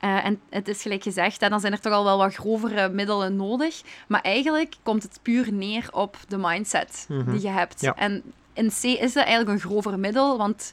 Eh, 0.00 0.24
en 0.24 0.40
het 0.50 0.68
is 0.68 0.82
gelijk 0.82 1.02
gezegd, 1.02 1.40
dan 1.40 1.60
zijn 1.60 1.72
er 1.72 1.80
toch 1.80 1.92
al 1.92 2.04
wel 2.04 2.18
wat 2.18 2.34
grovere 2.34 2.88
middelen 2.88 3.36
nodig. 3.36 3.80
Maar 4.08 4.20
eigenlijk 4.20 4.74
komt 4.82 5.02
het 5.02 5.18
puur 5.22 5.52
neer 5.52 5.88
op 5.92 6.16
de 6.28 6.36
mindset 6.36 7.04
Mhm. 7.08 7.30
die 7.30 7.40
je 7.40 7.48
hebt. 7.48 7.80
Ja. 7.80 7.94
En 7.96 8.22
in 8.52 8.68
C 8.68 8.82
is 8.84 9.12
dat 9.12 9.24
eigenlijk 9.24 9.48
een 9.48 9.68
grover 9.70 9.98
middel, 9.98 10.38
want 10.38 10.72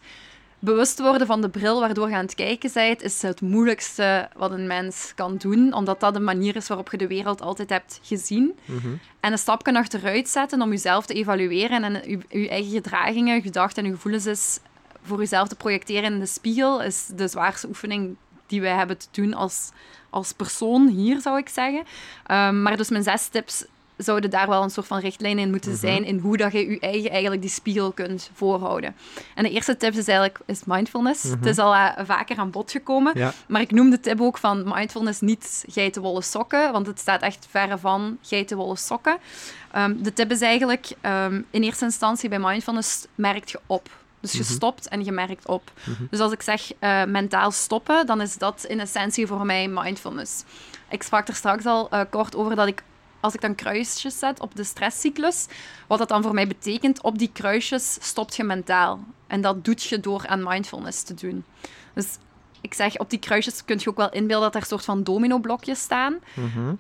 bewust 0.60 1.00
worden 1.00 1.28
van 1.28 1.42
de 1.42 1.50
bril 1.50 1.80
waardoor 1.80 2.10
je 2.10 2.16
aan 2.16 2.26
het 2.26 2.36
kijken 2.36 2.72
bent, 2.74 3.02
is 3.02 3.22
het 3.22 3.42
moeilijkste 3.42 4.30
wat 4.36 4.52
een 4.52 4.68
mens 4.68 5.12
kan 5.16 5.38
doen, 5.38 5.74
omdat 5.74 6.00
dat 6.00 6.14
de 6.14 6.20
manier 6.20 6.56
is 6.56 6.68
waarop 6.68 6.92
je 6.92 6.98
de 6.98 7.08
wereld 7.08 7.42
altijd 7.42 7.70
hebt 7.70 8.00
gezien. 8.04 8.54
Mhm. 8.66 8.88
En 9.20 9.32
een 9.32 9.38
stapje 9.38 9.74
achteruit 9.78 10.30
zetten 10.30 10.62
om 10.62 10.70
jezelf 10.70 11.06
te 11.06 11.14
evalueren 11.14 11.84
en 11.84 11.94
je, 12.10 12.40
je 12.42 12.50
eigen 12.50 12.72
gedragingen, 12.72 13.42
gedachten 13.42 13.86
en 13.86 13.92
gevoelens 13.92 14.26
is 14.26 14.60
voor 15.02 15.20
jezelf 15.20 15.48
te 15.48 15.56
projecteren 15.56 16.14
in 16.14 16.20
de 16.20 16.26
spiegel, 16.26 16.82
is 16.82 17.06
de 17.16 17.28
zwaarste 17.28 17.68
oefening 17.68 18.16
die 18.48 18.62
wij 18.62 18.76
hebben 18.76 18.98
te 18.98 19.08
doen 19.12 19.34
als, 19.34 19.70
als 20.10 20.32
persoon 20.34 20.88
hier, 20.88 21.22
zou 21.22 21.38
ik 21.38 21.50
zeggen. 21.50 21.84
Ehm, 22.26 22.62
maar 22.62 22.78
dus 22.78 22.90
mijn 22.90 23.04
zes 23.04 23.28
tips 23.28 23.66
zouden 23.98 24.30
daar 24.30 24.48
wel 24.50 24.64
een 24.64 24.70
soort 24.70 24.88
van 24.88 25.00
richtlijn 25.00 25.40
in 25.40 25.50
moeten 25.50 25.72
Mhm. 25.72 25.80
zijn 25.80 26.04
in 26.06 26.18
hoe 26.20 26.38
dat 26.38 26.52
je 26.52 26.70
je 26.70 26.80
eigen 26.80 27.10
eigenlijk 27.12 27.42
die 27.42 27.50
spiegel 27.52 27.92
kunt 27.92 28.30
voorhouden. 28.34 28.96
En 29.36 29.44
de 29.44 29.50
eerste 29.50 29.78
tip 29.78 29.94
is 29.94 30.08
eigenlijk 30.08 30.40
is 30.46 30.62
mindfulness. 30.66 31.24
Mhm. 31.24 31.36
Het 31.38 31.46
is 31.46 31.58
al 31.58 31.74
eh, 31.76 32.06
vaker 32.06 32.38
aan 32.38 32.50
bod 32.52 32.72
gekomen, 32.72 33.12
Ja. 33.18 33.34
maar 33.48 33.62
ik 33.62 33.72
noem 33.72 33.90
de 33.90 34.00
tip 34.00 34.22
ook 34.22 34.38
van 34.38 34.64
mindfulness 34.66 35.20
niet 35.22 35.66
geitenwolle 35.68 36.22
sokken, 36.22 36.72
want 36.72 36.88
het 36.88 37.00
staat 37.00 37.22
echt 37.22 37.48
verre 37.50 37.78
van 37.78 38.18
geitenwolle 38.22 38.76
sokken. 38.78 39.18
Ehm, 39.72 39.96
de 40.04 40.14
tip 40.14 40.32
is 40.32 40.42
eigenlijk, 40.42 40.90
ehm, 41.02 41.42
in 41.50 41.64
eerste 41.64 41.86
instantie 41.86 42.30
bij 42.30 42.40
mindfulness 42.40 43.06
merk 43.16 43.48
je 43.50 43.60
op. 43.68 43.90
Dus 44.24 44.32
je 44.32 44.40
Mhm. 44.44 44.52
stopt 44.52 44.88
en 44.88 45.04
je 45.06 45.12
merkt 45.12 45.48
op. 45.48 45.72
Mhm. 45.84 46.04
Dus 46.10 46.20
als 46.20 46.32
ik 46.32 46.42
zeg 46.42 46.72
eh, 46.80 47.04
mentaal 47.06 47.52
stoppen, 47.52 48.06
dan 48.06 48.22
is 48.22 48.38
dat 48.38 48.64
in 48.68 48.80
essentie 48.80 49.28
voor 49.28 49.46
mij 49.46 49.68
mindfulness. 49.68 50.44
Ik 50.90 51.04
sprak 51.04 51.28
er 51.28 51.36
straks 51.36 51.66
al 51.66 51.90
eh, 51.90 52.02
kort 52.10 52.36
over 52.36 52.56
dat 52.56 52.68
ik, 52.68 52.84
als 53.20 53.34
ik 53.34 53.42
dan 53.42 53.56
kruisjes 53.56 54.20
zet 54.20 54.40
op 54.40 54.56
de 54.56 54.64
stresscyclus, 54.64 55.46
wat 55.88 56.00
dat 56.00 56.08
dan 56.10 56.22
voor 56.24 56.34
mij 56.34 56.48
betekent, 56.48 57.02
op 57.02 57.18
die 57.18 57.30
kruisjes 57.34 57.98
stopt 58.02 58.36
je 58.36 58.44
mentaal. 58.44 59.00
En 59.28 59.42
dat 59.42 59.66
doet 59.66 59.84
je 59.84 60.00
door 60.00 60.28
aan 60.28 60.44
mindfulness 60.44 61.04
te 61.04 61.14
doen. 61.14 61.44
Dus 61.94 62.18
ik 62.62 62.74
zeg, 62.74 62.98
op 62.98 63.10
die 63.10 63.20
kruisjes 63.20 63.66
kun 63.66 63.78
je 63.80 63.90
ook 63.90 63.98
wel 63.98 64.12
inbeelden 64.12 64.46
dat 64.46 64.56
er 64.56 64.62
een 64.62 64.68
soort 64.68 64.86
van 64.86 65.04
dominoblokjes 65.04 65.80
staan. 65.80 66.16
Mhm. 66.34 66.74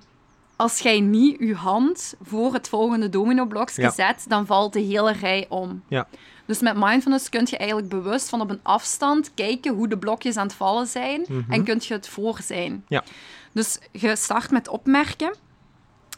Als 0.56 0.80
jij 0.80 1.00
niet 1.00 1.40
je 1.40 1.56
hand 1.56 2.14
voor 2.22 2.54
het 2.54 2.70
volgende 2.70 3.10
dominoblokje 3.10 3.82
Ja. 3.82 3.90
zet, 3.92 4.26
dan 4.28 4.46
valt 4.46 4.74
de 4.74 4.80
hele 4.80 5.12
rij 5.12 5.46
om. 5.50 5.84
Ja. 5.88 6.08
Dus 6.46 6.60
met 6.60 6.76
mindfulness 6.78 7.30
kun 7.30 7.48
je 7.50 7.58
eigenlijk 7.58 7.90
bewust 7.90 8.30
van 8.30 8.42
op 8.42 8.50
een 8.50 8.60
afstand 8.64 9.32
kijken 9.34 9.74
hoe 9.74 9.88
de 9.88 9.98
blokjes 9.98 10.38
aan 10.38 10.48
het 10.48 10.56
vallen 10.56 10.88
zijn 10.88 11.26
Mhm. 11.28 11.52
en 11.52 11.64
kun 11.64 11.82
je 11.84 11.94
het 11.94 12.08
voor 12.08 12.40
zijn. 12.44 12.86
Ja. 12.88 13.04
Dus 13.52 13.80
je 13.92 14.16
start 14.16 14.52
met 14.52 14.68
opmerken 14.68 15.34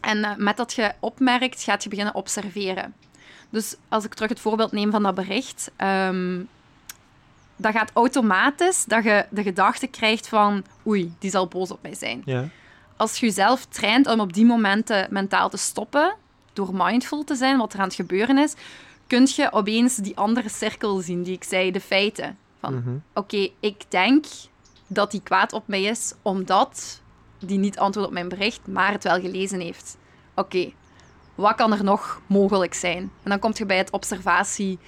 En 0.02 0.18
uh, 0.18 0.32
met 0.38 0.58
dat 0.58 0.74
je 0.74 0.92
opmerkt, 1.00 1.64
gaat 1.64 1.84
je 1.84 1.90
beginnen 1.90 2.16
observeren. 2.16 2.94
Dus 3.50 3.76
als 3.90 4.04
ik 4.06 4.14
terug 4.14 4.30
het 4.30 4.40
voorbeeld 4.40 4.72
neem 4.72 4.92
van 4.92 5.04
dat 5.04 5.16
bericht, 5.16 5.72
um, 5.78 6.48
dat 7.56 7.72
gaat 7.72 7.92
automatisch 7.94 8.84
dat 8.86 9.04
je 9.04 9.26
de 9.30 9.44
gedachte 9.44 9.88
krijgt 9.88 10.28
van 10.28 10.66
oei, 10.88 11.14
die 11.20 11.30
zal 11.30 11.48
boos 11.48 11.72
op 11.72 11.80
mij 11.82 11.94
zijn. 11.96 12.22
Ja. 12.26 12.48
Als 12.98 13.18
je 13.18 13.26
jezelf 13.26 13.66
traint 13.66 14.08
om 14.08 14.20
op 14.20 14.34
die 14.34 14.46
momenten 14.46 15.08
mentaal 15.10 15.50
te 15.50 15.58
stoppen, 15.58 16.16
door 16.54 16.70
mindful 16.74 17.24
te 17.24 17.36
zijn, 17.36 17.58
wat 17.58 17.74
er 17.74 17.80
aan 17.80 17.86
het 17.86 17.96
gebeuren 17.96 18.38
is, 18.38 18.54
kun 19.08 19.28
je 19.36 19.52
opeens 19.52 19.96
die 19.96 20.18
andere 20.18 20.50
cirkel 20.50 21.00
zien 21.00 21.24
die 21.24 21.34
ik 21.34 21.44
zei, 21.44 21.72
de 21.72 21.82
feiten. 21.82 22.38
Van 22.60 22.74
Mhm. 22.76 22.98
oké, 23.14 23.50
ik 23.60 23.84
denk 23.90 24.26
dat 24.88 25.12
hij 25.12 25.22
kwaad 25.24 25.54
op 25.54 25.68
mij 25.68 25.84
is 25.84 26.14
omdat 26.22 27.02
die 27.40 27.58
niet 27.58 27.80
antwoordt 27.80 28.08
op 28.10 28.14
mijn 28.14 28.30
bericht, 28.30 28.68
maar 28.68 28.92
het 28.92 29.04
wel 29.04 29.20
gelezen 29.20 29.60
heeft. 29.60 29.98
Oké, 30.36 30.72
wat 31.36 31.56
kan 31.56 31.74
er 31.74 31.84
nog 31.84 32.22
mogelijk 32.28 32.74
zijn? 32.74 33.12
En 33.24 33.30
dan 33.30 33.40
kom 33.40 33.52
je 33.54 33.66
bij 33.66 33.78
het 33.78 33.90
observatie, 33.90 34.80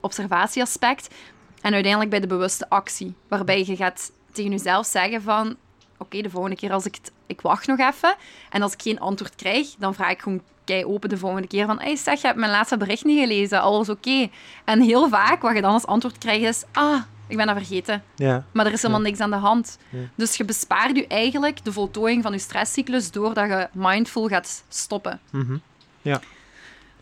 observatieaspect 0.00 1.14
en 1.60 1.72
uiteindelijk 1.72 2.10
bij 2.10 2.20
de 2.20 2.26
bewuste 2.26 2.68
actie, 2.68 3.14
waarbij 3.28 3.64
je 3.66 3.76
gaat 3.76 4.12
tegen 4.32 4.50
jezelf 4.50 4.86
zeggen 4.86 5.22
van 5.22 5.56
oké, 5.98 6.20
de 6.22 6.30
volgende 6.30 6.56
keer 6.56 6.72
als 6.72 6.84
ik 6.86 6.94
het, 6.94 7.12
ik 7.26 7.40
wacht 7.40 7.66
nog 7.66 7.78
even 7.78 8.14
en 8.50 8.62
als 8.62 8.72
ik 8.72 8.82
geen 8.82 9.00
antwoord 9.00 9.34
krijg, 9.34 9.74
dan 9.78 9.94
vraag 9.94 10.10
ik 10.10 10.20
gewoon 10.22 10.42
kei 10.64 10.84
open 10.84 11.08
de 11.08 11.18
volgende 11.18 11.48
keer 11.48 11.66
van 11.66 11.80
hey, 11.80 11.96
zeg, 11.96 12.20
je 12.20 12.26
hebt 12.26 12.38
mijn 12.38 12.50
laatste 12.50 12.76
bericht 12.76 13.04
niet 13.04 13.20
gelezen, 13.20 13.60
alles 13.60 13.88
oké. 13.88 14.28
En 14.64 14.80
heel 14.80 15.08
vaak 15.08 15.42
wat 15.42 15.54
je 15.54 15.60
dan 15.60 15.72
als 15.72 15.86
antwoord 15.86 16.18
krijgt 16.18 16.44
is 16.44 16.64
ah, 16.72 17.02
ik 17.26 17.36
ben 17.36 17.46
dat 17.46 17.56
vergeten. 17.56 18.02
Ja. 18.16 18.44
Maar 18.52 18.66
er 18.66 18.72
is 18.72 18.82
helemaal 18.82 19.02
niks 19.02 19.20
aan 19.20 19.30
de 19.30 19.36
hand. 19.36 19.78
Ja. 19.88 19.98
Dus 20.14 20.36
je 20.36 20.44
bespaart 20.44 20.96
je 20.96 21.06
eigenlijk 21.06 21.64
de 21.64 21.72
voltooiing 21.72 22.22
van 22.22 22.32
je 22.32 22.38
stresscyclus 22.38 23.10
doordat 23.10 23.48
je 23.48 23.68
mindful 23.72 24.28
gaat 24.28 24.64
stoppen. 24.68 25.20
Mhm. 25.30 25.56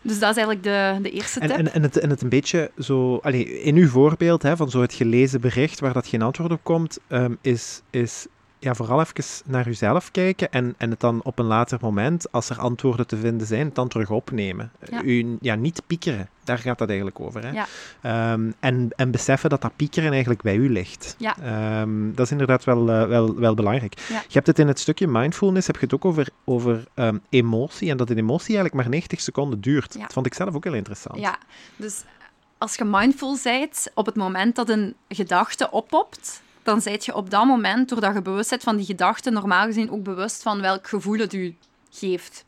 Dus 0.03 0.19
dat 0.19 0.29
is 0.29 0.43
eigenlijk 0.43 0.63
de, 0.63 0.99
de 1.01 1.11
eerste 1.11 1.39
tip. 1.39 1.49
en, 1.49 1.73
en, 1.73 1.81
het, 1.81 1.99
en 1.99 2.09
het 2.09 2.21
een 2.21 2.29
beetje 2.29 2.71
zo... 2.79 3.17
Allee, 3.17 3.61
in 3.61 3.75
uw 3.75 3.87
voorbeeld 3.87 4.41
hè, 4.41 4.55
van 4.55 4.69
zo 4.69 4.81
het 4.81 4.93
gelezen 4.93 5.41
bericht 5.41 5.79
waar 5.79 5.93
dat 5.93 6.07
geen 6.07 6.21
antwoord 6.21 6.51
op 6.51 6.63
komt, 6.63 6.99
ehm, 7.07 7.33
is, 7.41 7.81
is 7.89 8.27
ja, 8.61 8.73
vooral 8.73 8.99
even 8.99 9.23
naar 9.45 9.67
uzelf 9.67 10.11
kijken 10.11 10.51
en, 10.51 10.75
en 10.77 10.89
het 10.89 10.99
dan 10.99 11.23
op 11.23 11.39
een 11.39 11.45
later 11.45 11.77
moment, 11.81 12.31
als 12.31 12.49
er 12.49 12.59
antwoorden 12.59 13.07
te 13.07 13.17
vinden 13.17 13.47
zijn, 13.47 13.69
dan 13.73 13.87
terug 13.87 14.09
opnemen. 14.09 14.71
Ja. 14.89 15.01
U 15.01 15.37
ja, 15.41 15.55
niet 15.55 15.81
piekeren, 15.87 16.29
daar 16.43 16.57
gaat 16.57 16.77
dat 16.77 16.87
eigenlijk 16.87 17.19
over. 17.19 17.43
Hè? 17.43 17.51
Ja. 17.51 17.67
Ehm, 18.01 18.51
en, 18.59 18.89
en 18.95 19.11
beseffen 19.11 19.49
dat 19.49 19.61
dat 19.61 19.75
piekeren 19.75 20.11
eigenlijk 20.11 20.41
bij 20.41 20.55
u 20.55 20.69
ligt. 20.69 21.15
Ja. 21.17 21.35
Ehm, 21.41 22.13
dat 22.13 22.25
is 22.25 22.31
inderdaad 22.31 22.63
wel, 22.63 22.89
eh, 22.89 23.07
wel, 23.07 23.35
wel 23.35 23.53
belangrijk. 23.53 23.99
Ja. 24.09 24.19
Je 24.19 24.33
hebt 24.33 24.47
het 24.47 24.59
in 24.59 24.67
het 24.67 24.79
stukje 24.79 25.07
mindfulness, 25.07 25.67
heb 25.67 25.75
je 25.75 25.85
het 25.85 25.93
ook 25.93 26.05
over, 26.05 26.27
over 26.45 26.83
ehm, 26.93 27.17
emotie 27.29 27.89
en 27.89 27.97
dat 27.97 28.09
een 28.09 28.17
emotie 28.17 28.55
eigenlijk 28.55 28.75
maar 28.75 28.89
90 28.89 29.21
seconden 29.21 29.61
duurt. 29.61 29.93
Ja. 29.93 30.01
Dat 30.01 30.13
vond 30.13 30.25
ik 30.25 30.33
zelf 30.33 30.55
ook 30.55 30.63
heel 30.63 30.73
interessant. 30.73 31.19
Ja, 31.19 31.37
dus 31.75 32.03
als 32.57 32.75
je 32.75 32.85
mindful 32.85 33.37
bent, 33.43 33.91
op 33.93 34.05
het 34.05 34.15
moment 34.15 34.55
dat 34.55 34.69
een 34.69 34.95
gedachte 35.07 35.71
oppopt, 35.71 36.41
dan 36.63 36.81
zijt 36.81 37.05
je 37.05 37.15
op 37.15 37.29
dat 37.29 37.45
moment, 37.45 37.89
doordat 37.89 38.13
je 38.13 38.21
bewust 38.21 38.49
bent 38.49 38.63
van 38.63 38.75
die 38.77 38.85
gedachte, 38.85 39.29
normaal 39.31 39.65
gezien 39.65 39.91
ook 39.91 40.03
bewust 40.03 40.41
van 40.41 40.61
welk 40.61 40.87
gevoel 40.87 41.17
het 41.19 41.33
u 41.33 41.55
geeft. 41.89 42.45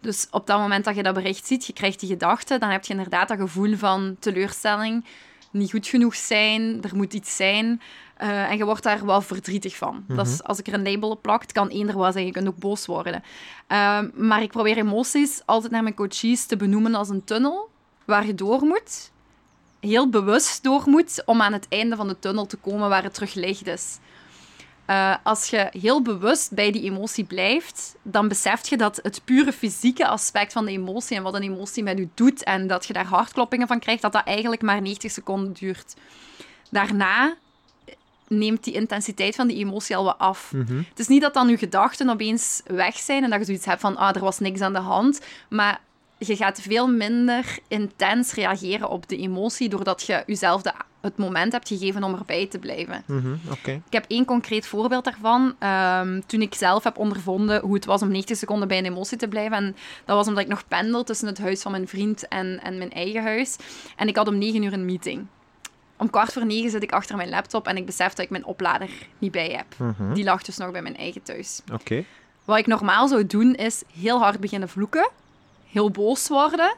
Dus 0.00 0.26
op 0.30 0.46
dat 0.46 0.58
moment 0.58 0.84
dat 0.84 0.96
je 0.96 1.02
dat 1.02 1.14
bericht 1.14 1.46
ziet, 1.46 1.66
je 1.66 1.72
krijgt 1.72 2.00
die 2.00 2.08
gedachte, 2.08 2.58
dan 2.58 2.70
heb 2.70 2.84
je 2.84 2.92
inderdaad 2.92 3.28
dat 3.28 3.38
gevoel 3.38 3.76
van 3.76 4.16
teleurstelling, 4.18 5.04
niet 5.50 5.70
goed 5.70 5.86
genoeg 5.86 6.14
zijn, 6.16 6.82
er 6.82 6.96
moet 6.96 7.12
iets 7.14 7.36
zijn. 7.36 7.80
eh, 8.16 8.50
en 8.50 8.56
je 8.56 8.64
wordt 8.64 8.82
daar 8.82 9.06
wel 9.06 9.20
verdrietig 9.20 9.76
van. 9.76 10.04
Dat 10.08 10.26
is, 10.26 10.42
als 10.42 10.58
ik 10.58 10.66
er 10.66 10.74
een 10.74 10.82
label 10.82 11.10
op 11.10 11.22
plak, 11.22 11.42
het 11.42 11.52
kan 11.52 11.68
eender 11.68 11.96
wat 11.96 12.12
zijn, 12.12 12.26
je 12.26 12.32
kunt 12.32 12.48
ook 12.48 12.56
boos 12.58 12.86
worden. 12.86 13.22
Ehm, 13.66 14.08
maar 14.14 14.42
ik 14.42 14.50
probeer 14.50 14.76
emoties 14.76 15.42
altijd 15.44 15.72
naar 15.72 15.82
mijn 15.82 15.94
coaches 15.94 16.46
te 16.46 16.56
benoemen 16.56 16.94
als 16.94 17.08
een 17.08 17.24
tunnel 17.24 17.70
waar 18.04 18.26
je 18.26 18.34
door 18.34 18.60
moet, 18.62 19.10
heel 19.82 20.08
bewust 20.08 20.62
door 20.62 20.82
moet, 20.86 21.22
om 21.24 21.42
aan 21.42 21.52
het 21.52 21.66
einde 21.68 21.96
van 21.96 22.08
de 22.08 22.18
tunnel 22.18 22.46
te 22.46 22.56
komen 22.56 22.88
waar 22.88 23.02
het 23.02 23.14
terug 23.14 23.34
licht 23.34 23.66
is. 23.66 23.98
Eh, 24.84 25.14
als 25.22 25.50
je 25.50 25.68
heel 25.80 26.02
bewust 26.02 26.54
bij 26.54 26.72
die 26.72 26.82
emotie 26.82 27.24
blijft, 27.24 27.94
dan 28.02 28.28
besef 28.28 28.68
je 28.68 28.76
dat 28.76 28.98
het 29.02 29.20
pure 29.24 29.52
fysieke 29.52 30.06
aspect 30.06 30.52
van 30.52 30.64
de 30.64 30.70
emotie 30.70 31.16
en 31.16 31.22
wat 31.22 31.34
een 31.34 31.42
emotie 31.42 31.82
met 31.82 31.98
je 31.98 32.08
doet 32.14 32.44
en 32.44 32.66
dat 32.66 32.86
je 32.86 32.92
daar 32.92 33.06
hartkloppingen 33.06 33.66
van 33.66 33.78
krijgt, 33.78 34.02
dat 34.02 34.12
dat 34.12 34.24
eigenlijk 34.24 34.62
maar 34.62 34.82
90 34.82 35.10
seconden 35.10 35.52
duurt. 35.52 35.94
Daarna 36.70 37.36
neemt 38.28 38.64
die 38.64 38.74
intensiteit 38.74 39.34
van 39.34 39.46
die 39.46 39.56
emotie 39.56 39.96
al 39.96 40.04
wat 40.04 40.18
af. 40.18 40.52
Mhm. 40.52 40.76
Het 40.76 40.98
is 40.98 41.08
niet 41.08 41.22
dat 41.22 41.34
dan 41.34 41.48
je 41.48 41.58
gedachten 41.58 42.08
opeens 42.08 42.62
weg 42.66 42.96
zijn 42.96 43.24
en 43.24 43.30
dat 43.30 43.38
je 43.38 43.44
zoiets 43.44 43.66
hebt 43.66 43.80
van, 43.80 43.96
ah, 43.96 44.16
er 44.16 44.20
was 44.20 44.38
niks 44.38 44.60
aan 44.60 44.72
de 44.72 44.78
hand, 44.78 45.20
maar 45.48 45.80
je 46.26 46.36
gaat 46.36 46.60
veel 46.60 46.88
minder 46.88 47.58
intens 47.68 48.32
reageren 48.34 48.88
op 48.88 49.08
de 49.08 49.16
emotie 49.16 49.68
doordat 49.68 50.02
je 50.02 50.22
jezelf 50.26 50.62
de, 50.62 50.72
het 51.00 51.16
moment 51.16 51.52
hebt 51.52 51.68
gegeven 51.68 52.04
om 52.04 52.14
erbij 52.14 52.46
te 52.46 52.58
blijven. 52.58 53.02
Mhm. 53.06 53.32
Ik 53.64 53.92
heb 53.92 54.04
één 54.08 54.24
concreet 54.24 54.66
voorbeeld 54.66 55.04
daarvan. 55.04 55.54
Ehm, 55.58 56.20
toen 56.26 56.40
ik 56.42 56.54
zelf 56.54 56.84
heb 56.84 56.98
ondervonden 56.98 57.60
hoe 57.60 57.74
het 57.74 57.84
was 57.84 58.02
om 58.02 58.08
90 58.10 58.36
seconden 58.36 58.68
bij 58.68 58.78
een 58.78 58.84
emotie 58.84 59.18
te 59.18 59.28
blijven. 59.28 59.56
En 59.56 59.76
dat 60.04 60.16
was 60.16 60.26
omdat 60.28 60.42
ik 60.42 60.48
nog 60.48 60.68
pendel 60.68 61.04
tussen 61.04 61.26
het 61.26 61.38
huis 61.38 61.62
van 61.62 61.70
mijn 61.70 61.88
vriend 61.88 62.28
en, 62.28 62.60
en 62.62 62.78
mijn 62.78 62.92
eigen 62.92 63.22
huis. 63.22 63.56
En 63.96 64.08
ik 64.08 64.16
had 64.16 64.28
om 64.28 64.38
9 64.38 64.62
uur 64.62 64.72
een 64.72 64.84
meeting. 64.84 65.26
Om 65.96 66.10
kwart 66.10 66.32
voor 66.32 66.46
negen 66.46 66.70
zit 66.70 66.82
ik 66.82 66.92
achter 66.92 67.16
mijn 67.16 67.28
laptop 67.28 67.66
en 67.66 67.76
ik 67.76 67.86
besef 67.86 68.08
dat 68.12 68.24
ik 68.24 68.30
mijn 68.30 68.44
oplader 68.44 68.88
niet 69.18 69.32
bij 69.32 69.48
heb. 69.48 69.66
Mhm, 69.78 70.14
Die 70.14 70.24
lag 70.24 70.42
dus 70.42 70.56
nog 70.56 70.70
bij 70.70 70.82
mijn 70.82 70.96
eigen 70.96 71.22
thuis. 71.22 71.60
Oké. 71.72 72.04
Wat 72.44 72.58
ik 72.58 72.66
normaal 72.66 73.08
zou 73.08 73.26
doen, 73.26 73.54
is 73.54 73.82
heel 74.00 74.18
hard 74.18 74.40
beginnen 74.40 74.68
vloeken. 74.68 75.10
Heel 75.72 75.90
boos 75.90 76.28
worden. 76.28 76.74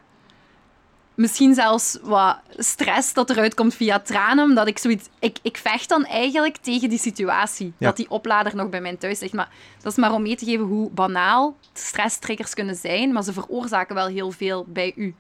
Misschien 1.14 1.54
zelfs 1.54 1.98
wat 2.02 2.38
stress 2.56 3.12
dat 3.12 3.30
eruit 3.30 3.54
komt 3.54 3.74
via 3.74 4.00
tranen. 4.00 4.44
Omdat 4.44 4.66
ik 4.66 4.78
zoiets... 4.78 5.08
Ik, 5.18 5.38
ik 5.42 5.56
vecht 5.56 5.88
dan 5.88 6.04
eigenlijk 6.04 6.56
tegen 6.56 6.88
die 6.88 6.98
situatie. 6.98 7.66
Ja. 7.66 7.86
Dat 7.86 7.96
die 7.96 8.10
oplader 8.10 8.56
nog 8.56 8.68
bij 8.68 8.80
mijn 8.80 8.98
thuis 8.98 9.20
ligt. 9.20 9.32
Maar 9.32 9.48
dat 9.82 9.92
is 9.92 9.98
maar 9.98 10.12
om 10.12 10.22
mee 10.22 10.36
te 10.36 10.44
geven 10.44 10.64
hoe 10.64 10.90
banaal 10.90 11.56
stresstriggers 11.72 12.54
kunnen 12.54 12.74
zijn. 12.74 13.12
Maar 13.12 13.22
ze 13.22 13.32
veroorzaken 13.32 13.94
wel 13.94 14.06
heel 14.06 14.30
veel 14.30 14.64
bij 14.68 14.92
u. 14.96 15.14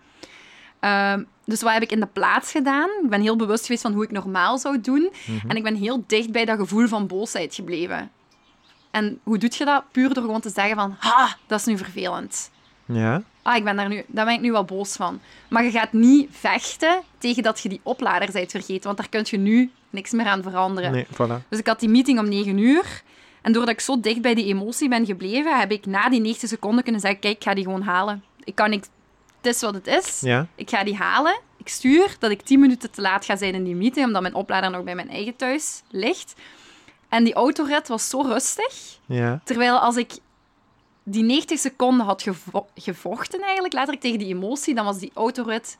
Ehm, 0.80 1.22
dus 1.44 1.62
wat 1.62 1.72
heb 1.72 1.82
ik 1.82 1.92
in 1.92 2.00
de 2.00 2.06
plaats 2.06 2.50
gedaan? 2.50 2.88
Ik 3.02 3.10
ben 3.10 3.20
heel 3.20 3.36
bewust 3.36 3.66
geweest 3.66 3.82
van 3.82 3.92
hoe 3.92 4.04
ik 4.04 4.10
normaal 4.10 4.58
zou 4.58 4.80
doen. 4.80 5.12
En 5.48 5.56
ik 5.56 5.62
ben 5.62 5.74
heel 5.74 6.04
dicht 6.06 6.32
bij 6.32 6.44
dat 6.44 6.58
gevoel 6.58 6.88
van 6.88 7.06
boosheid 7.06 7.54
gebleven. 7.54 8.10
En 8.90 9.20
hoe 9.22 9.38
doe 9.38 9.50
je 9.58 9.64
dat? 9.64 9.84
Puur 9.92 10.14
door 10.14 10.22
gewoon 10.22 10.40
te 10.40 10.50
zeggen 10.50 10.76
van... 10.76 10.96
Ha, 10.98 11.36
dat 11.46 11.58
is 11.58 11.66
nu 11.66 11.76
vervelend. 11.76 12.50
Ja. 12.84 13.22
Ah, 13.44 13.56
ik 13.56 13.64
ben 13.64 13.76
daar, 13.76 13.88
nu, 13.88 14.02
daar 14.06 14.24
ben 14.24 14.34
ik 14.34 14.40
nu 14.40 14.52
wel 14.52 14.64
boos 14.64 14.96
van. 14.96 15.20
Maar 15.48 15.64
je 15.64 15.70
gaat 15.70 15.92
niet 15.92 16.28
vechten 16.30 17.02
tegen 17.18 17.42
dat 17.42 17.60
je 17.60 17.68
die 17.68 17.80
oplader 17.82 18.32
bent 18.32 18.50
vergeten. 18.50 18.84
Want 18.84 18.96
daar 18.96 19.08
kun 19.08 19.24
je 19.26 19.36
nu 19.36 19.70
niks 19.90 20.10
meer 20.10 20.26
aan 20.26 20.42
veranderen. 20.42 20.92
Nee, 20.92 21.06
voilà. 21.06 21.48
Dus 21.48 21.58
ik 21.58 21.66
had 21.66 21.80
die 21.80 21.88
meeting 21.88 22.18
om 22.18 22.28
9 22.28 22.58
uur. 22.58 23.02
En 23.42 23.52
doordat 23.52 23.74
ik 23.74 23.80
zo 23.80 24.00
dicht 24.00 24.20
bij 24.20 24.34
die 24.34 24.44
emotie 24.44 24.88
ben 24.88 25.06
gebleven, 25.06 25.58
heb 25.58 25.70
ik 25.70 25.86
na 25.86 26.08
die 26.08 26.20
90 26.20 26.48
seconden 26.48 26.82
kunnen 26.82 27.00
zeggen: 27.00 27.20
Kijk, 27.20 27.36
ik 27.36 27.42
ga 27.42 27.54
die 27.54 27.64
gewoon 27.64 27.82
halen. 27.82 28.24
Ik 28.44 28.54
kan 28.54 28.70
niks. 28.70 28.88
Het 29.36 29.54
is 29.54 29.60
wat 29.60 29.74
het 29.74 29.86
is. 29.86 30.20
Ja. 30.20 30.46
Ik 30.54 30.70
ga 30.70 30.84
die 30.84 30.96
halen. 30.96 31.40
Ik 31.56 31.68
stuur 31.68 32.16
dat 32.18 32.30
ik 32.30 32.42
10 32.42 32.60
minuten 32.60 32.90
te 32.90 33.00
laat 33.00 33.24
ga 33.24 33.36
zijn 33.36 33.54
in 33.54 33.64
die 33.64 33.74
meeting, 33.74 34.06
omdat 34.06 34.22
mijn 34.22 34.34
oplader 34.34 34.70
nog 34.70 34.84
bij 34.84 34.94
mijn 34.94 35.10
eigen 35.10 35.36
thuis 35.36 35.82
ligt. 35.90 36.34
En 37.08 37.24
die 37.24 37.34
autorit 37.34 37.88
was 37.88 38.08
zo 38.08 38.20
rustig. 38.20 38.98
Ja. 39.06 39.40
Terwijl 39.44 39.78
als 39.78 39.96
ik 39.96 40.12
die 41.04 41.22
90 41.22 41.58
seconden 41.58 42.06
had 42.06 42.22
gevo- 42.22 42.66
gevochten, 42.74 43.40
eigenlijk, 43.40 43.72
letterlijk 43.74 44.04
tegen 44.04 44.18
die 44.18 44.34
emotie, 44.34 44.74
dan 44.74 44.84
was 44.84 44.98
die 44.98 45.10
autorit 45.14 45.78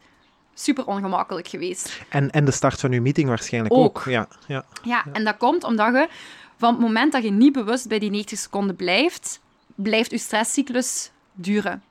super 0.54 0.86
ongemakkelijk 0.86 1.48
geweest. 1.48 2.00
En, 2.08 2.30
en 2.30 2.44
de 2.44 2.50
start 2.50 2.80
van 2.80 2.92
uw 2.92 3.02
meeting 3.02 3.28
waarschijnlijk 3.28 3.74
Ook. 3.74 3.84
ook. 3.84 4.02
Ja. 4.06 4.28
Ja. 4.46 4.64
Ja, 4.82 5.04
en 5.12 5.24
dat 5.24 5.36
komt 5.36 5.64
omdat 5.64 5.94
je 5.94 6.08
van 6.56 6.72
het 6.72 6.80
moment 6.82 7.12
dat 7.12 7.22
je 7.22 7.30
niet 7.30 7.52
bewust 7.52 7.88
bij 7.88 7.98
die 7.98 8.10
90 8.10 8.38
seconden 8.38 8.76
blijft, 8.76 9.40
blijft 9.74 10.10
je 10.10 10.18
stresscyclus 10.18 11.10
duren. 11.32 11.82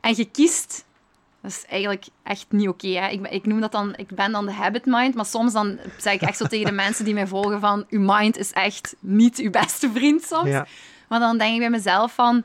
En 0.00 0.12
je 0.16 0.24
kiest... 0.24 0.84
Dat 1.40 1.50
is 1.50 1.64
eigenlijk 1.68 2.06
echt 2.22 2.46
niet 2.48 2.68
oké. 2.68 2.86
ik, 2.86 3.22
ben- 3.22 3.32
ik 3.32 3.46
noem 3.46 3.60
dat 3.60 3.72
dan... 3.72 3.96
Ik 3.96 4.08
ben 4.08 4.32
dan 4.32 4.46
de 4.46 4.52
habit 4.52 4.86
mind, 4.86 5.14
maar 5.14 5.26
soms 5.26 5.52
dan 5.52 5.78
zeg 5.98 6.12
ik 6.12 6.20
echt 6.20 6.36
zo 6.36 6.46
tegen 6.46 6.66
de 6.66 6.72
mensen 6.84 7.04
die 7.04 7.14
mij 7.14 7.26
volgen 7.26 7.60
van... 7.60 7.84
Uw 7.88 8.00
mind 8.00 8.36
is 8.38 8.52
echt 8.52 8.94
niet 9.00 9.38
uw 9.38 9.50
beste 9.50 9.90
vriend 9.92 10.22
soms. 10.22 10.48
Ja. 10.48 10.66
Maar 11.08 11.20
dan 11.20 11.38
denk 11.38 11.52
ik 11.52 11.58
bij 11.58 11.70
mezelf 11.70 12.14
van... 12.14 12.44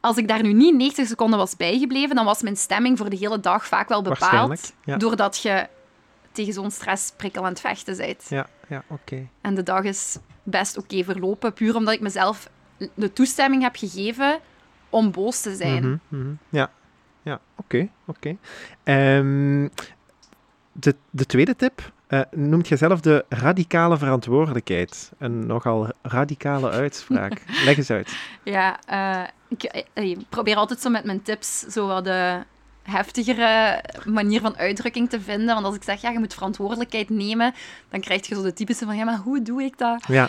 Als 0.00 0.16
ik 0.16 0.28
daar 0.28 0.42
nu 0.42 0.52
niet 0.52 0.74
90 0.74 1.06
seconden 1.06 1.38
was 1.38 1.56
bijgebleven, 1.56 2.16
dan 2.16 2.24
was 2.24 2.42
mijn 2.42 2.56
stemming 2.56 2.98
voor 2.98 3.10
de 3.10 3.16
hele 3.16 3.40
dag 3.40 3.66
vaak 3.66 3.88
wel 3.88 4.02
bepaald. 4.02 4.72
ja. 4.84 4.96
Doordat 4.96 5.38
je 5.42 5.68
tegen 6.32 6.52
zo'n 6.52 6.70
stressprikkel 6.70 7.42
aan 7.42 7.50
het 7.50 7.60
vechten 7.60 7.96
bent. 7.96 8.26
Ja. 8.28 8.46
Ja. 8.68 8.82
Oké. 8.86 9.28
En 9.40 9.54
de 9.54 9.62
dag 9.62 9.82
is 9.82 10.18
best 10.42 10.76
oké 10.76 11.04
verlopen, 11.04 11.52
puur 11.52 11.76
omdat 11.76 11.94
ik 11.94 12.00
mezelf 12.00 12.48
de 12.94 13.12
toestemming 13.12 13.62
heb 13.62 13.76
gegeven 13.76 14.38
om 14.90 15.10
boos 15.10 15.40
te 15.40 15.54
zijn. 15.54 15.82
Mhm, 16.08 16.22
mhm. 16.22 16.32
Ja. 16.48 16.70
Ja. 17.22 17.40
Oké. 17.56 17.88
Oké. 18.06 18.36
Ehm, 18.82 19.68
de, 20.72 20.94
de 21.10 21.26
tweede 21.26 21.56
tip 21.56 21.92
Uh, 22.10 22.20
noemt 22.30 22.68
je 22.68 22.76
zelf 22.76 23.00
de 23.00 23.24
radicale 23.28 23.98
verantwoordelijkheid? 23.98 25.12
Een 25.18 25.46
nogal 25.46 25.88
radicale 26.02 26.70
uitspraak. 26.82 27.42
Leg 27.64 27.76
eens 27.76 27.90
uit. 27.90 28.16
Ja, 28.42 28.78
uh, 28.90 29.28
ik, 29.48 29.84
ik, 29.94 30.18
probeer 30.28 30.56
altijd 30.56 30.80
zo 30.80 30.90
met 30.90 31.04
mijn 31.04 31.22
tips 31.22 31.58
zo 31.58 31.86
wat 31.86 32.04
de 32.04 32.42
heftigere 32.82 33.82
manier 34.06 34.40
van 34.40 34.56
uitdrukking 34.56 35.10
te 35.10 35.20
vinden. 35.20 35.54
Want 35.54 35.66
als 35.66 35.74
ik 35.74 35.82
zeg, 35.82 36.00
ja, 36.00 36.10
je 36.10 36.18
moet 36.18 36.34
verantwoordelijkheid 36.34 37.10
nemen, 37.10 37.54
dan 37.88 38.00
krijg 38.00 38.26
je 38.26 38.34
zo 38.34 38.42
de 38.42 38.52
typische 38.52 38.84
van, 38.84 38.96
ja, 38.96 39.04
maar 39.04 39.18
hoe 39.18 39.42
doe 39.42 39.62
ik 39.62 39.78
dat? 39.78 40.04
Ja. 40.06 40.28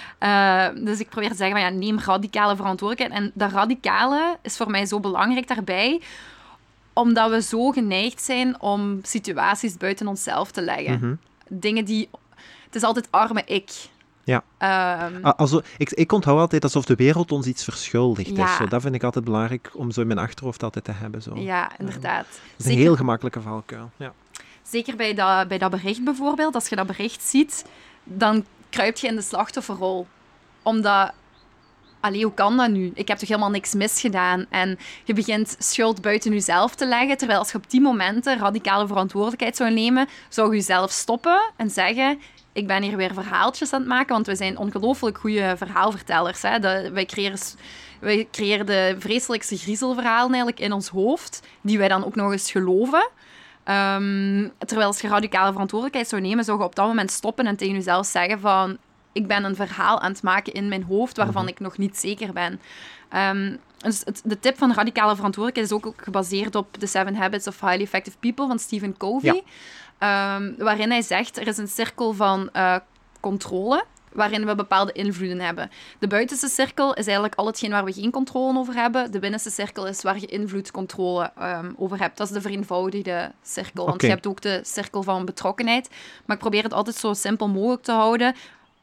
Uh, 0.73 0.86
dus 0.86 0.99
ik 0.99 1.09
probeer 1.09 1.29
te 1.29 1.36
zeggen, 1.36 1.57
van, 1.57 1.65
ja, 1.65 1.77
neem 1.77 1.99
radicale 1.99 2.55
verantwoordelijkheid. 2.55 3.23
En 3.23 3.32
dat 3.34 3.51
radicale 3.51 4.38
is 4.41 4.57
voor 4.57 4.69
mij 4.69 4.86
zo 4.86 4.99
belangrijk 4.99 5.47
daarbij, 5.47 6.01
omdat 6.93 7.29
we 7.29 7.41
zo 7.41 7.69
geneigd 7.69 8.21
zijn 8.21 8.61
om 8.61 8.99
situaties 9.01 9.77
buiten 9.77 10.07
onszelf 10.07 10.51
te 10.51 10.61
leggen. 10.61 10.93
Mhm. 10.99 11.13
Dingen 11.54 11.86
die... 11.86 12.10
Het 12.66 12.76
is 12.76 12.84
altijd 12.84 13.08
arme 13.12 13.43
ik. 13.45 13.89
Ja. 14.24 14.43
Um, 15.08 15.26
also, 15.26 15.62
ik, 15.78 15.89
ik 15.89 16.12
onthoud 16.12 16.39
altijd 16.39 16.64
alsof 16.64 16.86
de 16.86 16.95
wereld 16.95 17.32
ons 17.32 17.45
iets 17.45 17.64
verschuldigd 17.64 18.36
Ja. 18.36 18.45
is. 18.45 18.56
Zo. 18.56 18.68
Dat 18.68 18.82
vind 18.82 18.95
ik 18.95 19.04
altijd 19.04 19.26
belangrijk 19.26 19.72
om 19.74 19.91
zo 19.91 20.02
in 20.02 20.08
mijn 20.08 20.20
achterhoofd 20.20 20.64
altijd 20.64 20.86
te 20.86 20.91
hebben. 20.91 21.22
Zo. 21.22 21.36
ja, 21.36 21.72
inderdaad. 21.80 22.26
Dat 22.58 22.66
is 22.66 22.74
een 22.74 22.78
heel 22.78 22.95
gemakkelijke 22.95 23.41
valkuil. 23.41 23.91
Ja. 23.97 24.14
Zeker 24.62 24.95
bij 24.95 25.14
dat, 25.14 25.47
bij 25.47 25.58
dat 25.58 25.72
bericht 25.72 26.04
bijvoorbeeld, 26.04 26.56
als 26.56 26.68
je 26.68 26.76
dat 26.76 26.88
bericht 26.88 27.24
ziet, 27.24 27.66
dan 28.04 28.45
kruip 28.70 28.97
je 28.97 29.08
in 29.08 29.16
de 29.16 29.22
slachtofferrol. 29.22 30.08
Omdat, 30.64 31.12
allee, 32.02 32.24
hoe 32.24 32.34
kan 32.34 32.58
dat 32.58 32.70
nu? 32.70 32.91
Ik 32.93 33.08
heb 33.08 33.18
toch 33.18 33.30
helemaal 33.30 33.49
niks 33.49 33.74
misgedaan? 33.74 34.45
En 34.49 34.80
je 35.04 35.14
begint 35.14 35.56
schuld 35.60 36.02
buiten 36.02 36.32
jezelf 36.32 36.76
te 36.76 36.88
leggen, 36.88 37.18
terwijl 37.18 37.39
als 37.39 37.52
je 37.52 37.58
op 37.58 37.70
die 37.70 37.82
momenten 37.82 38.38
radicale 38.38 38.88
verantwoordelijkheid 38.88 39.56
zou 39.56 39.74
nemen, 39.74 40.08
zou 40.30 40.49
je 40.49 40.56
jezelf 40.56 40.91
stoppen 40.91 41.52
en 41.56 41.70
zeggen... 41.70 42.20
Ik 42.54 42.68
ben 42.68 42.84
hier 42.84 42.97
weer 42.97 43.14
verhaaltjes 43.14 43.74
aan 43.74 43.80
het 43.80 43.89
maken, 43.89 44.14
want 44.14 44.28
we 44.28 44.36
zijn 44.36 44.58
ongelooflijk 44.58 45.18
goede 45.18 45.54
verhaalvertellers. 45.58 46.41
Hè? 46.41 46.60
Dat, 46.60 46.88
wij, 46.88 47.06
creëren, 47.06 47.39
wij 47.99 48.28
creëren 48.32 48.66
de 48.66 48.95
vreselijkste 48.99 49.58
griezelverhalen 49.58 50.28
eigenlijk 50.28 50.60
in 50.60 50.72
ons 50.72 50.88
hoofd, 50.88 51.41
die 51.62 51.78
wij 51.78 51.88
dan 51.88 52.06
ook 52.06 52.16
nog 52.16 52.32
eens 52.32 52.52
geloven. 52.52 53.10
Um, 53.66 54.52
terwijl 54.58 54.88
als 54.88 55.02
je 55.02 55.08
radicale 55.08 55.52
verantwoordelijkheid 55.52 56.10
zou 56.10 56.22
nemen, 56.22 56.43
zou 56.43 56.58
je 56.58 56.64
op 56.64 56.76
dat 56.76 56.88
moment 56.88 57.12
stoppen 57.12 57.47
en 57.47 57.56
tegen 57.56 57.76
jezelf 57.76 58.06
zeggen 58.06 58.39
van 58.39 58.78
ik 59.12 59.28
ben 59.28 59.43
een 59.43 59.55
verhaal 59.55 59.99
aan 59.99 60.12
het 60.12 60.24
maken 60.24 60.53
in 60.53 60.68
mijn 60.68 60.84
hoofd 60.84 61.18
waarvan 61.18 61.47
ik 61.47 61.59
nog 61.59 61.78
niet 61.78 61.97
zeker 61.97 62.34
ben. 62.34 62.59
Um, 63.16 63.59
dus 63.78 64.01
het, 64.05 64.22
de 64.24 64.39
tip 64.39 64.57
van 64.57 64.74
radicale 64.74 65.16
verantwoordelijkheid 65.16 65.72
is 65.72 65.78
ook, 65.78 65.86
ook 65.86 66.03
gebaseerd 66.03 66.55
op 66.55 66.78
The 66.78 66.88
Seven 66.88 67.16
Habits 67.16 67.47
of 67.47 67.59
Highly 67.59 67.82
Effective 67.82 68.18
People 68.18 68.47
van 68.47 68.59
Stephen 68.59 68.97
Covey. 68.97 69.43
Ja. 69.99 70.36
Um, 70.36 70.55
waarin 70.57 70.89
hij 70.89 71.01
zegt, 71.01 71.38
er 71.38 71.47
is 71.47 71.57
een 71.57 71.68
cirkel 71.68 72.14
van 72.14 72.49
uh, 72.55 72.76
controle 73.20 73.86
waarin 74.12 74.45
we 74.45 74.55
bepaalde 74.55 74.91
invloeden 74.91 75.39
hebben. 75.39 75.72
De 75.99 76.07
buitenste 76.07 76.47
cirkel 76.47 76.93
is 76.93 77.05
eigenlijk 77.05 77.36
al 77.36 77.45
hetgeen 77.45 77.72
waar 77.72 77.86
we 77.86 77.93
geen 77.93 78.12
controle 78.12 78.57
over 78.57 78.74
hebben. 78.74 79.12
De 79.12 79.20
binnenste 79.20 79.49
cirkel 79.49 79.88
is 79.88 80.01
waar 80.01 80.20
je 80.20 80.26
invloedcontrole 80.26 81.32
um, 81.41 81.76
over 81.78 81.99
hebt. 81.99 82.18
Dat 82.18 82.28
is 82.28 82.34
de 82.34 82.41
vereenvoudigde 82.41 83.32
cirkel. 83.41 83.86
Want 83.86 84.01
je 84.01 84.07
hebt 84.07 84.28
ook 84.28 84.41
de 84.41 84.59
cirkel 84.64 85.03
van 85.03 85.26
betrokkenheid. 85.26 85.89
Maar 86.26 86.36
ik 86.36 86.41
probeer 86.41 86.64
het 86.64 86.74
altijd 86.74 86.95
zo 86.95 87.14
simpel 87.14 87.47
mogelijk 87.47 87.84
te 87.84 87.91
houden. 87.91 88.36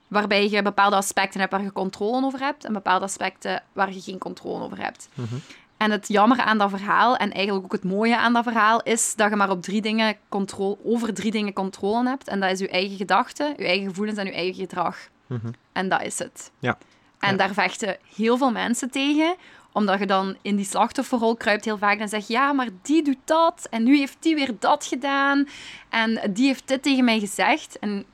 Waarbij 0.08 0.48
je 0.50 0.62
bepaalde 0.62 0.96
aspecten 0.96 1.40
hebt 1.40 1.52
waar 1.52 1.62
je 1.62 1.72
controle 1.72 2.26
over 2.26 2.40
hebt. 2.40 2.64
En 2.64 2.72
bepaalde 2.72 3.04
aspecten 3.04 3.62
waar 3.72 3.92
je 3.92 4.00
geen 4.00 4.18
controle 4.18 4.64
over 4.64 4.82
hebt. 4.82 5.08
Mhm. 5.14 5.34
En 5.76 5.90
het 5.90 6.08
jammer 6.08 6.38
aan 6.40 6.58
dat 6.58 6.70
verhaal, 6.70 7.16
en 7.16 7.32
eigenlijk 7.32 7.64
ook 7.64 7.72
het 7.72 7.84
mooie 7.84 8.16
aan 8.16 8.32
dat 8.32 8.42
verhaal, 8.44 8.82
is 8.82 9.14
dat 9.14 9.30
je 9.30 9.36
maar 9.36 9.50
op 9.50 9.62
drie 9.62 9.80
dingen 9.82 10.16
controle, 10.28 10.76
over 10.84 11.14
drie 11.14 11.30
dingen 11.30 11.52
controle 11.52 12.08
hebt. 12.08 12.28
En 12.28 12.40
dat 12.40 12.50
is 12.50 12.58
je 12.58 12.68
eigen 12.68 12.96
gedachten, 12.96 13.54
je 13.56 13.64
eigen 13.66 13.88
gevoelens 13.88 14.18
en 14.18 14.26
je 14.26 14.32
eigen 14.32 14.54
gedrag. 14.54 14.96
Mhm. 15.26 15.48
En 15.72 15.88
dat 15.88 16.02
is 16.02 16.18
het. 16.18 16.50
Ja. 16.58 16.78
En 17.18 17.30
Ja. 17.30 17.36
daar 17.36 17.52
vechten 17.52 17.96
heel 18.16 18.36
veel 18.36 18.50
mensen 18.50 18.90
tegen, 18.90 19.34
omdat 19.72 19.98
je 19.98 20.06
dan 20.06 20.36
in 20.42 20.56
die 20.56 20.64
slachtofferrol 20.64 21.36
kruipt 21.36 21.64
heel 21.64 21.78
vaak 21.78 21.98
en 21.98 22.08
zegt, 22.08 22.28
ja, 22.28 22.52
maar 22.52 22.68
die 22.82 23.02
doet 23.02 23.18
dat, 23.24 23.66
en 23.70 23.82
nu 23.82 23.96
heeft 23.96 24.16
die 24.20 24.34
weer 24.34 24.52
dat 24.58 24.84
gedaan, 24.84 25.48
en 25.88 26.20
die 26.32 26.46
heeft 26.46 26.68
dit 26.68 26.82
tegen 26.82 27.04
mij 27.04 27.18
gezegd. 27.18 27.78
En 27.78 28.04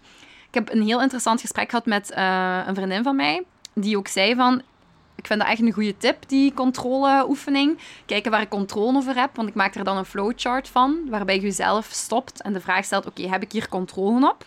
ik 0.54 0.66
heb 0.66 0.74
een 0.74 0.82
heel 0.82 1.02
interessant 1.02 1.40
gesprek 1.40 1.70
gehad 1.70 1.86
met 1.86 2.10
eh, 2.10 2.60
een 2.66 2.74
vriendin 2.74 3.02
van 3.02 3.16
mij, 3.16 3.44
die 3.72 3.96
ook 3.96 4.08
zei 4.08 4.34
van, 4.34 4.62
ik 5.14 5.26
vind 5.26 5.40
dat 5.40 5.48
echt 5.48 5.60
een 5.60 5.72
goede 5.72 5.96
tip, 5.96 6.28
die 6.28 6.54
controleoefening. 6.54 7.78
Kijken 8.06 8.30
waar 8.30 8.40
ik 8.40 8.48
controle 8.48 8.96
over 8.96 9.14
heb, 9.14 9.36
want 9.36 9.48
ik 9.48 9.54
maak 9.54 9.74
er 9.74 9.84
dan 9.84 9.96
een 9.96 10.04
flowchart 10.04 10.68
van, 10.68 10.98
waarbij 11.08 11.34
je 11.34 11.40
jezelf 11.40 11.86
stopt 11.90 12.42
en 12.42 12.52
de 12.52 12.60
vraag 12.60 12.84
stelt, 12.84 13.06
oké, 13.06 13.28
heb 13.28 13.42
ik 13.42 13.52
hier 13.52 13.68
controle 13.68 14.28
op? 14.28 14.46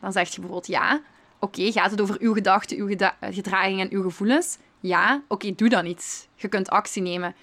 Dan 0.00 0.12
zeg 0.12 0.28
je 0.28 0.34
bijvoorbeeld 0.34 0.66
ja. 0.66 1.00
Oké, 1.38 1.72
gaat 1.72 1.90
het 1.90 2.00
over 2.00 2.16
uw 2.20 2.32
gedachten, 2.32 2.76
uw 2.76 2.86
geda 2.86 3.16
gedragingen 3.20 3.88
en 3.88 3.96
uw 3.96 4.02
gevoelens? 4.02 4.58
Ja. 4.80 5.22
Oké, 5.28 5.54
doe 5.54 5.68
dan 5.68 5.86
iets. 5.86 6.26
Je 6.34 6.48
kunt 6.48 6.70
actie 6.70 7.02
nemen. 7.02 7.34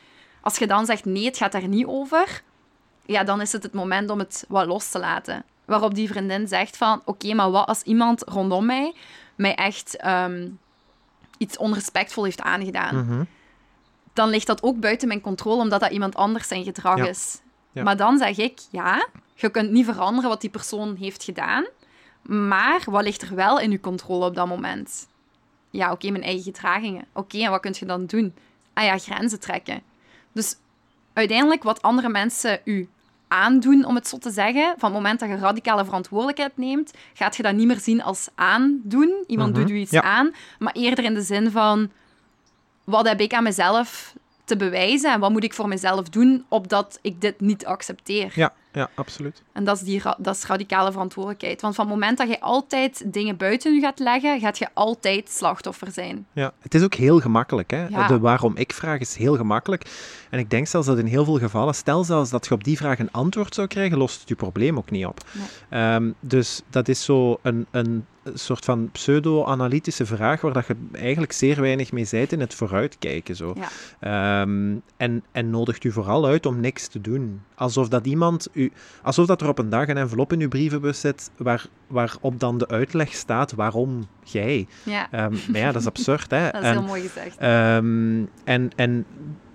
Als 0.42 0.58
je 0.58 0.68
dan 0.68 0.86
zegt 0.86 1.06
nee, 1.06 1.26
het 1.26 1.38
gaat 1.38 1.52
daar 1.52 1.68
niet 1.68 1.86
over, 1.86 2.42
ja, 3.06 3.24
dan 3.24 3.42
is 3.42 3.52
het 3.52 3.64
het 3.64 3.74
moment 3.74 4.10
om 4.10 4.20
het 4.20 4.46
wat 4.48 4.68
los 4.68 4.90
te 4.90 5.00
laten. 5.00 5.44
Waarop 5.70 5.94
die 5.96 6.08
vriendin 6.08 6.48
zegt 6.48 6.78
van, 6.78 7.02
oké, 7.06 7.34
maar 7.34 7.52
wat 7.52 7.68
als 7.68 7.82
iemand 7.84 8.24
rondom 8.28 8.66
mij 8.66 8.94
mij 9.36 9.56
echt 9.56 9.98
ehm, 9.98 10.48
iets 11.38 11.58
onrespectvol 11.58 12.24
heeft 12.24 12.42
aangedaan? 12.42 12.96
Mhm. 12.96 13.24
dan 14.14 14.30
ligt 14.30 14.48
dat 14.48 14.64
ook 14.64 14.80
buiten 14.80 15.08
mijn 15.08 15.22
controle, 15.22 15.62
omdat 15.62 15.80
dat 15.80 15.92
iemand 15.92 16.16
anders 16.16 16.48
zijn 16.48 16.64
gedrag 16.64 16.98
Ja. 16.98 17.08
is. 17.08 17.42
Ja. 17.72 17.84
Maar 17.84 17.98
dan 17.98 18.18
zeg 18.18 18.38
ik, 18.38 18.60
ja, 18.72 19.08
je 19.36 19.50
kunt 19.50 19.72
niet 19.72 19.86
veranderen 19.86 20.30
wat 20.30 20.42
die 20.42 20.50
persoon 20.50 20.96
heeft 20.96 21.24
gedaan, 21.24 21.66
maar 22.22 22.82
wat 22.86 23.04
ligt 23.04 23.22
er 23.22 23.36
wel 23.36 23.60
in 23.60 23.72
je 23.72 23.80
controle 23.80 24.26
op 24.26 24.36
dat 24.36 24.48
moment? 24.48 25.08
Ja, 25.70 25.92
oké, 25.92 26.10
mijn 26.10 26.24
eigen 26.24 26.44
gedragingen. 26.44 27.06
Oké, 27.14 27.38
en 27.38 27.50
wat 27.52 27.62
kun 27.62 27.76
je 27.80 27.86
dan 27.86 28.06
doen? 28.06 28.34
Ah 28.74 28.84
ja, 28.84 28.98
grenzen 28.98 29.40
trekken. 29.40 29.82
Dus 30.32 30.56
uiteindelijk, 31.14 31.64
wat 31.64 31.82
andere 31.82 32.10
mensen 32.10 32.60
u 32.64 32.90
aandoen, 33.30 33.86
om 33.86 33.96
het 33.96 34.08
zo 34.08 34.18
te 34.18 34.30
zeggen, 34.32 34.74
van 34.78 34.90
het 34.90 35.02
moment 35.02 35.20
dat 35.20 35.30
je 35.30 35.36
radicale 35.38 35.86
verantwoordelijkheid 35.86 36.58
neemt, 36.58 36.94
gaat 37.14 37.36
je 37.36 37.44
dat 37.44 37.54
niet 37.54 37.68
meer 37.68 37.80
zien 37.80 38.04
als 38.04 38.28
aandoen. 38.36 39.24
Iemand 39.28 39.52
Mhm, 39.52 39.60
doet 39.62 39.70
u 39.70 39.76
iets 39.76 39.92
ja. 39.92 40.02
aan, 40.02 40.32
maar 40.60 40.74
eerder 40.74 41.04
in 41.04 41.14
de 41.14 41.22
zin 41.22 41.52
van, 41.52 41.92
wat 42.84 43.08
heb 43.08 43.20
ik 43.20 43.34
aan 43.34 43.44
mezelf 43.44 44.14
te 44.46 44.56
bewijzen 44.58 45.12
en 45.14 45.20
wat 45.20 45.32
moet 45.32 45.44
ik 45.44 45.54
voor 45.54 45.68
mezelf 45.68 46.10
doen 46.10 46.46
opdat 46.48 47.00
ik 47.02 47.22
dit 47.22 47.40
niet 47.40 47.66
accepteer? 47.66 48.32
Ja, 48.36 48.54
ja, 48.72 48.90
absoluut. 48.96 49.44
En 49.52 49.64
dat 49.64 49.76
is, 49.76 49.84
die 49.84 50.02
dat 50.18 50.36
is 50.36 50.46
radicale 50.46 50.92
verantwoordelijkheid. 50.92 51.62
Want 51.62 51.76
van 51.76 51.86
het 51.86 51.94
moment 51.94 52.18
dat 52.18 52.28
je 52.28 52.40
altijd 52.40 53.14
dingen 53.14 53.38
buiten 53.38 53.74
je 53.74 53.82
gaat 53.82 54.00
leggen, 54.00 54.40
gaat 54.40 54.58
je 54.58 54.68
altijd 54.74 55.30
slachtoffer 55.30 55.92
zijn. 55.92 56.26
Ja, 56.34 56.54
het 56.60 56.74
is 56.74 56.84
ook 56.84 56.94
heel 56.94 57.20
gemakkelijk. 57.20 57.72
Hè? 57.72 57.88
Ja. 57.88 58.08
De 58.08 58.20
waarom 58.20 58.56
ik 58.56 58.74
vraag 58.74 59.00
is 59.00 59.16
heel 59.16 59.36
gemakkelijk. 59.36 59.86
En 60.30 60.40
ik 60.40 60.50
denk 60.50 60.68
zelfs 60.68 60.88
dat 60.88 60.98
in 60.98 61.06
heel 61.06 61.26
veel 61.26 61.40
gevallen, 61.40 61.76
stel 61.76 62.04
zelfs 62.04 62.30
dat 62.30 62.48
je 62.48 62.54
op 62.54 62.64
die 62.64 62.78
vraag 62.78 63.00
een 63.00 63.12
antwoord 63.12 63.54
zou 63.54 63.68
krijgen, 63.68 63.98
lost 63.98 64.20
het 64.20 64.30
je 64.30 64.36
probleem 64.36 64.78
ook 64.78 64.92
niet 64.92 65.06
op. 65.06 65.22
Nee. 65.32 65.46
Ehm, 65.70 66.12
dus 66.20 66.62
dat 66.70 66.88
is 66.88 67.04
zo 67.04 67.40
een, 67.42 67.66
een 67.72 68.06
soort 68.34 68.66
van 68.66 68.90
pseudo-analytische 68.92 70.06
vraag 70.06 70.42
waar 70.42 70.54
dat 70.54 70.68
je 70.68 70.76
eigenlijk 70.92 71.32
zeer 71.32 71.62
weinig 71.62 71.92
mee 71.92 72.06
zijt 72.06 72.32
in 72.32 72.40
het 72.40 72.54
vooruitkijken. 72.54 73.36
Zo. 73.36 73.56
Ja. 73.56 73.68
Ehm, 74.42 74.76
en, 74.98 75.24
en 75.32 75.50
nodigt 75.50 75.84
u 75.84 75.92
vooral 75.92 76.26
uit 76.26 76.46
om 76.46 76.60
niks 76.60 76.88
te 76.88 77.02
doen. 77.02 77.42
Alsof 77.56 77.88
dat 77.90 78.06
iemand 78.06 78.48
u, 78.54 78.72
alsof 79.04 79.26
dat 79.26 79.42
er 79.42 79.48
op 79.48 79.60
een 79.60 79.70
dag 79.70 79.88
een 79.88 79.98
envelop 79.98 80.34
in 80.34 80.42
uw 80.42 80.48
brievenbus 80.48 81.00
zit 81.00 81.32
waar, 81.38 81.66
waarop 81.88 82.40
dan 82.40 82.58
de 82.58 82.68
uitleg 82.68 83.14
staat 83.14 83.52
waarom 83.54 84.08
jij. 84.24 84.68
Ja, 84.84 85.08
Ehm, 85.12 85.34
maar 85.52 85.60
ja, 85.62 85.72
dat 85.72 85.82
is 85.82 85.88
absurd. 85.88 86.32
Hè? 86.32 86.44
dat 86.52 86.62
is 86.62 86.68
En- 86.68 86.78
heel 86.78 86.88
mooi 86.88 87.02
gezegd. 87.02 87.38
Ehm, 87.38 88.24
en, 88.44 88.70
en 88.76 89.06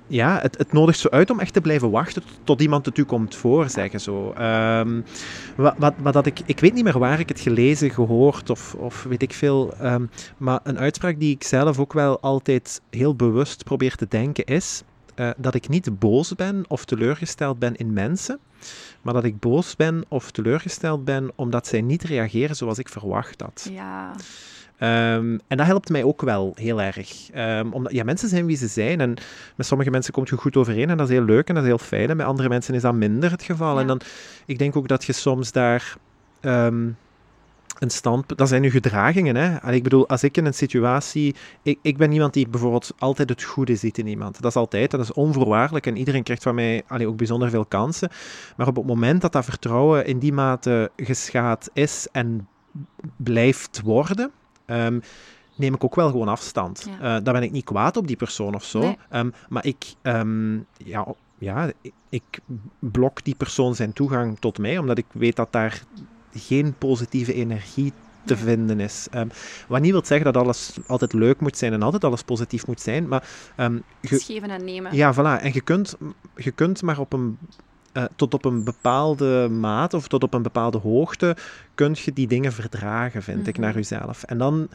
ja, 0.07 0.39
het, 0.41 0.59
het 0.59 0.73
nodigt 0.73 0.99
zo 0.99 1.09
uit 1.09 1.31
om 1.31 1.41
echt 1.41 1.53
te 1.53 1.61
blijven 1.61 1.91
wachten 1.91 2.23
tot, 2.45 2.61
iemand 2.61 2.87
het 2.87 2.99
u 2.99 3.05
komt 3.05 3.35
voorzeggen. 3.37 4.01
Zo. 4.01 4.33
Ehm, 4.33 5.01
wat, 5.57 5.75
wat, 5.79 5.95
wat 5.99 6.13
dat 6.13 6.27
ik, 6.27 6.41
ik 6.47 6.61
weet 6.61 6.75
niet 6.75 6.85
meer 6.85 6.99
waar 6.99 7.21
ik 7.21 7.29
het 7.29 7.41
gelezen, 7.41 7.91
gehoord 7.91 8.51
of, 8.51 8.75
of 8.75 9.03
weet 9.03 9.23
ik 9.23 9.33
veel. 9.33 9.75
ehm, 9.75 10.07
maar 10.37 10.61
een 10.63 10.79
uitspraak 10.79 11.21
die 11.21 11.35
ik 11.35 11.45
zelf 11.45 11.79
ook 11.79 11.93
wel 11.93 12.21
altijd 12.21 12.81
heel 12.91 13.17
bewust 13.17 13.65
probeer 13.65 13.95
te 13.95 14.07
denken 14.09 14.45
is 14.45 14.83
eh, 15.15 15.31
dat 15.37 15.55
ik 15.55 15.69
niet 15.69 15.99
boos 15.99 16.35
ben 16.35 16.65
of 16.69 16.85
teleurgesteld 16.85 17.59
ben 17.59 17.75
in 17.77 17.93
mensen. 17.93 18.39
Maar 19.03 19.15
dat 19.15 19.25
ik 19.25 19.39
boos 19.39 19.77
ben 19.77 20.05
of 20.09 20.31
teleurgesteld 20.31 21.05
ben 21.05 21.33
omdat 21.35 21.67
zij 21.67 21.81
niet 21.81 22.03
reageren 22.03 22.57
zoals 22.57 22.79
ik 22.79 22.89
verwacht 22.89 23.41
had. 23.41 23.69
Ja, 23.71 24.15
Ehm, 24.79 25.39
en 25.49 25.57
dat 25.57 25.67
helpt 25.67 25.89
mij 25.89 26.05
ook 26.05 26.23
wel 26.23 26.53
heel 26.55 26.83
erg. 26.83 27.31
Ehm, 27.31 27.69
omdat 27.71 27.93
ja, 27.93 28.05
mensen 28.05 28.29
zijn 28.29 28.47
wie 28.47 28.57
ze 28.57 28.67
zijn. 28.67 29.01
En 29.01 29.15
met 29.57 29.67
sommige 29.67 29.91
mensen 29.91 30.13
komt 30.13 30.29
je 30.29 30.37
goed 30.37 30.57
overeen 30.57 30.91
en 30.91 30.97
dat 30.97 31.09
is 31.09 31.15
heel 31.15 31.25
leuk 31.25 31.49
en 31.49 31.55
dat 31.55 31.63
is 31.63 31.69
heel 31.69 31.79
fijn. 31.79 32.11
En 32.11 32.17
met 32.17 32.27
andere 32.27 32.49
mensen 32.49 32.75
is 32.75 32.83
dat 32.83 32.95
minder 32.95 33.31
het 33.31 33.43
geval. 33.43 33.75
Ja. 33.75 33.81
En 33.81 33.87
dan, 33.87 34.01
ik 34.47 34.59
denk 34.59 34.77
ook 34.77 34.89
dat 34.89 35.05
je 35.05 35.13
soms 35.13 35.53
daar. 35.53 35.97
ehm, 36.41 36.89
een 37.79 37.91
standpunt, 37.91 38.39
dat 38.39 38.49
zijn 38.49 38.63
uw 38.63 38.71
gedragingen. 38.71 39.37
Hè? 39.37 39.73
ik 39.73 39.83
bedoel, 39.83 40.09
als 40.09 40.23
ik 40.23 40.37
in 40.37 40.47
een 40.47 40.55
situatie. 40.55 41.35
Ik, 41.63 41.79
ik 41.83 41.97
ben 41.97 42.13
iemand 42.13 42.33
die 42.33 42.49
bijvoorbeeld 42.49 42.93
altijd 42.99 43.29
het 43.29 43.43
goede 43.43 43.77
ziet 43.77 43.99
in 43.99 44.07
iemand. 44.07 44.41
Dat 44.41 44.51
is 44.51 44.57
altijd, 44.57 44.91
dat 44.91 45.01
is 45.01 45.13
onvoorwaardelijk 45.13 45.87
en 45.87 45.97
iedereen 45.97 46.23
krijgt 46.23 46.43
van 46.43 46.55
mij 46.55 46.83
allee, 46.87 47.09
ook 47.09 47.17
bijzonder 47.17 47.51
veel 47.51 47.65
kansen. 47.65 48.11
Maar 48.57 48.67
op 48.67 48.77
het 48.77 48.87
moment 48.87 49.21
dat 49.21 49.33
dat 49.33 49.45
vertrouwen 49.45 50.07
in 50.07 50.19
die 50.19 50.33
mate 50.33 50.91
geschaad 50.97 51.71
is 51.73 52.09
en 52.13 52.49
blijft 53.17 53.81
worden. 53.85 54.31
Ehm, 54.67 55.01
neem 55.57 55.75
ik 55.75 55.85
ook 55.85 55.95
wel 55.95 56.11
gewoon 56.11 56.29
afstand. 56.29 56.87
Ja. 57.01 57.17
Uh, 57.17 57.25
dan 57.25 57.33
ben 57.33 57.43
ik 57.43 57.51
niet 57.51 57.65
kwaad 57.65 57.97
op 57.97 58.07
die 58.07 58.17
persoon 58.17 58.55
of 58.55 58.65
zo. 58.65 58.95
Ehm, 59.11 59.31
maar 59.49 59.67
ik, 59.67 59.95
um, 60.03 60.67
ja, 60.77 61.07
ja, 61.39 61.73
ik 62.09 62.39
blok 62.79 63.25
die 63.25 63.35
persoon 63.35 63.75
zijn 63.75 63.93
toegang 63.93 64.39
tot 64.39 64.59
mij, 64.59 64.79
omdat 64.79 64.99
ik 64.99 65.07
weet 65.13 65.37
dat 65.37 65.53
daar 65.53 65.83
geen 66.35 66.75
positieve 66.79 67.35
energie 67.35 67.93
te 68.25 68.37
vinden 68.37 68.81
is. 68.81 69.07
Um, 69.15 69.31
wat 69.69 69.81
niet 69.81 69.93
wil 69.93 70.05
zeggen 70.05 70.33
dat 70.33 70.43
alles 70.43 70.77
altijd 70.87 71.13
leuk 71.13 71.41
moet 71.41 71.57
zijn 71.57 71.73
en 71.73 71.83
altijd 71.83 72.05
alles 72.05 72.23
positief 72.23 72.67
moet 72.67 72.81
zijn, 72.81 73.09
maar... 73.09 73.29
Um, 73.57 73.83
Geven 74.03 74.51
en 74.51 74.65
nemen. 74.65 74.97
Ja, 74.97 75.15
voilà. 75.15 75.43
En 75.43 75.51
je 75.53 75.61
kunt, 75.61 75.97
je 76.37 76.51
kunt 76.51 76.83
maar 76.83 76.99
op 76.99 77.13
een... 77.13 77.39
Uh, 77.97 78.05
tot 78.17 78.35
op 78.35 78.45
een 78.45 78.65
bepaalde 78.65 79.49
maat 79.49 79.95
of 79.95 80.09
tot 80.09 80.23
op 80.23 80.35
een 80.35 80.43
bepaalde 80.43 80.79
hoogte 80.79 81.37
kun 81.75 81.97
je 82.05 82.13
die 82.13 82.27
dingen 82.27 82.53
verdragen, 82.53 83.23
vind 83.23 83.47
ik, 83.47 83.59
naar 83.59 83.69
mhm. 83.69 83.79
jezelf. 83.79 84.23
En 84.23 84.39
dan 84.39 84.69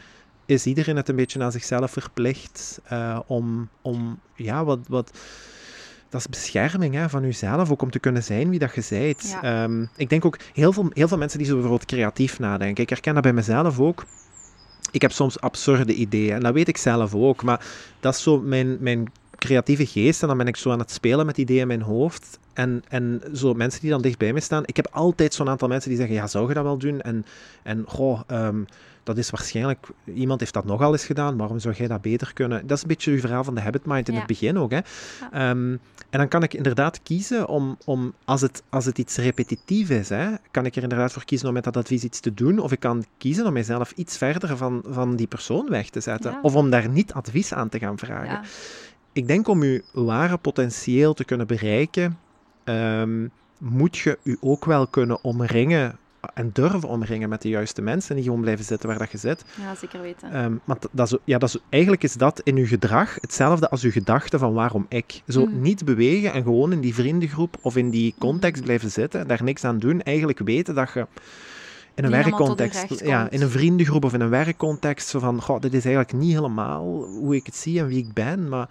is 0.46 0.66
iedereen 0.66 0.96
het 0.96 1.10
een 1.10 1.16
beetje 1.16 1.44
aan 1.44 1.52
zichzelf 1.52 1.92
verplicht 1.92 2.82
uh, 2.92 3.20
om, 3.28 3.70
om 3.82 4.20
ja, 4.36 4.64
wat, 4.64 4.80
wat 4.88 5.12
dat 6.10 6.20
is 6.20 6.28
bescherming 6.28 6.94
hè, 6.94 7.10
van 7.10 7.22
jezelf, 7.22 7.72
ook 7.72 7.82
om 7.82 7.92
te 7.92 8.00
kunnen 8.00 8.24
zijn 8.24 8.50
wie 8.50 8.60
dat 8.60 8.76
je 8.76 8.86
bent. 8.90 9.38
Ehm, 9.42 9.86
ik 9.96 10.10
denk 10.10 10.26
ook 10.26 10.38
heel 10.54 10.74
veel, 10.74 10.90
heel 10.94 11.08
veel 11.08 11.18
mensen 11.18 11.38
die 11.38 11.48
zo 11.48 11.54
bijvoorbeeld 11.54 11.86
creatief 11.86 12.40
nadenken. 12.40 12.84
Ik 12.84 12.90
herken 12.90 13.14
dat 13.14 13.24
bij 13.24 13.34
mezelf 13.34 13.80
ook. 13.80 14.06
Ik 14.92 15.02
heb 15.02 15.12
soms 15.12 15.40
absurde 15.40 15.94
ideeën 15.94 16.36
en 16.36 16.40
dat 16.40 16.54
weet 16.54 16.68
ik 16.68 16.78
zelf 16.78 17.16
ook, 17.16 17.44
maar 17.44 17.66
dat 18.00 18.14
is 18.14 18.24
zo 18.24 18.40
mijn, 18.40 18.78
mijn 18.80 19.12
creatieve 19.40 19.86
geest 19.86 20.22
en 20.22 20.28
dan 20.28 20.38
ben 20.38 20.48
ik 20.48 20.56
zo 20.56 20.72
aan 20.72 20.80
het 20.80 20.92
spelen 20.92 21.26
met 21.26 21.38
ideeën 21.38 21.62
in 21.62 21.68
mijn 21.68 21.82
hoofd. 21.82 22.40
En, 22.54 22.84
en 22.88 23.22
zo 23.34 23.54
mensen 23.54 23.82
die 23.82 23.90
dan 23.90 24.02
dicht 24.02 24.18
bij 24.18 24.34
me 24.34 24.40
staan. 24.40 24.64
Ik 24.66 24.76
heb 24.76 24.88
altijd 24.92 25.34
zo'n 25.34 25.50
aantal 25.50 25.68
mensen 25.68 25.90
die 25.90 26.00
zeggen, 26.00 26.16
ja, 26.16 26.28
zou 26.28 26.48
je 26.48 26.54
dat 26.54 26.64
wel 26.64 26.78
doen? 26.78 27.02
En, 27.02 27.26
en 27.64 27.84
goh, 27.88 28.22
um, 28.28 28.66
dat 29.04 29.18
is 29.18 29.30
waarschijnlijk, 29.30 29.88
iemand 30.14 30.40
heeft 30.40 30.54
dat 30.54 30.66
nogal 30.66 30.92
eens 30.92 31.06
gedaan, 31.06 31.38
waarom 31.38 31.60
zou 31.60 31.76
jij 31.76 31.88
dat 31.88 32.02
beter 32.02 32.34
kunnen? 32.34 32.68
Dat 32.68 32.78
is 32.78 32.82
een 32.82 32.88
beetje 32.88 33.12
uw 33.12 33.20
verhaal 33.20 33.44
van 33.44 33.56
de 33.56 33.62
habit 33.62 33.86
mind 33.86 34.10
in 34.10 34.16
het 34.16 34.28
begin 34.28 34.58
ook. 34.58 34.72
Hè? 34.72 34.80
Ehm, 35.32 35.78
en 36.10 36.20
dan 36.20 36.28
kan 36.28 36.44
ik 36.44 36.54
inderdaad 36.54 37.00
kiezen 37.04 37.48
om, 37.48 37.78
om 37.86 38.14
als, 38.26 38.42
het, 38.42 38.64
als 38.70 38.86
het 38.86 38.98
iets 38.98 39.18
repetitief 39.18 39.90
is, 39.90 40.10
hè, 40.10 40.28
kan 40.52 40.66
ik 40.66 40.76
er 40.76 40.84
inderdaad 40.84 41.14
voor 41.14 41.26
kiezen 41.26 41.48
om 41.48 41.54
met 41.54 41.64
dat 41.64 41.78
advies 41.78 42.04
iets 42.04 42.20
te 42.20 42.34
doen, 42.34 42.60
of 42.60 42.72
ik 42.72 42.80
kan 42.80 43.06
kiezen 43.18 43.46
om 43.46 43.54
mijzelf 43.54 43.92
iets 43.96 44.18
verder 44.18 44.58
van, 44.58 44.84
van 44.88 45.16
die 45.16 45.28
persoon 45.28 45.70
weg 45.70 45.90
te 45.90 46.00
zetten, 46.00 46.40
of 46.42 46.56
om 46.56 46.70
daar 46.70 46.90
niet 46.90 47.14
advies 47.14 47.54
aan 47.54 47.70
te 47.70 47.80
gaan 47.80 47.98
vragen. 47.98 48.42
Ik 49.20 49.28
denk 49.28 49.48
om 49.48 49.62
uw 49.62 49.80
ware 49.92 50.38
potentieel 50.38 51.14
te 51.14 51.24
kunnen 51.24 51.48
bereiken, 51.48 52.18
ehm, 52.64 53.28
moet 53.58 53.98
je 53.98 54.18
u 54.24 54.38
ook 54.40 54.66
wel 54.66 54.88
kunnen 54.88 55.24
omringen 55.24 55.98
en 56.34 56.50
durven 56.54 56.90
omringen 56.90 57.30
met 57.30 57.42
de 57.42 57.50
juiste 57.50 57.82
mensen 57.82 58.10
en 58.10 58.16
niet 58.16 58.26
gewoon 58.26 58.42
blijven 58.42 58.66
zitten 58.66 58.90
waar 58.90 58.98
dat 58.98 59.12
je 59.12 59.18
zit. 59.18 59.46
Ja, 59.62 59.76
zeker 59.76 60.02
weten. 60.02 60.44
Um, 60.44 60.62
maar 60.64 60.78
dat 60.92 61.12
is, 61.12 61.18
ja, 61.24 61.38
dat 61.38 61.50
is, 61.50 61.58
eigenlijk 61.70 62.04
is 62.04 62.14
dat 62.14 62.42
in 62.44 62.56
je 62.56 62.68
gedrag 62.68 63.18
hetzelfde 63.22 63.70
als 63.70 63.82
je 63.82 63.92
gedachte 63.92 64.38
van 64.38 64.54
waarom 64.54 64.86
ik. 64.90 65.22
Zo 65.28 65.46
mm. 65.46 65.62
niet 65.62 65.86
bewegen 65.86 66.34
en 66.34 66.44
gewoon 66.44 66.72
in 66.72 66.82
die 66.82 66.94
vriendengroep 66.94 67.58
of 67.62 67.76
in 67.76 67.90
die 67.90 68.14
context 68.18 68.60
mm. 68.60 68.66
blijven 68.66 68.92
zitten, 68.92 69.28
daar 69.28 69.44
niks 69.44 69.64
aan 69.64 69.80
doen, 69.80 70.02
eigenlijk 70.02 70.40
weten 70.40 70.76
dat 70.76 70.92
je 70.94 71.08
in 71.96 72.04
een 72.04 72.12
werkcontext, 72.12 73.00
ja, 73.06 73.30
in 73.30 73.42
een 73.42 73.50
vriendengroep 73.50 74.04
of 74.04 74.14
in 74.14 74.22
een 74.22 74.30
werkcontext, 74.30 75.08
zo 75.08 75.20
van, 75.20 75.42
goh, 75.42 75.62
dit 75.62 75.74
is 75.74 75.86
eigenlijk 75.86 76.14
niet 76.14 76.34
helemaal 76.34 77.04
hoe 77.04 77.36
ik 77.36 77.46
het 77.46 77.56
zie 77.56 77.80
en 77.80 77.88
wie 77.88 77.98
ik 77.98 78.14
ben, 78.14 78.50
maar 78.50 78.70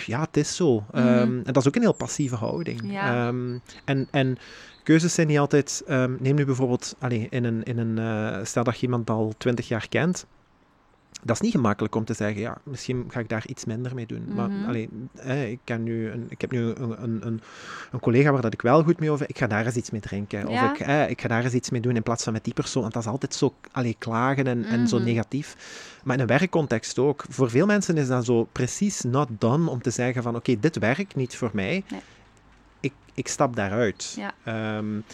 ja, 0.00 0.20
het 0.20 0.36
is 0.36 0.56
zo. 0.56 0.84
Mm 0.92 1.02
en 1.44 1.52
dat 1.52 1.56
is 1.56 1.66
ook 1.66 1.74
een 1.74 1.82
heel 1.82 1.92
passieve 1.92 2.34
houding. 2.34 2.92
Ja. 2.92 3.28
Um, 3.28 3.60
en, 3.84 4.08
en 4.10 4.36
keuzes 4.82 5.14
zijn 5.14 5.26
niet 5.26 5.38
altijd. 5.38 5.82
Um, 5.88 6.16
neem 6.20 6.34
nu 6.34 6.44
bijvoorbeeld 6.44 6.96
allez, 6.98 7.26
in 7.30 7.44
een, 7.44 7.62
in 7.62 7.78
een 7.78 7.96
uh, 7.98 8.44
stel 8.44 8.64
dat 8.64 8.74
je 8.78 8.82
iemand 8.82 9.10
al 9.10 9.34
twintig 9.38 9.68
jaar 9.68 9.88
kent. 9.88 10.26
Dat 11.22 11.36
is 11.36 11.42
niet 11.42 11.52
gemakkelijk 11.52 11.94
om 11.94 12.04
te 12.04 12.14
zeggen, 12.14 12.40
ja, 12.40 12.58
misschien 12.62 13.04
ga 13.08 13.20
ik 13.20 13.28
daar 13.28 13.46
iets 13.46 13.64
minder 13.64 13.94
mee 13.94 14.06
doen. 14.06 14.20
Mm 14.20 14.26
-hmm. 14.26 14.36
Maar 14.36 14.48
mhm. 14.48 14.68
alleen, 14.68 15.08
eh, 15.14 15.50
ik, 15.50 15.58
ken 15.64 15.82
nu 15.82 16.10
een, 16.10 16.26
ik 16.28 16.40
heb 16.40 16.50
nu 16.50 16.60
een, 16.60 17.02
een, 17.02 17.26
een, 17.26 17.40
een, 17.92 18.00
collega 18.00 18.32
waar 18.32 18.42
dat 18.42 18.52
ik 18.52 18.62
wel 18.62 18.82
goed 18.82 19.00
mee 19.00 19.10
over, 19.10 19.28
ik 19.28 19.38
ga 19.38 19.46
daar 19.46 19.66
eens 19.66 19.76
iets 19.76 19.90
mee 19.90 20.00
drinken. 20.00 20.48
Ja. 20.48 20.64
Of 20.64 20.70
ik, 20.70 20.86
eh, 20.86 21.10
ik 21.10 21.20
ga 21.20 21.28
daar 21.28 21.44
eens 21.44 21.54
iets 21.54 21.70
mee 21.70 21.80
doen 21.80 21.96
in 21.96 22.02
plaats 22.02 22.24
van 22.24 22.32
met 22.32 22.44
die 22.44 22.54
persoon. 22.54 22.82
Want 22.82 22.94
dat 22.94 23.02
is 23.02 23.08
altijd 23.08 23.34
zo 23.34 23.54
allee, 23.72 23.96
klagen 23.98 24.46
en, 24.46 24.58
mm 24.58 24.64
-hmm. 24.64 24.72
en 24.72 24.88
zo 24.88 24.96
mhm. 24.96 25.06
negatief. 25.06 25.56
Maar 26.04 26.14
in 26.14 26.20
een 26.20 26.26
werkcontext 26.26 26.98
ook. 26.98 27.24
Voor 27.28 27.50
veel 27.50 27.66
mensen 27.66 27.96
is 27.96 28.06
dat 28.06 28.24
zo 28.24 28.48
precies 28.52 29.00
not 29.00 29.28
done 29.38 29.70
om 29.70 29.82
te 29.82 29.90
zeggen 29.90 30.22
van, 30.22 30.36
oké, 30.36 30.50
okay, 30.50 30.60
dit 30.60 30.78
werkt 30.78 31.14
niet 31.14 31.36
voor 31.36 31.50
mij. 31.52 31.84
Nee 31.90 32.00
ik 33.14 33.28
stap 33.28 33.56
daaruit. 33.56 34.16
Ja. 34.16 34.76
Um, 34.76 35.04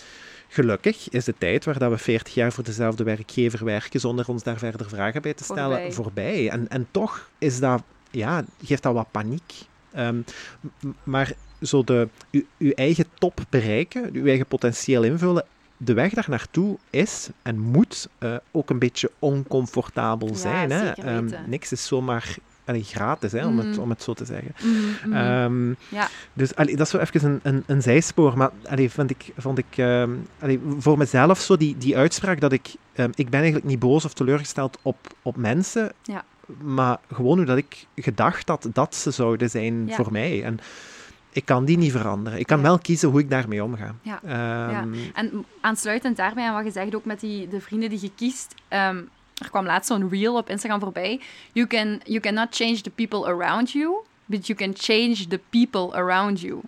gelukkig 0.51 1.09
is 1.09 1.24
de 1.24 1.35
tijd 1.39 1.64
waar 1.64 1.78
dat 1.78 1.90
we 1.90 1.98
40 1.98 2.35
jaar 2.35 2.52
voor 2.52 2.64
dezelfde 2.64 3.05
werkgever 3.05 3.64
werken 3.64 4.01
zonder 4.01 4.28
ons 4.28 4.43
daar 4.43 4.59
verder 4.59 4.89
vragen 4.89 5.22
bij 5.22 5.35
te 5.35 5.44
stellen 5.44 5.93
voorbij. 5.93 6.51
En, 6.51 6.68
en 6.68 6.86
toch 6.90 7.31
is 7.39 7.60
dat, 7.60 7.82
ja, 8.10 8.44
geeft 8.64 8.82
dat 8.82 8.94
wat 8.94 9.10
paniek. 9.10 9.52
Um, 9.97 10.24
maar 11.02 11.32
zo 11.62 11.85
de, 11.85 12.09
u, 12.31 12.47
uw 12.59 12.70
eigen 12.70 13.05
top 13.18 13.40
bereiken, 13.48 14.10
uw 14.12 14.27
eigen 14.27 14.47
potentieel 14.47 15.02
invullen, 15.02 15.44
de 15.77 15.94
weg 15.94 16.12
daar 16.12 16.27
naartoe 16.28 16.78
is 16.90 17.28
en 17.43 17.59
moet 17.59 18.09
uh, 18.18 18.36
ook 18.51 18.70
een 18.70 18.78
beetje 18.78 19.10
oncomfortabel 19.18 20.35
zijn. 20.35 20.68
Ja, 20.68 20.94
hè? 20.97 21.16
Um, 21.16 21.31
niks 21.47 21.72
is 21.72 21.86
zomaar 21.86 22.36
allee, 22.71 22.85
gratis, 22.85 23.33
hè, 23.33 23.47
om, 23.47 23.59
het, 23.59 23.77
mm. 23.77 23.79
om 23.79 23.91
het 23.91 24.03
zo 24.03 24.15
te 24.15 24.25
zeggen. 24.25 24.55
Mm, 24.63 24.95
mm. 25.05 25.17
Um, 25.17 25.77
ja. 25.89 26.09
Dus 26.33 26.55
allee, 26.55 26.77
dat 26.77 26.87
is 26.87 26.93
zo 26.93 26.99
even 26.99 27.31
een, 27.31 27.41
een, 27.43 27.63
een 27.67 27.83
zijspoor. 27.83 28.37
Maar 28.37 28.51
allee, 28.69 28.91
vond 28.91 29.11
ik, 29.11 29.33
vond 29.37 29.59
ik 29.59 29.77
um, 29.77 30.27
allee, 30.39 30.61
voor 30.79 30.99
mezelf 30.99 31.41
zo 31.41 31.57
die, 31.57 31.79
die 31.79 31.97
uitspraak 31.97 32.41
dat 32.41 32.53
ik... 32.53 32.75
Um, 32.97 33.11
ik 33.15 33.29
ben 33.29 33.41
eigenlijk 33.41 33.69
niet 33.69 33.79
boos 33.79 34.05
of 34.05 34.13
teleurgesteld 34.13 34.79
op, 34.83 34.97
op 35.23 35.37
mensen, 35.37 35.93
ja. 36.03 36.25
maar 36.63 36.99
gewoon 37.13 37.37
hoe 37.37 37.47
dat 37.47 37.57
ik 37.57 37.87
gedacht 37.97 38.49
had 38.49 38.69
dat 38.73 38.95
ze 38.95 39.11
zouden 39.11 39.51
zijn 39.51 39.87
ja. 39.87 39.95
voor 39.95 40.13
mij. 40.13 40.45
En 40.45 40.59
ik 41.33 41.45
kan 41.45 41.65
die 41.65 41.79
niet 41.79 41.93
veranderen. 41.93 42.39
Ik 42.39 42.47
kan 42.47 42.57
ja. 42.57 42.63
wel 42.63 42.79
kiezen 42.79 43.09
hoe 43.09 43.21
ik 43.21 43.31
daarmee 43.31 43.65
omga. 43.65 43.95
Ja. 44.03 44.21
ja. 44.25 44.87
En 45.15 45.45
aansluitend 45.61 46.17
daarbij 46.17 46.47
aan 46.47 46.55
wat 46.55 46.65
je 46.65 46.71
zegt, 46.71 46.95
ook 46.95 47.05
met 47.05 47.21
die, 47.21 47.49
de 47.49 47.61
vrienden 47.61 47.89
die 47.89 48.01
je 48.03 48.11
kiest... 48.17 48.55
Er 49.41 49.51
kwam 49.51 49.67
laatst 49.67 49.89
zo'n 49.89 50.09
reel 50.09 50.37
op 50.37 50.51
Instagram 50.51 50.81
voorbij. 50.81 51.21
You, 51.53 51.67
can, 51.67 52.01
you 52.05 52.21
cannot 52.21 52.55
change 52.57 52.81
the 52.81 52.91
people 52.91 53.27
around 53.27 53.71
you, 53.71 53.95
but 54.27 54.47
you 54.47 54.59
can 54.59 54.73
change 54.77 55.27
the 55.27 55.41
people 55.51 55.95
around 55.95 56.41
you. 56.41 56.61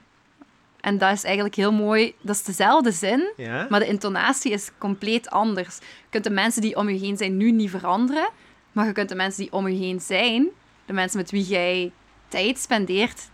En 0.81 0.99
dat 0.99 1.13
is 1.13 1.25
eigenlijk 1.25 1.55
heel 1.55 1.73
mooi. 1.73 2.15
Dat 2.21 2.35
is 2.35 2.43
dezelfde 2.43 2.93
zin, 2.93 3.33
maar 3.69 3.81
de 3.81 3.87
intonatie 3.87 4.53
is 4.53 4.71
compleet 4.79 5.31
anders. 5.31 5.77
Je 5.77 6.09
kunt 6.11 6.25
de 6.25 6.31
mensen 6.31 6.63
die 6.63 6.77
om 6.77 6.89
je 6.89 6.99
heen 6.99 7.17
zijn 7.17 7.37
nu 7.37 7.51
niet 7.51 7.71
veranderen, 7.71 8.29
maar 8.73 8.87
je 8.87 8.93
kunt 8.93 9.09
de 9.09 9.15
mensen 9.15 9.43
die 9.43 9.53
om 9.53 9.69
je 9.69 9.77
heen 9.79 10.01
zijn, 10.01 10.49
de 10.87 10.93
mensen 10.93 11.19
met 11.19 11.31
wie 11.31 11.45
jij 11.45 11.93
tijd 12.29 12.59
spendeert, 12.59 13.31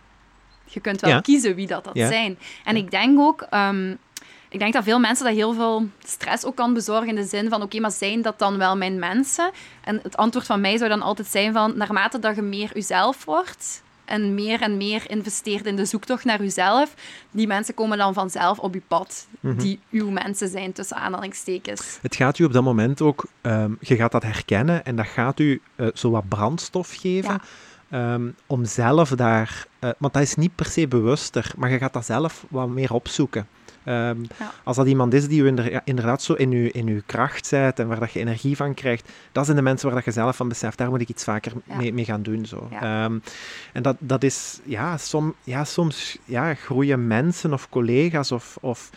je 0.65 0.79
kunt 0.79 1.01
wel 1.01 1.21
kiezen 1.21 1.55
wie 1.55 1.67
dat, 1.67 1.83
dat 1.83 1.97
zijn. 1.97 2.37
En 2.63 2.75
ik 2.75 2.91
denk 2.91 3.19
ook, 3.19 3.47
um, 3.53 3.97
ik 4.49 4.59
denk 4.59 4.73
dat 4.73 4.83
veel 4.83 4.99
mensen 4.99 5.25
dat 5.25 5.35
heel 5.35 5.53
veel 5.53 5.87
stress 6.03 6.45
ook 6.45 6.55
kan 6.55 6.73
bezorgen 6.73 7.07
in 7.07 7.15
de 7.15 7.23
zin 7.23 7.49
van, 7.49 7.61
oké, 7.61 7.79
maar 7.79 7.91
zijn 7.91 8.21
dat 8.21 8.39
dan 8.39 8.57
wel 8.57 8.77
mijn 8.77 8.99
mensen? 8.99 9.51
En 9.83 9.99
het 10.03 10.17
antwoord 10.17 10.45
van 10.45 10.61
mij 10.61 10.77
zou 10.77 10.89
dan 10.89 11.01
altijd 11.01 11.27
zijn 11.27 11.53
van, 11.53 11.77
naarmate 11.77 12.19
dat 12.19 12.35
je 12.35 12.41
meer 12.41 12.71
jezelf 12.73 13.25
wordt 13.25 13.81
en 14.09 14.33
meer 14.33 14.61
en 14.61 14.77
meer 14.77 15.09
investeert 15.09 15.65
in 15.65 15.75
de 15.75 15.85
zoektocht 15.85 16.25
naar 16.25 16.41
jezelf, 16.41 16.93
die 17.31 17.47
mensen 17.47 17.73
komen 17.73 17.97
dan 17.97 18.13
vanzelf 18.13 18.59
op 18.59 18.73
je 18.73 18.81
pad, 18.87 19.27
mhm. 19.39 19.57
die 19.57 19.79
uw 19.91 20.09
mensen 20.09 20.49
zijn, 20.49 20.73
tussen 20.73 20.97
aanhalingstekens. 20.97 21.99
Het 22.01 22.15
gaat 22.15 22.39
u 22.39 22.43
op 22.43 22.53
dat 22.53 22.63
moment 22.63 23.01
ook, 23.01 23.25
um, 23.41 23.77
je 23.79 23.95
gaat 23.95 24.11
dat 24.11 24.23
herkennen 24.23 24.85
en 24.85 24.95
dat 24.95 25.07
gaat 25.07 25.39
u 25.39 25.61
uh, 25.75 25.87
zo 25.93 26.09
wat 26.09 26.27
brandstof 26.27 26.95
geven. 26.95 27.41
Um, 27.93 28.35
om 28.47 28.65
zelf 28.65 29.09
daar, 29.09 29.65
uh, 29.79 29.89
want 29.97 30.13
dat 30.13 30.21
is 30.21 30.35
niet 30.35 30.55
per 30.55 30.65
se 30.65 30.87
bewuster, 30.87 31.51
maar 31.57 31.71
je 31.71 31.77
gaat 31.77 31.93
dat 31.93 32.05
zelf 32.05 32.45
wat 32.49 32.69
meer 32.69 32.93
opzoeken. 32.93 33.47
Um, 33.85 34.27
Als 34.63 34.75
dat 34.75 34.87
iemand 34.87 35.13
is 35.13 35.27
die 35.27 35.43
je 35.43 35.81
inderdaad 35.83 36.21
zo 36.21 36.33
in 36.33 36.51
je, 36.51 36.71
in 36.71 36.87
uw 36.87 37.01
kracht 37.05 37.45
zet 37.45 37.79
en 37.79 37.87
waar 37.87 37.99
dat 37.99 38.11
je 38.11 38.19
energie 38.19 38.55
van 38.55 38.73
krijgt, 38.73 39.09
dat 39.31 39.45
zijn 39.45 39.57
de 39.57 39.63
mensen 39.63 39.87
waar 39.87 39.95
dat 39.95 40.05
je 40.05 40.11
zelf 40.11 40.35
van 40.35 40.47
beseft, 40.47 40.77
daar 40.77 40.89
moet 40.89 41.01
ik 41.01 41.09
iets 41.09 41.23
vaker 41.23 41.51
mee, 41.63 41.93
mee, 41.93 42.05
gaan 42.05 42.21
doen. 42.21 42.45
Zo. 42.45 42.69
Um, 42.83 43.21
en 43.73 43.81
dat, 43.81 43.95
dat 43.99 44.23
is, 44.23 44.59
ja, 44.63 44.97
som, 44.97 45.35
ja 45.43 45.63
soms 45.63 46.17
ja, 46.25 46.53
groeien 46.53 47.07
mensen 47.07 47.53
of 47.53 47.69
collega's 47.69 48.31
of, 48.31 48.57
of 48.61 48.89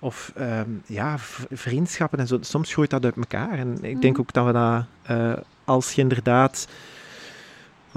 of 0.00 0.32
um, 0.38 0.82
ja, 0.86 1.14
vriendschappen 1.50 2.18
en 2.18 2.26
zo. 2.26 2.38
Soms 2.40 2.72
groeit 2.72 2.90
dat 2.90 3.04
uit 3.04 3.16
elkaar. 3.16 3.58
En 3.58 3.78
ik 3.82 4.00
denk 4.00 4.12
mhm. 4.12 4.20
ook 4.20 4.32
dat 4.32 4.46
we 4.46 4.52
dat, 4.52 4.84
uh, 5.10 5.32
als 5.64 5.92
je 5.92 6.00
inderdaad 6.00 6.68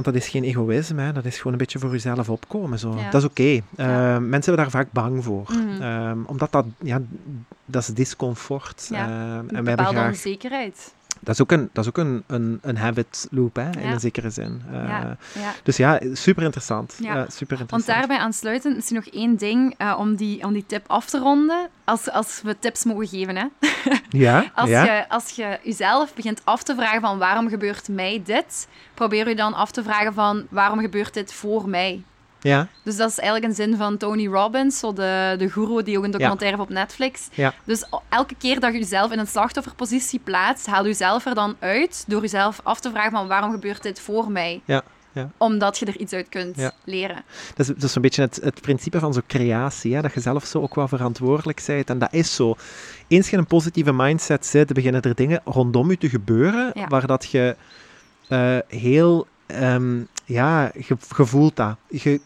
want 0.03 0.15
dat 0.15 0.23
is 0.23 0.29
geen 0.29 0.43
egoïsme, 0.43 1.01
hè. 1.01 1.11
dat 1.13 1.25
is 1.25 1.37
gewoon 1.37 1.51
een 1.53 1.57
beetje 1.57 1.79
voor 1.79 1.91
jezelf 1.91 2.29
opkomen. 2.29 2.79
Zo. 2.79 2.95
Ja. 2.97 3.09
Dat 3.09 3.21
is 3.21 3.27
oké. 3.27 3.43
Eh, 3.43 3.61
Ja. 3.75 4.19
Mensen 4.19 4.53
hebben 4.53 4.71
daar 4.71 4.81
vaak 4.83 4.91
bang 4.91 5.23
voor. 5.23 5.45
Mhm. 5.49 5.81
Ehm, 5.81 6.17
omdat 6.25 6.51
dat, 6.51 6.65
ja, 6.79 7.01
dat 7.65 7.81
is 7.81 7.87
discomfort. 7.87 8.87
Ja. 8.89 9.07
Eh, 9.07 9.35
en 9.35 9.45
wij 9.47 9.63
hebben 9.63 9.85
graag... 9.85 10.07
onzekerheid. 10.07 10.93
Dat 11.23 11.35
is 11.35 11.41
ook 11.41 11.51
een, 11.51 11.69
dat 11.73 11.83
is 11.83 11.89
ook 11.89 11.97
een, 11.97 12.23
een, 12.27 12.59
een 12.61 12.77
habit 12.77 13.27
loop, 13.31 13.55
hè, 13.55 13.69
in 13.69 13.89
een 13.89 13.99
zekere 13.99 14.29
zin. 14.29 14.61
Eh. 14.71 15.11
Dus 15.63 15.77
ja, 15.77 15.99
super 16.13 16.43
interessant. 16.43 16.91
Super 16.91 17.57
Want 17.57 17.71
interessant. 17.71 17.85
daarbij 17.85 18.17
aansluitend 18.17 18.75
misschien 18.75 18.95
nog 18.95 19.07
één 19.07 19.37
ding 19.37 19.73
eh, 19.77 19.95
om, 19.97 20.15
die, 20.15 20.43
om 20.43 20.53
die 20.53 20.65
tip 20.65 20.83
af 20.87 21.05
te 21.05 21.19
ronden. 21.19 21.69
Als, 21.83 22.09
als 22.09 22.41
we 22.43 22.59
tips 22.59 22.83
mogen 22.83 23.07
geven, 23.07 23.35
hè. 23.35 23.45
Ja, 24.09 24.51
Als, 24.55 24.69
je, 24.69 25.05
als 25.09 25.29
je 25.29 25.59
jezelf 25.63 26.13
begint 26.13 26.41
af 26.43 26.63
te 26.63 26.75
vragen 26.75 27.01
van 27.01 27.17
waarom 27.17 27.49
gebeurt 27.49 27.87
mij 27.87 28.21
dit, 28.25 28.67
probeer 28.93 29.29
je 29.29 29.35
dan 29.35 29.53
af 29.53 29.71
te 29.71 29.83
vragen 29.83 30.13
van 30.13 30.45
waarom 30.49 30.79
gebeurt 30.79 31.13
dit 31.13 31.33
voor 31.33 31.69
mij. 31.69 32.03
Ja, 32.41 32.67
Dus 32.83 32.95
dat 32.97 33.09
is 33.09 33.17
eigenlijk 33.19 33.49
een 33.49 33.55
zin 33.65 33.77
van 33.77 33.97
Tony 33.97 34.27
Robbins, 34.27 34.79
zo 34.79 34.93
de, 34.93 35.35
de 35.37 35.49
guru 35.49 35.83
die 35.83 35.97
ook 35.97 36.03
een 36.03 36.11
documentaire 36.11 36.57
heeft 36.57 36.69
op 36.69 36.75
Netflix. 36.75 37.27
Ja. 37.33 37.53
Dus 37.63 37.85
elke 38.09 38.35
keer 38.37 38.59
dat 38.59 38.73
je 38.73 38.79
jezelf 38.79 39.11
in 39.11 39.19
een 39.19 39.27
slachtofferpositie 39.27 40.19
plaatst, 40.19 40.65
haal 40.65 40.85
jezelf 40.85 41.25
er 41.25 41.35
dan 41.35 41.55
uit 41.59 42.03
door 42.07 42.21
jezelf 42.21 42.59
af 42.63 42.79
te 42.79 42.89
vragen 42.89 43.11
van 43.11 43.27
waarom 43.27 43.51
gebeurt 43.51 43.83
dit 43.83 43.99
voor 43.99 44.31
mij? 44.31 44.61
Ja, 44.65 44.81
ja. 45.13 45.29
Omdat 45.37 45.77
je 45.77 45.85
er 45.85 45.97
iets 45.97 46.13
uit 46.13 46.29
kunt 46.29 46.55
Ja. 46.57 46.71
leren. 46.83 47.23
Dat 47.55 47.69
is, 47.69 47.83
is 47.83 47.95
een 47.95 48.01
beetje 48.01 48.21
het, 48.21 48.39
het 48.43 48.61
principe 48.61 48.99
van 48.99 49.13
zo'n 49.13 49.23
creatie, 49.27 49.95
hè? 49.95 50.01
dat 50.01 50.13
je 50.13 50.19
zelf 50.19 50.45
zo 50.45 50.61
ook 50.61 50.75
wel 50.75 50.87
verantwoordelijk 50.87 51.63
bent. 51.67 51.89
En 51.89 51.99
dat 51.99 52.13
is 52.13 52.35
zo. 52.35 52.55
Eens 53.07 53.25
je 53.27 53.33
in 53.33 53.39
een 53.39 53.45
positieve 53.47 53.93
mindset 53.93 54.45
zit, 54.45 54.73
beginnen 54.73 55.01
er 55.01 55.15
dingen 55.15 55.41
rondom 55.45 55.89
je 55.89 55.97
te 55.97 56.09
gebeuren, 56.09 56.71
Ja. 56.73 56.87
waar 56.87 57.07
dat 57.07 57.29
je 57.31 57.55
eh, 58.27 58.57
heel... 58.67 59.27
ehm, 59.51 59.99
ja, 60.25 60.71
je, 60.73 60.95
je 61.17 61.25
voelt 61.25 61.55
dat. 61.55 61.75
Je, 61.89 62.21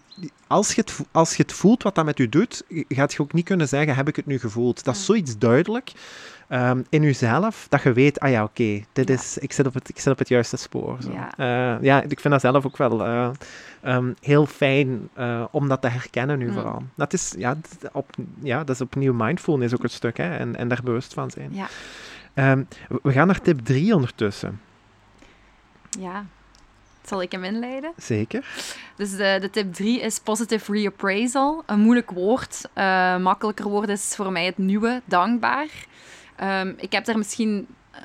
als, 0.47 0.73
je 0.76 0.81
het, 0.81 0.99
als 1.11 1.35
je 1.35 1.41
het 1.43 1.53
voelt 1.53 1.84
wat 1.84 1.95
dat 1.95 2.06
met 2.06 2.18
je 2.18 2.30
doet, 2.30 2.64
gaat 2.88 3.14
je 3.14 3.19
ook 3.22 3.34
niet 3.34 3.45
kunnen 3.45 3.68
zeggen, 3.68 3.95
heb 3.95 4.07
ik 4.07 4.15
het 4.15 4.26
nu 4.26 4.39
gevoeld? 4.39 4.84
Dat 4.84 4.93
is 4.93 4.99
Mm. 4.99 5.06
zoiets 5.06 5.38
duidelijk 5.38 5.91
ehm, 6.47 6.81
in 6.89 7.02
jezelf, 7.02 7.65
dat 7.69 7.81
je 7.81 7.93
weet, 7.93 8.19
ah 8.19 8.30
ja, 8.30 8.43
oké, 8.43 8.84
dit 8.93 9.07
Ja. 9.07 9.14
is, 9.14 9.38
ik, 9.38 9.52
zit 9.52 9.68
op 9.68 9.73
het, 9.73 9.89
ik 9.89 9.99
zit 9.99 10.11
op 10.11 10.18
het 10.19 10.27
juiste 10.30 10.57
spoor. 10.57 10.97
Zo. 11.02 11.11
Ja. 11.11 11.38
Eh, 11.38 11.84
ja, 11.84 12.02
ik 12.02 12.19
vind 12.19 12.34
dat 12.34 12.41
zelf 12.41 12.65
ook 12.65 12.77
wel 12.77 13.06
eh, 13.06 13.30
ehm, 13.81 14.14
heel 14.22 14.45
fijn 14.45 15.10
eh, 15.14 15.43
om 15.52 15.68
dat 15.68 15.81
te 15.81 15.88
herkennen 15.88 16.38
nu 16.38 16.47
Mm. 16.47 16.53
vooral. 16.53 16.84
Dat 16.95 17.14
is, 17.14 17.34
ja, 17.38 17.57
op, 17.91 18.10
ja, 18.41 18.57
dat 18.64 18.76
is 18.76 18.81
opnieuw 18.81 19.14
mindfulness 19.14 19.73
ook 19.73 19.84
een 19.84 19.89
stuk, 19.89 20.18
hè, 20.18 20.35
en, 20.38 20.56
en 20.56 20.68
daar 20.68 20.81
bewust 20.84 21.14
van 21.14 21.31
zijn. 21.31 21.53
Ja. 21.53 21.68
We- 22.88 22.99
we 23.03 23.11
gaan 23.11 23.27
naar 23.27 23.41
tip 23.41 23.60
3 23.60 23.95
ondertussen. 23.95 24.60
ja. 25.99 26.26
Zal 27.07 27.22
ik 27.22 27.32
hem 27.32 27.44
inleiden? 27.44 27.91
Zeker. 27.98 28.45
Dus 28.95 29.11
de, 29.15 29.38
de 29.41 29.49
tip 29.49 29.73
3 29.73 29.99
is 30.02 30.19
positive 30.19 30.72
reappraisal. 30.72 31.64
Een 31.65 31.80
moeilijk 31.80 32.11
woord. 32.11 32.61
Eh, 32.73 33.18
makkelijker 33.18 33.68
woord 33.69 33.90
is 33.90 34.14
voor 34.15 34.32
mij 34.32 34.45
het 34.45 34.57
nieuwe, 34.57 35.02
dankbaar. 35.06 35.68
Ehm, 36.36 36.73
ik 36.77 36.91
heb 36.91 37.06
daar 37.06 37.18
misschien, 37.18 37.68
eh, 37.91 38.02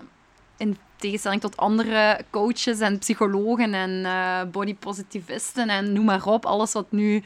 in 0.56 0.76
tegenstelling 0.96 1.40
tot 1.40 1.56
andere 1.56 2.20
coaches 2.30 2.80
en 2.80 2.98
psychologen 2.98 3.74
en 3.74 4.04
eh 4.04 4.40
bodypositivisten 4.52 5.68
en 5.68 5.92
noem 5.92 6.04
maar 6.04 6.24
op, 6.26 6.46
alles 6.46 6.72
wat 6.72 6.92
nu 6.92 7.22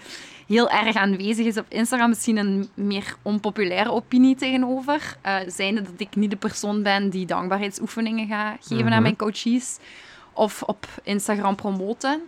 heel 0.46 0.70
erg 0.70 0.96
aanwezig 0.96 1.46
is 1.46 1.56
op 1.58 1.66
Instagram, 1.68 2.08
misschien 2.08 2.36
een 2.36 2.68
meer 2.74 3.16
onpopulaire 3.22 3.90
opinie 3.92 4.34
tegenover. 4.36 5.16
Eh 5.22 5.36
zijnde 5.46 5.82
dat 5.82 5.92
ik 5.96 6.16
niet 6.16 6.30
de 6.30 6.36
persoon 6.36 6.82
ben 6.82 7.10
die 7.10 7.26
dankbaarheidsoefeningen 7.26 8.26
ga 8.26 8.56
geven 8.60 8.84
Mhm. 8.84 8.92
aan 8.94 9.02
mijn 9.02 9.16
coaches 9.16 9.78
of 10.34 10.62
op 10.62 10.86
Instagram 11.02 11.54
promoten. 11.54 12.22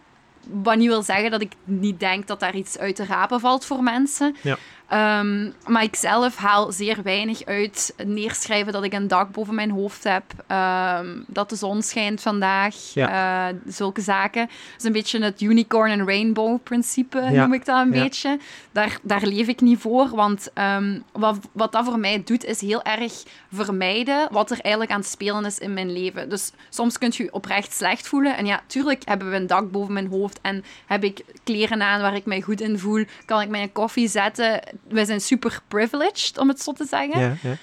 Wat 0.50 0.76
niet 0.76 0.88
wil 0.88 1.02
zeggen 1.02 1.30
dat 1.30 1.40
ik 1.40 1.52
niet 1.64 2.00
denk 2.00 2.26
dat 2.26 2.40
daar 2.40 2.54
iets 2.54 2.78
uit 2.78 2.96
te 2.96 3.04
rapen 3.04 3.40
valt 3.40 3.64
voor 3.64 3.82
mensen. 3.82 4.36
Ja. 4.42 4.58
Ehm, 4.88 5.50
maar 5.66 5.82
ik 5.82 5.96
zelf 5.96 6.36
haal 6.36 6.72
zeer 6.72 7.02
weinig 7.02 7.44
uit 7.44 7.94
neerschrijven 8.04 8.72
dat 8.72 8.84
ik 8.84 8.92
een 8.92 9.08
dak 9.08 9.30
boven 9.32 9.54
mijn 9.54 9.70
hoofd 9.70 10.04
heb, 10.04 10.22
ehm, 10.46 11.06
dat 11.26 11.48
de 11.50 11.56
zon 11.56 11.82
schijnt 11.82 12.20
vandaag, 12.20 12.74
eh, 12.94 13.46
zulke 13.66 14.00
zaken. 14.00 14.46
Dat 14.46 14.78
is 14.78 14.84
een 14.84 14.92
beetje 14.92 15.22
het 15.24 15.40
unicorn 15.40 15.90
en 15.90 16.06
rainbow 16.06 16.58
principe, 16.62 17.18
Ja. 17.20 17.30
noem 17.42 17.54
ik 17.54 17.64
dat 17.64 17.86
een 17.86 17.92
Ja. 17.92 18.02
beetje. 18.02 18.38
Daar, 18.72 18.98
daar 19.02 19.26
leef 19.26 19.46
ik 19.48 19.60
niet 19.60 19.78
voor, 19.80 20.08
want 20.08 20.50
ehm, 20.54 20.98
wat, 21.12 21.38
wat 21.52 21.72
dat 21.72 21.84
voor 21.84 21.98
mij 21.98 22.22
doet, 22.24 22.44
is 22.44 22.60
heel 22.60 22.82
erg 22.82 23.22
vermijden 23.52 24.28
wat 24.30 24.50
er 24.50 24.60
eigenlijk 24.60 24.94
aan 24.94 25.00
het 25.00 25.08
spelen 25.08 25.44
is 25.44 25.58
in 25.58 25.74
mijn 25.74 25.92
leven. 25.92 26.28
Dus 26.28 26.52
soms 26.70 26.98
kun 26.98 27.12
je 27.16 27.22
je 27.22 27.32
oprecht 27.32 27.72
slecht 27.72 28.08
voelen. 28.08 28.36
En 28.36 28.46
ja, 28.46 28.60
tuurlijk 28.66 29.02
hebben 29.04 29.30
we 29.30 29.36
een 29.36 29.46
dak 29.46 29.70
boven 29.70 29.92
mijn 29.92 30.06
hoofd 30.08 30.38
en 30.42 30.64
heb 30.86 31.04
ik 31.04 31.24
kleren 31.44 31.82
aan 31.82 32.00
waar 32.00 32.14
ik 32.14 32.24
mij 32.26 32.40
goed 32.40 32.60
in 32.60 32.78
voel. 32.78 33.04
Kan 33.24 33.40
ik 33.40 33.48
mijn 33.48 33.72
koffie 33.72 34.08
zetten. 34.08 34.60
Wij 34.88 35.04
zijn 35.04 35.20
super 35.20 35.60
privileged, 35.68 36.38
om 36.38 36.48
het 36.48 36.62
zo 36.62 36.72
te 36.72 36.84
zeggen. 36.84 37.20
Ja, 37.20 37.34
ja. 37.42 37.56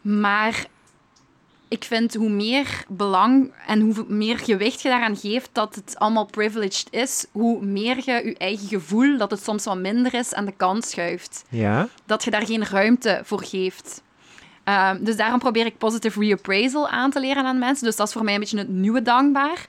Maar 0.00 0.66
ik 1.68 1.84
vind 1.84 2.14
hoe 2.14 2.30
meer 2.30 2.84
belang 2.88 3.52
en 3.66 3.80
hoe 3.80 4.04
meer 4.08 4.38
gewicht 4.38 4.82
je 4.82 4.88
daaraan 4.88 5.16
geeft 5.16 5.48
dat 5.52 5.74
het 5.74 5.98
allemaal 5.98 6.24
privileged 6.24 6.86
is, 6.90 7.26
hoe 7.32 7.64
meer 7.64 7.96
je 7.96 8.12
je 8.24 8.34
eigen 8.38 8.68
gevoel, 8.68 9.18
dat 9.18 9.30
het 9.30 9.42
soms 9.42 9.64
wat 9.64 9.78
minder 9.78 10.14
is, 10.14 10.34
aan 10.34 10.44
de 10.44 10.54
kant 10.56 10.84
schuift. 10.84 11.44
ja. 11.48 11.88
Dat 12.06 12.24
je 12.24 12.30
daar 12.30 12.46
geen 12.46 12.64
ruimte 12.64 13.20
voor 13.24 13.44
geeft. 13.44 14.02
Ehm, 14.64 15.04
dus 15.04 15.16
daarom 15.16 15.38
probeer 15.38 15.66
ik 15.66 15.78
positive 15.78 16.20
reappraisal 16.20 16.88
aan 16.88 17.10
te 17.10 17.20
leren 17.20 17.44
aan 17.44 17.58
mensen. 17.58 17.86
Dus 17.86 17.96
dat 17.96 18.06
is 18.06 18.12
voor 18.12 18.24
mij 18.24 18.34
een 18.34 18.40
beetje 18.40 18.58
het 18.58 18.68
nieuwe 18.68 19.02
dankbaar. 19.02 19.66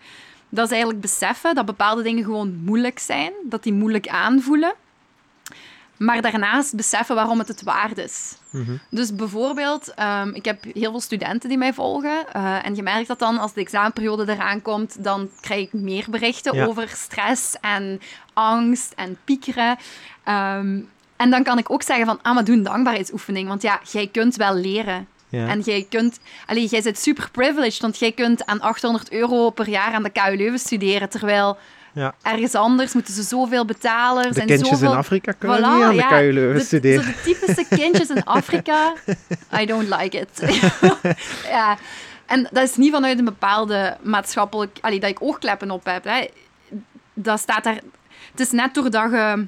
Dat 0.50 0.66
is 0.66 0.72
eigenlijk 0.72 1.02
beseffen 1.02 1.56
dat 1.56 1.66
bepaalde 1.66 2.04
dingen 2.04 2.24
gewoon 2.24 2.56
moeilijk 2.64 3.00
zijn, 3.00 3.34
dat 3.44 3.64
die 3.64 3.74
moeilijk 3.74 4.08
aanvoelen. 4.08 4.74
Maar 5.98 6.22
daarnaast 6.22 6.76
beseffen 6.76 7.16
waarom 7.16 7.40
het 7.40 7.48
het 7.48 7.64
waard 7.64 7.98
is. 7.98 8.36
Mhm. 8.50 8.72
Dus 8.90 9.16
bijvoorbeeld, 9.16 9.94
ehm, 9.94 10.30
ik 10.34 10.46
heb 10.46 10.64
heel 10.74 10.92
veel 10.92 11.02
studenten 11.02 11.50
die 11.50 11.58
mij 11.58 11.74
volgen. 11.74 12.26
eh, 12.34 12.66
en 12.66 12.76
je 12.76 12.84
merkt 12.84 13.08
dat 13.08 13.20
dan 13.20 13.38
als 13.38 13.54
de 13.54 13.62
examenperiode 13.62 14.32
eraan 14.32 14.62
komt, 14.62 15.04
dan 15.04 15.30
krijg 15.42 15.62
ik 15.62 15.74
meer 15.74 16.06
berichten 16.10 16.56
Ja. 16.56 16.66
over 16.66 16.90
stress 16.90 17.56
en 17.62 18.02
angst 18.34 18.94
en 18.96 19.18
piekeren. 19.24 19.78
Ehm, 20.24 20.80
en 21.16 21.30
dan 21.30 21.44
kan 21.44 21.58
ik 21.58 21.72
ook 21.72 21.82
zeggen 21.82 22.06
van, 22.06 22.20
ah, 22.22 22.34
maar 22.34 22.44
doe 22.44 22.56
een 22.56 22.64
dankbaarheidsoefening. 22.64 23.48
Want 23.48 23.62
ja, 23.62 23.80
jij 23.92 24.08
kunt 24.08 24.36
wel 24.36 24.56
leren. 24.56 25.08
ja. 25.30 25.48
En 25.48 25.60
jij 25.60 25.86
kunt... 25.90 26.20
Allee, 26.46 26.68
jij 26.68 26.82
bent 26.82 26.98
super 26.98 27.30
privileged, 27.32 27.82
want 27.82 27.98
jij 27.98 28.12
kunt 28.12 28.46
aan 28.46 28.62
800 28.62 29.12
euro 29.12 29.50
per 29.50 29.70
jaar 29.70 29.94
aan 29.94 30.04
de 30.04 30.10
KU 30.10 30.36
Leuven 30.38 30.60
studeren, 30.60 31.10
terwijl 31.10 31.58
Ja. 31.96 32.16
ergens 32.22 32.56
anders 32.56 32.94
moeten 32.94 33.14
ze 33.14 33.24
zoveel 33.24 33.66
betalen. 33.66 34.34
De 34.34 34.46
kindjes 34.46 34.70
zoveel... 34.70 34.92
in 34.92 34.98
Afrika 34.98 35.32
kunnen 35.32 35.58
Voilà, 35.60 35.62
niet 35.94 36.02
aan 36.02 36.20
de. 36.20 36.32
KU 36.32 36.54
De- 36.54 36.60
studeren. 36.60 37.04
Zo 37.04 37.10
de 37.12 37.22
typische 37.24 37.66
kindjes 37.76 38.10
in 38.10 38.24
Afrika. 38.24 38.94
I 39.62 39.66
don't 39.66 39.90
like 40.00 40.18
it. 40.20 40.58
ja. 41.50 41.78
En 42.26 42.48
dat 42.52 42.64
is 42.70 42.76
niet 42.76 42.92
vanuit 42.92 43.20
een 43.20 43.26
bepaalde 43.26 43.98
maatschappelijk... 44.02 44.78
Allee, 44.82 45.00
dat 45.00 45.10
ik 45.10 45.22
oogkleppen 45.22 45.72
op 45.72 45.86
heb. 45.86 46.04
Hè. 46.04 46.28
Dat 47.14 47.40
staat 47.40 47.64
daar... 47.64 47.80
Het 48.32 48.40
is 48.40 48.52
net 48.52 48.74
doordat 48.74 49.12
je 49.12 49.46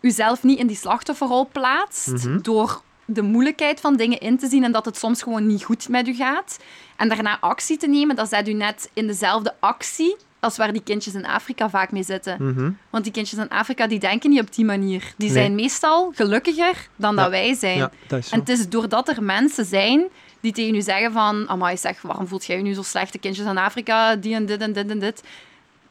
jezelf 0.00 0.42
niet 0.42 0.58
in 0.58 0.66
die 0.66 0.76
slachtofferrol 0.76 1.48
plaatst, 1.52 2.06
Mhm. 2.24 2.38
door 2.42 2.82
de 3.04 3.22
moeilijkheid 3.22 3.80
van 3.80 3.96
dingen 3.96 4.18
in 4.18 4.38
te 4.38 4.48
zien 4.48 4.64
en 4.64 4.72
dat 4.72 4.84
het 4.84 4.96
soms 4.98 5.22
gewoon 5.22 5.46
niet 5.46 5.64
goed 5.64 5.88
met 5.88 6.08
u 6.08 6.14
gaat, 6.14 6.58
en 6.96 7.08
daarna 7.08 7.40
actie 7.40 7.76
te 7.76 7.86
nemen, 7.88 8.16
dan 8.16 8.26
zet 8.26 8.48
u 8.48 8.52
net 8.52 8.90
in 8.92 9.06
dezelfde 9.06 9.54
actie 9.60 10.16
als 10.40 10.56
waar 10.56 10.72
die 10.72 10.82
kindjes 10.82 11.14
in 11.14 11.26
Afrika 11.26 11.70
vaak 11.70 11.92
mee 11.92 12.02
zitten. 12.02 12.36
Mhm. 12.40 12.70
Want 12.90 13.04
die 13.04 13.12
kindjes 13.12 13.38
in 13.38 13.48
Afrika 13.48 13.86
die 13.86 13.98
denken 13.98 14.30
niet 14.30 14.40
op 14.40 14.54
die 14.54 14.64
manier. 14.64 15.00
Die 15.16 15.30
Nee. 15.30 15.36
zijn 15.38 15.54
meestal 15.54 16.12
gelukkiger 16.14 16.88
dan 16.96 17.14
Ja. 17.14 17.22
dat 17.22 17.30
wij 17.30 17.54
zijn. 17.54 17.76
Ja, 17.78 17.90
dat. 18.06 18.28
En 18.30 18.38
het 18.40 18.48
is 18.48 18.68
doordat 18.68 19.08
er 19.08 19.22
mensen 19.22 19.64
zijn 19.64 20.04
die 20.40 20.52
tegen 20.52 20.74
u 20.74 20.82
zeggen 20.82 21.12
van... 21.12 21.48
Amai, 21.48 21.76
zeg, 21.76 22.02
waarom 22.02 22.26
voelt 22.26 22.44
jij 22.44 22.56
je 22.56 22.62
nu 22.62 22.72
zo 22.74 22.82
slecht? 22.82 23.12
De 23.12 23.18
kindjes 23.18 23.46
in 23.46 23.58
Afrika, 23.58 24.16
die 24.16 24.34
en 24.34 24.46
dit 24.46 24.60
en 24.60 24.72
dit 24.72 24.90
en 24.90 24.98
dit. 24.98 25.22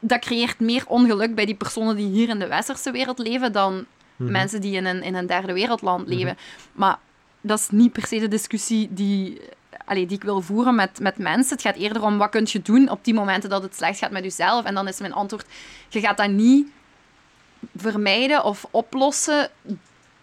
Dat 0.00 0.20
creëert 0.20 0.60
meer 0.60 0.84
ongeluk 0.86 1.34
bij 1.34 1.44
die 1.46 1.54
personen 1.54 1.96
die 1.96 2.06
hier 2.08 2.28
in 2.28 2.38
de 2.38 2.46
westerse 2.46 2.90
wereld 2.90 3.18
leven 3.18 3.52
dan 3.52 3.84
Mhm. 4.16 4.30
mensen 4.32 4.60
die 4.60 4.76
in 4.76 4.84
een, 4.84 5.02
in 5.02 5.14
een 5.14 5.26
derde 5.26 5.52
wereldland 5.52 6.08
leven. 6.08 6.36
Maar 6.72 6.98
dat 7.40 7.58
is 7.58 7.68
niet 7.70 7.92
per 7.92 8.06
se 8.06 8.18
de 8.18 8.28
discussie 8.28 8.88
die, 8.90 9.40
allee, 9.86 10.06
die 10.06 10.16
ik 10.16 10.22
wil 10.24 10.40
voeren 10.40 10.74
met, 10.74 11.00
met 11.00 11.18
mensen. 11.18 11.52
Het 11.56 11.62
gaat 11.66 11.76
eerder 11.76 12.02
om 12.02 12.18
wat 12.18 12.30
kun 12.30 12.46
je 12.48 12.62
doen 12.62 12.90
op 12.90 13.04
die 13.04 13.14
momenten 13.14 13.50
dat 13.50 13.62
het 13.62 13.76
slecht 13.76 13.98
gaat 13.98 14.10
met 14.10 14.22
jezelf. 14.22 14.64
En 14.64 14.74
dan 14.74 14.88
is 14.88 15.00
mijn 15.00 15.12
antwoord, 15.12 15.46
je 15.88 16.00
gaat 16.00 16.16
dat 16.16 16.30
niet 16.30 16.68
vermijden 17.76 18.44
of 18.44 18.66
oplossen 18.70 19.50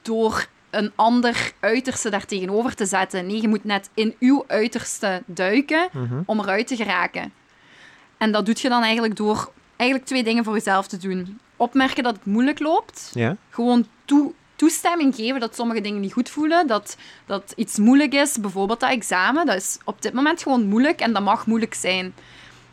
door 0.01 0.45
een 0.69 0.91
ander 0.95 1.51
uiterste 1.59 2.09
daar 2.09 2.25
tegenover 2.25 2.75
te 2.75 2.85
zetten. 2.85 3.25
Nee, 3.27 3.41
je 3.41 3.47
moet 3.47 3.63
net 3.63 3.89
in 3.93 4.15
uw 4.19 4.43
uiterste 4.47 5.23
duiken 5.25 5.89
Mhm. 5.91 6.21
om 6.25 6.39
eruit 6.39 6.67
te 6.67 6.75
geraken. 6.75 7.33
En 8.17 8.31
dat 8.31 8.45
doe 8.45 8.55
je 8.57 8.69
dan 8.69 8.83
eigenlijk 8.83 9.15
door 9.15 9.51
eigenlijk 9.75 10.09
twee 10.09 10.23
dingen 10.23 10.43
voor 10.43 10.53
jezelf 10.53 10.87
te 10.87 10.97
doen. 10.97 11.39
Opmerken 11.57 12.03
dat 12.03 12.15
het 12.15 12.25
moeilijk 12.25 12.59
loopt. 12.59 13.11
Ja? 13.13 13.35
Gewoon 13.49 13.87
toe, 14.05 14.33
toestemming 14.63 15.15
geven 15.15 15.39
dat 15.39 15.55
sommige 15.55 15.81
dingen 15.81 16.01
niet 16.01 16.13
goed 16.13 16.29
voelen. 16.29 16.67
Dat, 16.67 16.97
dat 17.25 17.53
iets 17.55 17.77
moeilijk 17.77 18.13
is. 18.13 18.37
Bijvoorbeeld 18.39 18.79
dat 18.79 18.89
examen. 18.89 19.45
Dat 19.45 19.55
is 19.55 19.77
op 19.83 20.01
dit 20.01 20.13
moment 20.13 20.41
gewoon 20.41 20.65
moeilijk 20.65 20.99
en 20.99 21.13
dat 21.13 21.23
mag 21.23 21.45
moeilijk 21.45 21.73
zijn. 21.73 22.13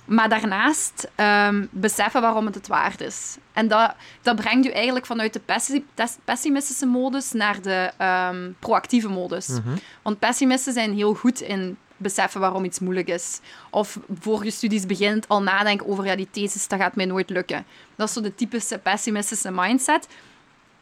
Maar 0.05 0.29
daarnaast 0.29 1.09
ehm, 1.15 1.67
beseffen 1.71 2.21
waarom 2.21 2.47
het 2.47 2.55
het 2.55 2.67
waard 2.67 3.01
is. 3.01 3.37
En 3.53 3.69
dat, 3.69 3.95
dat 4.23 4.37
brengt 4.37 4.67
u 4.67 4.71
eigenlijk 4.71 5.07
vanuit 5.07 5.33
de 5.33 5.41
pessi- 5.41 5.85
pessimistische 6.25 6.87
modus 6.87 7.33
naar 7.33 7.62
de 7.62 7.91
ehm, 7.97 8.51
proactieve 8.59 9.09
modus. 9.09 9.49
Mhm. 9.49 9.77
Want 10.03 10.19
pessimisten 10.19 10.73
zijn 10.73 10.95
heel 10.95 11.15
goed 11.15 11.41
in 11.41 11.77
beseffen 11.97 12.41
waarom 12.41 12.65
iets 12.65 12.79
moeilijk 12.79 13.09
is. 13.09 13.41
Of 13.71 13.99
voor 14.21 14.45
je 14.45 14.51
studies 14.51 14.87
begint 14.87 15.29
al 15.29 15.43
nadenken 15.43 15.87
over 15.87 16.05
ja, 16.05 16.17
die 16.17 16.29
thesis, 16.31 16.69
dat 16.69 16.81
gaat 16.81 16.97
mij 16.97 17.07
nooit 17.07 17.31
lukken. 17.31 17.65
Dat 17.97 18.09
is 18.09 18.15
zo 18.15 18.21
de 18.21 18.35
typische 18.35 18.79
pessimistische 18.79 19.51
mindset. 19.51 20.09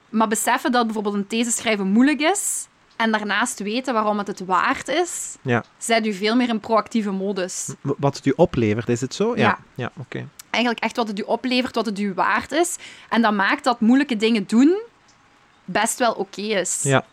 Maar 0.08 0.28
beseffen 0.28 0.72
dat 0.72 0.84
bijvoorbeeld 0.84 1.14
een 1.14 1.26
thesis 1.26 1.56
schrijven 1.56 1.86
moeilijk 1.86 2.20
is 2.20 2.66
en 2.96 3.10
daarnaast 3.12 3.58
weten 3.62 3.94
waarom 3.94 4.18
het 4.18 4.26
het 4.26 4.44
waard 4.44 4.88
is, 4.88 5.36
Ja. 5.42 5.64
zet 5.78 6.06
u 6.06 6.12
veel 6.12 6.36
meer 6.36 6.48
in 6.48 6.60
proactieve 6.60 7.10
modus. 7.10 7.74
W- 7.80 7.90
Wat 7.98 8.16
het 8.16 8.26
u 8.26 8.32
oplevert, 8.36 8.88
is 8.88 9.00
het 9.00 9.14
zo? 9.14 9.36
Ja. 9.36 9.42
Ja. 9.42 9.58
Ja, 9.74 9.90
oké. 9.98 10.28
Eigenlijk 10.50 10.84
echt 10.84 10.96
wat 10.96 11.08
het 11.08 11.18
u 11.18 11.22
oplevert, 11.22 11.74
wat 11.74 11.86
het 11.86 11.98
u 11.98 12.12
waard 12.14 12.52
is. 12.52 12.76
En 13.08 13.22
dat 13.22 13.32
maakt 13.32 13.64
dat 13.64 13.80
moeilijke 13.80 14.16
dingen 14.16 14.44
doen 14.46 14.80
best 15.64 15.98
wel 15.98 16.12
oké 16.12 16.40
is. 16.40 16.82
Ja. 16.82 17.04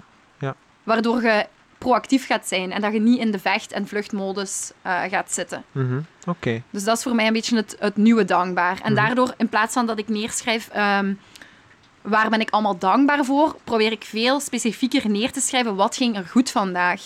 Waardoor 0.84 1.22
je 1.22 1.46
proactief 1.78 2.26
gaat 2.26 2.48
zijn 2.48 2.72
en 2.72 2.82
dat 2.82 2.94
je 2.94 3.00
niet 3.00 3.20
in 3.20 3.32
de 3.32 3.40
vecht- 3.40 3.72
en 3.72 3.88
vluchtmodus 3.88 4.72
eh, 4.82 5.02
gaat 5.04 5.32
zitten. 5.34 5.64
Mhm. 5.72 6.00
Oké. 6.26 6.62
Dus 6.70 6.84
dat 6.84 6.98
is 6.98 7.04
voor 7.04 7.16
mij 7.16 7.28
een 7.28 7.34
beetje 7.34 7.56
het, 7.56 7.76
het 7.80 7.96
nieuwe 7.98 8.26
dankbaar. 8.26 8.80
En 8.84 8.94
Mhm. 8.94 9.06
daardoor, 9.06 9.34
in 9.38 9.50
plaats 9.50 9.74
van 9.74 9.86
dat 9.86 9.98
ik 9.98 10.08
neerschrijf 10.08 10.68
ehm, 10.70 11.14
waar 12.06 12.30
ben 12.30 12.40
ik 12.42 12.50
allemaal 12.50 12.78
dankbaar 12.78 13.26
voor, 13.26 13.56
probeer 13.64 13.92
ik 13.92 14.04
veel 14.04 14.40
specifieker 14.40 15.10
neer 15.10 15.32
te 15.32 15.40
schrijven 15.42 15.76
wat 15.76 15.96
ging 15.96 16.16
er 16.18 16.26
goed 16.26 16.52
vandaag. 16.52 17.02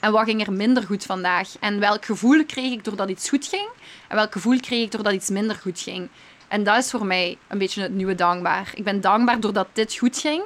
En 0.00 0.12
wat 0.12 0.24
ging 0.24 0.46
er 0.46 0.52
minder 0.52 0.82
goed 0.82 1.04
vandaag. 1.04 1.48
En 1.60 1.78
welk 1.80 2.04
gevoel 2.04 2.44
kreeg 2.46 2.72
ik 2.72 2.84
doordat 2.84 3.08
iets 3.08 3.28
goed 3.28 3.46
ging. 3.46 3.68
En 4.08 4.16
welk 4.16 4.32
gevoel 4.32 4.60
kreeg 4.60 4.82
ik 4.84 4.90
doordat 4.92 5.12
iets 5.12 5.30
minder 5.30 5.56
goed 5.56 5.80
ging. 5.80 6.08
En 6.48 6.62
dat 6.64 6.76
is 6.78 6.90
voor 6.90 7.06
mij 7.06 7.38
een 7.48 7.58
beetje 7.58 7.82
het 7.82 7.92
nieuwe 7.94 8.14
dankbaar. 8.14 8.70
Ik 8.74 8.84
ben 8.84 9.00
dankbaar 9.00 9.40
doordat 9.40 9.68
dit 9.72 9.94
goed 9.96 10.18
ging. 10.18 10.42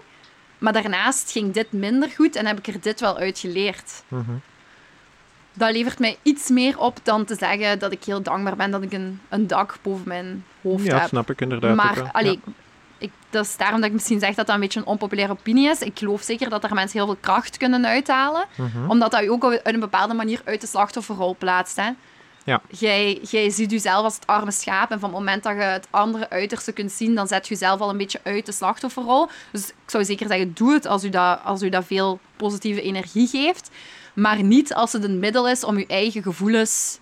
Maar 0.59 0.73
daarnaast 0.73 1.31
ging 1.33 1.53
dit 1.53 1.73
minder 1.73 2.09
goed 2.11 2.37
en 2.37 2.47
heb 2.47 2.59
ik 2.59 2.67
er 2.75 2.81
dit 2.81 3.01
wel 3.01 3.17
uit 3.19 3.39
geleerd 3.39 4.03
Mhm. 4.09 4.31
dat 5.53 5.73
levert 5.73 5.99
mij 5.99 6.19
iets 6.23 6.49
meer 6.49 6.79
op 6.79 6.99
dan 7.03 7.25
te 7.25 7.35
zeggen 7.35 7.79
dat 7.79 7.93
ik 7.93 8.05
heel 8.05 8.23
dankbaar 8.23 8.57
ben 8.57 8.71
dat 8.71 8.83
ik 8.83 8.93
een, 8.93 9.21
een 9.29 9.47
dak 9.47 9.77
boven 9.83 10.09
mijn 10.09 10.45
hoofd 10.63 10.85
Ja, 10.85 10.99
heb. 10.99 11.09
snap 11.09 11.31
ik 11.31 11.41
inderdaad. 11.41 11.77
maar 11.77 12.11
allee, 12.13 12.41
Ja. 12.45 12.53
Dat 13.37 13.45
is 13.47 13.57
daarom 13.57 13.81
dat 13.81 13.89
ik 13.89 13.95
misschien 13.95 14.21
zeg 14.21 14.35
dat 14.35 14.47
dat 14.47 14.55
een 14.55 14.61
beetje 14.61 14.81
een 14.81 14.87
onpopulaire 14.87 15.33
opinie 15.33 15.69
is. 15.69 15.81
Ik 15.81 15.99
geloof 15.99 16.23
zeker 16.23 16.49
dat 16.49 16.65
er 16.65 16.75
mensen 16.75 16.99
heel 16.99 17.07
veel 17.07 17.17
kracht 17.21 17.57
kunnen 17.57 17.87
uithalen, 17.87 18.45
Mhm. 18.57 18.91
omdat 18.91 19.11
dat 19.11 19.23
je 19.23 19.31
ook 19.31 19.45
op 19.45 19.61
een 19.63 19.81
bepaalde 19.81 20.15
manier 20.15 20.41
uit 20.45 20.61
de 20.61 20.67
slachtofferrol 20.67 21.37
plaatst. 21.39 21.77
Hè. 21.77 21.91
Ja. 22.45 22.61
Jij, 22.79 23.19
jij 23.31 23.51
ziet 23.51 23.71
jezelf 23.71 24.05
als 24.05 24.15
het 24.15 24.27
arme 24.27 24.51
schaap 24.51 24.91
en 24.91 25.01
van 25.01 25.09
het 25.09 25.19
moment 25.19 25.43
dat 25.43 25.55
je 25.55 25.61
het 25.63 25.87
andere 25.91 26.31
uiterste 26.31 26.73
kunt 26.73 26.93
zien, 26.93 27.15
dan 27.15 27.27
zet 27.29 27.49
je 27.49 27.55
jezelf 27.55 27.81
al 27.81 27.91
een 27.91 27.97
beetje 27.97 28.21
uit 28.23 28.47
de 28.47 28.53
slachtofferrol. 28.53 29.29
Dus 29.53 29.69
ik 29.69 29.75
zou 29.87 30.05
zeker 30.05 30.27
zeggen, 30.29 30.53
doe 30.55 30.73
het 30.73 30.87
als 30.87 31.05
u 31.05 31.09
dat, 31.09 31.41
als 31.45 31.63
u 31.63 31.69
dat 31.69 31.85
veel 31.87 32.19
positieve 32.37 32.83
energie 32.83 33.27
geeft. 33.29 33.71
Maar 34.15 34.43
niet 34.43 34.75
als 34.75 34.93
het 34.93 35.05
een 35.05 35.19
middel 35.19 35.49
is 35.49 35.65
om 35.65 35.79
je 35.79 35.87
eigen 35.87 36.23
gevoelens 36.23 36.99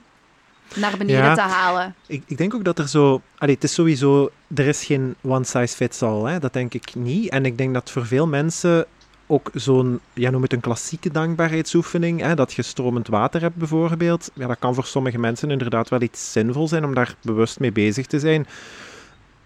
naar 0.76 0.96
beneden 0.96 1.22
Ja. 1.22 1.34
te 1.34 1.40
halen. 1.40 1.94
Ik, 2.06 2.22
ik 2.26 2.36
denk 2.36 2.54
ook 2.54 2.64
dat 2.64 2.78
er 2.78 2.88
zo... 2.88 3.22
Allee, 3.38 3.54
het 3.54 3.64
is 3.64 3.74
sowieso... 3.74 4.30
Er 4.54 4.66
is 4.66 4.84
geen 4.84 5.14
one 5.20 5.44
size 5.44 5.76
fits 5.76 6.02
all, 6.02 6.32
hè. 6.32 6.38
dat 6.38 6.52
denk 6.52 6.74
ik 6.74 6.94
niet. 6.94 7.28
En 7.28 7.44
ik 7.44 7.58
denk 7.58 7.74
dat 7.74 7.90
voor 7.90 8.06
veel 8.06 8.26
mensen 8.26 8.86
ook 9.26 9.50
zo'n, 9.54 10.00
ja, 10.12 10.30
noem 10.30 10.42
het 10.42 10.52
een 10.52 10.60
klassieke 10.60 11.10
dankbaarheidsoefening, 11.10 12.20
hè, 12.20 12.34
dat 12.34 12.52
je 12.52 12.62
stromend 12.62 13.08
water 13.08 13.40
hebt 13.40 13.56
bijvoorbeeld. 13.56 14.30
Ja, 14.34 14.46
dat 14.46 14.58
kan 14.58 14.74
voor 14.74 14.84
sommige 14.84 15.18
mensen 15.18 15.50
inderdaad 15.50 15.88
wel 15.88 16.02
iets 16.02 16.32
zinvol 16.32 16.68
zijn 16.68 16.84
om 16.84 16.94
daar 16.94 17.14
bewust 17.22 17.60
mee 17.60 17.72
bezig 17.72 18.06
te 18.06 18.18
zijn. 18.18 18.46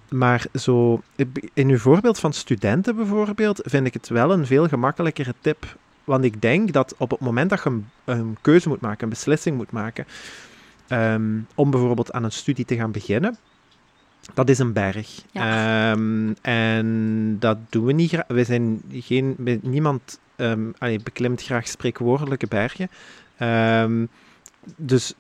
Maar 0.09 0.47
zo, 0.55 1.03
in 1.53 1.69
uw 1.69 1.79
voorbeeld 1.79 2.19
van 2.19 2.33
studenten 2.33 2.97
bijvoorbeeld, 2.97 3.61
vind 3.65 3.87
ik 3.87 3.95
het 3.95 4.09
wel 4.09 4.33
een 4.33 4.47
veel 4.47 4.69
gemakkelijkere 4.69 5.35
tip. 5.41 5.77
Want 6.05 6.25
ik 6.25 6.43
denk 6.43 6.73
dat 6.73 6.95
op 6.99 7.11
het 7.11 7.21
moment 7.21 7.51
dat 7.51 7.63
je 7.63 7.71
een, 7.71 7.87
een 8.05 8.37
keuze 8.41 8.69
moet 8.69 8.81
maken, 8.81 9.03
een 9.03 9.09
beslissing 9.09 9.57
moet 9.57 9.71
maken, 9.71 10.07
ehm, 10.89 11.39
om 11.55 11.71
bijvoorbeeld 11.71 12.13
aan 12.13 12.25
een 12.25 12.33
studie 12.33 12.65
te 12.65 12.77
gaan 12.77 12.93
beginnen, 12.93 13.37
dat 14.35 14.49
is 14.49 14.59
een 14.59 14.73
berg. 14.73 15.23
Ehm, 15.33 16.33
en 16.43 17.37
dat 17.39 17.59
doen 17.69 17.85
we 17.85 17.93
niet 17.93 18.11
graag. 18.11 18.27
We 18.27 18.45
zijn 18.45 18.83
geen, 18.93 19.37
niemand 19.63 20.21
allee, 20.79 21.01
beklimt 21.03 21.43
graag 21.43 21.69
spreekwoordelijke 21.69 22.47
bergen. 22.47 22.89
Dus 24.77 25.15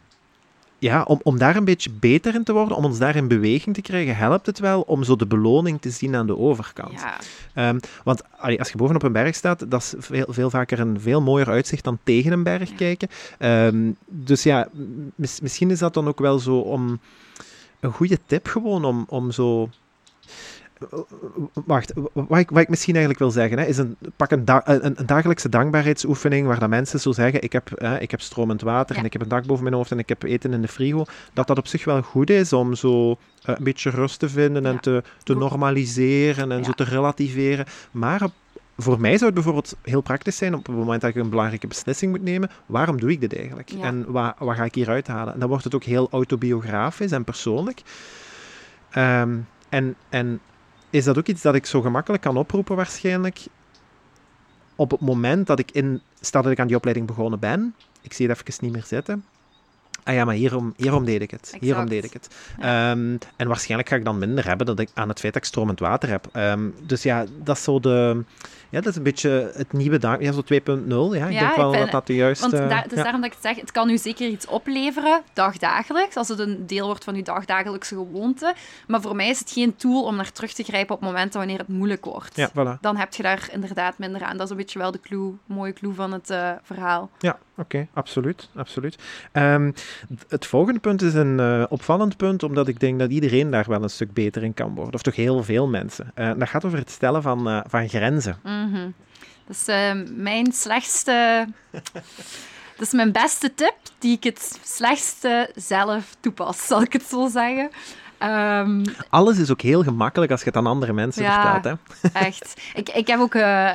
ja, 0.78 1.02
om, 1.02 1.20
om 1.22 1.38
daar 1.38 1.56
een 1.56 1.64
beetje 1.64 1.90
beter 1.90 2.34
in 2.34 2.44
te 2.44 2.52
worden, 2.52 2.76
om 2.76 2.84
ons 2.84 2.98
daar 2.98 3.16
in 3.16 3.28
beweging 3.28 3.74
te 3.74 3.82
krijgen, 3.82 4.16
helpt 4.16 4.46
het 4.46 4.58
wel 4.58 4.80
om 4.80 5.04
zo 5.04 5.16
de 5.16 5.26
beloning 5.26 5.80
te 5.80 5.90
zien 5.90 6.14
aan 6.16 6.26
de 6.26 6.38
overkant. 6.38 7.00
Ja, 7.00 7.16
Ehm, 7.54 7.78
want 8.04 8.22
allee, 8.36 8.58
als 8.58 8.70
je 8.70 8.76
bovenop 8.76 9.02
een 9.02 9.12
berg 9.12 9.34
staat, 9.34 9.70
dat 9.70 9.80
is 9.82 9.94
veel, 9.98 10.26
veel 10.28 10.50
vaker 10.50 10.80
een 10.80 11.00
veel 11.00 11.20
mooier 11.22 11.48
uitzicht 11.48 11.84
dan 11.84 11.98
tegen 12.04 12.32
een 12.32 12.42
berg 12.42 12.68
Ja. 12.70 12.76
kijken. 12.76 13.08
Ehm, 13.38 13.90
dus 14.06 14.42
ja, 14.42 14.68
mis- 15.14 15.40
misschien 15.40 15.70
is 15.70 15.78
dat 15.78 15.94
dan 15.94 16.08
ook 16.08 16.18
wel 16.18 16.38
zo 16.38 16.56
om 16.58 17.00
een 17.80 17.92
goede 17.92 18.18
tip 18.26 18.46
gewoon 18.46 18.84
om, 18.84 19.04
om 19.08 19.30
zo. 19.30 19.68
Wacht, 21.66 21.92
wat 22.12 22.38
ik, 22.38 22.50
wat 22.50 22.62
ik 22.62 22.68
misschien 22.68 22.94
eigenlijk 22.94 23.24
wil 23.24 23.32
zeggen, 23.32 23.58
hè, 23.58 23.64
is 23.64 23.78
een, 23.78 23.96
pak 24.16 24.30
een, 24.30 24.44
da- 24.44 24.62
een, 24.64 24.84
een 24.98 25.06
dagelijkse 25.06 25.48
dankbaarheidsoefening 25.48 26.46
waar 26.46 26.58
dat 26.58 26.68
mensen 26.68 27.00
zo 27.00 27.12
zeggen, 27.12 27.42
ik 27.42 27.52
heb, 27.52 27.70
hè, 27.74 27.98
ik 28.00 28.10
heb 28.10 28.20
stromend 28.20 28.60
water 28.62 28.94
Ja. 28.94 29.00
en 29.00 29.06
ik 29.06 29.12
heb 29.12 29.22
een 29.22 29.28
dak 29.28 29.46
boven 29.46 29.62
mijn 29.62 29.74
hoofd 29.76 29.90
en 29.90 29.98
ik 29.98 30.08
heb 30.08 30.22
eten 30.22 30.52
in 30.52 30.62
de 30.62 30.68
frigo, 30.68 31.04
dat 31.32 31.46
dat 31.46 31.58
op 31.58 31.66
zich 31.66 31.84
wel 31.84 32.02
goed 32.02 32.30
is 32.30 32.52
om 32.52 32.74
zo 32.74 33.10
eh, 33.10 33.16
een 33.42 33.64
beetje 33.64 33.90
rust 33.90 34.18
te 34.18 34.28
vinden 34.28 34.66
en 34.66 34.72
Ja. 34.72 34.78
te, 34.78 35.02
te 35.22 35.34
normaliseren 35.34 36.52
en 36.52 36.58
Ja. 36.58 36.64
zo 36.64 36.72
te 36.72 36.84
relativeren. 36.84 37.66
Maar 37.90 38.22
op- 38.22 38.32
voor 38.76 39.00
mij 39.00 39.12
zou 39.12 39.24
het 39.24 39.34
bijvoorbeeld 39.34 39.76
heel 39.82 40.00
praktisch 40.00 40.36
zijn 40.36 40.54
op 40.54 40.66
het 40.66 40.76
moment 40.76 41.00
dat 41.00 41.10
ik 41.10 41.16
een 41.16 41.30
belangrijke 41.30 41.66
beslissing 41.66 42.10
moet 42.10 42.22
nemen. 42.22 42.50
Waarom 42.66 43.00
doe 43.00 43.10
ik 43.10 43.20
dit 43.20 43.36
eigenlijk? 43.36 43.70
En 43.80 44.04
wat, 44.12 44.34
wat 44.38 44.56
ga 44.56 44.64
ik 44.64 44.74
hieruit 44.74 45.06
halen? 45.06 45.32
En 45.34 45.40
dan 45.40 45.48
wordt 45.48 45.64
het 45.64 45.74
ook 45.74 45.84
heel 45.84 46.08
autobiografisch 46.10 47.10
en 47.12 47.24
persoonlijk. 47.24 47.82
Ehm, 48.90 49.36
en, 49.68 49.94
en 50.08 50.40
is 50.90 51.04
dat 51.04 51.18
ook 51.18 51.26
iets 51.26 51.42
dat 51.42 51.54
ik 51.54 51.66
zo 51.66 51.80
gemakkelijk 51.80 52.22
kan 52.22 52.36
oproepen 52.36 52.76
waarschijnlijk 52.76 53.46
op 54.76 54.90
het 54.90 55.00
moment 55.00 55.46
dat 55.46 55.58
ik 55.58 55.70
in... 55.70 56.00
Stel 56.20 56.42
dat 56.42 56.52
ik 56.52 56.60
aan 56.60 56.66
die 56.66 56.76
opleiding 56.76 57.06
begonnen 57.06 57.38
ben, 57.38 57.74
ik 58.02 58.12
zie 58.12 58.28
het 58.28 58.38
even 58.48 58.64
niet 58.64 58.72
meer 58.72 58.84
zitten. 58.84 59.24
Ah 60.04 60.14
ja, 60.14 60.24
maar 60.24 60.34
hierom, 60.34 60.74
hierom 60.76 61.04
deed 61.04 61.22
ik 61.22 61.30
het. 61.30 61.56
Hierom 61.60 61.88
deed 61.88 62.04
ik 62.04 62.12
het. 62.12 62.28
Ehm, 62.58 63.16
en 63.36 63.48
waarschijnlijk 63.48 63.88
ga 63.88 63.96
ik 63.96 64.04
dan 64.04 64.18
minder 64.18 64.46
hebben 64.46 64.66
dat 64.66 64.78
ik, 64.78 64.88
aan 64.94 65.08
het 65.08 65.20
feit 65.20 65.32
dat 65.32 65.42
ik 65.42 65.48
stromend 65.48 65.80
water 65.80 66.08
heb. 66.08 66.28
Ehm, 66.32 66.68
dus 66.86 67.02
ja, 67.02 67.24
dat 67.42 67.56
is 67.56 67.62
zo 67.62 67.80
de... 67.80 68.24
Ja, 68.70 68.80
dat 68.80 68.86
is 68.86 68.96
een 68.96 69.02
beetje 69.02 69.52
het 69.54 69.72
nieuwe 69.72 69.98
dank... 69.98 70.22
Ja, 70.22 70.32
zo 70.32 70.42
2.0. 70.42 70.48
Ja, 70.48 71.26
ik 71.26 71.32
Ja, 71.32 71.38
denk 71.38 71.50
ik 71.50 71.56
wel 71.56 71.70
ben- 71.70 71.80
dat 71.80 71.90
dat 71.90 72.06
de 72.06 72.14
juiste... 72.14 72.50
Want 72.50 72.70
dus 72.88 72.96
ja. 72.98 73.02
daarom 73.02 73.20
dat 73.20 73.30
ik 73.30 73.36
het 73.42 73.42
zeg, 73.42 73.60
het 73.60 73.72
kan 73.72 73.90
u 73.90 73.98
zeker 73.98 74.28
iets 74.28 74.46
opleveren, 74.46 75.22
dagdagelijks, 75.32 76.16
als 76.16 76.28
het 76.28 76.38
een 76.38 76.66
deel 76.66 76.86
wordt 76.86 77.04
van 77.04 77.14
uw 77.14 77.22
dagdagelijkse 77.22 77.94
gewoonte. 77.94 78.54
Maar 78.86 79.00
voor 79.00 79.16
mij 79.16 79.28
is 79.28 79.38
het 79.38 79.50
geen 79.50 79.76
tool 79.76 80.02
om 80.04 80.16
naar 80.16 80.32
terug 80.32 80.52
te 80.52 80.62
grijpen 80.62 80.94
op 80.94 81.00
momenten 81.00 81.38
wanneer 81.38 81.58
het 81.58 81.68
moeilijk 81.68 82.04
wordt. 82.04 82.36
Ja, 82.36 82.50
voilà. 82.50 82.80
Dan 82.80 82.96
heb 82.96 83.14
je 83.14 83.22
daar 83.22 83.48
inderdaad 83.52 83.98
minder 83.98 84.22
aan. 84.22 84.36
Dat 84.36 84.44
is 84.44 84.50
een 84.50 84.56
beetje 84.56 84.78
wel 84.78 84.90
de 84.90 85.00
clue, 85.00 85.32
mooie 85.46 85.72
clue 85.72 85.94
van 85.94 86.12
het 86.12 86.30
eh, 86.30 86.50
verhaal. 86.62 87.10
Ja, 87.18 87.38
oké, 87.56 87.86
absoluut. 87.94 88.48
absoluut. 88.54 88.98
Ehm, 89.32 89.72
het 90.28 90.46
volgende 90.46 90.80
punt 90.80 91.02
is 91.02 91.14
een 91.14 91.40
eh, 91.40 91.64
opvallend 91.68 92.16
punt, 92.16 92.42
omdat 92.42 92.68
ik 92.68 92.80
denk 92.80 92.98
dat 92.98 93.10
iedereen 93.10 93.50
daar 93.50 93.64
wel 93.68 93.82
een 93.82 93.90
stuk 93.90 94.12
beter 94.12 94.42
in 94.42 94.54
kan 94.54 94.74
worden. 94.74 94.94
Of 94.94 95.02
toch 95.02 95.16
heel 95.16 95.42
veel 95.42 95.68
mensen. 95.68 96.10
Eh, 96.14 96.30
dat 96.36 96.48
gaat 96.48 96.64
over 96.64 96.78
het 96.78 96.90
stellen 96.90 97.22
van, 97.22 97.62
van 97.66 97.88
grenzen. 97.88 98.36
Mhm. 98.66 98.90
Dat 99.46 99.56
is 99.56 99.66
eh, 99.68 99.92
mijn 100.16 100.52
slechtste... 100.52 101.46
Dat 102.76 102.86
is 102.86 102.92
mijn 102.92 103.12
beste 103.12 103.54
tip, 103.54 103.74
die 103.98 104.16
ik 104.16 104.24
het 104.24 104.58
slechtste 104.64 105.50
zelf 105.54 106.16
toepas, 106.20 106.66
zal 106.66 106.82
ik 106.82 106.92
het 106.92 107.02
zo 107.02 107.28
zeggen. 107.28 107.70
Ehm, 108.18 108.84
Alles 109.10 109.38
is 109.38 109.50
ook 109.50 109.60
heel 109.60 109.82
gemakkelijk 109.82 110.30
als 110.30 110.40
je 110.40 110.46
het 110.46 110.56
aan 110.56 110.66
andere 110.66 110.92
mensen 110.92 111.22
Ja. 111.22 111.52
vertelt. 111.52 111.78
Hè? 112.02 112.08
Echt. 112.20 112.60
Ik, 112.74 112.88
ik 112.88 113.06
heb 113.06 113.20
ook 113.20 113.34
eh, 113.34 113.72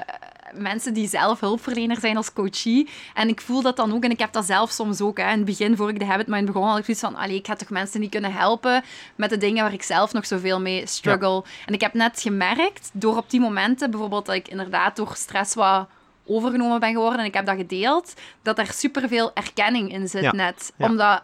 mensen 0.56 0.94
die 0.94 1.08
zelf 1.08 1.40
hulpverlener 1.40 2.00
zijn 2.00 2.18
als 2.18 2.34
coachie. 2.34 2.90
En 3.14 3.28
ik 3.28 3.42
voel 3.42 3.62
dat 3.62 3.76
dan 3.76 3.94
ook. 3.94 4.04
En 4.04 4.12
ik 4.12 4.20
heb 4.20 4.34
dat 4.34 4.46
zelf 4.46 4.72
soms 4.72 5.02
ook. 5.02 5.18
Hè. 5.18 5.24
In 5.32 5.38
het 5.38 5.46
begin, 5.46 5.76
voor 5.76 5.90
ik 5.90 6.00
de 6.00 6.06
Habit 6.06 6.28
Mind 6.28 6.46
begon, 6.46 6.68
had 6.68 6.78
ik 6.78 6.86
zoiets 6.86 7.04
van... 7.04 7.16
Allee, 7.16 7.36
ik 7.38 7.48
ga 7.48 7.56
toch 7.56 7.70
mensen 7.70 8.00
niet 8.00 8.12
kunnen 8.12 8.34
helpen 8.34 8.84
met 9.16 9.30
de 9.30 9.38
dingen 9.38 9.64
waar 9.64 9.74
ik 9.74 9.84
zelf 9.84 10.14
nog 10.14 10.26
zoveel 10.26 10.62
mee 10.62 10.88
struggle. 10.88 11.44
En 11.66 11.74
ik 11.74 11.82
heb 11.82 11.94
net 11.94 12.22
gemerkt, 12.22 12.90
door 12.94 13.18
op 13.18 13.30
die 13.30 13.40
momenten... 13.40 13.92
Bijvoorbeeld 13.92 14.26
dat 14.26 14.36
ik 14.36 14.48
inderdaad 14.48 14.96
door 14.96 15.12
stress 15.16 15.54
wat 15.56 15.88
overgenomen 16.26 16.80
ben 16.80 16.92
geworden 16.92 17.20
en 17.20 17.26
ik 17.26 17.34
heb 17.34 17.46
dat 17.46 17.56
gedeeld, 17.56 18.14
dat 18.42 18.58
er 18.60 18.72
superveel 18.74 19.32
erkenning 19.34 19.92
in 19.94 20.08
zit 20.08 20.22
Ja. 20.22 20.32
net. 20.32 20.74
Ja. 20.78 20.86
Omdat 20.88 21.22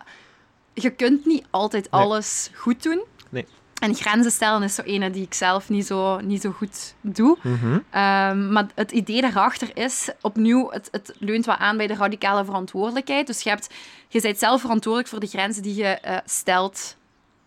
je 0.74 0.90
kunt 0.90 1.26
niet 1.26 1.46
altijd 1.50 1.92
Nee. 1.92 2.02
alles 2.02 2.50
goed 2.54 2.84
doen. 2.84 3.04
Nee. 3.30 3.46
En 3.80 3.96
grenzen 3.96 4.32
stellen 4.32 4.64
is 4.64 4.76
zo 4.76 4.82
ene 4.82 5.10
die 5.10 5.24
ik 5.24 5.34
zelf 5.34 5.70
niet 5.70 5.86
zo, 5.86 6.20
niet 6.20 6.42
zo 6.42 6.52
goed 6.52 6.94
doe. 7.02 7.38
Mhm. 7.42 7.80
Ehm, 7.90 8.52
maar 8.52 8.68
het 8.76 8.92
idee 8.92 9.22
daarachter 9.22 9.78
is, 9.78 10.10
opnieuw, 10.22 10.70
het, 10.72 10.88
het 10.92 11.16
leunt 11.18 11.46
wat 11.46 11.58
aan 11.58 11.78
bij 11.78 11.88
de 11.88 11.96
radicale 11.96 12.46
verantwoordelijkheid. 12.46 13.28
Dus 13.28 13.42
je, 13.42 13.50
hebt, 13.50 13.74
je 14.08 14.22
bent 14.22 14.38
zelf 14.38 14.62
verantwoordelijk 14.62 15.10
voor 15.10 15.20
de 15.20 15.28
grenzen 15.28 15.64
die 15.64 15.76
je 15.76 15.88
eh, 15.88 16.18
stelt 16.26 16.98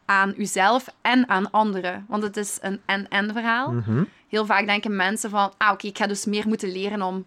aan 0.04 0.34
uzelf 0.36 0.86
en 1.00 1.28
aan 1.28 1.50
anderen. 1.50 2.04
Want 2.09 2.22
het 2.22 2.36
is 2.36 2.59
een 2.60 2.80
en-en 2.86 3.32
verhaal. 3.32 3.72
Mhm. 3.72 4.04
Heel 4.28 4.46
vaak 4.46 4.66
denken 4.66 4.96
mensen 4.96 5.30
van, 5.30 5.52
ah 5.59 5.72
oké, 5.72 5.86
ik 5.86 5.98
ga 5.98 6.06
dus 6.06 6.24
meer 6.24 6.48
moeten 6.48 6.72
leren 6.72 7.02
om 7.02 7.26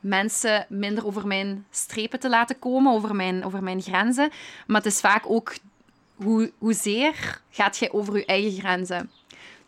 mensen 0.00 0.66
minder 0.68 1.06
over 1.06 1.26
mijn 1.26 1.66
strepen 1.70 2.20
te 2.20 2.28
laten 2.28 2.58
komen, 2.58 2.92
over 2.92 3.14
mijn, 3.14 3.44
over 3.44 3.62
mijn 3.62 3.82
grenzen. 3.82 4.30
Maar 4.66 4.76
het 4.76 4.92
is 4.92 5.00
vaak 5.00 5.24
ook 5.26 5.54
hoe, 6.14 6.52
hoezeer 6.58 7.40
gaat 7.50 7.78
jij 7.78 7.92
over 7.92 8.16
je 8.16 8.24
eigen 8.24 8.60
grenzen. 8.60 9.10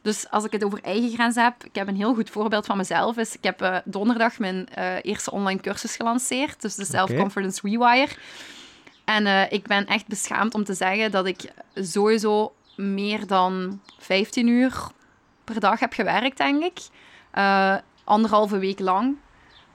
Dus 0.06 0.31
als 0.31 0.44
ik 0.44 0.52
het 0.52 0.64
over 0.64 0.82
eigen 0.82 1.10
grenzen 1.10 1.43
heb, 1.43 1.64
ik 1.64 1.74
heb 1.74 1.89
een 1.89 1.97
heel 1.97 2.14
goed 2.14 2.31
voorbeeld 2.31 2.66
van 2.66 2.77
mezelf. 2.77 3.16
Is, 3.16 3.36
ik 3.36 3.44
heb 3.44 3.60
eh, 3.62 3.77
donderdag 3.85 4.39
mijn 4.39 4.68
eh, 4.68 4.94
eerste 5.02 5.31
online 5.31 5.60
cursus 5.60 5.97
gelanceerd, 5.97 6.60
dus 6.62 6.74
de 6.74 6.85
Self-Confidence 6.85 7.60
Rewire. 7.62 8.12
En 9.05 9.27
eh, 9.27 9.52
ik 9.52 9.66
ben 9.66 9.86
echt 9.86 10.06
beschaamd 10.06 10.55
om 10.55 10.64
te 10.64 10.74
zeggen 10.74 11.10
dat 11.10 11.27
ik 11.27 11.52
sowieso 11.74 12.55
meer 12.77 13.27
dan 13.27 13.81
15 13.98 14.47
uur 14.47 14.86
per 15.44 15.60
dag 15.60 15.81
heb 15.81 15.93
gewerkt, 15.93 16.36
denk 16.36 16.64
ik. 16.64 16.78
anderhalve 18.05 18.59
week 18.59 18.78
lang. 18.78 19.16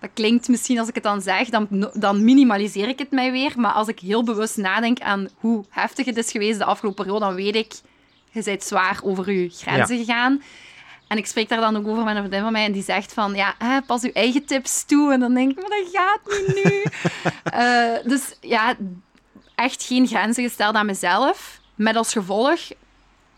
Dat 0.01 0.09
klinkt 0.13 0.47
misschien 0.47 0.79
als 0.79 0.87
ik 0.87 0.95
het 0.95 1.03
dan 1.03 1.21
zeg, 1.21 1.49
dan, 1.49 1.89
dan 1.93 2.23
minimaliseer 2.23 2.87
ik 2.87 2.99
het 2.99 3.11
mij 3.11 3.31
weer. 3.31 3.53
Maar 3.55 3.71
als 3.71 3.87
ik 3.87 3.99
heel 3.99 4.23
bewust 4.23 4.57
nadenk 4.57 4.99
aan 4.99 5.29
hoe 5.35 5.65
heftig 5.69 6.05
het 6.05 6.17
is 6.17 6.31
geweest 6.31 6.59
de 6.59 6.65
afgelopen 6.65 7.03
periode, 7.03 7.25
dan 7.25 7.35
weet 7.35 7.55
ik, 7.55 7.73
je 8.31 8.43
bent 8.43 8.63
zwaar 8.63 8.99
over 9.03 9.31
je 9.31 9.49
grenzen 9.49 9.97
gegaan. 9.97 10.41
En 11.07 11.17
ik 11.17 11.25
spreek 11.25 11.49
daar 11.49 11.59
dan 11.59 11.77
ook 11.77 11.87
over 11.87 12.03
met 12.03 12.15
een 12.15 12.21
vriendin 12.21 12.41
van 12.41 12.51
mij 12.51 12.65
en 12.65 12.71
die 12.71 12.83
zegt 12.83 13.13
van, 13.13 13.33
ja, 13.33 13.55
hè, 13.57 13.81
pas 13.81 14.01
je 14.01 14.11
eigen 14.11 14.45
tips 14.45 14.83
toe. 14.83 15.13
En 15.13 15.19
dan 15.19 15.33
denk 15.33 15.51
ik, 15.51 15.55
maar 15.55 15.79
dat 15.79 15.89
gaat 15.91 16.19
niet 16.25 16.63
nu. 16.63 16.83
uh, 17.53 17.97
dus 18.11 18.37
ja, 18.41 18.75
echt 19.55 19.83
geen 19.83 20.07
grenzen 20.07 20.43
gesteld 20.43 20.75
aan 20.75 20.85
mezelf. 20.85 21.59
Met 21.75 21.95
als 21.95 22.11
gevolg, 22.11 22.59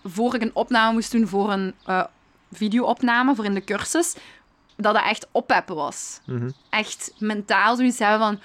voor 0.03 0.35
ik 0.35 0.41
een 0.41 0.55
opname 0.55 0.93
moest 0.93 1.11
doen 1.11 1.27
voor 1.27 1.51
een 1.51 1.73
uh, 1.87 2.03
videoopname, 2.51 3.35
voor 3.35 3.45
in 3.45 3.53
de 3.53 3.63
cursus, 3.63 4.15
dat 4.77 4.95
het 4.95 5.05
echt 5.05 5.27
oppeppen 5.31 5.75
was. 5.75 6.19
Mhm. 6.25 6.49
Echt 6.69 7.11
mentaal 7.17 7.75
zoiets 7.75 7.99
hebben 7.99 8.19
van... 8.19 8.39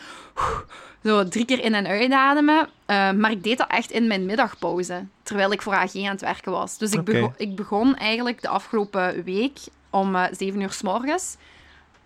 Zo 1.04 1.28
drie 1.28 1.44
keer 1.44 1.60
in- 1.64 1.74
en 1.74 1.86
uitademen. 1.86 2.68
Uh, 2.86 3.10
maar 3.10 3.30
ik 3.30 3.42
deed 3.42 3.58
dat 3.58 3.70
echt 3.70 3.90
in 3.90 4.06
mijn 4.06 4.26
middagpauze. 4.26 5.06
Terwijl 5.22 5.52
ik 5.52 5.62
voor 5.62 5.74
AG 5.74 5.94
aan 5.96 6.02
het 6.04 6.20
werken 6.20 6.52
was. 6.52 6.78
Dus 6.78 6.90
ik, 6.92 7.04
begon, 7.04 7.34
ik 7.36 7.56
begon 7.56 7.96
eigenlijk 7.96 8.42
de 8.42 8.48
afgelopen 8.48 9.24
week 9.24 9.58
om 9.90 10.14
uh, 10.14 10.24
zeven 10.32 10.60
uur 10.60 10.72
s 10.72 10.82
morgens. 10.82 11.36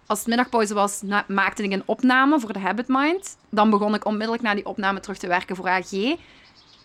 Als 0.07 0.19
het 0.19 0.29
middagpauze 0.29 0.75
was, 0.75 1.03
maakte 1.27 1.63
ik 1.63 1.73
een 1.73 1.83
opname 1.87 2.41
voor 2.41 2.53
de 2.53 2.59
Habit 2.59 2.89
Mind. 2.89 3.37
Dan 3.51 3.71
begon 3.71 3.95
ik 3.95 4.05
onmiddellijk 4.05 4.43
na 4.43 4.55
die 4.55 4.67
opname 4.67 5.01
terug 5.01 5.19
te 5.19 5.27
werken 5.27 5.57
voor 5.57 5.69
AG. 5.69 5.93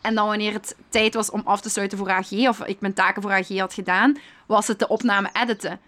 En 0.02 0.16
dan 0.16 0.28
wanneer 0.28 0.54
het 0.54 0.76
tijd 0.90 1.14
was 1.14 1.30
om 1.32 1.42
af 1.46 1.62
te 1.62 1.70
sluiten 1.70 1.98
voor 1.98 2.12
AG, 2.12 2.32
of 2.32 2.60
ik 2.66 2.80
mijn 2.82 2.94
taken 2.94 3.22
voor 3.22 3.32
AG 3.32 3.58
had 3.58 3.74
gedaan, 3.74 4.18
was 4.46 4.68
het 4.68 4.80
de 4.80 4.88
opname 4.88 5.30
editen. 5.34 5.80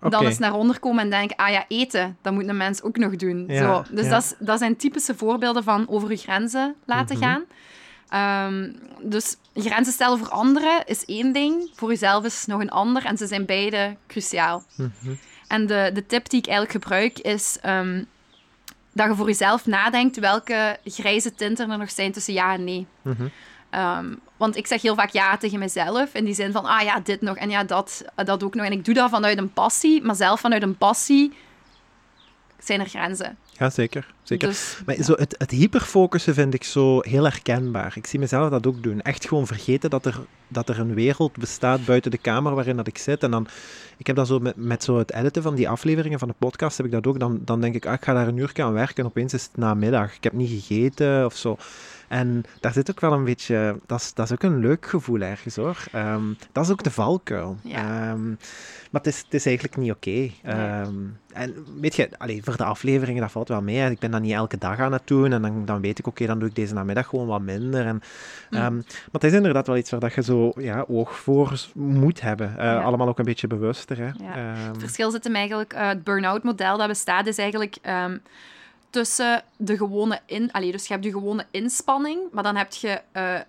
Dan 0.00 0.24
eens 0.26 0.38
naar 0.38 0.54
onder 0.54 0.80
komen 0.80 1.02
en 1.02 1.10
denken, 1.10 1.36
ah 1.36 1.50
ja, 1.50 1.64
eten, 1.68 2.16
dat 2.22 2.32
moet 2.32 2.48
een 2.48 2.56
mens 2.56 2.82
ook 2.82 2.96
nog 2.96 3.16
doen. 3.16 3.44
Ja, 3.48 3.58
Zo. 3.58 3.84
Dus 3.94 4.04
ja. 4.04 4.10
dat, 4.10 4.22
is- 4.22 4.34
dat 4.46 4.58
zijn 4.58 4.76
typische 4.76 5.14
voorbeelden 5.14 5.64
van 5.64 5.88
over 5.88 6.10
je 6.10 6.16
grenzen 6.16 6.74
laten 6.84 7.18
Mhm. 7.18 7.24
gaan. 7.24 7.44
Ehm, 8.08 8.72
dus 9.02 9.36
grenzen 9.54 9.92
stellen 9.92 10.18
voor 10.18 10.28
anderen 10.28 10.82
is 10.86 11.04
één 11.04 11.32
ding, 11.32 11.70
voor 11.74 11.88
jezelf 11.88 12.24
is 12.24 12.46
nog 12.46 12.60
een 12.60 12.70
ander 12.70 13.04
en 13.04 13.16
ze 13.16 13.26
zijn 13.26 13.46
beide 13.46 13.96
cruciaal. 14.06 14.62
Mhm. 14.76 15.14
En 15.48 15.66
de, 15.66 15.90
de 15.94 16.06
tip 16.06 16.28
die 16.28 16.38
ik 16.40 16.46
eigenlijk 16.46 16.84
gebruik 16.84 17.18
is 17.18 17.58
ehm, 17.62 18.02
dat 18.92 19.08
je 19.08 19.14
voor 19.14 19.26
jezelf 19.26 19.66
nadenkt 19.66 20.18
welke 20.18 20.76
grijze 20.84 21.34
tinten 21.34 21.70
er 21.70 21.78
nog 21.78 21.90
zijn 21.90 22.12
tussen 22.12 22.34
ja 22.34 22.52
en 22.54 22.64
nee. 22.64 22.86
Mhm. 23.02 23.26
Ehm, 23.74 24.14
want 24.36 24.56
ik 24.56 24.66
zeg 24.66 24.82
heel 24.82 24.94
vaak 24.94 25.10
ja 25.10 25.36
tegen 25.36 25.58
mezelf. 25.58 26.14
In 26.14 26.24
die 26.24 26.34
zin 26.34 26.52
van, 26.52 26.64
ah 26.64 26.82
ja, 26.82 27.00
dit 27.00 27.20
nog 27.20 27.36
en 27.36 27.50
ja, 27.50 27.64
dat, 27.64 28.04
dat 28.14 28.42
ook 28.42 28.54
nog. 28.54 28.66
En 28.66 28.72
ik 28.72 28.84
doe 28.84 28.94
dat 28.94 29.10
vanuit 29.10 29.38
een 29.38 29.52
passie. 29.52 30.02
Maar 30.02 30.14
zelf 30.14 30.40
vanuit 30.40 30.62
een 30.62 30.76
passie 30.76 31.32
zijn 32.58 32.80
er 32.80 32.86
grenzen. 32.86 33.36
Ja, 33.58 33.70
zeker. 33.70 34.14
zeker. 34.22 34.48
Dus, 34.48 34.78
Maar 34.86 34.96
ja. 34.96 35.02
zo 35.02 35.12
het, 35.12 35.34
het 35.38 35.50
hyperfocussen 35.50 36.34
vind 36.34 36.54
ik 36.54 36.64
zo 36.64 37.00
heel 37.00 37.22
herkenbaar. 37.24 37.92
Ik 37.96 38.06
zie 38.06 38.18
mezelf 38.18 38.50
dat 38.50 38.66
ook 38.66 38.82
doen. 38.82 39.02
Echt 39.02 39.28
gewoon 39.28 39.46
vergeten 39.46 39.90
dat 39.90 40.06
er, 40.06 40.20
dat 40.48 40.68
er 40.68 40.78
een 40.78 40.94
wereld 40.94 41.36
bestaat 41.36 41.84
buiten 41.84 42.10
de 42.10 42.18
kamer 42.18 42.54
waarin 42.54 42.76
dat 42.76 42.86
ik 42.86 42.98
zit. 42.98 43.22
En 43.22 43.30
dan, 43.30 43.46
ik 43.96 44.06
heb 44.06 44.16
dat 44.16 44.26
zo 44.26 44.38
met, 44.38 44.56
met 44.56 44.84
zo 44.84 44.98
het 44.98 45.12
editen 45.12 45.42
van 45.42 45.54
die 45.54 45.68
afleveringen 45.68 46.18
van 46.18 46.28
de 46.28 46.34
podcast, 46.38 46.76
heb 46.76 46.86
ik 46.86 46.92
dat 46.92 47.06
ook. 47.06 47.18
Dan, 47.18 47.40
dan 47.44 47.60
denk 47.60 47.74
ik, 47.74 47.86
ah, 47.86 47.92
ik 47.92 48.04
ga 48.04 48.12
daar 48.12 48.28
een 48.28 48.36
uur 48.36 48.52
aan 48.54 48.72
werken 48.72 48.96
en 48.96 49.10
opeens 49.10 49.34
is 49.34 49.42
het 49.42 49.56
namiddag. 49.56 50.14
Ik 50.14 50.24
heb 50.24 50.32
niet 50.32 50.50
gegeten 50.50 51.24
of 51.24 51.36
zo. 51.36 51.56
En 52.14 52.42
daar 52.60 52.72
zit 52.72 52.90
ook 52.90 53.00
wel 53.00 53.12
een 53.12 53.24
beetje, 53.24 53.78
dat 53.86 54.00
is, 54.00 54.14
dat 54.14 54.26
is 54.26 54.32
ook 54.32 54.42
een 54.42 54.58
leuk 54.58 54.86
gevoel 54.86 55.20
ergens 55.20 55.56
hoor. 55.56 55.84
Ehm, 55.92 56.22
dat 56.52 56.64
is 56.64 56.70
ook 56.70 56.82
de 56.82 56.90
valkuil. 56.90 57.56
Ja. 57.62 57.78
Ehm, 58.10 58.28
maar 58.90 59.02
het 59.02 59.06
is, 59.06 59.18
het 59.18 59.34
is 59.34 59.46
eigenlijk 59.46 59.76
niet 59.76 59.90
oké. 59.92 60.30
Ehm, 60.42 60.94
en 61.32 61.54
weet 61.80 61.96
je, 61.96 62.08
allee, 62.18 62.42
voor 62.44 62.56
de 62.56 62.64
afleveringen, 62.64 63.20
dat 63.22 63.30
valt 63.30 63.48
wel 63.48 63.62
mee. 63.62 63.90
Ik 63.90 63.98
ben 63.98 64.10
dat 64.10 64.20
niet 64.20 64.32
elke 64.32 64.58
dag 64.58 64.78
aan 64.78 64.92
het 64.92 65.06
doen. 65.06 65.32
En 65.32 65.42
dan, 65.42 65.64
dan 65.64 65.80
weet 65.80 65.98
ik, 65.98 66.06
oké, 66.06 66.26
dan 66.26 66.38
doe 66.38 66.48
ik 66.48 66.54
deze 66.54 66.74
namiddag 66.74 67.06
gewoon 67.06 67.26
wat 67.26 67.40
minder. 67.40 67.86
En, 67.86 68.02
Mm. 68.50 68.60
maar 68.60 68.82
het 69.12 69.24
is 69.24 69.32
inderdaad 69.32 69.66
wel 69.66 69.76
iets 69.76 69.90
waar 69.90 70.00
dat 70.00 70.14
je 70.14 70.22
zo 70.22 70.52
ja, 70.56 70.84
oog 70.88 71.16
voor 71.16 71.60
moet 71.74 72.20
hebben. 72.20 72.58
Eh, 72.58 72.64
Ja. 72.64 72.80
Allemaal 72.82 73.08
ook 73.08 73.18
een 73.18 73.24
beetje 73.24 73.46
bewuster. 73.46 73.98
Hè. 73.98 74.04
Ja. 74.04 74.54
Het 74.54 74.78
verschil 74.78 75.10
zit 75.10 75.24
hem 75.24 75.34
eigenlijk, 75.34 75.72
eh, 75.72 75.88
het 75.88 76.04
burn-out 76.04 76.42
model 76.42 76.78
dat 76.78 76.88
bestaat, 76.88 77.26
is 77.26 77.38
eigenlijk 77.38 77.76
tussen 78.94 79.42
de 79.56 79.76
gewone 79.76 80.20
in... 80.26 80.52
Allee, 80.52 80.72
dus 80.72 80.86
je 80.86 80.92
hebt 80.92 81.04
je 81.04 81.10
gewone 81.10 81.46
inspanning, 81.50 82.20
maar 82.32 82.42
dan 82.42 82.56
heb 82.56 82.72
je 82.72 83.00
eh, 83.12 83.40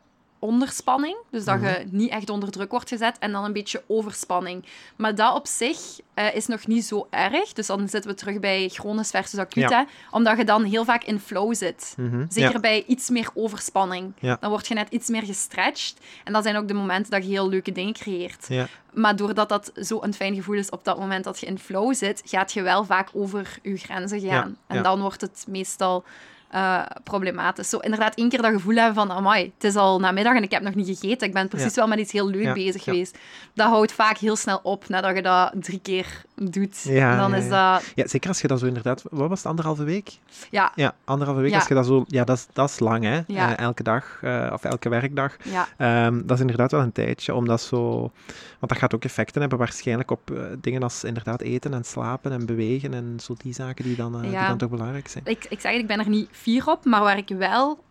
onderspanning, 0.46 1.18
dus 1.32 1.46
dat 1.46 1.56
Mhm. 1.60 1.66
je 1.68 1.86
niet 1.92 2.10
echt 2.10 2.30
onder 2.30 2.52
druk 2.52 2.72
wordt 2.72 2.90
gezet, 2.90 3.18
en 3.20 3.32
dan 3.32 3.44
een 3.44 3.54
beetje 3.54 3.84
overspanning. 3.88 4.66
Maar 4.96 5.16
dat 5.16 5.36
op 5.36 5.48
zich 5.48 5.78
eh, 6.14 6.36
is 6.36 6.48
nog 6.48 6.68
niet 6.68 6.86
zo 6.86 7.08
erg, 7.10 7.54
dus 7.54 7.68
dan 7.68 7.90
zitten 7.90 8.12
we 8.12 8.18
terug 8.18 8.40
bij 8.40 8.70
chronisch 8.70 9.10
versus 9.10 9.46
Ja. 9.50 9.68
hè, 9.70 9.84
omdat 10.12 10.38
je 10.38 10.44
dan 10.46 10.64
heel 10.64 10.86
vaak 10.86 11.04
in 11.04 11.20
flow 11.20 11.54
zit. 11.56 11.94
mhm, 11.98 12.26
Zeker 12.30 12.52
ja. 12.52 12.60
bij 12.60 12.84
iets 12.88 13.10
meer 13.10 13.30
overspanning. 13.34 14.14
Ja. 14.20 14.38
Dan 14.40 14.50
word 14.50 14.68
je 14.68 14.74
net 14.74 14.88
iets 14.90 15.10
meer 15.10 15.24
gestretched. 15.24 15.98
En 16.24 16.34
dat 16.34 16.44
zijn 16.44 16.56
ook 16.58 16.68
de 16.68 16.74
momenten 16.74 17.12
dat 17.12 17.24
je 17.24 17.30
heel 17.30 17.50
leuke 17.50 17.72
dingen 17.72 17.94
creëert. 17.94 18.48
Maar 18.94 19.16
doordat 19.16 19.50
dat 19.50 19.72
zo 19.76 19.98
een 20.02 20.14
fijn 20.14 20.36
gevoel 20.36 20.56
is 20.56 20.70
op 20.70 20.84
dat 20.84 21.00
moment 21.00 21.24
dat 21.24 21.40
je 21.40 21.46
in 21.46 21.60
flow 21.60 21.94
zit, 21.94 22.22
gaat 22.26 22.54
je 22.54 22.62
wel 22.62 22.86
vaak 22.86 23.10
over 23.14 23.58
je 23.62 23.78
grenzen 23.78 24.20
gaan. 24.20 24.58
en 24.68 24.84
dan 24.84 25.02
wordt 25.02 25.22
het 25.22 25.46
meestal 25.48 26.04
eh, 26.50 26.82
problematisch. 27.04 27.70
Zo 27.70 27.78
inderdaad 27.78 28.16
één 28.16 28.30
keer 28.30 28.42
dat 28.42 28.52
gevoel 28.52 28.76
hebben 28.76 28.94
van, 28.96 29.12
amai, 29.12 29.54
het 29.56 29.64
is 29.64 29.76
al 29.76 30.00
namiddag 30.00 30.36
en 30.36 30.44
ik 30.44 30.52
heb 30.52 30.62
nog 30.62 30.76
niet 30.76 31.00
gegeten. 31.00 31.28
Ik 31.28 31.34
ben 31.34 31.48
precies 31.48 31.76
wel 31.76 31.88
met 31.88 32.00
iets 32.00 32.12
heel 32.12 32.28
leuk 32.28 32.44
Ja, 32.44 32.54
bezig 32.54 32.84
geweest. 32.84 33.18
Dat 33.54 33.68
houdt 33.68 33.92
vaak 33.92 34.18
heel 34.18 34.36
snel 34.36 34.60
op 34.64 34.90
nadat 34.90 35.16
je 35.16 35.22
dat 35.22 35.52
drie 35.60 35.80
keer 35.80 36.24
doet. 36.36 36.82
Ja, 36.84 37.12
en 37.12 37.18
dan 37.18 37.36
is 37.36 37.50
dat... 37.50 37.92
Ja, 37.96 38.08
zeker 38.08 38.30
als 38.30 38.42
je 38.42 38.48
dat 38.48 38.60
zo 38.60 38.66
inderdaad... 38.66 39.04
Wat 39.10 39.30
was 39.30 39.38
het, 39.38 39.48
anderhalve 39.48 39.84
week? 39.84 40.18
Ja, 40.50 40.72
Ja, 40.76 40.96
anderhalve 41.04 41.42
week. 41.42 41.54
Als 41.54 41.68
je 41.68 41.74
dat 41.74 41.86
zo... 41.86 42.04
Ja, 42.08 42.24
dat 42.24 42.38
is, 42.38 42.48
dat 42.54 42.70
is 42.70 42.80
lang, 42.80 43.04
hè. 43.04 43.22
Ja. 43.28 43.58
Eh, 43.58 43.64
elke 43.66 43.84
dag 43.84 44.20
eh, 44.22 44.50
of 44.54 44.64
elke 44.64 44.90
werkdag. 44.90 45.36
ja. 45.44 45.68
Ehm, 45.78 46.22
dat 46.26 46.32
is 46.32 46.40
inderdaad 46.40 46.72
wel 46.72 46.82
een 46.82 46.92
tijdje, 46.92 47.34
omdat 47.36 47.62
zo... 47.62 48.12
Want 48.60 48.72
dat 48.72 48.78
gaat 48.78 48.96
ook 48.96 49.04
effecten 49.04 49.42
hebben 49.42 49.60
waarschijnlijk 49.60 50.12
op 50.12 50.32
dingen 50.62 50.84
als 50.84 51.04
inderdaad 51.04 51.42
eten 51.42 51.74
en 51.74 51.84
slapen 51.84 52.32
en 52.32 52.46
bewegen 52.46 52.94
en 52.94 53.18
zo 53.22 53.36
die 53.38 53.54
zaken 53.54 53.84
die 53.84 53.96
dan, 53.96 54.22
die 54.22 54.32
dan 54.32 54.58
toch 54.58 54.70
belangrijk 54.70 55.08
zijn. 55.08 55.24
Ik, 55.26 55.46
ik 55.50 55.60
zeg 55.60 55.74
ik 55.74 55.88
ben 55.88 56.00
er 56.00 56.10
niet 56.10 56.30
fier 56.36 56.68
op, 56.68 56.86
maar 56.86 57.02
waar 57.02 57.18
ik 57.18 57.30
wel 57.30 57.84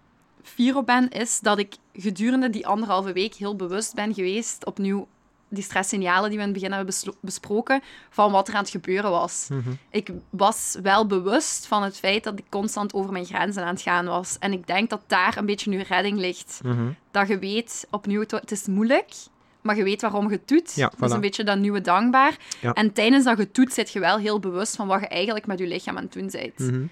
fier 0.42 0.76
op 0.76 0.86
ben, 0.86 1.08
is 1.08 1.40
dat 1.40 1.58
ik 1.58 1.74
gedurende 1.92 2.50
die 2.50 2.66
anderhalve 2.66 3.12
week 3.12 3.34
heel 3.34 3.56
bewust 3.56 3.94
ben 3.94 4.14
geweest, 4.14 4.66
opnieuw 4.66 5.06
die 5.48 5.64
stresssignalen 5.64 6.28
die 6.28 6.38
we 6.38 6.44
in 6.44 6.50
het 6.50 6.60
begin 6.60 6.72
hebben 6.72 6.94
besproken, 7.20 7.82
van 8.10 8.32
wat 8.32 8.48
er 8.48 8.54
aan 8.54 8.60
het 8.60 8.70
gebeuren 8.70 9.10
was. 9.10 9.46
Mhm. 9.50 9.70
Ik 9.90 10.10
was 10.30 10.76
wel 10.82 11.06
bewust 11.06 11.66
van 11.66 11.82
het 11.82 11.96
feit 11.96 12.24
dat 12.24 12.38
ik 12.38 12.44
constant 12.48 12.94
over 12.94 13.12
mijn 13.12 13.24
grenzen 13.24 13.62
aan 13.62 13.74
het 13.74 13.82
gaan 13.82 14.06
was. 14.06 14.36
En 14.38 14.52
ik 14.52 14.66
denk 14.66 14.90
dat 14.90 15.00
daar 15.06 15.36
een 15.36 15.46
beetje 15.46 15.70
nu 15.70 15.80
redding 15.80 16.18
ligt. 16.18 16.60
Mhm. 16.64 16.88
Dat 17.10 17.28
je 17.28 17.38
weet, 17.38 17.86
opnieuw, 17.90 18.20
het, 18.20 18.50
is 18.50 18.66
moeilijk, 18.66 19.12
maar 19.60 19.76
je 19.76 19.84
weet 19.84 20.00
waarom 20.00 20.28
je 20.28 20.34
het 20.36 20.48
doet. 20.48 20.74
Ja, 20.74 20.88
Dat 20.88 21.02
is 21.02 21.10
voilà. 21.10 21.14
een 21.14 21.20
beetje 21.20 21.44
dat 21.44 21.58
nieuwe 21.58 21.80
dankbaar. 21.80 22.36
Ja. 22.60 22.72
En 22.72 22.92
tijdens 22.92 23.24
dat 23.24 23.36
je 23.36 23.42
het 23.42 23.54
doet, 23.54 23.72
zit 23.72 23.90
je 23.92 24.00
wel 24.00 24.18
heel 24.18 24.40
bewust 24.40 24.76
van 24.76 24.86
wat 24.86 25.00
je 25.00 25.08
eigenlijk 25.08 25.46
met 25.46 25.58
je 25.58 25.66
lichaam 25.66 25.96
aan 25.96 26.02
het 26.02 26.12
doen 26.12 26.30
bent. 26.30 26.58
Mhm. 26.58 26.84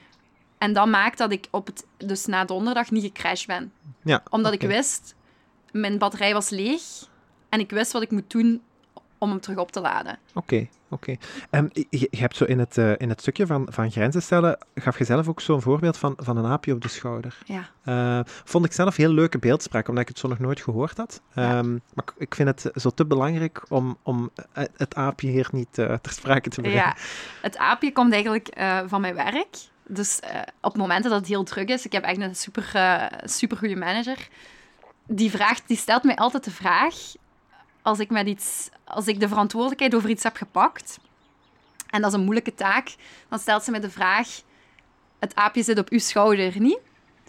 En 0.62 0.72
dat 0.72 0.86
maakt 0.86 1.18
dat 1.18 1.32
ik 1.32 1.46
op 1.50 1.66
het, 1.66 1.86
dus 1.96 2.26
na 2.26 2.44
donderdag 2.44 2.90
niet 2.90 3.02
gecrashed 3.04 3.46
ben. 3.46 3.72
Ja, 4.02 4.22
Omdat 4.30 4.52
ik 4.52 4.60
wist, 4.60 5.14
mijn 5.72 5.98
batterij 5.98 6.32
was 6.32 6.48
leeg 6.50 6.82
en 7.48 7.60
ik 7.60 7.70
wist 7.70 7.92
wat 7.92 8.02
ik 8.02 8.10
moet 8.10 8.30
doen 8.30 8.62
om 9.18 9.30
hem 9.30 9.40
terug 9.40 9.58
op 9.58 9.72
te 9.72 9.80
laden. 9.80 10.18
Oké, 10.34 10.68
oké. 10.90 11.16
Ehm, 11.50 11.68
je, 11.72 11.86
je 12.10 12.18
hebt 12.18 12.36
zo 12.36 12.44
in 12.44 12.58
het, 12.58 12.78
eh, 12.78 12.92
in 12.96 13.08
het 13.08 13.20
stukje 13.20 13.46
van, 13.46 13.66
van 13.70 13.90
grenzen 13.90 14.22
stellen, 14.22 14.58
gaf 14.74 14.98
je 14.98 15.04
zelf 15.04 15.28
ook 15.28 15.40
zo'n 15.40 15.60
voorbeeld 15.62 15.96
van, 15.96 16.14
van 16.16 16.36
een 16.36 16.46
aapje 16.46 16.72
op 16.74 16.80
de 16.80 16.88
schouder. 16.88 17.38
Ja. 17.44 17.68
Eh, 17.84 18.24
vond 18.44 18.64
ik 18.64 18.72
zelf 18.72 18.96
heel 18.96 19.10
leuke 19.12 19.38
beeldspraak, 19.38 19.88
omdat 19.88 20.02
ik 20.02 20.08
het 20.08 20.18
zo 20.18 20.28
nog 20.28 20.38
nooit 20.38 20.60
gehoord 20.60 20.96
had. 20.96 21.20
Ja. 21.34 21.58
Ehm, 21.58 21.72
maar 21.94 22.04
ik- 22.18 22.34
vind 22.34 22.48
het 22.48 22.70
zo 22.82 22.90
te 22.90 23.06
belangrijk 23.06 23.62
om, 23.68 23.98
om 24.02 24.30
eh, 24.52 24.64
het 24.76 24.94
aapje 24.94 25.28
hier 25.28 25.48
niet 25.52 25.72
ter 25.74 25.98
sprake 26.08 26.48
te 26.48 26.60
brengen. 26.60 26.78
ja, 26.78 26.96
het 27.42 27.56
aapje 27.56 27.92
komt 27.92 28.12
eigenlijk 28.12 28.48
van 28.86 29.00
mijn 29.00 29.14
werk. 29.14 29.70
Dus 29.94 30.20
eh, 30.20 30.40
op 30.60 30.76
momenten 30.76 31.10
dat 31.10 31.18
het 31.18 31.28
heel 31.28 31.44
druk 31.44 31.68
is, 31.68 31.84
ik 31.84 31.92
heb 31.92 32.04
echt 32.04 32.20
een 32.20 32.36
super, 32.36 32.70
eh 32.72 33.06
super 33.24 33.56
goede 33.56 33.76
manager. 33.76 34.28
Die, 35.06 35.30
vraagt, 35.30 35.62
die 35.66 35.76
stelt 35.76 36.02
mij 36.02 36.16
altijd 36.16 36.44
de 36.44 36.50
vraag: 36.50 36.94
als 37.82 37.98
ik, 37.98 38.10
met 38.10 38.26
iets, 38.26 38.68
als 38.84 39.06
ik 39.06 39.20
de 39.20 39.28
verantwoordelijkheid 39.28 39.94
over 39.94 40.10
iets 40.10 40.22
heb 40.22 40.36
gepakt, 40.36 40.98
en 41.90 42.00
dat 42.00 42.10
is 42.10 42.18
een 42.18 42.24
moeilijke 42.24 42.54
taak, 42.54 42.94
dan 43.28 43.38
stelt 43.38 43.64
ze 43.64 43.70
me 43.70 43.78
de 43.78 43.90
vraag: 43.90 44.28
het 45.18 45.34
aapje 45.34 45.62
zit 45.62 45.78
op 45.78 45.88
uw 45.88 45.98
schouder, 45.98 46.60
niet? 46.60 46.80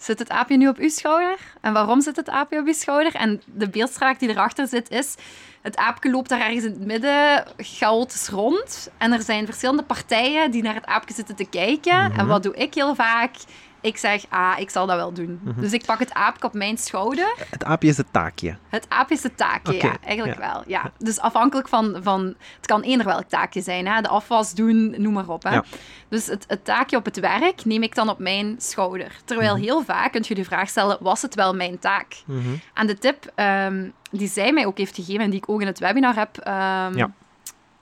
Zit 0.04 0.20
het 0.20 0.30
aapje 0.30 0.58
nu 0.58 0.68
op 0.68 0.78
uw 0.78 0.90
schouder? 0.90 1.38
En 1.62 1.74
waarom 1.74 2.02
zit 2.02 2.16
het 2.16 2.30
aapje 2.30 2.60
op 2.60 2.66
uw 2.66 2.74
schouder? 2.74 3.16
En 3.16 3.42
de 3.46 3.70
beeldstraat 3.70 4.20
die 4.20 4.30
erachter 4.30 4.68
zit 4.68 4.90
is... 4.90 5.16
Het 5.62 5.78
aapje 5.78 6.12
loopt 6.12 6.30
daar 6.30 6.40
ergens 6.40 6.64
in 6.64 6.72
het 6.72 6.86
midden 6.86 7.46
chaotisch 7.58 8.28
rond. 8.28 8.90
En 8.98 9.12
er 9.12 9.22
zijn 9.22 9.46
verschillende 9.46 9.84
partijen 9.84 10.52
die 10.52 10.64
naar 10.64 10.74
het 10.74 10.86
aapje 10.86 11.14
zitten 11.14 11.36
te 11.36 11.46
kijken. 11.46 12.04
Mhm. 12.10 12.20
En 12.20 12.28
wat 12.28 12.44
doe 12.44 12.56
ik 12.56 12.74
heel 12.74 12.96
vaak? 12.96 13.36
Ik 13.84 13.98
zeg, 13.98 14.24
ah, 14.30 14.54
ik 14.60 14.70
zal 14.70 14.86
dat 14.86 14.96
wel 14.96 15.14
doen. 15.14 15.40
Mhm. 15.44 15.62
Dus 15.62 15.72
ik 15.74 15.86
pak 15.86 16.00
het 16.00 16.14
aapje 16.14 16.44
op 16.48 16.54
mijn 16.54 16.78
schouder. 16.78 17.34
Het 17.50 17.64
aapje 17.64 17.88
is 17.90 17.98
het 17.98 18.08
taakje. 18.12 18.58
Het 18.70 18.86
aapje 18.90 19.16
is 19.16 19.22
de 19.22 19.36
taakje, 19.36 19.74
ja. 19.74 19.98
Eigenlijk 20.04 20.40
ja. 20.40 20.54
wel, 20.54 20.64
ja. 20.68 20.92
Dus 20.98 21.20
afhankelijk 21.20 21.68
van... 21.68 22.00
van 22.02 22.36
het 22.56 22.66
kan 22.66 22.82
eender 22.82 23.06
welk 23.06 23.28
taakje 23.28 23.62
zijn, 23.62 23.88
hè. 23.88 24.02
De 24.02 24.08
afwas 24.08 24.54
doen, 24.54 24.96
noem 24.98 25.14
maar 25.14 25.28
op, 25.28 25.44
hè. 25.44 25.54
Ja. 25.54 25.64
Dus 26.10 26.26
het, 26.26 26.46
het 26.48 26.66
taakje 26.66 26.98
op 26.98 27.06
het 27.06 27.20
werk 27.20 27.66
neem 27.66 27.84
ik 27.84 27.96
dan 27.96 28.10
op 28.10 28.20
mijn 28.20 28.56
schouder. 28.58 29.12
Terwijl 29.26 29.54
Mhm. 29.54 29.64
heel 29.64 29.84
vaak 29.84 30.12
kun 30.12 30.24
je 30.28 30.36
de 30.36 30.44
vraag 30.44 30.70
stellen, 30.70 30.98
was 31.00 31.22
het 31.22 31.36
wel 31.36 31.56
mijn 31.56 31.80
taak? 31.80 32.16
Mhm. 32.26 32.50
En 32.74 32.88
de 32.88 32.98
tip 32.98 33.32
ehm, 33.36 33.90
die 34.12 34.28
zij 34.28 34.52
mij 34.54 34.66
ook 34.66 34.78
heeft 34.78 34.96
gegeven 34.96 35.22
en 35.24 35.30
die 35.30 35.40
ik 35.40 35.50
ook 35.50 35.62
in 35.62 35.68
het 35.68 35.80
webinar 35.80 36.16
heb 36.16 36.38
ehm, 36.38 36.98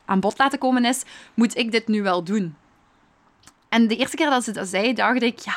aan 0.06 0.20
bod 0.20 0.38
laten 0.38 0.60
komen 0.60 0.86
is, 0.86 1.04
moet 1.34 1.58
ik 1.58 1.72
dit 1.72 1.88
nu 1.88 2.02
wel 2.04 2.24
doen? 2.24 2.56
En 3.70 3.88
de 3.88 3.96
eerste 3.96 4.16
keer 4.16 4.30
dat 4.30 4.44
ze 4.44 4.52
dat 4.52 4.68
zei, 4.68 4.94
dacht 4.94 5.22
ik, 5.22 5.40
ja, 5.40 5.54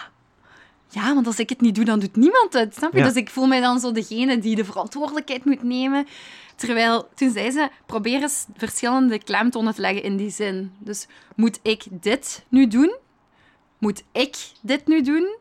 ja, 0.94 1.14
want 1.14 1.26
als 1.26 1.38
ik 1.38 1.48
het 1.48 1.60
niet 1.60 1.74
doe, 1.74 1.84
dan 1.84 1.98
doet 1.98 2.16
niemand 2.16 2.52
het, 2.52 2.74
snap 2.74 2.92
je? 2.92 2.98
Ja. 2.98 3.04
Dus 3.04 3.14
ik 3.14 3.30
voel 3.30 3.46
mij 3.46 3.60
dan 3.60 3.80
zo 3.80 3.92
degene 3.92 4.38
die 4.38 4.56
de 4.56 4.64
verantwoordelijkheid 4.64 5.44
moet 5.44 5.62
nemen. 5.62 6.06
Terwijl, 6.56 7.08
toen 7.14 7.30
zei 7.30 7.50
ze, 7.50 7.68
probeer 7.86 8.22
eens 8.22 8.46
verschillende 8.56 9.18
klemtonen 9.18 9.74
te 9.74 9.80
leggen 9.80 10.02
in 10.02 10.16
die 10.16 10.30
zin. 10.30 10.72
Dus, 10.78 11.06
moet 11.36 11.58
ik 11.62 11.84
dit 11.90 12.44
nu 12.48 12.66
doen? 12.66 12.96
Moet 13.78 14.02
ik 14.12 14.36
dit 14.60 14.86
nu 14.86 15.02
doen? 15.02 15.36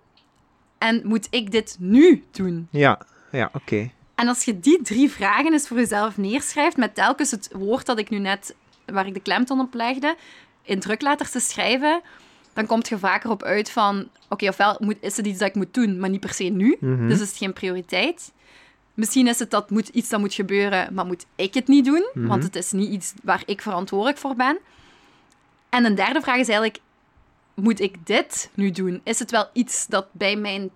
En 0.77 1.01
moet 1.03 1.27
ik 1.29 1.51
dit 1.51 1.75
nu 1.79 2.23
doen? 2.31 2.67
Ja, 2.71 3.05
ja 3.31 3.49
oké. 3.53 3.91
En 4.15 4.27
als 4.27 4.43
je 4.43 4.59
die 4.59 4.81
drie 4.81 5.11
vragen 5.11 5.53
eens 5.53 5.67
voor 5.67 5.77
jezelf 5.77 6.17
neerschrijft, 6.17 6.77
met 6.77 6.95
telkens 6.95 7.31
het 7.31 7.49
woord 7.53 7.85
dat 7.85 7.99
ik 7.99 8.09
nu 8.09 8.19
net, 8.19 8.55
waar 8.85 9.07
ik 9.07 9.13
de 9.13 9.19
klemtoon 9.19 9.59
op 9.59 9.73
legde, 9.73 10.15
in 10.61 10.79
drukletters 10.79 11.31
te 11.31 11.39
schrijven, 11.39 12.01
dan 12.53 12.65
komt 12.65 12.89
je 12.89 12.97
vaker 12.97 13.29
op 13.29 13.43
uit 13.43 13.71
van, 13.71 14.07
oké, 14.29 14.47
ofwel 14.47 14.75
moet, 14.79 14.95
is 14.99 15.17
het 15.17 15.25
iets 15.27 15.39
dat 15.39 15.47
ik 15.47 15.55
moet 15.55 15.73
doen, 15.73 15.99
maar 15.99 16.09
niet 16.09 16.19
per 16.19 16.33
se 16.33 16.43
nu, 16.43 16.77
Mhm. 16.79 17.07
dus 17.07 17.19
is 17.21 17.27
het 17.29 17.37
geen 17.37 17.53
prioriteit. 17.53 18.31
Misschien 18.93 19.27
is 19.27 19.39
het 19.39 19.51
dat 19.51 19.69
moet, 19.69 19.87
iets 19.87 20.09
dat 20.09 20.19
moet 20.19 20.33
gebeuren, 20.33 20.93
maar 20.93 21.05
moet 21.05 21.25
ik 21.35 21.53
het 21.53 21.67
niet 21.67 21.85
doen, 21.85 22.09
Mhm. 22.13 22.27
want 22.27 22.43
het 22.43 22.55
is 22.55 22.71
niet 22.71 22.89
iets 22.89 23.13
waar 23.23 23.43
ik 23.45 23.61
verantwoordelijk 23.61 24.17
voor 24.17 24.35
ben. 24.35 24.57
En 25.69 25.85
een 25.85 25.95
derde 25.95 26.21
vraag 26.21 26.37
is 26.37 26.47
eigenlijk, 26.47 26.79
moet 27.53 27.79
ik 27.79 28.05
dit 28.05 28.49
nu 28.53 28.71
doen? 28.71 29.01
Is 29.03 29.19
het 29.19 29.31
wel 29.31 29.49
iets 29.53 29.87
dat 29.87 30.07
bij 30.11 30.35
mijn 30.35 30.69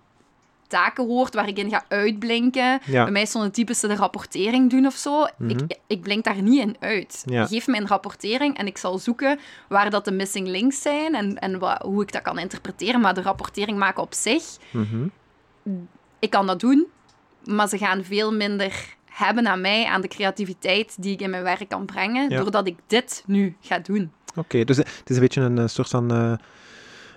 taken 0.68 1.06
hoort, 1.06 1.34
waar 1.34 1.48
ik 1.48 1.58
in 1.58 1.70
ga 1.70 1.84
uitblinken? 1.88 2.80
Ja. 2.84 3.02
Bij 3.02 3.12
mij 3.12 3.22
is 3.22 3.30
zo'n 3.30 3.50
typische 3.50 3.86
de 3.88 3.94
rapportering 3.96 4.70
doen 4.70 4.86
of 4.86 4.94
zo. 4.94 5.26
Mhm. 5.36 5.50
ik, 5.50 5.78
ik 5.86 6.02
blink 6.02 6.24
daar 6.24 6.42
niet 6.42 6.60
in 6.60 6.76
uit. 6.80 7.22
Ja. 7.26 7.46
Geef 7.46 7.66
me 7.66 7.76
een 7.76 7.86
rapportering 7.86 8.56
en 8.58 8.66
ik 8.66 8.78
zal 8.78 8.98
zoeken 8.98 9.38
waar 9.68 9.90
dat 9.90 10.04
de 10.04 10.12
missing 10.12 10.46
links 10.48 10.82
zijn 10.82 11.14
en, 11.14 11.38
en 11.38 11.58
wa- 11.58 11.80
hoe 11.84 12.02
ik 12.02 12.12
dat 12.12 12.22
kan 12.22 12.38
interpreteren. 12.38 13.00
Maar 13.00 13.14
de 13.14 13.22
rapportering 13.22 13.78
maken 13.78 14.02
op 14.02 14.14
zich, 14.14 14.44
Mhm. 14.70 15.06
ik 16.18 16.30
kan 16.30 16.46
dat 16.46 16.60
doen, 16.60 16.86
maar 17.44 17.68
ze 17.68 17.78
gaan 17.78 18.04
veel 18.04 18.32
minder 18.32 18.96
hebben 19.04 19.46
aan 19.48 19.60
mij, 19.60 19.84
aan 19.86 20.00
de 20.00 20.08
creativiteit 20.08 21.02
die 21.02 21.12
ik 21.12 21.20
in 21.20 21.30
mijn 21.30 21.42
werk 21.42 21.68
kan 21.68 21.84
brengen, 21.86 22.30
Ja. 22.30 22.38
doordat 22.40 22.66
ik 22.66 22.76
dit 22.86 23.22
nu 23.26 23.56
ga 23.60 23.78
doen. 23.78 24.12
Oké, 24.36 24.64
dus 24.64 24.76
het 24.76 25.02
is 25.06 25.14
een 25.16 25.22
beetje 25.22 25.40
een 25.40 25.58
eh, 25.58 25.66
soort 25.66 25.88
van 25.88 26.10
eh, 26.12 26.32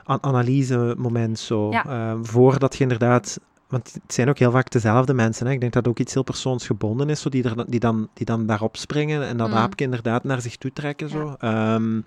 an- 0.04 0.24
analyse-moment 0.24 1.40
zo. 1.40 1.72
Ja. 1.72 1.86
Eh, 1.86 2.18
voordat 2.22 2.76
je 2.76 2.82
inderdaad... 2.84 3.40
Want 3.68 3.94
het 4.04 4.14
zijn 4.14 4.30
ook 4.30 4.38
heel 4.38 4.52
vaak 4.52 4.70
dezelfde 4.72 5.14
mensen. 5.14 5.46
Hè? 5.48 5.52
Ik 5.54 5.60
denk 5.60 5.74
dat 5.74 5.88
ook 5.88 6.00
iets 6.00 6.14
heel 6.14 6.24
persoonsgebonden 6.24 7.10
is, 7.10 7.22
zo, 7.22 7.30
die, 7.30 7.44
er, 7.44 7.70
die, 7.70 7.80
dan, 7.80 8.08
die 8.14 8.26
dan 8.26 8.46
daarop 8.46 8.78
springen 8.78 9.24
en 9.28 9.38
dat 9.38 9.48
Mm. 9.50 9.54
aapje 9.56 9.86
inderdaad 9.86 10.24
naar 10.24 10.42
zich 10.42 10.56
toe 10.58 10.74
trekken. 10.74 11.10
Zo. 11.10 11.36
Ehm, 11.40 12.02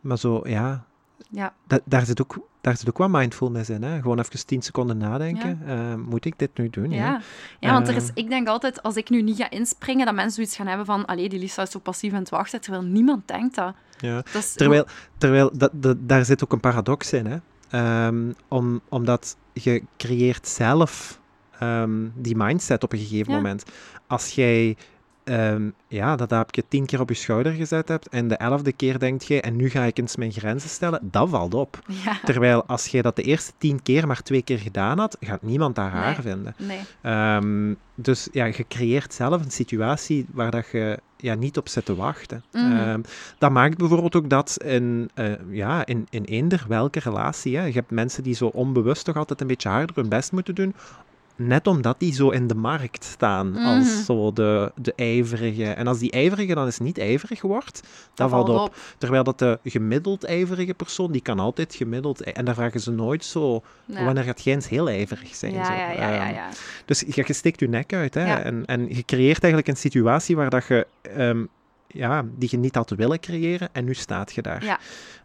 maar 0.00 0.18
zo, 0.18 0.40
ja, 0.44 0.84
Ja, 1.30 1.52
da- 1.66 1.78
daar, 1.84 2.04
zit 2.06 2.20
ook, 2.22 2.38
daar 2.60 2.76
zit 2.76 2.88
ook 2.88 2.98
wat 2.98 3.10
mindfulness 3.10 3.70
in. 3.70 3.82
Hè? 3.82 4.00
Gewoon 4.00 4.18
even 4.18 4.46
tien 4.46 4.62
seconden 4.62 4.96
nadenken. 4.98 5.60
Eh, 5.66 5.94
moet 5.94 6.24
ik 6.24 6.38
dit 6.38 6.50
nu 6.58 6.70
doen? 6.70 6.90
ja. 6.90 6.96
Ja. 7.04 7.20
ja. 7.60 7.72
want 7.72 7.88
er 7.88 7.96
is, 7.96 8.10
ik 8.14 8.28
denk 8.28 8.48
altijd, 8.48 8.82
als 8.82 8.96
ik 8.96 9.10
nu 9.10 9.22
niet 9.22 9.36
ga 9.36 9.50
inspringen, 9.50 10.06
dat 10.06 10.14
mensen 10.14 10.32
zoiets 10.34 10.56
gaan 10.56 10.66
hebben 10.66 10.86
van, 10.86 11.04
allee, 11.04 11.28
die 11.28 11.38
Lisa 11.38 11.62
is 11.62 11.70
zo 11.70 11.78
passief 11.78 12.12
aan 12.12 12.18
het 12.18 12.28
wachten, 12.28 12.60
terwijl 12.60 12.82
niemand 12.84 13.28
denkt 13.28 13.54
dat. 13.54 13.74
Ja. 14.04 14.14
dat 14.32 14.34
is, 14.42 14.52
Terwijl, 14.52 14.86
terwijl 15.18 15.50
dat, 15.54 15.70
dat, 15.74 15.96
daar 16.00 16.24
zit 16.24 16.44
ook 16.44 16.52
een 16.52 16.60
paradox 16.60 17.12
in, 17.12 17.26
hè? 17.26 17.36
Ehm, 17.70 18.32
om, 18.48 18.80
omdat 18.88 19.36
je 19.52 19.82
creëert 19.96 20.48
zelf 20.48 21.20
ehm, 21.58 22.08
die 22.14 22.36
mindset 22.36 22.82
op 22.82 22.92
een 22.92 22.98
gegeven 22.98 23.32
Ja. 23.32 23.36
moment. 23.38 23.64
Als 24.06 24.30
jij 24.30 24.76
ehm, 25.24 25.70
ja, 25.88 26.16
dat 26.16 26.30
heb 26.30 26.54
je 26.54 26.64
tien 26.68 26.86
keer 26.86 27.00
op 27.00 27.08
je 27.08 27.14
schouder 27.14 27.52
gezet 27.52 27.88
hebt 27.88 28.08
en 28.08 28.28
de 28.28 28.36
elfde 28.36 28.72
keer 28.72 28.98
denkt 28.98 29.26
je, 29.26 29.40
en 29.40 29.56
nu 29.56 29.70
ga 29.70 29.82
ik 29.84 29.98
eens 29.98 30.16
mijn 30.16 30.32
grenzen 30.32 30.70
stellen, 30.70 31.00
dat 31.10 31.28
valt 31.28 31.54
op. 31.54 31.78
Ja, 32.04 32.18
Terwijl 32.24 32.66
als 32.66 32.86
jij 32.86 33.02
dat 33.02 33.16
de 33.16 33.22
eerste 33.22 33.52
tien 33.58 33.82
keer 33.82 34.06
maar 34.06 34.22
twee 34.22 34.42
keer 34.42 34.58
gedaan 34.58 34.98
had, 34.98 35.16
gaat 35.20 35.42
niemand 35.42 35.74
dat 35.74 35.92
raar 35.92 36.04
Nee. 36.04 36.32
vinden. 36.32 36.54
nee. 36.58 36.80
Ehm, 37.02 37.74
dus 37.94 38.28
ja, 38.32 38.44
je 38.44 38.64
creëert 38.68 39.14
zelf 39.14 39.44
een 39.44 39.50
situatie 39.50 40.26
waar 40.32 40.50
dat 40.50 40.66
je 40.72 40.98
ja, 41.16 41.34
niet 41.34 41.56
op 41.56 41.68
zit 41.68 41.84
te 41.84 41.94
wachten. 41.94 42.44
Mhm. 42.52 42.72
Ehm, 42.72 43.00
dat 43.38 43.50
maakt 43.50 43.78
bijvoorbeeld 43.78 44.16
ook 44.16 44.30
dat 44.30 44.56
in, 44.64 45.10
eh, 45.14 45.32
ja, 45.50 45.86
in, 45.86 46.06
in 46.10 46.24
eender 46.24 46.64
welke 46.68 46.98
relatie, 47.00 47.56
hè, 47.56 47.64
je 47.64 47.72
hebt 47.72 47.90
mensen 47.90 48.22
die 48.22 48.34
zo 48.34 48.46
onbewust 48.46 49.04
toch 49.04 49.16
altijd 49.16 49.40
een 49.40 49.46
beetje 49.46 49.68
harder 49.68 49.96
hun 49.96 50.08
best 50.08 50.32
moeten 50.32 50.54
doen, 50.54 50.74
net 51.36 51.66
omdat 51.66 51.94
die 51.98 52.12
zo 52.14 52.30
in 52.30 52.46
de 52.46 52.54
markt 52.54 53.04
staan 53.04 53.50
Mhm. 53.50 53.64
als 53.64 54.04
zo 54.04 54.32
de, 54.32 54.72
de 54.74 54.92
ijverige. 54.96 55.64
En 55.64 55.86
als 55.86 55.98
die 55.98 56.10
ijverige 56.10 56.54
dan 56.54 56.64
eens 56.64 56.78
niet 56.78 56.98
ijverig 56.98 57.42
wordt, 57.42 57.82
dat 58.14 58.30
valt 58.30 58.48
op. 58.48 58.76
Terwijl 58.98 59.24
dat 59.24 59.38
de 59.38 59.58
gemiddeld 59.64 60.24
ijverige 60.24 60.74
persoon, 60.74 61.12
die 61.12 61.20
kan 61.22 61.38
altijd 61.38 61.74
gemiddeld... 61.74 62.22
En 62.22 62.44
daar 62.44 62.54
vragen 62.54 62.80
ze 62.80 62.90
nooit 62.90 63.24
zo, 63.24 63.62
wanneer 63.86 64.22
gaat 64.24 64.44
jij 64.44 64.54
eens 64.54 64.68
heel 64.68 64.88
ijverig 64.88 65.34
zijn? 65.34 65.52
Ja, 65.52 65.64
zo. 65.64 65.72
ja, 65.72 65.90
ja, 65.90 66.10
ja, 66.10 66.26
Ehm, 66.26 66.34
ja. 66.34 66.48
dus 66.84 67.00
je, 67.08 67.22
je 67.26 67.32
steekt 67.32 67.60
je 67.60 67.68
nek 67.68 67.92
uit, 67.92 68.14
hè? 68.14 68.24
En, 68.34 68.64
en 68.64 68.88
je 68.88 69.04
creëert 69.04 69.42
eigenlijk 69.42 69.68
een 69.68 69.76
situatie 69.76 70.36
waar 70.36 70.50
dat 70.50 70.66
je, 70.66 70.86
ehm, 71.02 71.44
ja, 71.94 72.22
die 72.34 72.48
je 72.50 72.56
niet 72.56 72.74
had 72.74 72.90
willen 72.90 73.20
creëren, 73.20 73.68
en 73.72 73.84
nu 73.84 73.94
staat 73.94 74.32
je 74.32 74.42
daar. 74.42 74.64
Ja. 74.64 74.78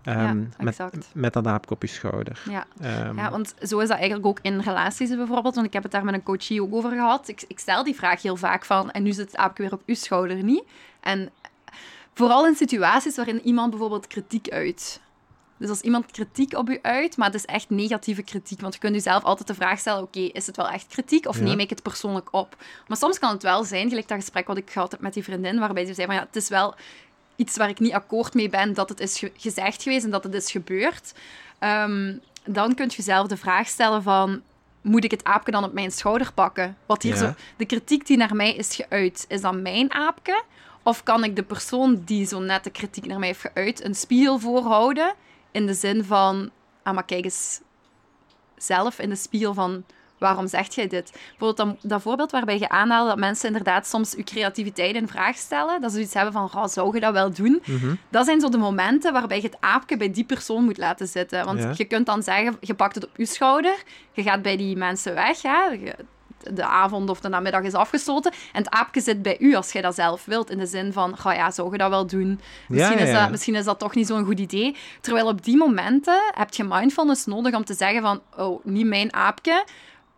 Ehm, 0.03 0.19
Ja, 0.19 0.63
met, 0.63 0.79
met 1.13 1.33
dat 1.33 1.47
aapje 1.47 1.71
op 1.71 1.81
je 1.81 1.87
schouder. 1.87 2.41
Ja. 2.49 2.65
Ehm, 2.81 3.17
ja, 3.17 3.31
want 3.31 3.53
zo 3.61 3.79
is 3.79 3.87
dat 3.87 3.97
eigenlijk 3.97 4.27
ook 4.27 4.39
in 4.41 4.59
relaties 4.59 5.09
bijvoorbeeld. 5.09 5.55
Want 5.55 5.67
ik 5.67 5.73
heb 5.73 5.83
het 5.83 5.91
daar 5.91 6.05
met 6.05 6.13
een 6.13 6.23
coachie 6.23 6.61
ook 6.61 6.73
over 6.73 6.91
gehad. 6.91 7.27
Ik, 7.27 7.43
ik 7.47 7.59
stel 7.59 7.83
die 7.83 7.95
vraag 7.95 8.21
heel 8.21 8.35
vaak 8.35 8.65
van, 8.65 8.91
en 8.91 9.03
nu 9.03 9.11
zit 9.11 9.25
het 9.25 9.35
aapje 9.37 9.63
weer 9.63 9.73
op 9.73 9.81
uw 9.85 9.95
schouder, 9.95 10.43
niet? 10.43 10.63
En 10.99 11.29
vooral 12.13 12.47
in 12.47 12.55
situaties 12.55 13.15
waarin 13.15 13.41
iemand 13.41 13.69
bijvoorbeeld 13.69 14.07
kritiek 14.07 14.49
uit. 14.49 15.01
Dus 15.59 15.69
als 15.69 15.81
iemand 15.81 16.11
kritiek 16.11 16.53
op 16.57 16.69
u 16.69 16.79
uit, 16.81 17.17
maar 17.17 17.25
het 17.27 17.35
is 17.35 17.45
echt 17.45 17.69
negatieve 17.69 18.21
kritiek. 18.23 18.61
Want 18.61 18.73
je 18.73 18.79
kunt 18.79 18.93
jezelf 18.93 19.23
altijd 19.23 19.47
de 19.47 19.53
vraag 19.53 19.79
stellen, 19.79 20.01
oké, 20.01 20.19
is 20.19 20.47
het 20.47 20.55
wel 20.55 20.69
echt 20.69 20.87
kritiek 20.87 21.27
of 21.27 21.37
Ja. 21.37 21.43
neem 21.43 21.59
ik 21.59 21.69
het 21.69 21.81
persoonlijk 21.83 22.27
op? 22.31 22.55
Maar 22.87 22.97
soms 22.97 23.19
kan 23.19 23.31
het 23.31 23.43
wel 23.43 23.63
zijn, 23.63 23.89
gelijk 23.89 24.07
dat 24.07 24.17
gesprek 24.19 24.47
wat 24.47 24.57
ik 24.57 24.69
gehad 24.71 24.91
heb 24.91 25.01
met 25.01 25.13
die 25.13 25.23
vriendin, 25.23 25.59
waarbij 25.59 25.85
ze 25.85 25.93
zei 25.93 26.05
van, 26.07 26.15
ja, 26.15 26.21
het 26.21 26.35
is 26.35 26.49
wel 26.49 26.75
iets 27.35 27.57
waar 27.57 27.69
ik 27.69 27.79
niet 27.79 27.93
akkoord 27.93 28.33
mee 28.33 28.49
ben 28.49 28.73
dat 28.73 28.89
het 28.89 28.99
is 28.99 29.19
ge- 29.19 29.31
gezegd 29.37 29.83
geweest 29.83 30.05
en 30.05 30.11
dat 30.11 30.23
het 30.23 30.33
is 30.33 30.51
gebeurd. 30.51 31.13
Ehm, 31.59 32.17
dan 32.45 32.75
kun 32.75 32.85
je 32.89 32.95
jezelf 32.95 33.27
de 33.27 33.37
vraag 33.37 33.67
stellen 33.67 34.03
van, 34.03 34.41
moet 34.81 35.03
ik 35.03 35.11
het 35.11 35.23
aapje 35.23 35.51
dan 35.51 35.63
op 35.63 35.73
mijn 35.73 35.91
schouder 35.91 36.33
pakken? 36.33 36.77
Wat 36.85 37.01
hier 37.03 37.13
Ja. 37.13 37.19
zo, 37.19 37.33
de 37.57 37.65
kritiek 37.65 38.05
die 38.07 38.17
naar 38.17 38.35
mij 38.35 38.55
is 38.55 38.75
geuit, 38.75 39.25
is 39.27 39.41
dat 39.41 39.55
mijn 39.61 39.93
aapje? 39.93 40.43
Of 40.83 41.03
kan 41.03 41.23
ik 41.23 41.35
de 41.35 41.43
persoon 41.43 42.01
die 42.05 42.25
zo 42.25 42.39
net 42.39 42.63
de 42.63 42.69
kritiek 42.69 43.05
naar 43.05 43.19
mij 43.19 43.27
heeft 43.27 43.45
geuit, 43.53 43.83
een 43.83 43.95
spiegel 43.95 44.39
voorhouden? 44.39 45.13
In 45.51 45.65
de 45.65 45.73
zin 45.73 46.03
van, 46.03 46.49
ah, 46.83 46.93
maar 46.93 47.05
kijk 47.05 47.23
eens 47.23 47.61
zelf 48.57 48.99
in 48.99 49.09
de 49.09 49.15
spiegel 49.15 49.53
van, 49.53 49.83
waarom 50.17 50.47
zegt 50.47 50.75
jij 50.75 50.87
dit? 50.87 51.11
Bijvoorbeeld 51.11 51.57
dat, 51.81 51.91
dat 51.91 52.01
voorbeeld 52.01 52.31
waarbij 52.31 52.59
je 52.59 52.69
aanhaalde 52.69 53.09
dat 53.09 53.17
mensen 53.17 53.47
inderdaad 53.47 53.87
soms 53.87 54.11
je 54.11 54.23
creativiteit 54.23 54.95
in 54.95 55.07
vraag 55.07 55.35
stellen. 55.37 55.81
Dat 55.81 55.91
ze 55.91 55.99
iets 56.01 56.13
hebben 56.13 56.33
van, 56.33 56.49
"Goh, 56.49 56.65
zou 56.67 56.93
je 56.93 56.99
dat 56.99 57.13
wel 57.13 57.33
doen? 57.33 57.61
mhm. 57.65 57.95
Dat 58.09 58.25
zijn 58.25 58.39
zo 58.39 58.49
de 58.49 58.57
momenten 58.57 59.13
waarbij 59.13 59.37
je 59.37 59.43
het 59.47 59.57
aapje 59.59 59.97
bij 59.97 60.11
die 60.11 60.23
persoon 60.25 60.63
moet 60.63 60.77
laten 60.77 61.07
zitten. 61.07 61.45
Want 61.45 61.59
Ja. 61.59 61.73
je 61.75 61.85
kunt 61.85 62.05
dan 62.05 62.23
zeggen, 62.23 62.57
je 62.59 62.73
pakt 62.73 62.95
het 62.95 63.05
op 63.05 63.17
je 63.17 63.25
schouder, 63.25 63.83
je 64.13 64.23
gaat 64.23 64.41
bij 64.41 64.57
die 64.57 64.75
mensen 64.77 65.13
weg, 65.13 65.41
hè? 65.41 65.63
Je- 65.65 65.95
de 66.53 66.65
avond 66.65 67.09
of 67.09 67.19
de 67.19 67.29
namiddag 67.29 67.61
is 67.61 67.73
afgesloten. 67.73 68.31
En 68.31 68.63
het 68.63 68.69
aapje 68.69 69.01
zit 69.01 69.21
bij 69.21 69.39
u 69.39 69.55
als 69.55 69.71
jij 69.71 69.81
dat 69.81 69.95
zelf 69.95 70.25
wilt. 70.25 70.49
In 70.49 70.57
de 70.57 70.65
zin 70.65 70.93
van, 70.93 71.17
ga 71.17 71.33
ja, 71.33 71.51
zou 71.51 71.71
je 71.71 71.77
dat 71.77 71.89
wel 71.89 72.07
doen? 72.07 72.39
Misschien, 72.67 72.97
ja, 72.97 73.03
Is 73.03 73.09
ja. 73.09 73.21
dat, 73.21 73.31
misschien 73.31 73.55
is 73.55 73.65
dat 73.65 73.79
toch 73.79 73.95
niet 73.95 74.07
zo'n 74.07 74.25
goed 74.25 74.39
idee. 74.39 74.75
Terwijl 75.01 75.27
op 75.27 75.43
die 75.43 75.57
momenten 75.57 76.21
heb 76.31 76.53
je 76.53 76.63
mindfulness 76.63 77.25
nodig 77.25 77.55
om 77.55 77.65
te 77.65 77.73
zeggen 77.73 78.01
van, 78.01 78.21
oh, 78.37 78.65
niet 78.65 78.85
mijn 78.85 79.13
aapje. 79.13 79.65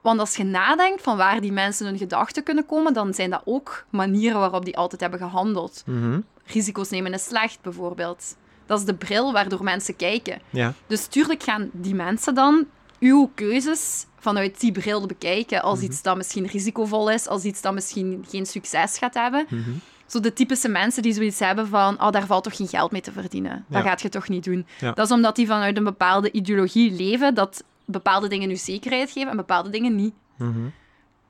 Want 0.01 0.19
als 0.19 0.35
je 0.35 0.43
nadenkt 0.43 1.01
van 1.01 1.17
waar 1.17 1.41
die 1.41 1.51
mensen 1.51 1.85
hun 1.85 1.97
gedachten 1.97 2.43
kunnen 2.43 2.65
komen, 2.65 2.93
dan 2.93 3.13
zijn 3.13 3.29
dat 3.29 3.41
ook 3.45 3.85
manieren 3.89 4.39
waarop 4.39 4.65
die 4.65 4.77
altijd 4.77 5.01
hebben 5.01 5.19
gehandeld. 5.19 5.83
Mhm. 5.85 6.19
Risico's 6.45 6.89
nemen 6.89 7.13
is 7.13 7.23
slecht, 7.23 7.61
bijvoorbeeld. 7.61 8.35
Dat 8.65 8.79
is 8.79 8.85
de 8.85 8.93
bril 8.93 9.33
waardoor 9.33 9.63
mensen 9.63 9.95
kijken. 9.95 10.41
Ja. 10.49 10.73
Dus 10.87 11.05
tuurlijk 11.05 11.43
gaan 11.43 11.69
die 11.73 11.95
mensen 11.95 12.35
dan 12.35 12.67
uw 12.99 13.31
keuzes 13.35 14.05
vanuit 14.21 14.59
die 14.59 14.71
bril 14.71 15.05
bekijken. 15.05 15.61
Als 15.61 15.77
Mhm. 15.79 15.87
iets 15.87 16.01
dat 16.01 16.17
misschien 16.17 16.45
risicovol 16.45 17.09
is, 17.11 17.27
als 17.27 17.43
iets 17.43 17.61
dat 17.61 17.73
misschien 17.73 18.25
geen 18.29 18.45
succes 18.45 18.97
gaat 18.97 19.13
hebben. 19.13 19.45
Mhm. 19.49 19.69
Zo 20.05 20.19
de 20.19 20.33
typische 20.33 20.67
mensen 20.69 21.01
die 21.01 21.13
zoiets 21.13 21.39
hebben 21.39 21.67
van, 21.67 22.01
oh, 22.01 22.11
daar 22.11 22.25
valt 22.25 22.43
toch 22.43 22.55
geen 22.55 22.67
geld 22.67 22.91
mee 22.91 23.01
te 23.01 23.11
verdienen. 23.11 23.65
Dat 23.67 23.83
Ja. 23.83 23.89
gaat 23.89 24.01
je 24.01 24.09
toch 24.09 24.29
niet 24.29 24.43
doen. 24.43 24.65
Ja. 24.79 24.91
Dat 24.91 25.05
is 25.05 25.11
omdat 25.11 25.35
die 25.35 25.47
vanuit 25.47 25.77
een 25.77 25.83
bepaalde 25.83 26.31
ideologie 26.31 26.91
leven, 26.91 27.33
dat 27.35 27.63
bepaalde 27.85 28.27
dingen 28.27 28.47
nu 28.47 28.55
zekerheid 28.55 29.11
geven 29.11 29.29
en 29.29 29.37
bepaalde 29.37 29.69
dingen 29.69 29.95
niet. 29.95 30.13
Mhm. 30.37 30.59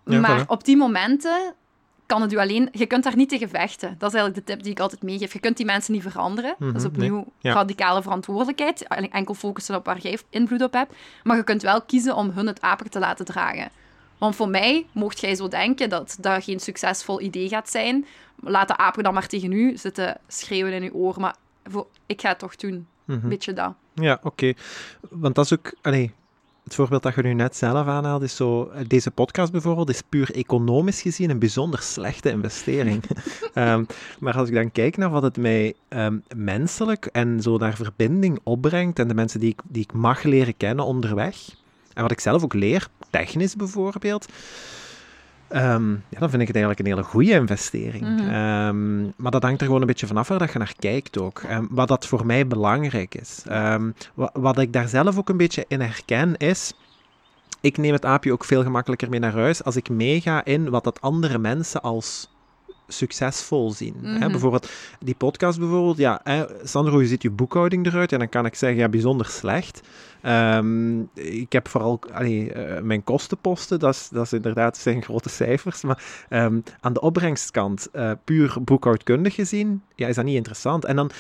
Ja, 0.06 0.20
maar 0.20 0.44
voilà. 0.44 0.48
op 0.48 0.64
die 0.66 0.78
momenten 0.78 1.54
kan 2.12 2.22
het 2.22 2.34
u 2.34 2.38
alleen... 2.38 2.70
Je 2.72 2.86
kunt 2.86 3.04
daar 3.04 3.16
niet 3.16 3.30
tegen 3.30 3.50
vechten. 3.50 3.96
Dat 3.98 4.10
is 4.14 4.16
eigenlijk 4.16 4.48
de 4.48 4.54
tip 4.54 4.64
die 4.64 4.72
ik 4.72 4.80
altijd 4.80 5.02
meegeef. 5.04 5.34
Je 5.34 5.40
kunt 5.40 5.58
die 5.58 5.66
mensen 5.66 5.94
niet 5.94 6.02
veranderen. 6.02 6.56
Mhm, 6.58 6.72
Dat 6.72 6.82
is 6.82 6.88
opnieuw 6.88 7.16
nee. 7.16 7.26
Ja. 7.40 7.54
radicale 7.54 8.02
verantwoordelijkheid. 8.02 8.88
Enkel 8.88 9.34
focussen 9.34 9.76
op 9.76 9.86
waar 9.86 10.00
jij 10.00 10.20
invloed 10.30 10.62
op 10.64 10.74
hebt. 10.74 10.94
Maar 11.24 11.38
je 11.38 11.44
kunt 11.44 11.62
wel 11.62 11.82
kiezen 11.82 12.16
om 12.16 12.30
hun 12.30 12.48
het 12.48 12.62
aper 12.62 12.90
te 12.90 13.00
laten 13.00 13.26
dragen. 13.26 13.70
Want 14.18 14.36
voor 14.36 14.50
mij, 14.50 14.86
mocht 14.92 15.20
jij 15.20 15.36
zo 15.36 15.48
denken 15.48 15.90
dat 15.90 16.18
dat 16.20 16.44
geen 16.44 16.60
succesvol 16.60 17.22
idee 17.22 17.50
gaat 17.50 17.70
zijn, 17.70 18.06
laat 18.40 18.68
de 18.68 18.78
apen 18.78 19.04
dan 19.04 19.14
maar 19.14 19.28
tegen 19.28 19.52
u 19.52 19.78
zitten 19.78 20.18
schreeuwen 20.28 20.74
in 20.74 20.84
uw 20.84 20.92
oor. 21.00 21.20
Maar 21.20 21.36
voor, 21.64 21.88
ik 22.06 22.22
ga 22.22 22.30
het 22.30 22.40
toch 22.40 22.56
doen. 22.56 22.88
Mhm. 23.06 23.28
Beetje 23.28 23.54
dat. 23.54 23.74
Ja, 23.94 24.20
oké. 24.24 24.54
Want 25.10 25.36
dat 25.36 25.46
is 25.46 25.54
ook... 25.54 25.74
Allee, 25.82 26.12
het 26.72 26.80
voorbeeld 26.80 27.04
dat 27.04 27.16
je 27.16 27.22
nu 27.22 27.34
net 27.34 27.56
zelf 27.56 27.88
aanhaalt, 27.88 28.22
is 28.22 28.36
zo... 28.36 28.64
eh, 28.70 28.82
Deze 28.88 29.12
podcast 29.12 29.52
bijvoorbeeld 29.52 29.90
is 29.90 30.02
puur 30.10 30.36
economisch 30.36 31.02
gezien 31.02 31.30
een 31.30 31.40
bijzonder 31.40 31.82
slechte 31.82 32.30
investering. 32.30 33.04
Ehm, 33.54 33.84
maar 34.20 34.38
als 34.38 34.48
ik 34.48 34.54
dan 34.54 34.72
kijk 34.72 34.98
naar 34.98 35.10
wat 35.10 35.24
het 35.24 35.38
mij 35.38 35.74
ehm, 35.88 36.18
menselijk 36.36 37.06
en 37.06 37.42
zo 37.42 37.58
naar 37.58 37.76
verbinding 37.76 38.40
opbrengt 38.44 39.00
en 39.00 39.08
de 39.08 39.14
mensen 39.14 39.40
die 39.40 39.50
ik, 39.50 39.62
die 39.68 39.84
ik 39.84 39.94
mag 39.94 40.24
leren 40.24 40.58
kennen 40.58 40.86
onderweg, 40.86 41.36
en 41.94 42.02
wat 42.02 42.12
ik 42.12 42.20
zelf 42.20 42.44
ook 42.44 42.54
leer, 42.54 42.88
technisch 43.10 43.56
bijvoorbeeld, 43.56 44.26
ehm, 45.52 45.92
ja, 45.92 46.20
dan 46.20 46.30
vind 46.30 46.42
ik 46.42 46.48
het 46.48 46.56
eigenlijk 46.56 46.80
een 46.80 46.86
hele 46.94 47.04
goede 47.04 47.32
investering. 47.32 48.04
Mhm. 48.04 48.30
Ehm, 48.30 49.02
maar 49.04 49.32
dat 49.32 49.44
hangt 49.44 49.60
er 49.60 49.66
gewoon 49.66 49.82
een 49.82 49.88
beetje 49.88 50.08
vanaf 50.08 50.28
waar 50.28 50.40
dat 50.40 50.52
je 50.52 50.58
naar 50.58 50.74
kijkt 50.80 51.18
ook. 51.20 51.42
Ehm, 51.48 51.66
wat 51.70 51.88
dat 51.88 52.08
voor 52.08 52.26
mij 52.26 52.48
belangrijk 52.48 53.16
is. 53.16 53.44
Ehm, 53.48 53.92
wa- 54.14 54.30
wat 54.34 54.58
ik 54.60 54.74
daar 54.74 54.88
zelf 54.88 55.18
ook 55.18 55.30
een 55.30 55.38
beetje 55.38 55.66
in 55.68 55.82
herken 55.82 56.38
is... 56.38 56.74
Ik 57.62 57.78
neem 57.78 57.94
het 57.94 58.06
aapje 58.06 58.32
ook 58.32 58.44
veel 58.46 58.64
gemakkelijker 58.64 59.10
mee 59.10 59.20
naar 59.20 59.34
huis 59.34 59.64
als 59.64 59.76
ik 59.76 59.90
meega 59.90 60.46
in 60.46 60.70
wat 60.70 60.84
dat 60.84 61.02
andere 61.02 61.38
mensen 61.38 61.82
als 61.82 62.30
succesvol 62.92 63.72
zien. 63.72 63.96
Hè? 64.02 64.18
Mhm. 64.18 64.32
Bijvoorbeeld 64.32 64.70
die 65.00 65.16
podcast 65.16 65.60
bijvoorbeeld. 65.60 65.98
Ja, 65.98 66.20
hè, 66.24 66.46
Sandro, 66.64 66.94
hoe 66.94 67.06
ziet 67.06 67.22
je 67.22 67.30
boekhouding 67.30 67.86
eruit? 67.86 68.10
Ja, 68.10 68.18
dan 68.18 68.30
kan 68.30 68.46
ik 68.46 68.56
zeggen, 68.56 68.80
ja, 68.80 68.90
bijzonder 68.90 69.26
slecht. 69.26 69.82
Ehm, 70.22 71.00
ik 71.14 71.52
heb 71.52 71.68
vooral 71.68 72.00
allee, 72.14 72.54
eh, 72.54 72.82
mijn 72.82 73.04
kostenposten, 73.04 73.80
dat 73.80 73.94
is, 73.94 74.10
dat 74.12 74.26
is 74.26 74.34
inderdaad 74.34 74.78
zijn 74.78 75.04
grote 75.04 75.30
cijfers. 75.30 75.82
Maar 75.82 76.26
ehm, 76.30 76.60
aan 76.80 76.94
de 76.94 77.02
opbrengstkant, 77.02 77.90
eh, 77.92 78.12
puur 78.24 78.56
boekhoudkundig 78.62 79.36
gezien, 79.36 79.84
ja, 79.96 80.08
is 80.08 80.16
dat 80.16 80.26
niet 80.26 80.36
interessant. 80.36 80.86
En 80.86 80.96
dan 80.96 81.12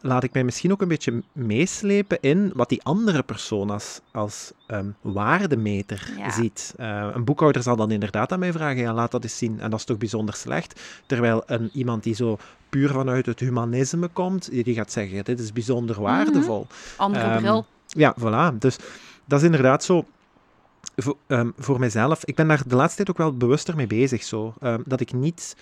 laat 0.00 0.22
ik 0.22 0.32
mij 0.32 0.44
misschien 0.44 0.72
ook 0.72 0.80
een 0.82 0.88
beetje 0.88 1.22
meeslepen 1.32 2.18
in 2.20 2.50
wat 2.54 2.68
die 2.68 2.82
andere 2.82 3.22
persoon 3.22 3.70
als, 3.70 4.00
als 4.12 4.52
ehm, 4.66 4.86
waardemeter 5.00 6.10
Ja. 6.16 6.30
ziet. 6.30 6.74
Eh, 6.76 7.08
een 7.14 7.24
boekhouder 7.24 7.62
zal 7.62 7.76
dan 7.76 7.90
inderdaad 7.90 8.32
aan 8.32 8.38
mij 8.38 8.52
vragen, 8.52 8.80
ja, 8.80 8.92
laat 8.94 9.10
dat 9.10 9.22
eens 9.22 9.38
zien. 9.38 9.60
En 9.60 9.70
dat 9.70 9.78
is 9.78 9.84
toch 9.84 9.98
bijzonder 9.98 10.34
slecht. 10.34 10.80
Terwijl 11.06 11.42
een, 11.46 11.70
iemand 11.72 12.02
die 12.02 12.14
zo 12.14 12.38
puur 12.68 12.88
vanuit 12.90 13.26
het 13.26 13.40
humanisme 13.40 14.08
komt, 14.08 14.50
die 14.50 14.74
gaat 14.74 14.92
zeggen, 14.92 15.24
dit 15.24 15.40
is 15.40 15.52
bijzonder 15.52 16.00
waardevol. 16.00 16.66
Andere 16.96 17.24
Ehm, 17.24 17.38
bril. 17.38 17.66
Ja, 17.86 18.14
voilà. 18.20 18.58
Dus 18.58 18.76
dat 19.24 19.38
is 19.38 19.44
inderdaad 19.44 19.84
zo. 19.84 20.04
Voor, 20.96 21.16
ehm, 21.26 21.50
voor 21.58 21.78
mijzelf, 21.78 22.24
ik 22.24 22.34
ben 22.34 22.48
daar 22.48 22.62
de 22.66 22.74
laatste 22.76 22.96
tijd 22.96 23.10
ook 23.10 23.16
wel 23.18 23.36
bewuster 23.36 23.76
mee 23.76 23.86
bezig, 23.86 24.22
zo. 24.22 24.54
Dat 24.84 25.00
ik 25.00 25.12
niet... 25.12 25.56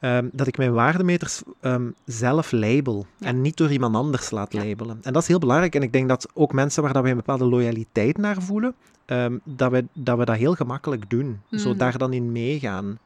ehm, 0.00 0.28
dat 0.32 0.46
ik 0.46 0.56
mijn 0.58 0.72
waardemeters 0.72 1.42
ehm, 1.60 1.90
zelf 2.04 2.52
label 2.52 3.06
Ja. 3.16 3.26
en 3.26 3.40
niet 3.40 3.56
door 3.56 3.70
iemand 3.70 3.94
anders 3.94 4.30
laat 4.30 4.52
Ja. 4.52 4.64
labelen. 4.64 4.98
En 5.02 5.12
dat 5.12 5.22
is 5.22 5.28
heel 5.28 5.38
belangrijk. 5.38 5.74
En 5.74 5.82
ik 5.82 5.92
denk 5.92 6.08
dat 6.08 6.28
ook 6.34 6.52
mensen 6.52 6.82
waar 6.82 6.92
dat 6.92 7.02
wij 7.02 7.10
een 7.10 7.16
bepaalde 7.16 7.44
loyaliteit 7.44 8.16
naar 8.18 8.42
voelen, 8.42 8.74
ehm, 9.04 9.36
dat, 9.44 9.70
we, 9.70 9.84
dat 9.92 10.18
we 10.18 10.24
dat 10.24 10.36
heel 10.36 10.54
gemakkelijk 10.54 11.10
doen. 11.10 11.40
Zo 11.50 11.68
Mhm. 11.68 11.78
daar 11.78 11.98
dan 11.98 12.12
in 12.12 12.32
meegaan. 12.32 12.98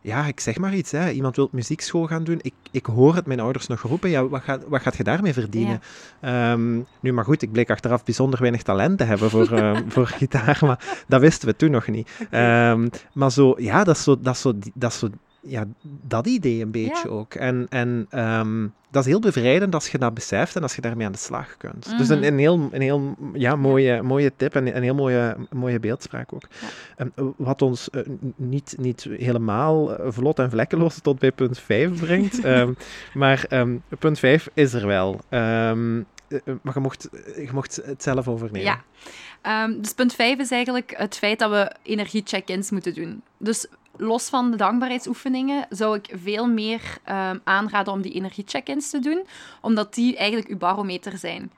Ja, 0.00 0.26
ik 0.26 0.40
zeg 0.40 0.58
maar 0.58 0.74
iets. 0.74 0.90
Hè. 0.90 1.10
Iemand 1.10 1.36
wil 1.36 1.48
muziekschool 1.52 2.06
gaan 2.06 2.24
doen. 2.24 2.38
Ik, 2.42 2.54
ik 2.70 2.86
hoor 2.86 3.14
het 3.14 3.26
mijn 3.26 3.40
ouders 3.40 3.66
nog 3.66 3.80
roepen. 3.80 4.10
Ja, 4.10 4.28
wat, 4.28 4.42
gaat, 4.42 4.64
wat 4.68 4.82
gaat 4.82 4.96
je 4.96 5.04
daarmee 5.04 5.32
verdienen? 5.32 5.80
Nu, 7.00 7.12
maar 7.12 7.24
goed, 7.24 7.42
ik 7.42 7.52
bleek 7.52 7.70
achteraf 7.70 8.04
bijzonder 8.04 8.40
weinig 8.40 8.62
talent 8.62 8.98
te 8.98 9.04
hebben 9.04 9.30
voor, 9.30 9.46
voor 9.94 10.06
gitaar. 10.06 10.58
Maar 10.60 11.02
dat 11.08 11.20
wisten 11.20 11.48
we 11.48 11.56
toen 11.56 11.70
nog 11.70 11.86
niet. 11.88 12.10
Maar 13.12 13.30
zo, 13.32 13.54
ja, 13.56 13.84
dat 13.84 13.96
is 13.96 14.02
zo, 14.02 14.16
dat 14.20 14.34
is 14.34 14.40
zo, 14.40 14.52
dat 14.74 14.92
is 14.92 14.98
zo 14.98 15.08
ja, 15.48 15.64
dat 16.02 16.26
idee 16.26 16.62
een 16.62 16.70
beetje 16.70 17.08
Ja. 17.08 17.14
ook. 17.14 17.34
En, 17.34 17.66
en 17.68 18.06
ehm, 18.10 18.66
dat 18.90 19.02
is 19.04 19.08
heel 19.08 19.20
bevrijdend 19.20 19.74
als 19.74 19.88
je 19.88 19.98
dat 19.98 20.14
beseft 20.14 20.56
en 20.56 20.62
als 20.62 20.74
je 20.74 20.80
daarmee 20.80 21.06
aan 21.06 21.12
de 21.12 21.18
slag 21.18 21.56
kunt. 21.56 21.98
Dus 21.98 22.08
een, 22.08 22.18
Mhm. 22.18 22.26
een 22.26 22.38
heel, 22.38 22.68
een 22.72 22.80
heel 22.80 23.14
ja, 23.32 23.56
mooie, 23.56 24.02
mooie 24.02 24.32
tip 24.36 24.54
en 24.54 24.76
een 24.76 24.82
heel 24.82 24.94
mooie, 24.94 25.36
mooie 25.50 25.80
beeldspraak 25.80 26.32
ook. 26.32 26.42
Ja. 26.60 26.66
Ehm, 26.96 27.26
wat 27.36 27.62
ons 27.62 27.90
eh, 27.90 28.02
niet, 28.36 28.74
niet 28.78 29.08
helemaal 29.10 29.96
eh, 29.98 30.06
vlot 30.10 30.38
en 30.38 30.50
vlekkeloos 30.50 30.98
tot 31.00 31.18
bij 31.18 31.32
punt 31.32 31.58
5 31.58 32.00
brengt. 32.00 32.40
Ehm, 32.44 32.72
maar 33.14 33.46
punt 33.98 34.18
5 34.18 34.48
is 34.54 34.72
er 34.72 34.86
wel. 34.86 35.20
Eh, 36.28 36.38
eh, 36.44 36.54
maar 36.62 36.74
je 36.74 36.80
mocht, 36.80 37.08
je 37.36 37.48
mocht 37.52 37.76
het 37.76 38.02
zelf 38.02 38.28
overnemen. 38.28 38.60
Ja. 38.60 38.82
Ehm, 39.42 39.80
dus 39.80 39.92
punt 39.92 40.14
5 40.14 40.38
is 40.38 40.50
eigenlijk 40.50 40.94
het 40.96 41.16
feit 41.16 41.38
dat 41.38 41.50
we 41.50 41.72
energie-check-ins 41.82 42.70
moeten 42.70 42.94
doen. 42.94 43.22
Dus 43.38 43.66
los 43.96 44.28
van 44.28 44.50
de 44.50 44.56
dankbaarheidsoefeningen 44.56 45.66
zou 45.70 45.96
ik 45.96 46.08
veel 46.22 46.46
meer 46.46 46.98
ehm, 47.04 47.38
aanraden 47.44 47.92
om 47.92 48.02
die 48.02 48.12
energie-check-ins 48.12 48.90
te 48.90 48.98
doen, 48.98 49.26
omdat 49.60 49.94
die 49.94 50.16
eigenlijk 50.16 50.48
uw 50.48 50.56
barometer 50.56 51.18
zijn. 51.18 51.52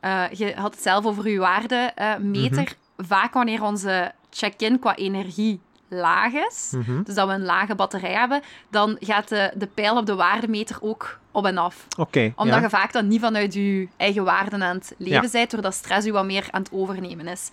Eh, 0.00 0.24
je 0.32 0.54
had 0.54 0.74
het 0.74 0.82
zelf 0.82 1.06
over 1.06 1.24
uw 1.24 1.38
waardemeter. 1.38 2.76
Vaak 2.96 3.34
wanneer 3.34 3.62
onze 3.62 4.12
check-in 4.30 4.78
qua 4.78 4.96
energie 4.96 5.60
laag 5.88 6.32
is, 6.32 6.72
Mhm. 6.72 7.02
dus 7.02 7.14
dat 7.14 7.26
we 7.28 7.34
een 7.34 7.44
lage 7.44 7.74
batterij 7.74 8.12
hebben, 8.12 8.42
dan 8.70 8.96
gaat 9.00 9.28
de, 9.28 9.52
de 9.56 9.66
pijl 9.66 9.96
op 9.96 10.06
de 10.06 10.14
waardemeter 10.14 10.76
ook 10.80 11.18
op 11.30 11.46
en 11.46 11.58
af 11.58 11.86
Oké. 11.98 12.32
omdat 12.36 12.54
ja. 12.56 12.60
je 12.62 12.68
vaak 12.68 12.92
dan 12.92 13.08
niet 13.08 13.20
vanuit 13.20 13.54
je 13.54 13.88
eigen 13.96 14.24
waarden 14.24 14.62
aan 14.62 14.76
het 14.76 14.94
leven 14.98 15.22
Ja. 15.22 15.28
bent, 15.30 15.50
doordat 15.50 15.74
stress 15.74 16.06
je 16.06 16.12
wat 16.12 16.24
meer 16.24 16.48
aan 16.50 16.62
het 16.62 16.72
overnemen 16.72 17.26
is. 17.26 17.50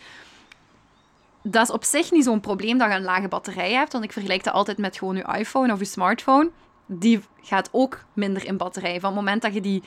Dat 1.42 1.64
is 1.64 1.72
op 1.74 1.84
zich 1.84 2.12
niet 2.12 2.24
zo'n 2.24 2.40
probleem 2.40 2.78
dat 2.78 2.90
je 2.90 2.96
een 2.96 3.04
lage 3.04 3.28
batterij 3.28 3.72
hebt, 3.74 3.92
want 3.92 4.04
ik 4.04 4.12
vergelijk 4.12 4.44
dat 4.44 4.54
altijd 4.54 4.78
met 4.78 4.98
gewoon 4.98 5.16
je 5.16 5.36
iPhone 5.38 5.74
of 5.74 5.80
je 5.80 5.86
smartphone. 5.86 6.50
Die 6.86 7.22
gaat 7.42 7.70
ook 7.72 8.04
minder 8.14 8.46
in 8.46 8.58
batterij. 8.58 9.00
Van 9.00 9.10
het 9.10 9.20
moment 9.20 9.42
dat 9.42 9.54
je 9.54 9.62
die 9.62 9.84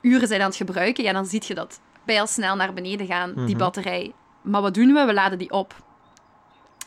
uren 0.00 0.28
bent 0.28 0.40
aan 0.40 0.46
het 0.48 0.56
gebruiken, 0.56 1.04
ja, 1.04 1.12
dan 1.12 1.26
zie 1.26 1.42
je 1.46 1.54
dat 1.54 1.80
pijlsnel 2.04 2.56
naar 2.56 2.72
beneden 2.72 3.06
gaan, 3.06 3.32
die 3.34 3.44
Mhm. 3.44 3.58
batterij. 3.58 4.12
Maar 4.42 4.60
wat 4.60 4.74
doen 4.74 4.92
we? 4.92 5.04
We 5.04 5.12
laden 5.14 5.38
die 5.38 5.50
op. 5.50 5.74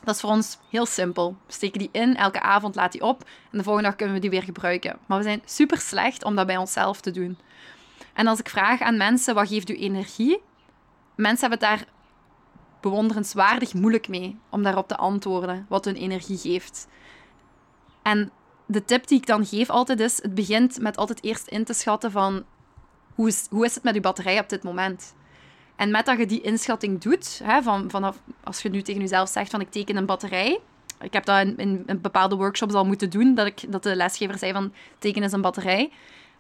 Dat 0.04 0.16
is 0.16 0.22
voor 0.22 0.30
ons 0.30 0.58
heel 0.70 0.86
simpel. 0.86 1.36
We 1.46 1.54
steken 1.54 1.80
die 1.80 1.90
in, 1.92 2.16
elke 2.16 2.42
avond 2.42 2.76
laat 2.76 2.92
die 2.92 3.02
op 3.02 3.24
en 3.52 3.58
de 3.58 3.64
volgende 3.64 3.88
dag 3.88 3.98
kunnen 3.98 4.16
we 4.16 4.22
die 4.22 4.30
weer 4.30 4.44
gebruiken. 4.44 4.98
Maar 5.06 5.18
we 5.18 5.24
zijn 5.24 5.42
super 5.46 5.78
slecht 5.78 6.24
om 6.24 6.36
dat 6.36 6.48
bij 6.48 6.58
onszelf 6.58 7.02
te 7.02 7.12
doen. 7.12 7.38
En 8.14 8.28
als 8.28 8.40
ik 8.40 8.50
vraag 8.50 8.82
aan 8.82 8.98
mensen, 8.98 9.36
wat 9.36 9.48
geeft 9.48 9.70
u 9.70 9.76
energie? 9.76 10.42
Mensen 11.16 11.50
hebben 11.50 11.70
het 11.70 11.80
daar 11.80 11.88
bewonderenswaardig 12.82 13.74
moeilijk 13.74 14.08
mee 14.08 14.40
om 14.50 14.64
daarop 14.64 14.88
te 14.88 14.98
antwoorden, 14.98 15.66
wat 15.70 15.86
hun 15.86 15.96
energie 15.96 16.38
geeft. 16.38 16.88
En 18.02 18.32
de 18.66 18.86
tip 18.86 19.08
die 19.08 19.18
ik 19.18 19.26
dan 19.26 19.46
geef 19.46 19.70
altijd 19.70 20.00
is, 20.00 20.22
het 20.22 20.36
begint 20.36 20.80
met 20.80 20.98
altijd 20.98 21.24
eerst 21.24 21.48
in 21.48 21.64
te 21.64 21.74
schatten 21.74 22.12
van, 22.12 22.44
hoe 23.16 23.28
is, 23.28 23.48
hoe 23.50 23.66
is 23.66 23.76
het 23.76 23.84
met 23.84 23.96
uw 23.96 24.02
batterij 24.02 24.40
op 24.40 24.50
dit 24.50 24.64
moment? 24.64 25.14
En 25.82 25.92
met 25.92 26.06
dat 26.06 26.18
je 26.18 26.26
die 26.26 26.42
inschatting 26.42 27.02
doet, 27.02 27.42
hè, 27.44 27.62
van, 27.62 27.90
vanaf, 27.90 28.22
als 28.44 28.62
je 28.62 28.70
nu 28.70 28.82
tegen 28.82 29.02
jezelf 29.02 29.30
zegt 29.30 29.52
van 29.52 29.62
ik 29.62 29.72
teken 29.72 29.96
een 29.96 30.06
batterij, 30.06 30.60
ik 31.00 31.14
heb 31.14 31.26
dat 31.26 31.46
in, 31.46 31.58
in, 31.58 31.84
in 31.86 32.02
bepaalde 32.02 32.36
workshops 32.36 32.74
al 32.74 32.86
moeten 32.86 33.10
doen, 33.10 33.36
dat, 33.36 33.48
ik, 33.48 33.72
dat 33.72 33.84
de 33.84 33.96
lesgever 33.96 34.38
zei 34.38 34.52
van 34.52 34.74
teken 35.00 35.24
is 35.24 35.32
een 35.32 35.42
batterij. 35.42 35.92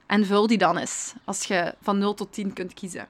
En 0.05 0.25
vul 0.25 0.47
die 0.47 0.57
dan 0.57 0.77
eens, 0.77 1.13
als 1.23 1.43
je 1.43 1.75
van 1.81 1.97
0 1.97 2.13
tot 2.13 2.33
10 2.33 2.53
kunt 2.53 2.73
kiezen. 2.73 3.07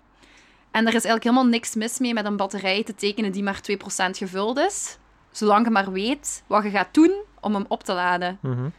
En 0.71 0.81
er 0.81 0.87
is 0.87 0.93
eigenlijk 0.93 1.23
helemaal 1.23 1.45
niks 1.45 1.75
mis 1.75 1.99
mee 1.99 2.13
met 2.13 2.25
een 2.25 2.37
batterij 2.37 2.83
te 2.83 2.95
tekenen 2.95 3.31
die 3.31 3.43
maar 3.43 3.61
2% 3.71 3.75
gevuld 4.11 4.57
is, 4.57 4.97
zolang 5.31 5.65
je 5.65 5.71
maar 5.71 5.91
weet 5.91 6.43
wat 6.47 6.63
je 6.63 6.69
gaat 6.69 6.93
doen 6.93 7.11
om 7.39 7.53
hem 7.53 7.65
op 7.67 7.83
te 7.83 7.93
laden. 7.93 8.37
Mhm. 8.41 8.69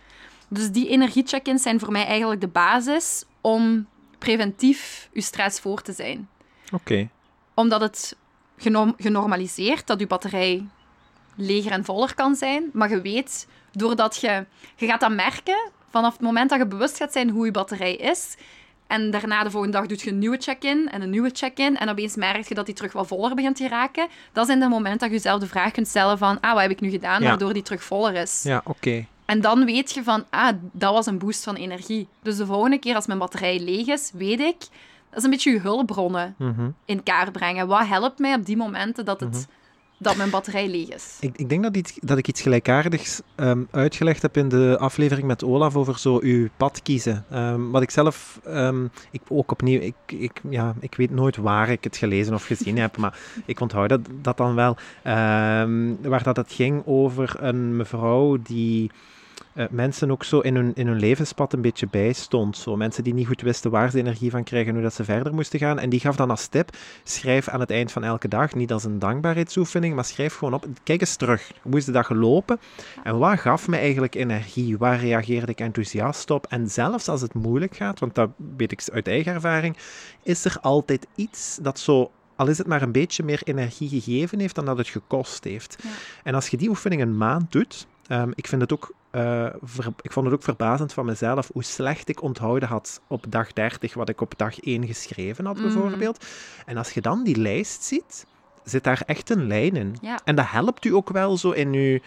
Dus 0.49 0.70
die 0.70 0.89
energiecheck-ins 0.89 1.62
zijn 1.62 1.81
voor 1.81 1.93
mij 1.93 2.07
eigenlijk 2.07 2.41
de 2.41 2.49
basis 2.49 3.24
om 3.41 3.87
preventief 4.19 5.09
je 5.12 5.20
stress 5.20 5.61
voor 5.61 5.83
te 5.83 5.93
zijn 5.93 6.29
Oké. 6.73 7.09
Omdat 7.63 7.81
het 7.81 8.17
genorm- 8.57 8.95
genormaliseerd 8.99 9.87
dat 9.87 10.01
je 10.01 10.07
batterij 10.07 10.67
leger 11.37 11.73
en 11.73 11.85
voller 11.85 12.15
kan 12.15 12.35
zijn. 12.35 12.71
Maar 12.73 12.91
je 12.91 13.01
weet, 13.01 13.47
doordat 13.73 14.17
je... 14.17 14.47
Je 14.77 14.87
gaat 14.87 15.01
dat 15.01 15.13
merken 15.13 15.71
vanaf 15.91 16.13
het 16.13 16.23
moment 16.23 16.51
dat 16.51 16.59
je 16.59 16.67
bewust 16.67 16.97
gaat 16.97 17.13
zijn 17.13 17.31
hoe 17.31 17.45
je 17.45 17.51
batterij 17.51 17.95
is. 17.95 18.37
En 18.87 19.11
daarna 19.11 19.43
de 19.45 19.51
volgende 19.51 19.77
dag 19.79 19.87
doe 19.87 19.99
je 20.01 20.11
een 20.11 20.19
nieuwe 20.19 20.37
check-in 20.41 20.89
en 20.91 21.03
een 21.03 21.11
nieuwe 21.11 21.31
check-in. 21.33 21.77
En 21.79 21.89
opeens 21.89 22.17
merk 22.17 22.49
je 22.49 22.55
dat 22.55 22.67
die 22.67 22.75
terug 22.75 22.93
wat 22.93 23.07
voller 23.07 23.35
begint 23.35 23.57
te 23.57 23.69
raken. 23.69 24.09
Dat 24.33 24.47
zijn 24.47 24.61
de 24.61 24.69
momenten 24.69 24.99
dat 25.01 25.09
je 25.09 25.15
jezelf 25.15 25.41
de 25.41 25.47
vraag 25.47 25.71
kunt 25.73 25.89
stellen 25.89 26.19
van... 26.19 26.41
Ah, 26.41 26.53
wat 26.53 26.61
heb 26.63 26.71
ik 26.71 26.81
nu 26.81 26.91
gedaan 26.91 27.23
Ja. 27.23 27.29
waardoor 27.29 27.53
die 27.53 27.63
terug 27.63 27.85
voller 27.85 28.15
is? 28.15 28.43
Ja, 28.43 28.61
oké. 28.65 29.07
En 29.25 29.41
dan 29.41 29.65
weet 29.65 29.93
je 29.93 30.03
van, 30.03 30.25
ah, 30.31 30.49
dat 30.73 30.93
was 30.93 31.07
een 31.07 31.19
boost 31.19 31.45
van 31.45 31.55
energie. 31.55 32.09
Dus 32.23 32.37
de 32.37 32.47
volgende 32.47 32.79
keer 32.79 32.95
als 32.95 33.07
mijn 33.07 33.19
batterij 33.19 33.61
leeg 33.61 33.87
is, 33.87 34.11
weet 34.15 34.41
ik, 34.41 34.57
dat 35.13 35.19
is 35.19 35.25
een 35.25 35.31
beetje 35.31 35.51
je 35.53 35.61
hulpbronnen 35.61 36.35
Mhm. 36.39 36.71
in 36.85 37.03
kaart 37.03 37.33
brengen. 37.33 37.67
Wat 37.67 37.87
helpt 37.87 38.19
mij 38.19 38.35
op 38.35 38.47
die 38.47 38.57
momenten 38.57 39.05
dat, 39.05 39.21
het, 39.21 39.47
dat 39.99 40.17
mijn 40.17 40.31
batterij 40.31 40.69
leeg 40.69 40.89
is? 40.89 41.17
Ik, 41.21 41.37
ik 41.37 41.49
denk 41.49 41.63
dat, 41.63 41.77
iets, 41.77 41.93
dat 42.01 42.19
ik 42.19 42.29
iets 42.29 42.41
gelijkaardigs 42.43 43.21
ehm, 43.35 43.63
uitgelegd 43.71 44.23
heb 44.23 44.37
in 44.37 44.49
de 44.49 44.77
aflevering 44.81 45.27
met 45.27 45.45
Olaf 45.45 45.77
over 45.77 45.99
zo 45.99 46.19
uw 46.23 46.49
pad 46.57 46.83
kiezen. 46.83 47.25
Ehm, 47.31 47.71
wat 47.71 47.83
ik 47.83 47.91
zelf, 47.91 48.41
ehm, 48.45 48.85
ik 49.11 49.21
ook 49.29 49.51
opnieuw, 49.53 49.81
ik, 49.81 49.95
ik, 50.07 50.41
ja, 50.51 50.75
ik 50.81 50.95
weet 50.95 51.11
nooit 51.11 51.37
waar 51.37 51.69
ik 51.69 51.85
het 51.85 51.97
gelezen 51.97 52.35
of 52.35 52.45
gezien 52.47 52.79
heb, 52.79 52.97
maar 52.97 53.19
ik 53.47 53.61
onthoud 53.61 53.89
dat, 53.89 54.01
dat 54.21 54.37
dan 54.37 54.55
wel. 54.55 54.77
Waar 56.03 56.23
dat 56.23 56.37
het 56.37 56.53
ging 56.53 56.83
over 56.87 57.35
een 57.39 57.77
mevrouw 57.77 58.37
die 58.43 58.91
eh, 59.55 59.66
mensen 59.70 60.11
ook 60.11 60.24
zo 60.24 60.41
in 60.41 60.55
hun, 60.55 60.73
in 60.74 60.87
hun 60.87 60.99
levenspad 60.99 61.53
een 61.53 61.61
beetje 61.61 61.87
bijstond. 61.91 62.57
Zo 62.57 62.77
mensen 62.77 63.05
die 63.05 63.15
niet 63.15 63.27
goed 63.27 63.41
wisten 63.41 63.70
waar 63.70 63.91
ze 63.91 63.99
energie 63.99 64.31
van 64.31 64.45
kregen 64.45 64.69
en 64.69 64.74
hoe 64.74 64.83
dat 64.83 64.95
ze 64.95 65.05
verder 65.05 65.35
moesten 65.35 65.59
gaan. 65.59 65.79
En 65.79 65.91
die 65.91 66.01
gaf 66.01 66.16
dan 66.16 66.31
als 66.31 66.47
tip, 66.47 66.77
schrijf 67.05 67.49
aan 67.49 67.61
het 67.61 67.70
eind 67.70 67.93
van 67.93 68.05
elke 68.05 68.29
dag, 68.29 68.55
niet 68.55 68.73
als 68.73 68.85
een 68.85 68.99
dankbaarheidsoefening, 68.99 69.95
maar 69.95 70.05
schrijf 70.05 70.35
gewoon 70.35 70.55
op, 70.55 70.66
kijk 70.83 71.01
eens 71.01 71.16
terug. 71.16 71.53
Hoe 71.62 71.77
is 71.77 71.85
de 71.85 71.93
dag 71.93 72.07
gelopen? 72.07 72.61
En 73.03 73.19
wat 73.19 73.41
gaf 73.41 73.69
me 73.69 73.77
eigenlijk 73.77 74.15
energie? 74.15 74.79
Waar 74.79 75.01
reageerde 75.01 75.53
ik 75.53 75.61
enthousiast 75.61 76.31
op? 76.31 76.47
En 76.49 76.70
zelfs 76.70 77.09
als 77.09 77.20
het 77.20 77.35
moeilijk 77.35 77.77
gaat, 77.77 77.99
want 77.99 78.15
dat 78.15 78.31
weet 78.57 78.73
ik 78.73 78.83
uit 78.93 79.09
eigen 79.09 79.35
ervaring, 79.35 79.77
is 80.23 80.45
er 80.45 80.59
altijd 80.61 81.07
iets 81.15 81.59
dat 81.62 81.79
zo 81.79 82.11
al 82.37 82.49
is 82.49 82.59
het 82.59 82.66
maar 82.66 82.83
een 82.83 82.93
beetje 82.93 83.23
meer 83.23 83.41
energie 83.45 83.89
gegeven 83.89 84.39
heeft 84.39 84.55
dan 84.55 84.65
dat 84.65 84.79
het 84.79 84.89
gekost 84.89 85.45
heeft. 85.45 85.77
Ja. 85.83 85.89
En 86.23 86.35
als 86.35 86.49
je 86.49 86.57
die 86.57 86.69
oefening 86.69 87.03
een 87.03 87.16
maand 87.16 87.53
doet, 87.53 87.87
ehm, 88.07 88.31
ik, 88.35 88.47
vind 88.47 88.61
het 88.61 88.73
ook, 88.73 88.95
eh, 89.13 89.47
ver- 89.63 89.93
ik 90.01 90.13
vond 90.13 90.27
het 90.27 90.35
ook 90.35 90.43
verbazend 90.43 90.93
van 90.93 91.05
mezelf 91.05 91.51
hoe 91.53 91.65
slecht 91.65 92.09
ik 92.09 92.23
onthouden 92.23 92.69
had 92.69 93.01
op 93.07 93.25
dag 93.29 93.53
30 93.53 93.95
wat 93.95 94.09
ik 94.09 94.21
op 94.21 94.33
dag 94.37 94.61
1 94.61 94.87
geschreven 94.87 95.45
had, 95.47 95.55
Mhm. 95.55 95.63
bijvoorbeeld. 95.65 96.27
En 96.67 96.77
als 96.77 96.91
je 96.93 97.01
dan 97.01 97.25
die 97.25 97.37
lijst 97.37 97.83
ziet, 97.83 98.27
zit 98.65 98.85
daar 98.85 99.03
echt 99.07 99.31
een 99.31 99.47
lijn 99.47 99.77
in. 99.77 99.97
Ja. 100.01 100.21
En 100.25 100.35
dat 100.37 100.47
helpt 100.49 100.85
u 100.85 100.95
ook 100.95 101.11
wel 101.11 101.37
zo 101.37 101.51
in 101.51 101.73
uw, 101.73 101.99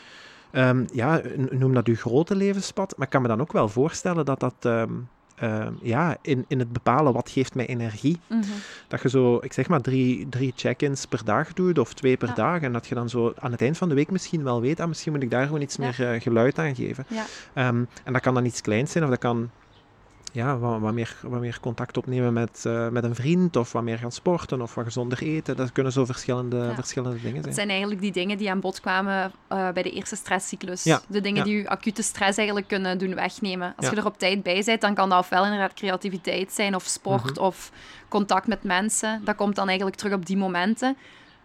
ehm, 0.52 0.86
ja, 0.94 1.22
noem 1.50 1.74
dat 1.74 1.88
uw 1.88 1.96
grote 1.96 2.36
levenspad, 2.36 2.94
maar 2.98 3.06
ik 3.06 3.12
kan 3.12 3.22
me 3.22 3.28
dan 3.28 3.42
ook 3.42 3.52
wel 3.52 3.70
voorstellen 3.70 4.26
dat 4.26 4.40
dat... 4.40 4.56
ehm, 4.60 4.92
ehm, 5.36 5.74
ja, 5.82 6.18
in, 6.22 6.46
in 6.48 6.60
het 6.60 6.74
bepalen 6.74 7.14
wat 7.14 7.30
geeft 7.30 7.56
mij 7.56 7.66
energie. 7.66 8.20
Mhm. 8.30 8.42
Dat 8.88 9.02
je 9.02 9.10
zo, 9.10 9.38
ik 9.42 9.54
zeg 9.54 9.68
maar, 9.68 9.82
drie, 9.82 10.30
drie 10.30 10.54
check-ins 10.56 11.06
per 11.06 11.22
dag 11.26 11.54
doet, 11.54 11.78
of 11.80 11.94
twee 11.94 12.18
per 12.18 12.28
Ja. 12.28 12.34
dag. 12.34 12.62
En 12.62 12.74
dat 12.74 12.88
je 12.88 12.96
dan 12.96 13.10
zo 13.10 13.34
aan 13.40 13.52
het 13.52 13.62
eind 13.62 13.78
van 13.78 13.90
de 13.90 13.96
week 13.96 14.12
misschien 14.12 14.44
wel 14.44 14.62
weet, 14.62 14.80
ah, 14.80 14.88
misschien 14.88 15.12
moet 15.14 15.24
ik 15.24 15.32
daar 15.32 15.46
gewoon 15.46 15.62
iets 15.62 15.76
Ja. 15.76 15.84
meer 15.84 16.14
eh, 16.14 16.22
geluid 16.22 16.60
aan 16.60 16.76
geven. 16.76 17.06
Ja. 17.08 17.26
Ehm, 17.54 17.84
en 18.04 18.14
dat 18.14 18.22
kan 18.22 18.34
dan 18.34 18.46
iets 18.46 18.62
kleins 18.62 18.92
zijn, 18.92 19.04
of 19.04 19.10
dat 19.10 19.20
kan 19.20 19.50
ja, 20.36 20.58
wat, 20.58 20.80
wat, 20.80 20.94
meer, 20.94 21.16
wat 21.22 21.40
meer 21.40 21.58
contact 21.62 21.98
opnemen 21.98 22.34
met, 22.34 22.64
eh, 22.66 22.88
met 22.90 23.04
een 23.04 23.16
vriend, 23.16 23.56
of 23.56 23.72
wat 23.72 23.84
meer 23.84 23.98
gaan 23.98 24.12
sporten, 24.12 24.62
of 24.62 24.76
wat 24.76 24.86
gezonder 24.86 25.22
eten. 25.22 25.56
Dat 25.56 25.72
kunnen 25.72 25.92
zo 25.92 26.06
verschillende, 26.06 26.58
Ja. 26.58 26.74
verschillende 26.76 27.16
dingen 27.18 27.34
Het 27.36 27.44
zijn. 27.44 27.56
zijn 27.56 27.70
eigenlijk 27.70 28.02
die 28.02 28.12
dingen 28.12 28.38
die 28.38 28.50
aan 28.52 28.60
bod 28.60 28.80
kwamen 28.80 29.32
eh, 29.48 29.70
bij 29.72 29.84
de 29.84 29.92
eerste 29.92 30.16
stresscyclus. 30.16 30.84
Ja, 30.84 31.02
De 31.08 31.22
dingen 31.22 31.44
die 31.44 31.58
je 31.58 31.70
acute 31.70 32.02
stress 32.02 32.38
eigenlijk 32.38 32.68
kunnen 32.68 32.98
doen 32.98 33.16
wegnemen. 33.16 33.74
Als 33.78 33.90
je 33.90 33.96
er 33.96 34.06
op 34.06 34.18
tijd 34.18 34.44
bij 34.44 34.64
bent, 34.66 34.82
dan 34.82 34.94
kan 34.94 35.10
dat 35.10 35.20
ofwel 35.20 35.44
inderdaad 35.44 35.74
creativiteit 35.74 36.52
zijn, 36.52 36.76
of 36.76 36.84
sport, 36.84 37.36
Mhm. 37.36 37.46
of 37.46 37.72
contact 38.10 38.48
met 38.48 38.64
mensen. 38.64 39.22
Dat 39.24 39.36
komt 39.36 39.56
dan 39.56 39.68
eigenlijk 39.68 39.98
terug 39.98 40.14
op 40.14 40.26
die 40.26 40.38
momenten. 40.38 40.98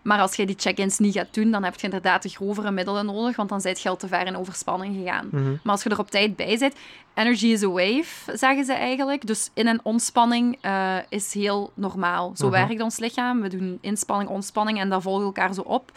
Maar 0.02 0.20
als 0.20 0.34
je 0.34 0.46
die 0.46 0.56
check-ins 0.58 0.98
niet 0.98 1.14
gaat 1.14 1.34
doen, 1.34 1.50
dan 1.50 1.62
heb 1.64 1.74
je 1.74 1.82
inderdaad 1.84 2.22
de 2.22 2.28
grovere 2.28 2.70
middelen 2.70 3.06
nodig, 3.06 3.36
want 3.36 3.48
dan 3.48 3.60
zit 3.60 3.80
je 3.80 3.88
al 3.88 3.96
te 3.96 4.08
ver 4.08 4.26
in 4.26 4.36
overspanning 4.36 4.96
gegaan. 4.96 5.28
Mhm. 5.30 5.50
Maar 5.50 5.72
als 5.72 5.82
je 5.82 5.90
er 5.90 5.98
op 5.98 6.10
tijd 6.10 6.36
bij 6.36 6.56
zit, 6.56 6.76
energy 7.14 7.46
is 7.46 7.62
a 7.62 7.68
wave, 7.68 8.36
zeggen 8.36 8.64
ze 8.64 8.72
eigenlijk. 8.72 9.26
Dus 9.26 9.50
in- 9.54 9.66
en 9.66 9.80
ontspanning 9.82 10.58
eh, 10.60 10.96
is 11.08 11.34
heel 11.34 11.70
normaal. 11.74 12.32
Zo 12.36 12.48
Mhm. 12.48 12.66
werkt 12.66 12.82
ons 12.82 12.98
lichaam. 12.98 13.40
We 13.40 13.48
doen 13.48 13.78
inspanning, 13.80 14.30
ontspanning 14.30 14.78
en 14.80 14.88
dat 14.88 15.02
volgen 15.02 15.24
elkaar 15.24 15.54
zo 15.54 15.60
op. 15.60 15.92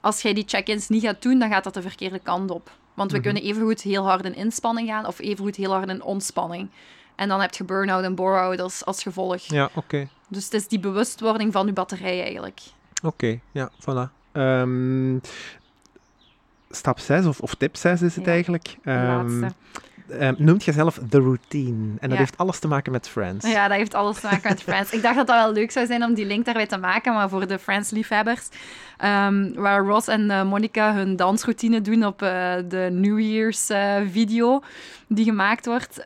Als 0.00 0.22
jij 0.22 0.32
die 0.32 0.44
check-ins 0.46 0.88
niet 0.88 1.02
gaat 1.02 1.22
doen, 1.22 1.38
dan 1.38 1.48
gaat 1.50 1.64
dat 1.64 1.74
de 1.74 1.82
verkeerde 1.82 2.18
kant 2.18 2.50
op. 2.50 2.70
Want 2.94 3.10
we 3.10 3.16
Mhm. 3.18 3.26
kunnen 3.26 3.42
evengoed 3.42 3.80
heel 3.80 4.04
hard 4.06 4.24
in 4.24 4.34
inspanning 4.34 4.88
gaan 4.88 5.06
of 5.06 5.18
evengoed 5.18 5.56
heel 5.56 5.72
hard 5.72 5.88
in 5.88 6.02
ontspanning. 6.02 6.68
En 7.16 7.28
dan 7.28 7.40
heb 7.40 7.54
je 7.54 7.64
burn-out 7.64 8.04
en 8.04 8.14
bore-out 8.14 8.60
als, 8.60 8.84
als 8.84 9.02
gevolg. 9.02 9.40
Ja, 9.42 9.68
oké. 9.74 10.08
Dus 10.28 10.44
het 10.44 10.54
is 10.54 10.68
die 10.68 10.78
bewustwording 10.78 11.52
van 11.52 11.66
je 11.66 11.72
batterij 11.72 12.22
eigenlijk. 12.22 12.60
Oké, 13.02 13.38
ja, 13.52 13.70
voilà. 13.80 14.12
Ehm, 14.32 15.16
stap 16.70 16.98
6, 16.98 17.26
of, 17.26 17.40
of 17.40 17.54
tip 17.54 17.76
6 17.76 18.02
is 18.02 18.14
het 18.16 18.24
Ja, 18.24 18.30
eigenlijk. 18.30 18.76
Laatste. 18.82 19.52
ehm, 20.18 20.34
noemt 20.38 20.64
jezelf 20.64 21.00
The 21.08 21.18
Routine. 21.18 21.94
En 22.00 22.08
dat 22.08 22.18
heeft 22.18 22.36
alles 22.38 22.58
te 22.58 22.68
maken 22.68 22.92
met 22.92 23.08
Friends. 23.08 23.50
Ja, 23.50 23.68
dat 23.68 23.76
heeft 23.76 23.94
alles 23.94 24.20
te 24.20 24.26
maken 24.30 24.48
met 24.50 24.62
Friends. 24.62 24.92
Ik 24.92 25.02
dacht 25.02 25.16
dat 25.16 25.26
dat 25.26 25.36
wel 25.36 25.52
leuk 25.52 25.70
zou 25.70 25.86
zijn 25.86 26.04
om 26.04 26.14
die 26.14 26.26
link 26.26 26.44
daarbij 26.44 26.66
te 26.66 26.78
maken, 26.78 27.14
maar 27.14 27.28
voor 27.28 27.46
de 27.46 27.58
Friends-liefhebbers, 27.58 28.48
waar 29.54 29.84
Ross 29.84 30.08
en 30.08 30.30
eh, 30.30 30.42
Monica 30.44 30.94
hun 30.94 31.16
dansroutine 31.16 31.80
doen 31.80 32.06
op 32.06 32.22
eh, 32.22 32.54
de 32.68 32.88
New 32.92 33.20
Year's 33.20 33.68
eh, 33.68 33.96
video 34.10 34.62
die 35.08 35.24
gemaakt 35.24 35.66
wordt. 35.66 36.04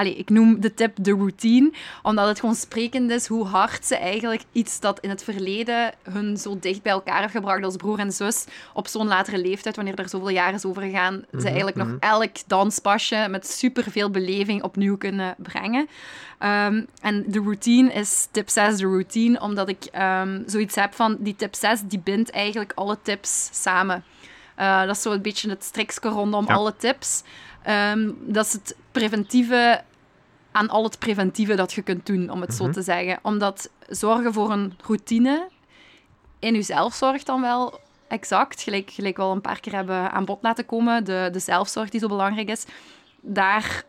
Allee, 0.00 0.14
ik 0.14 0.30
noem 0.30 0.60
de 0.60 0.74
tip 0.74 0.96
de 1.00 1.12
routine, 1.12 1.72
omdat 2.02 2.26
het 2.28 2.40
gewoon 2.40 2.54
sprekend 2.54 3.10
is 3.10 3.26
hoe 3.26 3.46
hard 3.46 3.86
ze 3.86 3.96
eigenlijk 3.96 4.42
iets 4.52 4.80
dat 4.80 5.00
in 5.00 5.08
het 5.08 5.24
verleden 5.24 5.92
hun 6.10 6.36
zo 6.36 6.58
dicht 6.58 6.82
bij 6.82 6.92
elkaar 6.92 7.20
heeft 7.20 7.32
gebracht 7.32 7.64
als 7.64 7.76
broer 7.76 7.98
en 7.98 8.12
zus, 8.12 8.44
op 8.74 8.86
zo'n 8.86 9.06
latere 9.06 9.38
leeftijd, 9.38 9.76
wanneer 9.76 9.98
er 9.98 10.08
zoveel 10.08 10.28
jaren 10.28 10.54
is 10.54 10.64
over 10.64 10.82
gegaan, 10.82 11.24
ze 11.38 11.46
eigenlijk 11.46 11.76
nog 11.76 11.86
mhm. 11.86 11.96
elk 12.00 12.36
danspasje 12.46 13.26
met 13.30 13.46
superveel 13.46 14.10
beleving 14.10 14.62
opnieuw 14.62 14.96
kunnen 14.96 15.34
brengen. 15.38 15.88
Ehm, 16.38 16.84
en 17.00 17.24
de 17.26 17.38
routine 17.38 17.92
is 17.92 18.28
tip 18.30 18.48
6 18.48 18.76
de 18.76 18.84
routine, 18.84 19.40
omdat 19.40 19.68
ik 19.68 19.84
ehm, 19.84 20.42
zoiets 20.46 20.74
heb 20.74 20.94
van 20.94 21.16
die 21.18 21.36
tip 21.36 21.54
6, 21.54 21.80
die 21.84 21.98
bindt 21.98 22.30
eigenlijk 22.30 22.72
alle 22.74 22.98
tips 23.02 23.48
samen. 23.52 24.04
Eh, 24.54 24.80
dat 24.80 24.96
is 24.96 25.02
zo 25.02 25.12
een 25.12 25.22
beetje 25.22 25.50
het 25.50 25.64
strikske 25.64 26.08
rondom 26.08 26.46
Ja. 26.46 26.54
alle 26.54 26.76
tips. 26.76 27.22
Ehm, 27.62 28.10
dat 28.20 28.46
is 28.46 28.52
het 28.52 28.76
preventieve 28.92 29.82
aan 30.60 30.68
al 30.68 30.84
het 30.84 30.98
preventieve 30.98 31.54
dat 31.54 31.72
je 31.72 31.82
kunt 31.82 32.06
doen, 32.06 32.30
om 32.30 32.40
het 32.40 32.54
zo 32.54 32.64
Mhm. 32.64 32.72
te 32.72 32.82
zeggen. 32.82 33.18
Omdat 33.22 33.70
zorgen 33.88 34.32
voor 34.32 34.50
een 34.50 34.74
routine 34.86 35.48
in 36.38 36.54
jezelf 36.54 36.94
zorgt 36.94 37.26
dan 37.26 37.40
wel 37.40 37.80
exact, 38.08 38.62
gelijk, 38.62 38.90
gelijk 38.90 39.16
we 39.16 39.22
al 39.22 39.32
een 39.32 39.40
paar 39.40 39.60
keer 39.60 39.74
hebben 39.74 40.12
aan 40.12 40.24
bod 40.24 40.38
laten 40.42 40.66
komen, 40.66 41.04
de, 41.04 41.28
de 41.32 41.38
zelfzorg 41.38 41.88
die 41.90 42.00
zo 42.00 42.08
belangrijk 42.08 42.48
is, 42.48 42.64
daar 43.20 43.84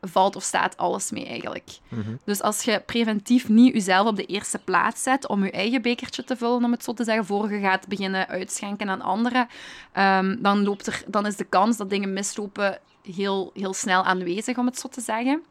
valt 0.00 0.36
of 0.36 0.42
staat 0.42 0.76
alles 0.76 1.10
mee 1.10 1.26
eigenlijk. 1.26 1.78
Mhm. 1.88 2.10
Dus 2.24 2.42
als 2.42 2.62
je 2.62 2.82
preventief 2.86 3.48
niet 3.48 3.72
jezelf 3.72 4.06
op 4.06 4.16
de 4.16 4.26
eerste 4.26 4.58
plaats 4.58 5.02
zet 5.02 5.28
om 5.28 5.44
je 5.44 5.50
eigen 5.50 5.82
bekertje 5.82 6.24
te 6.24 6.36
vullen, 6.36 6.64
om 6.64 6.72
het 6.72 6.84
zo 6.84 6.92
te 6.92 7.04
zeggen, 7.04 7.24
voor 7.24 7.52
je 7.52 7.60
gaat 7.60 7.88
beginnen 7.88 8.28
uitschenken 8.28 8.88
aan 8.88 9.02
anderen, 9.02 9.48
ehm, 9.92 10.36
dan, 10.38 10.62
loopt 10.64 10.86
er, 10.86 11.02
dan 11.06 11.26
is 11.26 11.36
de 11.36 11.44
kans 11.44 11.76
dat 11.76 11.90
dingen 11.90 12.12
mislopen 12.12 12.78
heel, 13.14 13.50
heel 13.54 13.74
snel 13.74 14.02
aanwezig, 14.04 14.58
om 14.58 14.66
het 14.66 14.78
zo 14.78 14.88
te 14.88 15.00
zeggen. 15.00 15.42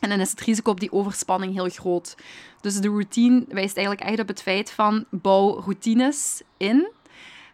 En 0.00 0.08
dan 0.08 0.20
is 0.20 0.30
het 0.30 0.40
risico 0.40 0.70
op 0.70 0.80
die 0.80 0.92
overspanning 0.92 1.52
heel 1.54 1.68
groot. 1.68 2.14
Dus 2.60 2.80
de 2.80 2.88
routine 2.88 3.44
wijst 3.48 3.76
eigenlijk 3.76 4.08
echt 4.08 4.20
op 4.20 4.28
het 4.28 4.42
feit 4.42 4.70
van 4.70 5.04
bouw 5.10 5.60
routines 5.60 6.42
in. 6.56 6.88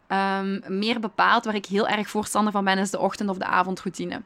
Ehm, 0.07 0.61
meer 0.69 1.01
bepaald, 1.01 1.45
waar 1.45 1.55
ik 1.55 1.67
heel 1.67 1.89
erg 1.89 2.09
voorstander 2.09 2.53
van 2.53 2.65
ben, 2.65 2.79
is 2.79 2.91
de 2.91 2.99
ochtend- 2.99 3.31
of 3.31 3.37
de 3.39 3.45
avondroutine. 3.45 4.23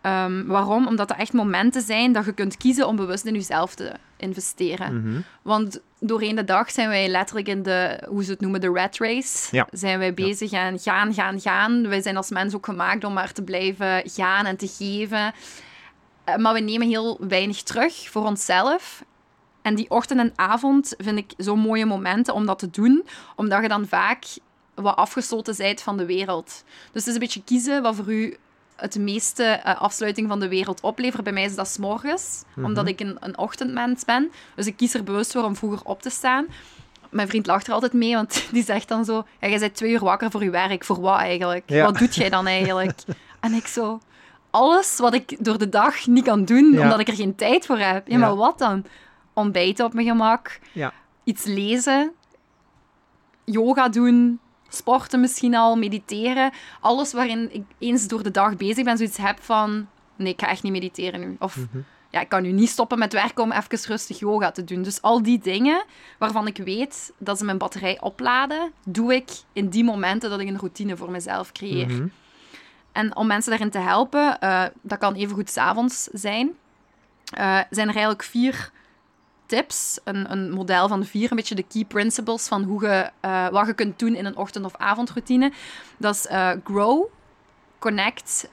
Ehm, 0.00 0.46
waarom? 0.46 0.86
Omdat 0.86 1.10
er 1.10 1.16
echt 1.16 1.32
momenten 1.32 1.82
zijn 1.82 2.12
dat 2.12 2.24
je 2.24 2.32
kunt 2.32 2.56
kiezen 2.56 2.86
om 2.86 2.96
bewust 2.96 3.24
in 3.24 3.34
jezelf 3.34 3.74
te 3.74 3.92
investeren. 4.16 5.00
Mhm. 5.00 5.20
Want 5.42 5.80
doorheen 6.00 6.36
de 6.36 6.44
dag 6.44 6.70
zijn 6.70 6.88
wij 6.88 7.08
letterlijk 7.08 7.48
in 7.48 7.62
de, 7.62 8.02
hoe 8.08 8.24
ze 8.24 8.30
het 8.30 8.40
noemen, 8.40 8.60
de 8.60 8.68
rat 8.72 8.96
race. 8.98 9.56
Ja. 9.56 9.66
Zijn 9.70 9.98
wij 9.98 10.14
bezig 10.14 10.52
en 10.52 10.78
gaan, 10.78 11.14
gaan, 11.14 11.40
gaan. 11.40 11.88
Wij 11.88 12.02
zijn 12.02 12.16
als 12.16 12.30
mens 12.30 12.54
ook 12.54 12.64
gemaakt 12.64 13.04
om 13.04 13.12
maar 13.12 13.32
te 13.32 13.42
blijven 13.42 14.02
gaan 14.04 14.46
en 14.46 14.56
te 14.56 14.68
geven. 14.68 15.32
Eh, 16.26 16.36
Maar 16.36 16.52
we 16.54 16.60
nemen 16.60 16.88
heel 16.88 17.16
weinig 17.28 17.62
terug 17.62 18.08
voor 18.10 18.24
onszelf. 18.24 19.04
En 19.62 19.74
die 19.74 19.90
ochtend 19.90 20.20
en 20.20 20.32
avond 20.36 20.94
vind 20.98 21.18
ik 21.18 21.32
zo 21.38 21.56
mooie 21.56 21.86
momenten 21.86 22.34
om 22.34 22.46
dat 22.46 22.58
te 22.58 22.70
doen, 22.70 23.06
omdat 23.36 23.62
je 23.62 23.68
dan 23.68 23.86
vaak 23.86 24.24
wat 24.74 24.96
afgesloten 24.96 25.54
bent 25.56 25.80
van 25.82 25.96
de 25.96 26.06
wereld. 26.06 26.64
Dus 26.92 27.04
het 27.04 27.06
is 27.06 27.12
een 27.14 27.18
beetje 27.18 27.42
kiezen 27.44 27.82
wat 27.82 27.94
voor 27.96 28.12
u 28.12 28.36
het 28.76 28.98
meeste 28.98 29.42
eh, 29.44 29.80
afsluiting 29.80 30.28
van 30.28 30.40
de 30.40 30.48
wereld 30.48 30.80
oplevert. 30.80 31.24
Bij 31.24 31.32
mij 31.32 31.44
is 31.44 31.54
dat 31.54 31.68
's 31.68 31.78
morgens, 31.78 32.42
Mhm. 32.54 32.66
omdat 32.66 32.88
ik 32.88 33.00
een, 33.00 33.16
een 33.20 33.38
ochtendmens 33.38 34.04
ben. 34.04 34.30
Dus 34.54 34.66
ik 34.66 34.76
kies 34.76 34.94
er 34.94 35.04
bewust 35.04 35.32
voor 35.32 35.42
om 35.44 35.56
vroeger 35.56 35.80
op 35.84 36.02
te 36.02 36.10
staan. 36.10 36.46
mijn 37.10 37.28
vriend 37.28 37.46
lacht 37.46 37.66
er 37.66 37.72
altijd 37.72 37.92
mee, 37.92 38.14
want 38.14 38.44
die 38.52 38.64
zegt 38.64 38.88
dan 38.88 39.04
zo... 39.04 39.24
Ja, 39.40 39.48
jij 39.48 39.58
bent 39.58 39.74
twee 39.74 39.92
uur 39.92 40.00
wakker 40.04 40.30
voor 40.30 40.42
je 40.44 40.50
werk. 40.50 40.84
Voor 40.84 41.00
wat 41.00 41.18
eigenlijk? 41.18 41.62
Ja. 41.70 41.84
Wat 41.84 41.98
doet 41.98 42.14
jij 42.14 42.28
dan 42.30 42.46
eigenlijk? 42.46 43.00
en 43.40 43.52
ik 43.52 43.66
zo... 43.66 44.00
Alles 44.56 44.98
wat 44.98 45.14
ik 45.14 45.44
door 45.44 45.58
de 45.58 45.68
dag 45.68 46.06
niet 46.06 46.24
kan 46.24 46.44
doen, 46.44 46.72
Ja. 46.72 46.82
omdat 46.82 47.00
ik 47.00 47.08
er 47.08 47.14
geen 47.14 47.34
tijd 47.34 47.66
voor 47.66 47.78
heb. 47.78 48.08
Ja, 48.08 48.12
Ja. 48.14 48.18
maar 48.18 48.36
wat 48.36 48.58
dan? 48.58 48.84
Ontbijten 49.32 49.84
op 49.84 49.92
mijn 49.94 50.06
gemak, 50.06 50.58
Ja. 50.72 50.92
iets 51.24 51.44
lezen, 51.44 52.12
yoga 53.44 53.88
doen, 53.88 54.40
sporten 54.68 55.20
misschien 55.20 55.54
al, 55.54 55.76
mediteren. 55.76 56.50
Alles 56.80 57.12
waarin 57.12 57.48
ik 57.54 57.62
eens 57.78 58.08
door 58.08 58.22
de 58.22 58.30
dag 58.30 58.56
bezig 58.56 58.84
ben, 58.84 58.96
zoiets 58.96 59.16
heb 59.16 59.38
van... 59.40 59.86
Nee, 60.16 60.32
ik 60.32 60.40
ga 60.40 60.48
echt 60.48 60.62
niet 60.62 60.72
mediteren 60.72 61.20
nu. 61.20 61.36
Of 61.38 61.56
Mhm. 61.56 61.78
ja, 62.10 62.20
ik 62.20 62.28
kan 62.28 62.42
nu 62.42 62.52
niet 62.52 62.68
stoppen 62.68 62.98
met 62.98 63.12
werken 63.12 63.42
om 63.42 63.52
even 63.52 63.78
rustig 63.88 64.18
yoga 64.18 64.50
te 64.50 64.64
doen. 64.64 64.82
Dus 64.82 65.02
al 65.02 65.22
die 65.22 65.38
dingen 65.38 65.84
waarvan 66.18 66.46
ik 66.46 66.56
weet 66.56 67.12
dat 67.18 67.38
ze 67.38 67.44
mijn 67.44 67.58
batterij 67.58 68.00
opladen, 68.00 68.72
doe 68.84 69.14
ik 69.14 69.28
in 69.52 69.68
die 69.68 69.84
momenten 69.84 70.30
dat 70.30 70.40
ik 70.40 70.48
een 70.48 70.58
routine 70.58 70.96
voor 70.96 71.10
mezelf 71.10 71.52
creëer. 71.52 71.86
Mhm. 71.88 72.06
En 72.96 73.16
om 73.16 73.26
mensen 73.26 73.50
daarin 73.50 73.70
te 73.70 73.78
helpen, 73.78 74.38
eh, 74.40 74.64
dat 74.82 74.98
kan 74.98 75.14
evengoed 75.14 75.50
s'avonds 75.50 76.08
zijn, 76.12 76.50
eh, 77.24 77.60
zijn 77.70 77.88
er 77.88 77.94
eigenlijk 77.94 78.22
vier 78.22 78.70
tips, 79.46 80.00
een, 80.04 80.32
een 80.32 80.50
model 80.50 80.88
van 80.88 81.04
vier, 81.04 81.30
een 81.30 81.36
beetje 81.36 81.54
de 81.54 81.66
key 81.68 81.84
principles 81.84 82.48
van 82.48 82.62
hoe 82.62 82.82
je, 82.82 83.10
eh, 83.20 83.48
wat 83.48 83.66
je 83.66 83.72
kunt 83.74 83.98
doen 83.98 84.14
in 84.14 84.24
een 84.24 84.36
ochtend- 84.36 84.64
of 84.64 84.76
avondroutine. 84.76 85.52
Dat 85.96 86.14
is 86.14 86.26
grow, 86.64 87.06
connect 87.78 88.50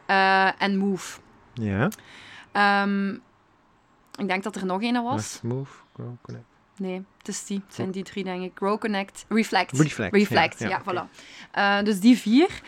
en 0.58 0.78
move. 0.78 1.20
Ja. 1.54 1.90
Ehm, 2.52 3.14
ik 4.16 4.28
denk 4.28 4.44
dat 4.44 4.56
er 4.56 4.66
nog 4.66 4.82
een 4.82 5.04
was. 5.04 5.16
Let's 5.16 5.42
move, 5.42 5.74
go, 5.96 6.18
connect. 6.22 6.46
Nee, 6.78 7.06
het 7.18 7.28
is 7.28 7.46
die. 7.46 7.62
Het 7.66 7.76
zijn 7.76 7.92
die 7.92 8.04
drie, 8.04 8.24
denk 8.24 8.44
ik. 8.44 8.52
Grow, 8.56 8.80
Connect, 8.80 9.26
Reflect. 9.30 9.78
Reflect, 9.78 10.14
Reflect, 10.16 10.60
ja, 10.60 10.68
ja, 10.68 10.82
voilà. 10.82 11.84
Dus 11.84 12.00
die 12.00 12.18
vier. 12.18 12.62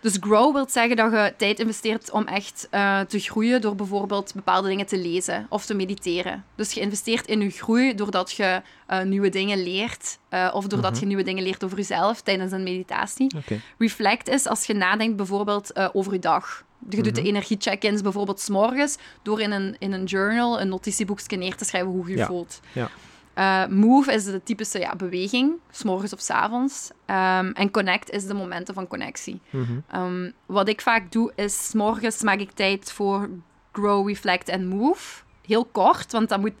Dus 0.00 0.16
grow 0.20 0.52
wil 0.54 0.68
zeggen 0.68 0.96
dat 0.96 1.12
je 1.12 1.34
tijd 1.36 1.58
investeert 1.60 2.10
om 2.10 2.26
echt 2.26 2.66
eh, 2.70 3.00
te 3.00 3.18
groeien 3.18 3.60
door 3.60 3.74
bijvoorbeeld 3.74 4.34
bepaalde 4.34 4.68
dingen 4.68 4.86
te 4.86 4.98
lezen 4.98 5.46
of 5.48 5.66
te 5.66 5.74
mediteren. 5.74 6.44
Dus 6.54 6.72
je 6.72 6.80
investeert 6.80 7.26
in 7.26 7.40
je 7.40 7.50
groei 7.50 7.94
doordat 7.94 8.32
je 8.32 8.62
eh, 8.86 9.02
nieuwe 9.02 9.28
dingen 9.28 9.62
leert 9.62 10.18
eh, 10.28 10.50
of 10.54 10.66
doordat 10.66 10.90
Mhm. 10.90 11.00
je 11.00 11.06
nieuwe 11.06 11.22
dingen 11.22 11.42
leert 11.42 11.64
over 11.64 11.76
jezelf 11.76 12.20
tijdens 12.20 12.52
een 12.52 12.62
meditatie. 12.62 13.34
Reflect 13.78 14.28
is 14.28 14.46
als 14.46 14.64
je 14.66 14.74
nadenkt 14.74 15.16
bijvoorbeeld 15.16 15.94
over 15.94 16.12
je 16.12 16.18
dag. 16.18 16.64
Je 16.90 17.02
doet 17.02 17.14
de 17.14 17.20
Mhm. 17.20 17.28
energie-check-ins 17.30 18.02
bijvoorbeeld 18.02 18.40
s'morgens 18.40 18.96
door 19.22 19.40
in 19.40 19.50
een, 19.50 19.76
in 19.78 19.92
een 19.92 20.04
journal, 20.04 20.60
een 20.60 20.68
notitieboekje 20.68 21.36
neer 21.36 21.56
te 21.56 21.64
schrijven 21.64 21.90
hoe 21.90 22.04
je 22.06 22.10
je 22.12 22.16
Ja. 22.18 22.26
voelt. 22.26 22.60
Ja. 22.72 22.88
Eh, 23.36 23.66
move 23.66 24.12
is 24.12 24.24
de 24.24 24.42
typische 24.42 24.78
ja, 24.78 24.94
beweging, 24.96 25.52
s'morgens 25.70 26.12
of 26.12 26.20
s'avonds. 26.20 26.90
Ehm 27.06 27.50
en 27.54 27.70
connect 27.70 28.10
is 28.10 28.26
de 28.26 28.34
momenten 28.34 28.74
van 28.74 28.86
connectie. 28.86 29.40
Mhm. 29.50 29.72
Ehm, 29.90 30.30
wat 30.46 30.68
ik 30.68 30.80
vaak 30.80 31.12
doe, 31.12 31.32
is 31.34 31.68
's 31.68 31.72
morgens 31.72 32.22
maak 32.22 32.38
ik 32.38 32.50
tijd 32.50 32.92
voor 32.92 33.28
grow, 33.72 34.08
reflect 34.08 34.48
en 34.48 34.66
move. 34.68 35.22
Heel 35.46 35.64
kort, 35.64 36.12
want 36.12 36.28
dat 36.28 36.40
moet... 36.40 36.52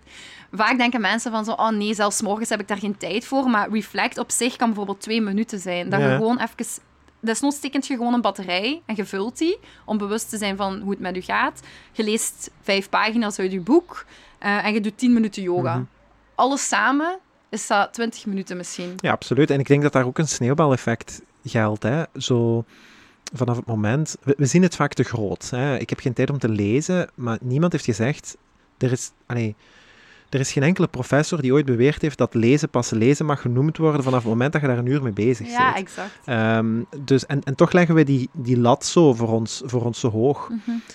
Vaak 0.52 0.76
denken 0.78 1.00
mensen 1.00 1.30
van 1.30 1.44
zo, 1.44 1.52
oh 1.52 1.68
nee, 1.68 1.94
zelfs 1.94 2.16
's 2.16 2.22
morgens 2.22 2.48
heb 2.48 2.60
ik 2.60 2.68
daar 2.68 2.78
geen 2.78 2.96
tijd 2.96 3.24
voor. 3.24 3.50
Maar 3.50 3.70
reflect 3.70 4.18
op 4.18 4.30
zich 4.30 4.56
kan 4.56 4.66
bijvoorbeeld 4.66 5.00
twee 5.00 5.20
minuten 5.20 5.58
zijn. 5.58 5.88
Dat 5.90 6.00
je 6.00 6.06
Ja. 6.06 6.16
gewoon 6.16 6.38
even... 6.38 6.82
Desnoods 7.20 7.60
tekent 7.60 7.86
je 7.86 7.96
gewoon 7.96 8.14
een 8.14 8.20
batterij 8.20 8.82
en 8.86 8.96
je 8.96 9.04
vult 9.04 9.38
die 9.38 9.58
om 9.84 9.98
bewust 9.98 10.28
te 10.30 10.36
zijn 10.36 10.56
van 10.56 10.80
hoe 10.80 10.90
het 10.90 11.00
met 11.00 11.14
je 11.14 11.22
gaat. 11.22 11.60
Je 11.92 12.04
leest 12.04 12.50
vijf 12.62 12.88
pagina's 12.88 13.38
uit 13.38 13.52
je 13.52 13.60
boek 13.60 14.04
eh, 14.38 14.64
en 14.64 14.72
je 14.72 14.80
doet 14.80 14.98
tien 14.98 15.12
minuten 15.12 15.42
yoga. 15.42 15.74
Mhm. 15.74 15.84
Alles 16.36 16.68
samen 16.68 17.18
is 17.48 17.66
dat 17.66 17.92
20 17.92 18.26
minuten 18.26 18.56
misschien. 18.56 18.92
Ja, 18.96 19.12
absoluut. 19.12 19.50
En 19.50 19.60
ik 19.60 19.66
denk 19.66 19.82
dat 19.82 19.92
daar 19.92 20.06
ook 20.06 20.18
een 20.18 20.28
sneeuwbaleffect 20.28 21.22
geldt. 21.44 21.82
Hè? 21.82 22.02
Zo 22.16 22.64
vanaf 23.34 23.56
het 23.56 23.66
moment... 23.66 24.16
We, 24.22 24.34
we 24.36 24.46
zien 24.46 24.62
het 24.62 24.76
vaak 24.76 24.92
te 24.94 25.02
groot. 25.04 25.50
Hè? 25.50 25.78
Ik 25.78 25.90
heb 25.90 25.98
geen 26.00 26.12
tijd 26.12 26.30
om 26.30 26.38
te 26.38 26.48
lezen, 26.48 27.10
maar 27.14 27.38
niemand 27.40 27.72
heeft 27.72 27.84
gezegd... 27.84 28.36
Er 28.78 28.92
is, 28.92 29.10
allee, 29.26 29.54
er 30.30 30.40
is 30.40 30.52
geen 30.52 30.62
enkele 30.62 30.86
professor 30.86 31.40
die 31.40 31.52
ooit 31.52 31.64
beweerd 31.66 32.02
heeft 32.02 32.18
dat 32.18 32.34
lezen 32.34 32.68
pas 32.68 32.90
lezen 32.90 33.26
mag 33.26 33.40
genoemd 33.40 33.76
worden 33.76 34.02
vanaf 34.02 34.18
het 34.18 34.28
moment 34.28 34.52
dat 34.52 34.60
je 34.60 34.66
daar 34.66 34.78
een 34.78 34.86
uur 34.86 35.02
mee 35.02 35.12
bezig 35.12 35.48
Ja, 35.48 35.64
bent. 35.72 35.76
exact. 35.76 36.18
Ehm, 36.24 36.82
dus, 37.04 37.26
en, 37.26 37.42
en 37.44 37.54
toch 37.54 37.72
leggen 37.72 37.94
we 37.94 38.04
die, 38.04 38.28
die 38.32 38.58
lat 38.58 38.84
zo 38.84 39.14
voor 39.14 39.28
ons, 39.28 39.62
voor 39.64 39.84
ons 39.84 40.00
zo 40.00 40.10
hoog. 40.10 40.50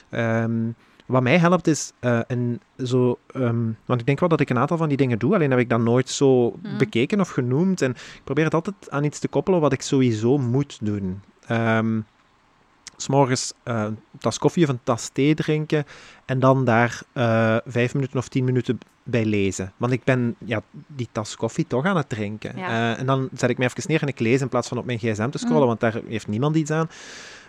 Ehm, 0.10 0.70
wat 1.12 1.22
mij 1.22 1.38
helpt 1.38 1.68
is 1.68 1.92
een 2.28 2.62
zo. 2.86 3.18
ehm, 3.34 3.66
want 3.86 4.00
ik 4.00 4.06
denk 4.06 4.20
wel 4.20 4.30
dat 4.30 4.40
ik 4.40 4.50
een 4.50 4.58
aantal 4.58 4.78
van 4.78 4.88
die 4.88 4.98
dingen 4.98 5.20
doe, 5.20 5.34
alleen 5.36 5.50
heb 5.52 5.60
ik 5.60 5.70
dat 5.70 5.80
nooit 5.80 6.10
zo 6.10 6.50
Mhm. 6.64 6.78
bekeken 6.78 7.20
of 7.20 7.30
genoemd. 7.30 7.82
En 7.82 7.92
ik 7.92 8.22
probeer 8.24 8.44
het 8.44 8.54
altijd 8.54 8.76
aan 8.90 9.04
iets 9.04 9.20
te 9.20 9.28
koppelen 9.28 9.60
wat 9.60 9.74
ik 9.74 9.82
sowieso 9.82 10.38
moet 10.38 10.78
doen. 10.82 11.22
S 12.98 13.04
S'morgens 13.04 13.54
eh, 13.64 13.82
een 13.84 14.00
tas 14.20 14.38
koffie 14.38 14.64
of 14.64 14.70
een 14.70 14.80
tas 14.84 15.08
thee 15.14 15.34
drinken 15.36 15.86
en 16.26 16.40
dan 16.40 16.66
daar 16.66 17.02
eh, 17.14 17.58
vijf 17.66 17.94
minuten 17.94 18.18
of 18.18 18.28
tien 18.28 18.44
minuten 18.44 18.78
bij 19.04 19.26
lezen. 19.26 19.74
Want 19.78 19.92
ik 19.94 20.04
ben 20.04 20.36
ja, 20.46 20.62
die 20.88 21.08
tas 21.12 21.36
koffie 21.36 21.68
toch 21.68 21.86
aan 21.86 21.98
het 21.98 22.10
drinken. 22.10 22.58
Ja. 22.58 22.98
En 22.98 23.06
dan 23.06 23.30
zet 23.34 23.50
ik 23.50 23.58
me 23.58 23.66
even 23.66 23.84
neer 23.88 24.02
en 24.02 24.08
ik 24.08 24.20
lees 24.20 24.42
in 24.42 24.50
plaats 24.50 24.68
van 24.68 24.78
op 24.78 24.86
mijn 24.86 25.00
gsm 25.00 25.30
te 25.30 25.38
scrollen, 25.38 25.62
Mm. 25.62 25.68
want 25.68 25.80
daar 25.80 26.00
heeft 26.08 26.28
niemand 26.28 26.56
iets 26.56 26.72
aan. 26.72 26.90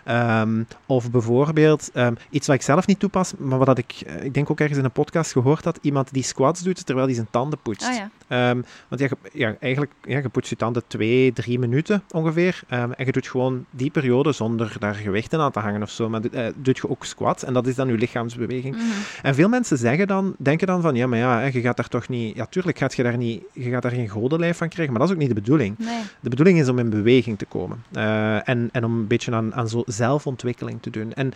Ehm, 0.03 0.63
of 0.85 1.11
bijvoorbeeld 1.11 1.89
ehm, 1.93 2.13
iets 2.29 2.47
wat 2.47 2.55
ik 2.55 2.61
zelf 2.61 2.87
niet 2.87 2.99
toepas, 2.99 3.33
maar 3.37 3.57
wat 3.57 3.67
dat 3.67 3.77
ik, 3.77 4.03
eh, 4.05 4.23
ik 4.23 4.33
denk 4.33 4.51
ook 4.51 4.59
ergens 4.59 4.79
in 4.79 4.85
een 4.85 4.91
podcast 4.91 5.31
gehoord 5.31 5.63
had, 5.63 5.79
iemand 5.81 6.13
die 6.13 6.23
squats 6.23 6.61
doet 6.61 6.85
terwijl 6.85 7.07
hij 7.07 7.15
zijn 7.15 7.27
tanden 7.31 7.59
poetst. 7.59 7.87
Ah 7.87 7.95
ja. 7.95 8.09
Ehm, 8.27 8.61
want 8.87 9.01
ja, 9.01 9.07
ja, 9.33 9.55
eigenlijk, 9.59 9.91
ja, 10.03 10.17
je 10.17 10.29
poetst 10.29 10.49
je 10.49 10.55
tanden 10.55 10.83
twee, 10.87 11.33
drie 11.33 11.59
minuten 11.59 12.03
ongeveer. 12.11 12.61
En 12.67 13.05
je 13.05 13.11
doet 13.11 13.27
gewoon 13.27 13.65
die 13.69 13.91
periode 13.91 14.31
zonder 14.31 14.75
daar 14.79 14.95
gewichten 14.95 15.39
aan 15.39 15.51
te 15.51 15.59
hangen 15.59 15.81
of 15.81 15.89
zo. 15.89 16.09
Maar 16.09 16.21
uh, 16.31 16.45
doet 16.55 16.77
je 16.77 16.89
ook 16.89 17.05
squats 17.05 17.43
en 17.43 17.53
dat 17.53 17.67
is 17.67 17.75
dan 17.75 17.87
je 17.87 17.93
lichaamsbeweging. 17.93 18.75
Mhm. 18.75 18.85
En 19.21 19.35
veel 19.35 19.49
mensen 19.49 19.77
zeggen 19.77 20.07
dan, 20.07 20.35
denken 20.37 20.67
dan 20.67 20.81
van, 20.81 20.95
ja, 20.95 21.07
maar 21.07 21.19
ja, 21.19 21.41
je 21.41 21.61
gaat 21.61 21.77
daar 21.77 21.87
toch 21.87 22.09
niet... 22.09 22.35
Ja, 22.35 22.45
tuurlijk 22.45 22.77
gaat 22.77 22.93
je 22.93 23.03
daar 23.03 23.17
niet... 23.17 23.43
Je 23.53 23.69
gaat 23.69 23.81
daar 23.81 23.91
geen 23.91 24.07
godenlijf 24.07 24.57
van 24.57 24.69
krijgen, 24.69 24.93
maar 24.93 25.01
dat 25.01 25.09
is 25.09 25.15
ook 25.15 25.21
niet 25.21 25.35
de 25.35 25.41
bedoeling. 25.41 25.77
Nee. 25.77 26.01
De 26.19 26.29
bedoeling 26.29 26.59
is 26.59 26.69
om 26.69 26.79
in 26.79 26.89
beweging 26.89 27.37
te 27.37 27.45
komen. 27.45 27.83
Eh, 27.91 28.49
en, 28.49 28.69
en 28.71 28.85
om 28.85 28.97
een 28.97 29.07
beetje 29.07 29.31
aan, 29.31 29.53
aan 29.53 29.69
zo 29.69 29.83
zelfontwikkeling 29.93 30.81
te 30.81 30.89
doen. 30.89 31.13
En 31.13 31.31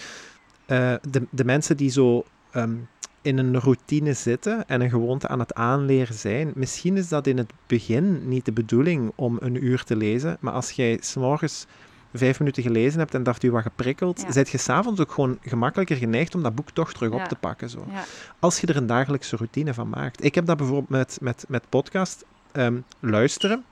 eh, 0.65 0.93
de, 1.09 1.21
de 1.29 1.45
mensen 1.45 1.77
die 1.77 1.89
zo 1.89 2.23
ehm, 2.51 2.75
in 3.21 3.38
een 3.38 3.59
routine 3.59 4.13
zitten 4.13 4.67
en 4.67 4.81
een 4.81 4.89
gewoonte 4.89 5.27
aan 5.27 5.39
het 5.39 5.53
aanleren 5.53 6.15
zijn, 6.15 6.51
misschien 6.55 6.97
is 6.97 7.07
dat 7.07 7.27
in 7.27 7.38
het 7.38 7.51
begin 7.67 8.27
niet 8.29 8.45
de 8.45 8.51
bedoeling 8.51 9.11
om 9.15 9.38
een 9.39 9.65
uur 9.65 9.84
te 9.84 9.95
lezen, 9.95 10.38
maar 10.39 10.53
als 10.53 10.71
jij 10.71 10.97
s'morgens 11.01 11.65
vijf 12.13 12.39
minuten 12.39 12.63
gelezen 12.63 12.99
hebt 12.99 13.13
en 13.13 13.23
dacht 13.23 13.43
u 13.43 13.51
wat 13.51 13.61
geprikkeld, 13.61 14.21
Ja. 14.21 14.31
zet 14.31 14.49
je 14.49 14.57
s'avonds 14.57 15.01
ook 15.01 15.11
gewoon 15.11 15.38
gemakkelijker 15.41 15.95
geneigd 15.95 16.35
om 16.35 16.43
dat 16.43 16.55
boek 16.55 16.71
toch 16.71 16.93
terug 16.93 17.11
op 17.11 17.23
te 17.23 17.35
pakken. 17.35 17.69
Zo 17.69 17.85
Ja. 17.91 18.03
als 18.39 18.59
je 18.59 18.67
er 18.67 18.77
een 18.77 18.88
dagelijkse 18.88 19.35
routine 19.35 19.73
van 19.73 19.89
maakt. 19.89 20.23
Ik 20.23 20.35
heb 20.35 20.45
dat 20.45 20.57
bijvoorbeeld 20.57 20.89
met, 20.89 21.17
met, 21.21 21.45
met 21.47 21.63
podcast 21.69 22.25
ehm, 22.51 22.77
luisteren. 22.99 23.63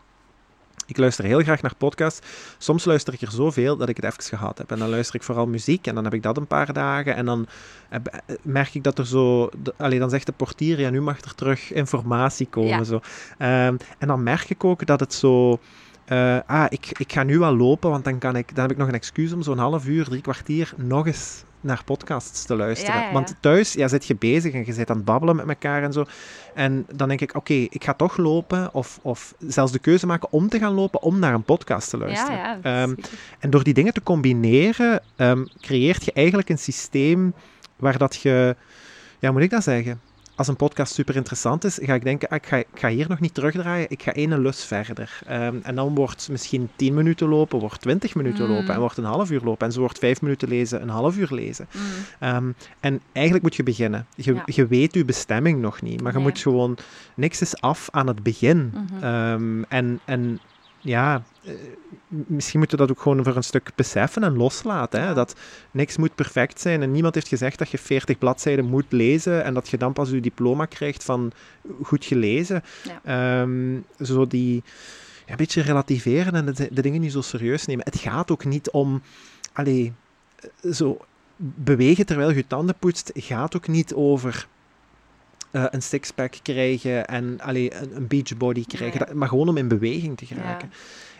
Ik 0.87 0.97
luister 0.97 1.25
heel 1.25 1.41
graag 1.41 1.61
naar 1.61 1.75
podcasts. 1.77 2.27
Soms 2.57 2.85
luister 2.85 3.13
ik 3.13 3.21
er 3.21 3.31
zoveel 3.31 3.77
dat 3.77 3.89
ik 3.89 3.95
het 3.95 4.05
even 4.05 4.23
gehad 4.23 4.57
heb. 4.57 4.71
En 4.71 4.79
dan 4.79 4.89
luister 4.89 5.15
ik 5.15 5.23
vooral 5.23 5.47
muziek 5.47 5.87
en 5.87 5.95
dan 5.95 6.03
heb 6.03 6.13
ik 6.13 6.23
dat 6.23 6.37
een 6.37 6.47
paar 6.47 6.73
dagen. 6.73 7.15
En 7.15 7.25
dan 7.25 7.47
heb- 7.89 8.07
eh, 8.07 8.35
merk 8.41 8.73
ik 8.73 8.83
dat 8.83 8.97
er 8.99 9.07
zo... 9.07 9.49
de- 9.63 9.73
allee, 9.77 9.99
dan 9.99 10.09
zegt 10.09 10.25
de 10.25 10.31
portier, 10.31 10.79
ja, 10.79 10.89
nu 10.89 11.01
mag 11.01 11.21
er 11.21 11.35
terug 11.35 11.73
informatie 11.73 12.47
komen. 12.47 12.69
Ja. 12.69 12.83
Zo. 12.83 12.99
Ehm, 13.37 13.75
en 13.97 14.07
dan 14.07 14.23
merk 14.23 14.49
ik 14.49 14.63
ook 14.63 14.85
dat 14.85 14.99
het 14.99 15.13
zo... 15.13 15.59
eh, 16.05 16.37
ah, 16.45 16.65
ik, 16.69 16.89
ik 16.99 17.11
ga 17.13 17.23
nu 17.23 17.39
wel 17.39 17.55
lopen, 17.57 17.89
want 17.89 18.03
dan, 18.03 18.17
kan 18.17 18.35
ik, 18.35 18.47
dan 18.55 18.61
heb 18.61 18.71
ik 18.71 18.77
nog 18.77 18.87
een 18.87 18.93
excuus 18.93 19.33
om 19.33 19.41
zo'n 19.41 19.57
half 19.57 19.87
uur, 19.87 20.05
drie 20.05 20.21
kwartier 20.21 20.73
nog 20.77 21.07
eens 21.07 21.43
naar 21.65 21.81
podcasts 21.85 22.45
te 22.45 22.55
luisteren. 22.55 22.93
Ja, 22.93 23.01
ja, 23.01 23.07
ja. 23.07 23.13
Want 23.13 23.35
thuis 23.39 23.73
ja, 23.73 23.87
zit 23.87 24.05
je 24.05 24.15
bezig 24.15 24.53
en 24.53 24.63
je 24.65 24.73
zit 24.73 24.89
aan 24.89 24.95
het 24.95 25.05
babbelen 25.05 25.35
met 25.35 25.47
elkaar 25.47 25.83
en 25.83 25.93
zo. 25.93 26.05
En 26.53 26.85
dan 26.93 27.07
denk 27.07 27.21
ik, 27.21 27.35
oké, 27.35 27.53
ik 27.53 27.83
ga 27.83 27.93
toch 27.93 28.17
lopen 28.17 28.73
of, 28.73 28.99
of 29.01 29.33
zelfs 29.47 29.71
de 29.71 29.79
keuze 29.79 30.05
maken 30.05 30.31
om 30.31 30.49
te 30.49 30.59
gaan 30.59 30.73
lopen 30.73 31.01
om 31.01 31.19
naar 31.19 31.33
een 31.33 31.43
podcast 31.43 31.89
te 31.89 31.97
luisteren. 31.97 32.63
Ehm, 32.63 32.95
en 33.39 33.49
door 33.49 33.63
die 33.63 33.73
dingen 33.73 33.93
te 33.93 34.03
combineren, 34.03 35.01
ehm, 35.15 35.45
creëert 35.61 36.05
je 36.05 36.11
eigenlijk 36.13 36.49
een 36.49 36.57
systeem 36.57 37.33
waar 37.75 37.97
dat 37.97 38.15
je, 38.15 38.55
ja, 39.19 39.31
moet 39.31 39.41
ik 39.41 39.49
dat 39.49 39.63
zeggen? 39.63 39.99
Als 40.37 40.47
een 40.47 40.55
podcast 40.55 40.93
super 40.93 41.15
interessant 41.15 41.63
is, 41.63 41.79
ga 41.81 41.93
ik 41.93 42.03
denken, 42.03 42.29
ah, 42.29 42.35
ik, 42.35 42.45
ga, 42.45 42.57
ik 42.57 42.67
ga 42.73 42.87
hier 42.89 43.05
nog 43.09 43.19
niet 43.19 43.33
terugdraaien, 43.33 43.89
ik 43.89 44.03
ga 44.03 44.13
één 44.13 44.41
lus 44.41 44.63
verder. 44.65 45.19
Ehm, 45.27 45.55
en 45.63 45.75
dan 45.75 45.95
wordt 45.95 46.29
misschien 46.31 46.69
10 46.75 46.93
minuten 46.93 47.27
lopen, 47.27 47.59
wordt 47.59 47.81
20 47.81 48.15
minuten 48.15 48.45
Mm. 48.45 48.51
lopen 48.51 48.73
en 48.73 48.79
wordt 48.79 48.97
een 48.97 49.03
half 49.03 49.31
uur 49.31 49.41
lopen. 49.43 49.67
En 49.67 49.73
zo 49.73 49.79
wordt 49.79 49.99
5 49.99 50.21
minuten 50.21 50.47
lezen, 50.47 50.81
een 50.81 50.89
half 50.89 51.17
uur 51.17 51.27
lezen. 51.31 51.67
Mm. 51.71 51.81
Ehm, 52.19 52.51
en 52.79 53.01
eigenlijk 53.11 53.43
moet 53.45 53.55
je 53.55 53.63
beginnen. 53.63 54.05
Je, 54.15 54.33
Ja. 54.33 54.43
je 54.45 54.67
weet 54.67 54.93
je 54.93 55.05
bestemming 55.05 55.61
nog 55.61 55.81
niet, 55.81 56.01
maar 56.01 56.11
je 56.11 56.17
Nee. 56.17 56.27
moet 56.27 56.39
gewoon... 56.39 56.77
Niks 57.15 57.41
is 57.41 57.61
af 57.61 57.87
aan 57.91 58.07
het 58.07 58.23
begin. 58.23 58.73
Mhm. 58.73 59.03
Ehm, 59.03 59.63
en, 59.69 59.99
en 60.05 60.39
ja, 60.85 61.23
eh, 61.43 61.53
misschien 62.07 62.59
moeten 62.59 62.77
we 62.77 62.85
dat 62.85 62.95
ook 62.95 63.01
gewoon 63.01 63.23
voor 63.23 63.35
een 63.35 63.43
stuk 63.43 63.71
beseffen 63.75 64.23
en 64.23 64.37
loslaten. 64.37 65.01
Hè? 65.01 65.07
Ja. 65.07 65.13
Dat 65.13 65.35
niks 65.71 65.97
moet 65.97 66.15
perfect 66.15 66.59
zijn. 66.59 66.81
En 66.81 66.91
niemand 66.91 67.15
heeft 67.15 67.27
gezegd 67.27 67.57
dat 67.57 67.69
je 67.69 67.77
40 67.77 68.17
bladzijden 68.17 68.65
moet 68.65 68.85
lezen 68.89 69.43
en 69.43 69.53
dat 69.53 69.69
je 69.69 69.77
dan 69.77 69.93
pas 69.93 70.09
je 70.09 70.19
diploma 70.19 70.65
krijgt 70.65 71.03
van 71.03 71.31
goed 71.81 72.05
gelezen. 72.05 72.63
Ja. 72.83 73.41
Ehm, 73.41 73.79
zo 74.05 74.27
die, 74.27 74.63
een 75.25 75.35
beetje 75.35 75.61
relativeren 75.61 76.33
en 76.33 76.45
de, 76.45 76.67
de, 76.71 76.81
dingen 76.81 77.01
niet 77.01 77.11
zo 77.11 77.21
serieus 77.21 77.65
nemen. 77.65 77.85
Het 77.85 77.99
gaat 77.99 78.31
ook 78.31 78.45
niet 78.45 78.69
om... 78.69 79.01
Allee, 79.53 79.93
zo 80.71 80.97
bewegen 81.37 82.05
terwijl 82.05 82.29
je 82.29 82.35
je 82.35 82.47
tanden 82.47 82.75
poetst, 82.79 83.11
gaat 83.15 83.55
ook 83.55 83.67
niet 83.67 83.93
over 83.93 84.47
uh, 85.55 85.65
een 85.69 85.81
sixpack 85.81 86.33
krijgen 86.41 87.07
en 87.07 87.39
allee, 87.41 87.73
een, 87.73 87.95
een 87.95 88.07
beachbody 88.07 88.65
krijgen, 88.65 89.17
maar 89.17 89.27
gewoon 89.27 89.49
om 89.49 89.57
in 89.57 89.67
beweging 89.67 90.17
te 90.17 90.25
geraken. 90.25 90.71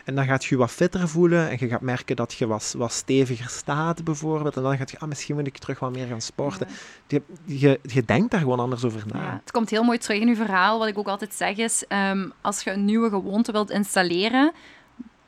En 0.04 0.14
dan 0.14 0.24
gaat 0.24 0.44
je 0.44 0.56
wat 0.56 0.70
fitter 0.70 1.08
voelen 1.08 1.48
en 1.48 1.56
je 1.60 1.68
gaat 1.68 1.80
merken 1.80 2.16
dat 2.16 2.34
je 2.34 2.46
wat, 2.46 2.74
wat 2.76 2.92
steviger 2.92 3.48
staat, 3.48 4.04
bijvoorbeeld. 4.04 4.56
En 4.56 4.62
dan 4.62 4.76
gaat 4.76 4.90
je, 4.90 4.98
ah, 4.98 5.08
misschien 5.08 5.34
moet 5.34 5.46
ik 5.46 5.58
terug 5.58 5.78
wat 5.78 5.92
meer 5.92 6.06
gaan 6.06 6.20
sporten. 6.20 6.66
Je, 7.06 7.22
je, 7.44 7.80
je, 7.82 8.04
denkt 8.04 8.30
daar 8.30 8.40
gewoon 8.40 8.60
anders 8.60 8.84
over 8.84 9.02
na. 9.06 9.22
Ja, 9.22 9.40
het 9.40 9.50
komt 9.50 9.70
heel 9.70 9.82
mooi 9.82 9.98
terug 9.98 10.20
in 10.20 10.28
uw 10.28 10.34
verhaal. 10.34 10.78
Wat 10.78 10.88
ik 10.88 10.98
ook 10.98 11.08
altijd 11.08 11.34
zeg 11.34 11.56
is, 11.56 11.84
um, 11.88 12.32
als 12.40 12.62
je 12.62 12.70
een 12.70 12.84
nieuwe 12.84 13.08
gewoonte 13.08 13.52
wilt 13.52 13.70
installeren, 13.70 14.52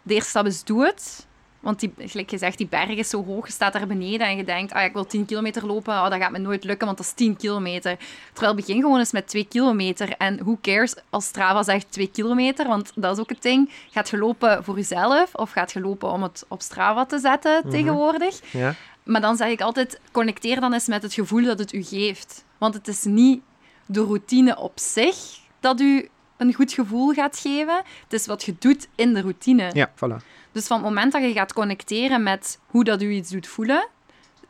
de 0.02 0.14
eerste 0.14 0.30
stap 0.30 0.46
is 0.46 0.64
doe 0.64 0.84
het. 0.84 1.26
Want 1.60 1.80
die, 1.80 1.92
gelijk 1.96 2.30
gezegd, 2.30 2.58
die 2.58 2.66
berg 2.66 2.88
is 2.88 3.08
zo 3.08 3.24
hoog, 3.24 3.46
je 3.46 3.52
staat 3.52 3.72
daar 3.72 3.86
beneden 3.86 4.26
en 4.26 4.36
je 4.36 4.44
denkt, 4.44 4.72
ah, 4.72 4.84
ik 4.84 4.92
wil 4.92 5.06
10 5.06 5.24
kilometer 5.24 5.66
lopen, 5.66 5.94
oh, 5.94 6.10
dat 6.10 6.20
gaat 6.20 6.30
me 6.30 6.38
nooit 6.38 6.64
lukken, 6.64 6.86
want 6.86 6.98
dat 6.98 7.06
is 7.06 7.12
10 7.12 7.36
kilometer. 7.36 7.96
Terwijl 8.32 8.54
begin 8.54 8.80
gewoon 8.80 8.98
eens 8.98 9.12
met 9.12 9.28
2 9.28 9.46
kilometer. 9.48 10.14
En 10.18 10.36
who 10.36 10.58
cares 10.62 10.94
als 11.10 11.24
Strava 11.24 11.62
zegt 11.62 11.92
2 11.92 12.10
kilometer, 12.10 12.66
want 12.68 12.92
dat 12.94 13.12
is 13.12 13.22
ook 13.22 13.28
het 13.28 13.42
ding. 13.42 13.70
Gaat 13.90 14.08
je 14.08 14.18
lopen 14.18 14.64
voor 14.64 14.76
jezelf 14.76 15.34
of 15.34 15.50
gaat 15.50 15.72
je 15.72 15.80
lopen 15.80 16.10
om 16.10 16.22
het 16.22 16.44
op 16.48 16.62
Strava 16.62 17.06
te 17.06 17.18
zetten 17.18 17.60
mhm. 17.62 17.70
tegenwoordig? 17.70 18.40
Ja. 18.52 18.74
Maar 19.02 19.20
dan 19.20 19.36
zeg 19.36 19.48
ik 19.48 19.60
altijd, 19.60 20.00
connecteer 20.12 20.60
dan 20.60 20.72
eens 20.72 20.86
met 20.86 21.02
het 21.02 21.14
gevoel 21.14 21.44
dat 21.44 21.58
het 21.58 21.72
u 21.72 21.82
geeft. 21.82 22.44
Want 22.58 22.74
het 22.74 22.88
is 22.88 23.04
niet 23.04 23.40
de 23.86 24.00
routine 24.00 24.58
op 24.58 24.72
zich 24.74 25.16
dat 25.60 25.80
u 25.80 26.08
een 26.36 26.54
goed 26.54 26.72
gevoel 26.72 27.12
gaat 27.12 27.38
geven. 27.38 27.76
Het 28.02 28.12
is 28.12 28.26
wat 28.26 28.44
je 28.44 28.54
doet 28.58 28.88
in 28.94 29.14
de 29.14 29.20
routine. 29.20 29.70
Ja, 29.72 29.90
voilà. 29.90 30.24
Dus 30.58 30.66
van 30.66 30.76
het 30.76 30.86
moment 30.86 31.12
dat 31.12 31.22
je 31.22 31.32
gaat 31.32 31.52
connecteren 31.52 32.22
met 32.22 32.58
hoe 32.66 32.84
dat 32.84 33.02
u 33.02 33.10
iets 33.10 33.30
doet 33.30 33.46
voelen, 33.46 33.88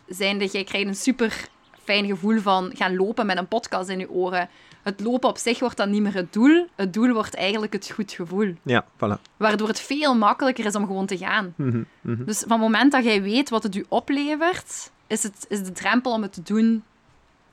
zijn 0.07 0.39
dat 0.39 0.53
jij 0.53 0.65
krijgt 0.65 0.87
een 0.87 0.95
super 0.95 1.49
fijn 1.85 2.07
gevoel 2.07 2.41
van 2.41 2.71
gaan 2.75 2.97
lopen 2.97 3.27
met 3.27 3.37
een 3.37 3.49
podcast 3.49 3.89
in 3.89 3.99
je 3.99 4.11
oren. 4.11 4.49
Het 4.83 5.01
lopen 5.01 5.29
op 5.29 5.39
zich 5.39 5.59
wordt 5.59 5.77
dan 5.77 5.91
niet 5.91 6.03
meer 6.03 6.15
het 6.15 6.33
doel. 6.33 6.67
Het 6.75 6.93
doel 6.93 7.13
wordt 7.13 7.35
eigenlijk 7.35 7.73
het 7.73 7.91
goed 7.91 8.13
gevoel. 8.13 8.55
Ja, 8.63 8.85
voilà. 8.85 9.21
Waardoor 9.37 9.69
het 9.69 9.81
veel 9.81 10.15
makkelijker 10.15 10.65
is 10.65 10.75
om 10.75 10.87
gewoon 10.87 11.07
te 11.07 11.19
gaan. 11.19 11.53
Mhm, 11.57 11.83
mhm. 12.01 12.25
Dus 12.25 12.39
van 12.39 12.51
het 12.51 12.61
moment 12.61 12.93
dat 12.93 13.05
jij 13.05 13.23
weet 13.23 13.49
wat 13.49 13.63
het 13.63 13.75
u 13.75 13.85
oplevert, 13.89 14.91
is, 15.07 15.23
het, 15.23 15.47
is 15.49 15.63
de 15.63 15.73
drempel 15.73 16.13
om 16.13 16.23
het 16.23 16.33
te 16.33 16.43
doen 16.43 16.83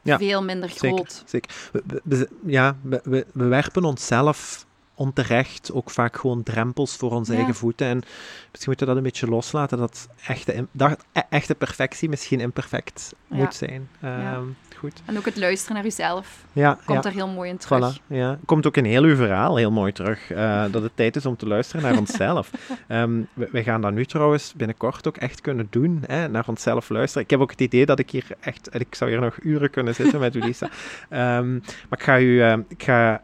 veel 0.03 0.43
minder 0.43 0.69
groot. 0.69 1.23
Zeker. 1.25 1.55
zeker. 2.03 2.27
ja, 2.45 2.77
we, 2.81 3.01
we, 3.03 3.25
we 3.33 3.45
werpen 3.45 3.83
onszelf 3.83 4.65
onterecht 4.95 5.71
ook 5.73 5.89
vaak 5.89 6.17
gewoon 6.17 6.43
drempels 6.43 6.95
voor 6.95 7.11
onze 7.11 7.35
eigen 7.35 7.55
voeten. 7.55 7.87
En 7.87 7.97
misschien 7.97 8.65
moeten 8.65 8.85
we 8.87 8.93
dat 8.93 8.95
een 8.95 9.03
beetje 9.03 9.27
loslaten, 9.27 9.77
dat 9.77 10.09
echte, 10.27 10.67
dat 10.71 11.05
e-, 11.11 11.21
echte 11.29 11.55
perfectie 11.55 12.09
misschien 12.09 12.39
imperfect 12.39 13.13
moet 13.27 13.55
zijn. 13.55 13.89
Ehm, 14.01 14.43
goed. 14.77 15.01
En 15.05 15.17
ook 15.17 15.25
het 15.25 15.37
luisteren 15.37 15.75
naar 15.75 15.83
jezelf 15.83 16.43
ja, 16.53 16.77
komt 16.85 17.05
er 17.05 17.11
heel 17.11 17.27
mooi 17.27 17.49
in 17.49 17.57
terug. 17.57 17.99
Voilà, 17.99 18.07
ja. 18.07 18.39
Komt 18.45 18.67
ook 18.67 18.77
in 18.77 18.85
heel 18.85 19.03
uw 19.03 19.15
verhaal 19.15 19.55
heel 19.55 19.71
mooi 19.71 19.91
terug, 19.91 20.31
uh, 20.31 20.63
dat 20.71 20.83
het 20.83 20.91
tijd 20.95 21.15
is 21.15 21.25
om 21.25 21.35
te 21.35 21.47
luisteren 21.47 21.81
naar 21.81 21.97
onszelf. 21.97 22.51
um, 22.87 23.27
we, 23.33 23.63
gaan 23.63 23.81
dat 23.81 23.93
nu 23.93 24.05
trouwens 24.05 24.53
binnenkort 24.53 25.07
ook 25.07 25.17
echt 25.17 25.41
kunnen 25.41 25.67
doen, 25.69 26.03
hè, 26.07 26.29
naar 26.29 26.47
onszelf 26.47 26.89
luisteren. 26.89 27.23
Ik 27.23 27.29
heb 27.29 27.39
ook 27.39 27.51
het 27.51 27.61
idee 27.61 27.85
dat 27.85 27.99
ik 27.99 28.09
hier 28.09 28.27
echt, 28.39 28.69
ik 28.71 28.95
zou 28.95 29.11
hier 29.11 29.19
nog 29.19 29.37
uren 29.41 29.69
kunnen 29.69 29.95
zitten 29.95 30.19
met 30.19 30.35
Ulisa. 30.35 30.65
Um, 30.65 30.69
maar 31.89 31.99
ik 31.99 32.03
ga 32.03 32.19
u, 32.19 32.43
ik 32.67 32.83
ga, 32.83 33.21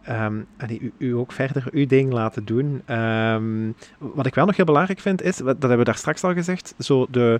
u, 0.69 0.93
u 0.97 1.11
ook 1.11 1.31
verder 1.31 1.60
uw 1.71 1.85
ding 1.85 2.13
laten 2.13 2.45
doen. 2.45 2.81
Ehm, 2.85 3.71
wat 3.97 4.25
ik 4.25 4.35
wel 4.35 4.45
nog 4.45 4.55
heel 4.55 4.65
belangrijk 4.65 4.99
vind, 4.99 5.21
is, 5.21 5.37
dat 5.37 5.59
hebben 5.59 5.77
we 5.77 5.83
daar 5.83 5.95
straks 5.95 6.23
al 6.23 6.33
gezegd, 6.33 6.73
zo 6.79 7.07
de, 7.09 7.39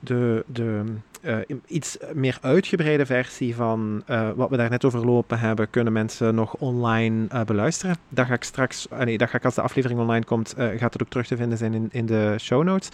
de, 0.00 0.44
de 0.46 0.84
uh, 1.22 1.36
iets 1.66 1.96
meer 2.14 2.38
uitgebreide 2.40 3.06
versie 3.06 3.54
van 3.54 4.02
uh, 4.10 4.30
wat 4.34 4.50
we 4.50 4.56
daar 4.56 4.70
net 4.70 4.84
over 4.84 5.06
lopen 5.06 5.38
hebben, 5.38 5.70
kunnen 5.70 5.92
mensen 5.92 6.34
nog 6.34 6.54
online 6.54 7.26
uh, 7.32 7.42
beluisteren. 7.42 7.96
Daar 8.08 8.26
ga 8.26 8.34
ik 8.34 8.44
straks, 8.44 8.86
nee, 9.04 9.18
daar 9.18 9.28
ga 9.28 9.36
ik 9.36 9.44
als 9.44 9.54
de 9.54 9.60
aflevering 9.60 10.00
online 10.00 10.24
komt, 10.24 10.54
gaat 10.56 10.92
het 10.92 11.02
ook 11.02 11.08
terug 11.08 11.26
te 11.26 11.36
vinden 11.36 11.58
zijn 11.58 11.74
in, 11.74 11.88
in 11.90 12.06
de 12.06 12.34
show 12.38 12.62
notes. 12.62 12.88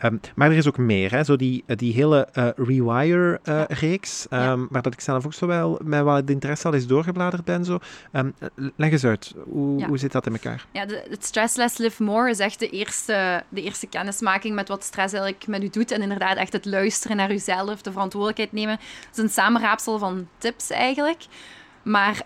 Ehm, 0.00 0.16
maar 0.34 0.50
er 0.50 0.56
is 0.56 0.66
ook 0.66 0.78
meer, 0.78 1.10
hè? 1.10 1.24
Zo 1.24 1.36
die, 1.36 1.64
eh, 1.66 1.76
die 1.76 1.92
hele 1.92 2.28
uh, 2.34 2.48
Rewire-reeks, 2.56 4.26
uh, 4.30 4.38
ja. 4.38 4.52
um, 4.52 4.66
waar 4.70 4.82
dat 4.82 4.92
ik 4.92 5.00
zelf 5.00 5.26
ook 5.26 5.34
zo 5.34 5.46
wel 5.46 5.80
met 5.84 6.02
wat 6.02 6.30
interesse 6.30 6.66
al 6.66 6.74
eens 6.74 6.86
doorgebladerd 6.86 7.44
ben. 7.44 7.64
Zo. 7.64 7.78
Um, 8.12 8.34
leg 8.76 8.90
eens 8.90 9.04
uit, 9.04 9.34
hoe, 9.44 9.84
hoe 9.84 9.98
zit 9.98 10.12
dat 10.12 10.26
in 10.26 10.32
elkaar? 10.32 10.66
Ja, 10.72 10.86
de, 10.86 11.06
het 11.10 11.24
Stress 11.24 11.56
Less 11.56 11.78
Live 11.78 12.02
More 12.02 12.30
is 12.30 12.38
echt 12.38 12.58
de 12.58 12.68
eerste, 12.68 13.42
de 13.48 13.62
eerste 13.62 13.86
kennismaking 13.86 14.54
met 14.54 14.68
wat 14.68 14.84
stress 14.84 15.12
eigenlijk 15.12 15.46
met 15.46 15.62
u 15.62 15.68
doet. 15.68 15.90
En 15.90 16.02
inderdaad 16.02 16.36
echt 16.36 16.52
het 16.52 16.64
luisteren 16.64 17.16
naar 17.16 17.32
uzelf, 17.32 17.82
de 17.82 17.92
verantwoordelijkheid 17.92 18.52
nemen. 18.52 18.78
Het 18.80 19.16
is 19.16 19.22
een 19.22 19.28
samenraapsel 19.28 19.98
van 19.98 20.28
tips 20.38 20.70
eigenlijk. 20.70 21.24
Maar 21.82 22.22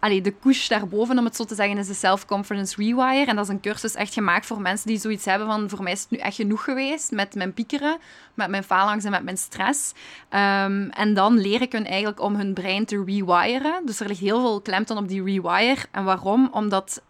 allee, 0.00 0.20
de 0.20 0.34
couche 0.40 0.68
daarboven, 0.68 1.18
om 1.18 1.24
het 1.24 1.36
zo 1.36 1.44
te 1.44 1.54
zeggen, 1.54 1.78
is 1.78 1.86
de 1.86 1.94
Self-Confidence 1.94 2.76
Rewire. 2.76 3.26
En 3.26 3.36
dat 3.36 3.44
is 3.44 3.50
een 3.50 3.60
cursus 3.60 3.94
echt 3.94 4.14
gemaakt 4.14 4.46
voor 4.46 4.60
mensen 4.60 4.86
die 4.86 4.98
zoiets 4.98 5.24
hebben 5.24 5.46
van... 5.46 5.68
Voor 5.68 5.82
mij 5.82 5.92
is 5.92 6.00
het 6.00 6.10
nu 6.10 6.18
echt 6.18 6.34
genoeg 6.34 6.64
geweest 6.64 7.10
met 7.10 7.34
mijn 7.34 7.54
piekeren, 7.54 7.98
met 8.34 8.48
mijn 8.48 8.64
faalangst 8.64 9.04
en 9.04 9.10
met 9.10 9.22
mijn 9.22 9.38
stress. 9.38 9.92
Ehm, 10.28 10.88
en 10.90 11.14
dan 11.14 11.38
leer 11.38 11.62
ik 11.62 11.72
hun 11.72 11.86
eigenlijk 11.86 12.20
om 12.20 12.34
hun 12.34 12.54
brein 12.54 12.84
te 12.84 13.04
rewiren. 13.04 13.82
Dus 13.84 14.00
er 14.00 14.06
ligt 14.06 14.20
heel 14.20 14.40
veel 14.40 14.60
klemtoon 14.60 14.96
op 14.96 15.08
die 15.08 15.24
rewire. 15.24 15.86
En 15.90 16.04
waarom? 16.04 16.48
Omdat 16.52 17.02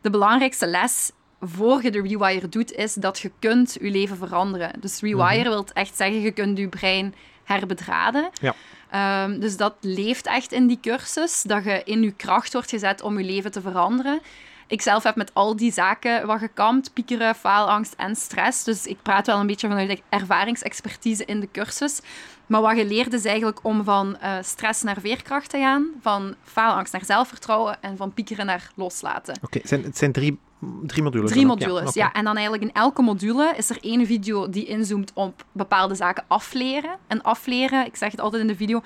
de 0.00 0.10
belangrijkste 0.10 0.66
les 0.66 1.10
voor 1.40 1.82
je 1.82 1.90
de 1.90 2.02
rewire 2.02 2.48
doet, 2.48 2.72
is 2.72 2.94
dat 2.94 3.18
je 3.18 3.30
kunt 3.38 3.76
je 3.80 3.90
leven 3.90 4.16
veranderen. 4.16 4.80
Dus 4.80 5.00
rewire 5.00 5.44
mm 5.44 5.50
wil 5.54 5.66
echt 5.72 5.96
zeggen, 5.96 6.20
je 6.20 6.30
kunt 6.30 6.58
je 6.58 6.68
brein 6.68 7.14
herbedraden. 7.44 8.30
Ja. 8.40 8.54
Um, 9.24 9.40
dus 9.40 9.56
dat 9.56 9.74
leeft 9.80 10.26
echt 10.26 10.52
in 10.52 10.66
die 10.66 10.78
cursus, 10.80 11.42
dat 11.42 11.64
je 11.64 11.82
in 11.84 12.02
je 12.02 12.12
kracht 12.12 12.52
wordt 12.52 12.70
gezet 12.70 13.02
om 13.02 13.18
je 13.18 13.24
leven 13.24 13.50
te 13.50 13.60
veranderen. 13.60 14.20
Ik 14.66 14.82
zelf 14.82 15.02
heb 15.02 15.16
met 15.16 15.34
al 15.34 15.56
die 15.56 15.72
zaken 15.72 16.26
wat 16.26 16.38
gekampt, 16.38 16.92
piekeren, 16.92 17.34
faalangst 17.34 17.94
en 17.96 18.16
stress. 18.16 18.64
Dus 18.64 18.86
ik 18.86 19.02
praat 19.02 19.26
wel 19.26 19.40
een 19.40 19.46
beetje 19.46 19.68
vanuit 19.68 20.02
ervaringsexpertise 20.08 21.24
in 21.24 21.40
de 21.40 21.48
cursus. 21.52 22.00
Maar 22.46 22.60
wat 22.60 22.76
je 22.76 22.86
leert 22.86 23.12
is 23.12 23.24
eigenlijk 23.24 23.58
om 23.62 23.84
van 23.84 24.16
uh, 24.22 24.36
stress 24.42 24.82
naar 24.82 25.00
veerkracht 25.00 25.50
te 25.50 25.58
gaan, 25.58 25.86
van 26.00 26.34
faalangst 26.42 26.92
naar 26.92 27.04
zelfvertrouwen 27.04 27.82
en 27.82 27.96
van 27.96 28.12
piekeren 28.12 28.46
naar 28.46 28.70
loslaten. 28.74 29.34
Oké, 29.42 29.58
okay. 29.58 29.82
het 29.82 29.98
zijn 29.98 30.12
drie 30.12 30.38
Drie 30.86 31.02
modules. 31.02 31.30
Drie 31.30 31.46
modules, 31.46 31.94
ja, 31.94 32.12
En 32.12 32.24
dan 32.24 32.34
eigenlijk 32.34 32.64
in 32.64 32.72
elke 32.72 33.02
module 33.02 33.54
is 33.56 33.70
er 33.70 33.78
één 33.80 34.06
video 34.06 34.48
die 34.48 34.66
inzoomt 34.66 35.12
op 35.14 35.44
bepaalde 35.52 35.94
zaken 35.94 36.24
afleren. 36.26 36.96
En 37.06 37.22
afleren, 37.22 37.86
ik 37.86 37.96
zeg 37.96 38.10
het 38.10 38.20
altijd 38.20 38.42
in 38.42 38.48
de 38.48 38.56
video, 38.56 38.82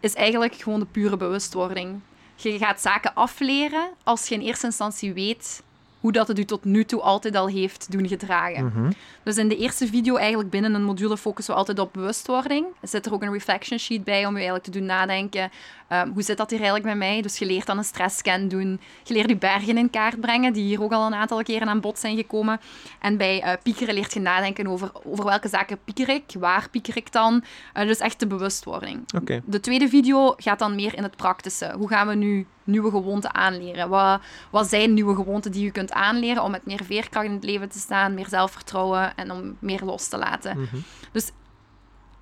is 0.00 0.14
eigenlijk 0.14 0.54
gewoon 0.54 0.80
de 0.80 0.86
pure 0.86 1.16
bewustwording. 1.16 2.00
Je 2.34 2.58
gaat 2.58 2.80
zaken 2.80 3.14
afleren 3.14 3.88
als 4.04 4.28
je 4.28 4.34
in 4.34 4.40
eerste 4.40 4.66
instantie 4.66 5.12
weet 5.12 5.62
hoe 6.00 6.12
dat 6.12 6.28
het 6.28 6.38
u 6.38 6.44
tot 6.44 6.64
nu 6.64 6.84
toe 6.84 7.00
altijd 7.00 7.36
al 7.36 7.48
heeft 7.48 7.92
doen 7.92 8.08
gedragen. 8.08 8.64
Mhm. 8.64 8.90
Dus 9.22 9.36
in 9.36 9.48
de 9.48 9.56
eerste 9.56 9.86
video, 9.86 10.16
eigenlijk 10.16 10.50
binnen 10.50 10.74
een 10.74 10.84
module, 10.84 11.16
focussen 11.16 11.54
we 11.54 11.60
altijd 11.60 11.78
op 11.78 11.92
bewustwording. 11.92 12.66
Er 12.80 12.88
zit 12.88 13.06
er 13.06 13.12
ook 13.12 13.22
een 13.22 13.32
reflection 13.32 13.78
sheet 13.78 14.04
bij 14.04 14.26
om 14.26 14.30
je 14.30 14.36
eigenlijk 14.36 14.64
te 14.64 14.70
doen 14.70 14.84
nadenken. 14.84 15.50
Um, 15.92 16.12
hoe 16.12 16.22
zit 16.22 16.36
dat 16.36 16.50
hier 16.50 16.60
eigenlijk 16.60 16.88
bij 16.88 17.08
mij? 17.08 17.22
Dus 17.22 17.38
je 17.38 17.46
leert 17.46 17.66
dan 17.66 17.78
een 17.78 17.84
stressscan 17.84 18.48
doen. 18.48 18.80
Je 19.02 19.14
leert 19.14 19.28
je 19.28 19.36
bergen 19.36 19.78
in 19.78 19.90
kaart 19.90 20.20
brengen, 20.20 20.52
die 20.52 20.64
hier 20.64 20.82
ook 20.82 20.92
al 20.92 21.06
een 21.06 21.14
aantal 21.14 21.42
keren 21.42 21.68
aan 21.68 21.80
bod 21.80 21.98
zijn 21.98 22.16
gekomen. 22.16 22.60
En 22.98 23.16
bij 23.16 23.42
uh, 23.44 23.52
piekeren 23.62 23.94
leert 23.94 24.14
je 24.14 24.20
nadenken 24.20 24.66
over, 24.66 24.90
over 25.04 25.24
welke 25.24 25.48
zaken 25.48 25.78
pieker 25.84 26.08
ik, 26.08 26.24
waar 26.38 26.68
pieker 26.70 26.96
ik 26.96 27.12
dan. 27.12 27.44
Uh, 27.74 27.86
dus 27.86 27.98
echt 27.98 28.20
de 28.20 28.26
bewustwording. 28.26 29.12
Okay. 29.16 29.42
De 29.44 29.60
tweede 29.60 29.88
video 29.88 30.34
gaat 30.36 30.58
dan 30.58 30.74
meer 30.74 30.96
in 30.96 31.02
het 31.02 31.16
praktische. 31.16 31.74
Hoe 31.76 31.88
gaan 31.88 32.06
we 32.06 32.14
nu 32.14 32.46
nieuwe 32.64 32.90
gewoonten 32.90 33.34
aanleren? 33.34 33.88
Wat, 33.88 34.20
wat 34.50 34.68
zijn 34.68 34.94
nieuwe 34.94 35.14
gewoonten 35.14 35.52
die 35.52 35.64
je 35.64 35.70
kunt 35.70 35.92
aanleren 35.92 36.42
om 36.42 36.50
met 36.50 36.66
meer 36.66 36.84
veerkracht 36.84 37.26
in 37.26 37.32
het 37.32 37.44
leven 37.44 37.68
te 37.68 37.78
staan, 37.78 38.14
meer 38.14 38.28
zelfvertrouwen 38.28 39.16
en 39.16 39.30
om 39.30 39.56
meer 39.58 39.84
los 39.84 40.08
te 40.08 40.18
laten? 40.18 40.60
Mhm. 40.60 40.76
Dus 41.12 41.30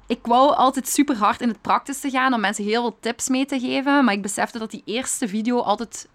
ik 0.08 0.26
wou 0.26 0.54
altijd 0.54 0.88
super 0.88 1.16
hard 1.16 1.40
in 1.40 1.48
het 1.48 1.60
praktische 1.60 2.10
gaan 2.10 2.34
om 2.34 2.40
mensen 2.40 2.64
heel 2.64 2.82
veel 2.82 2.96
tips 3.00 3.28
mee 3.28 3.46
te 3.46 3.60
geven, 3.60 4.04
maar 4.04 4.14
ik 4.14 4.22
besefte 4.22 4.58
dat 4.58 4.70
die 4.70 4.82
eerste 4.84 5.28
video 5.28 5.60
altijd 5.60 6.08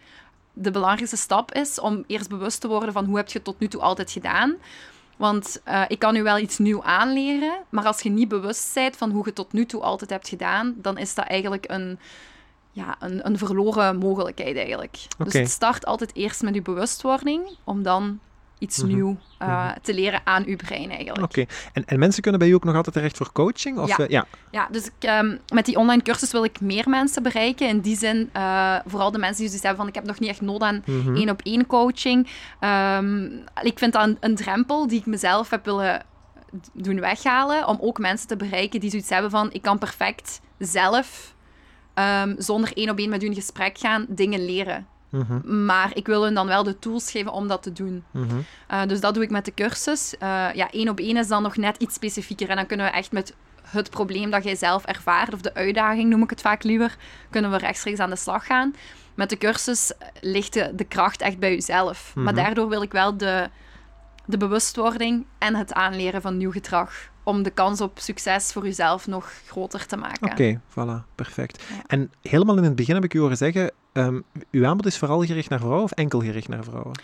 de 0.54 0.72
belangrijkste 0.72 1.18
stap 1.18 1.52
is 1.52 1.80
om 1.80 2.04
eerst 2.08 2.30
bewust 2.30 2.62
te 2.62 2.68
worden 2.68 2.94
van 2.94 3.06
hoe 3.06 3.18
heb 3.18 3.28
je 3.28 3.34
het 3.34 3.44
tot 3.44 3.60
nu 3.60 3.68
toe 3.68 3.82
altijd 3.82 4.12
gedaan. 4.12 4.56
Want 5.18 5.62
uh, 5.68 5.84
ik 5.88 6.00
kan 6.00 6.16
u 6.16 6.24
wel 6.24 6.38
iets 6.38 6.58
nieuw 6.58 6.84
aanleren, 6.84 7.54
maar 7.70 7.86
als 7.86 8.02
je 8.02 8.10
niet 8.10 8.28
bewust 8.28 8.74
bent 8.74 8.98
van 8.98 9.10
hoe 9.10 9.20
je 9.20 9.26
het 9.26 9.36
tot 9.36 9.54
nu 9.54 9.66
toe 9.66 9.82
altijd 9.82 10.10
hebt 10.10 10.30
gedaan, 10.30 10.76
dan 10.78 10.98
is 10.98 11.16
dat 11.16 11.26
eigenlijk 11.26 11.66
een, 11.72 12.00
ja, 12.72 12.96
een, 13.00 13.26
een 13.26 13.38
verloren 13.38 13.98
mogelijkheid 13.98 14.56
eigenlijk. 14.56 14.98
Dus 15.18 15.34
het 15.34 15.50
start 15.50 15.86
altijd 15.86 16.16
eerst 16.16 16.42
met 16.42 16.54
je 16.54 16.62
bewustwording, 16.62 17.58
om 17.64 17.84
dan 17.84 18.20
iets 18.64 18.78
Mhm. 18.84 18.88
nieuw 18.96 19.18
eh, 19.38 19.48
Mhm. 19.66 19.78
te 19.82 19.94
leren 19.94 20.22
aan 20.24 20.44
uw 20.46 20.56
brein 20.56 20.90
eigenlijk. 20.90 21.24
Oké. 21.24 21.46
En, 21.74 21.86
en 21.86 22.00
mensen 22.00 22.22
kunnen 22.22 22.40
bij 22.40 22.50
u 22.50 22.54
ook 22.54 22.64
nog 22.64 22.76
altijd 22.76 22.96
terecht 22.96 23.18
voor 23.18 23.32
coaching? 23.32 23.78
Of, 23.78 23.88
Ja. 23.88 23.98
eh, 23.98 24.08
ja. 24.08 24.26
Ja, 24.52 24.68
dus 24.72 24.86
ik, 24.86 24.94
ehm, 25.00 25.38
met 25.54 25.66
die 25.66 25.76
online 25.78 26.02
cursus 26.02 26.32
wil 26.32 26.44
ik 26.44 26.62
meer 26.62 26.90
mensen 26.90 27.24
bereiken. 27.24 27.68
In 27.68 27.80
die 27.80 27.98
zin, 27.98 28.30
eh, 28.34 28.76
vooral 28.86 29.12
de 29.12 29.18
mensen 29.18 29.38
die 29.38 29.46
zoiets 29.48 29.62
hebben 29.66 29.78
van 29.82 29.88
ik 29.88 29.96
heb 29.96 30.06
nog 30.06 30.20
niet 30.20 30.30
echt 30.30 30.42
nood 30.42 30.62
aan 30.62 30.84
één 31.16 31.30
op 31.30 31.42
één 31.44 31.66
coaching. 31.66 32.28
Ehm, 32.60 33.24
ik 33.62 33.78
vind 33.80 33.94
dat 33.94 34.04
een, 34.04 34.18
een 34.20 34.36
drempel 34.36 34.88
die 34.88 35.00
ik 35.00 35.06
mezelf 35.06 35.50
heb 35.50 35.66
willen 35.66 36.02
doen 36.74 37.00
weghalen. 37.00 37.68
Om 37.68 37.78
ook 37.82 38.00
mensen 38.00 38.28
te 38.28 38.36
bereiken 38.36 38.80
die 38.80 38.90
zoiets 38.90 39.10
hebben 39.10 39.32
van 39.32 39.52
ik 39.52 39.62
kan 39.62 39.78
perfect 39.78 40.42
zelf, 40.58 41.36
ehm, 41.94 42.36
zonder 42.38 42.72
één 42.74 42.90
op 42.90 42.98
één 42.98 43.10
met 43.10 43.24
u 43.24 43.26
in 43.26 43.34
gesprek 43.34 43.78
gaan, 43.78 44.06
dingen 44.10 44.46
leren. 44.46 44.88
Mhm. 45.14 45.66
Maar 45.66 45.92
ik 45.94 46.06
wil 46.06 46.24
hun 46.24 46.34
dan 46.34 46.48
wel 46.48 46.64
de 46.64 46.80
tools 46.80 47.12
geven 47.12 47.32
om 47.32 47.48
dat 47.48 47.64
te 47.64 47.72
doen. 47.72 48.04
Mhm. 48.12 48.26
Uh, 48.72 48.86
dus 48.86 49.00
dat 49.00 49.14
doe 49.14 49.24
ik 49.24 49.30
met 49.30 49.46
de 49.46 49.54
cursus. 49.54 50.14
Uh, 50.14 50.54
ja, 50.54 50.72
één 50.72 50.90
op 50.90 51.00
één 51.00 51.18
is 51.18 51.28
dan 51.28 51.44
nog 51.44 51.58
net 51.58 51.78
iets 51.78 51.96
specifieker. 51.96 52.50
En 52.50 52.56
dan 52.56 52.66
kunnen 52.66 52.86
we 52.86 52.92
echt 52.92 53.12
met 53.12 53.34
het 53.68 53.90
probleem 53.90 54.30
dat 54.30 54.44
jij 54.44 54.56
zelf 54.56 54.86
ervaart, 54.86 55.34
of 55.34 55.42
de 55.42 55.54
uitdaging 55.54 56.10
noem 56.10 56.24
ik 56.24 56.30
het 56.30 56.42
vaak 56.42 56.64
liever, 56.64 56.96
kunnen 57.30 57.52
we 57.52 57.58
rechtstreeks 57.58 58.00
aan 58.00 58.10
de 58.10 58.16
slag 58.16 58.46
gaan. 58.46 58.76
Met 59.14 59.30
de 59.30 59.38
cursus 59.38 59.92
ligt 60.22 60.54
de, 60.54 60.72
de 60.76 60.84
kracht 60.84 61.22
echt 61.22 61.40
bij 61.40 61.52
jezelf. 61.52 62.12
Mhm. 62.16 62.24
Maar 62.24 62.34
daardoor 62.34 62.70
wil 62.70 62.82
ik 62.82 62.92
wel 62.92 63.18
de, 63.18 63.50
de 64.26 64.38
bewustwording 64.38 65.26
en 65.38 65.56
het 65.56 65.74
aanleren 65.74 66.22
van 66.22 66.38
nieuw 66.38 66.52
gedrag. 66.52 67.12
Om 67.24 67.44
de 67.44 67.50
kans 67.50 67.82
op 67.82 68.00
succes 68.00 68.52
voor 68.52 68.64
jezelf 68.64 69.08
nog 69.08 69.34
groter 69.48 69.86
te 69.86 69.98
maken. 69.98 70.32
Oké, 70.32 70.60
voilà, 70.70 71.16
perfect. 71.16 71.64
Ja. 71.70 71.84
En 71.88 72.12
helemaal 72.22 72.58
in 72.58 72.64
het 72.64 72.76
begin 72.76 72.96
heb 72.96 73.04
ik 73.04 73.14
u 73.14 73.20
horen 73.20 73.38
zeggen, 73.38 73.72
ehm, 73.92 74.20
uw 74.52 74.66
aanbod 74.66 74.86
is 74.86 74.98
vooral 74.98 75.26
gericht 75.26 75.50
naar 75.50 75.60
vrouwen 75.60 75.84
of 75.84 75.92
enkel 75.92 76.20
gericht 76.20 76.48
naar 76.48 76.64
vrouwen? 76.64 77.02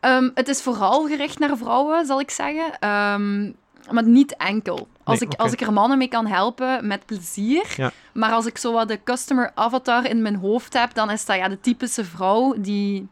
Um, 0.00 0.30
het 0.34 0.48
is 0.48 0.62
vooral 0.62 1.06
gericht 1.06 1.38
naar 1.38 1.56
vrouwen, 1.56 2.06
zal 2.06 2.20
ik 2.20 2.30
zeggen. 2.30 2.88
Um, 2.88 3.54
maar 3.90 4.06
niet 4.06 4.36
enkel. 4.36 4.88
Als, 5.04 5.20
Nee, 5.20 5.28
ik, 5.28 5.40
als 5.40 5.52
ik 5.52 5.60
er 5.60 5.72
mannen 5.72 5.98
mee 5.98 6.08
kan 6.08 6.26
helpen, 6.26 6.86
met 6.86 7.06
plezier. 7.06 7.74
Ja. 7.76 7.92
Maar 8.12 8.32
als 8.32 8.46
ik 8.46 8.58
zo 8.58 8.72
wat 8.72 8.88
de 8.88 9.02
customer 9.04 9.50
avatar 9.54 10.06
in 10.06 10.22
mijn 10.22 10.36
hoofd 10.36 10.72
heb, 10.72 10.94
dan 10.94 11.10
is 11.10 11.24
dat 11.24 11.36
ja, 11.36 11.48
de 11.48 11.60
typische 11.60 12.04
vrouw 12.04 12.54
die 12.58 13.08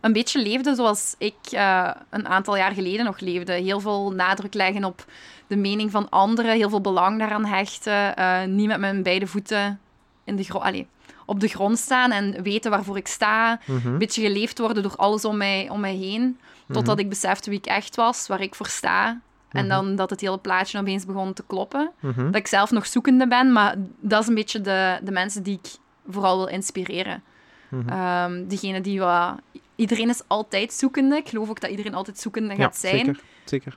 een 0.00 0.12
beetje 0.12 0.42
leefde 0.42 0.74
zoals 0.74 1.14
ik 1.18 1.36
eh, 1.50 1.90
een 2.10 2.28
aantal 2.28 2.56
jaar 2.56 2.72
geleden 2.72 3.04
nog 3.04 3.20
leefde. 3.20 3.52
Heel 3.52 3.80
veel 3.80 4.12
nadruk 4.12 4.54
leggen 4.54 4.84
op 4.84 5.04
de 5.48 5.56
mening 5.56 5.90
van 5.90 6.08
anderen, 6.08 6.54
heel 6.56 6.68
veel 6.68 6.80
belang 6.80 7.18
daaraan 7.18 7.44
hechten, 7.44 8.16
eh, 8.16 8.44
niet 8.44 8.66
met 8.66 8.78
mijn 8.80 9.02
beide 9.02 9.26
voeten 9.26 9.80
in 10.24 10.36
de 10.36 10.42
gro- 10.44 10.84
op 11.26 11.40
de 11.40 11.48
grond 11.48 11.78
staan 11.78 12.10
en 12.10 12.42
weten 12.42 12.70
waarvoor 12.70 12.96
ik 12.96 13.06
sta. 13.06 13.60
Mhm. 13.66 13.86
Een 13.88 13.98
beetje 13.98 14.22
geleefd 14.22 14.58
worden 14.58 14.82
door 14.82 14.96
alles 14.96 15.24
om 15.24 15.36
mij, 15.36 15.68
om 15.70 15.80
mij 15.80 15.94
heen. 15.94 16.38
Totdat 16.66 16.94
Mhm. 16.94 17.04
ik 17.04 17.08
besefte 17.08 17.50
wie 17.50 17.58
ik 17.58 17.66
echt 17.66 17.96
was, 17.96 18.26
waar 18.26 18.40
ik 18.40 18.54
voor 18.54 18.66
sta. 18.66 19.20
En 19.48 19.66
Mhm. 19.66 19.68
dan 19.68 19.96
dat 19.96 20.10
het 20.10 20.20
hele 20.20 20.38
plaatje 20.38 20.78
opeens 20.78 21.04
begon 21.06 21.32
te 21.32 21.44
kloppen. 21.46 21.90
Dat 22.16 22.34
ik 22.36 22.46
zelf 22.46 22.70
nog 22.70 22.86
zoekende 22.86 23.28
ben, 23.28 23.52
maar 23.52 23.74
dat 24.00 24.22
is 24.22 24.28
een 24.28 24.34
beetje 24.34 24.60
de, 24.60 24.98
de 25.02 25.10
mensen 25.10 25.42
die 25.42 25.58
ik 25.62 25.70
vooral 26.10 26.36
wil 26.36 26.46
inspireren. 26.48 27.22
Mhm. 27.68 27.88
Ehm, 27.88 28.44
diegene 28.46 28.80
die 28.80 29.00
wat... 29.00 29.34
Iedereen 29.76 30.08
is 30.08 30.22
altijd 30.26 30.72
zoekende. 30.72 31.16
Ik 31.16 31.28
geloof 31.28 31.48
ook 31.48 31.60
dat 31.60 31.70
iedereen 31.70 31.94
altijd 31.94 32.18
zoekende 32.18 32.48
Ja, 32.56 32.62
gaat 32.62 32.76
zijn. 32.76 32.96
zeker. 33.04 33.20
zeker. 33.44 33.76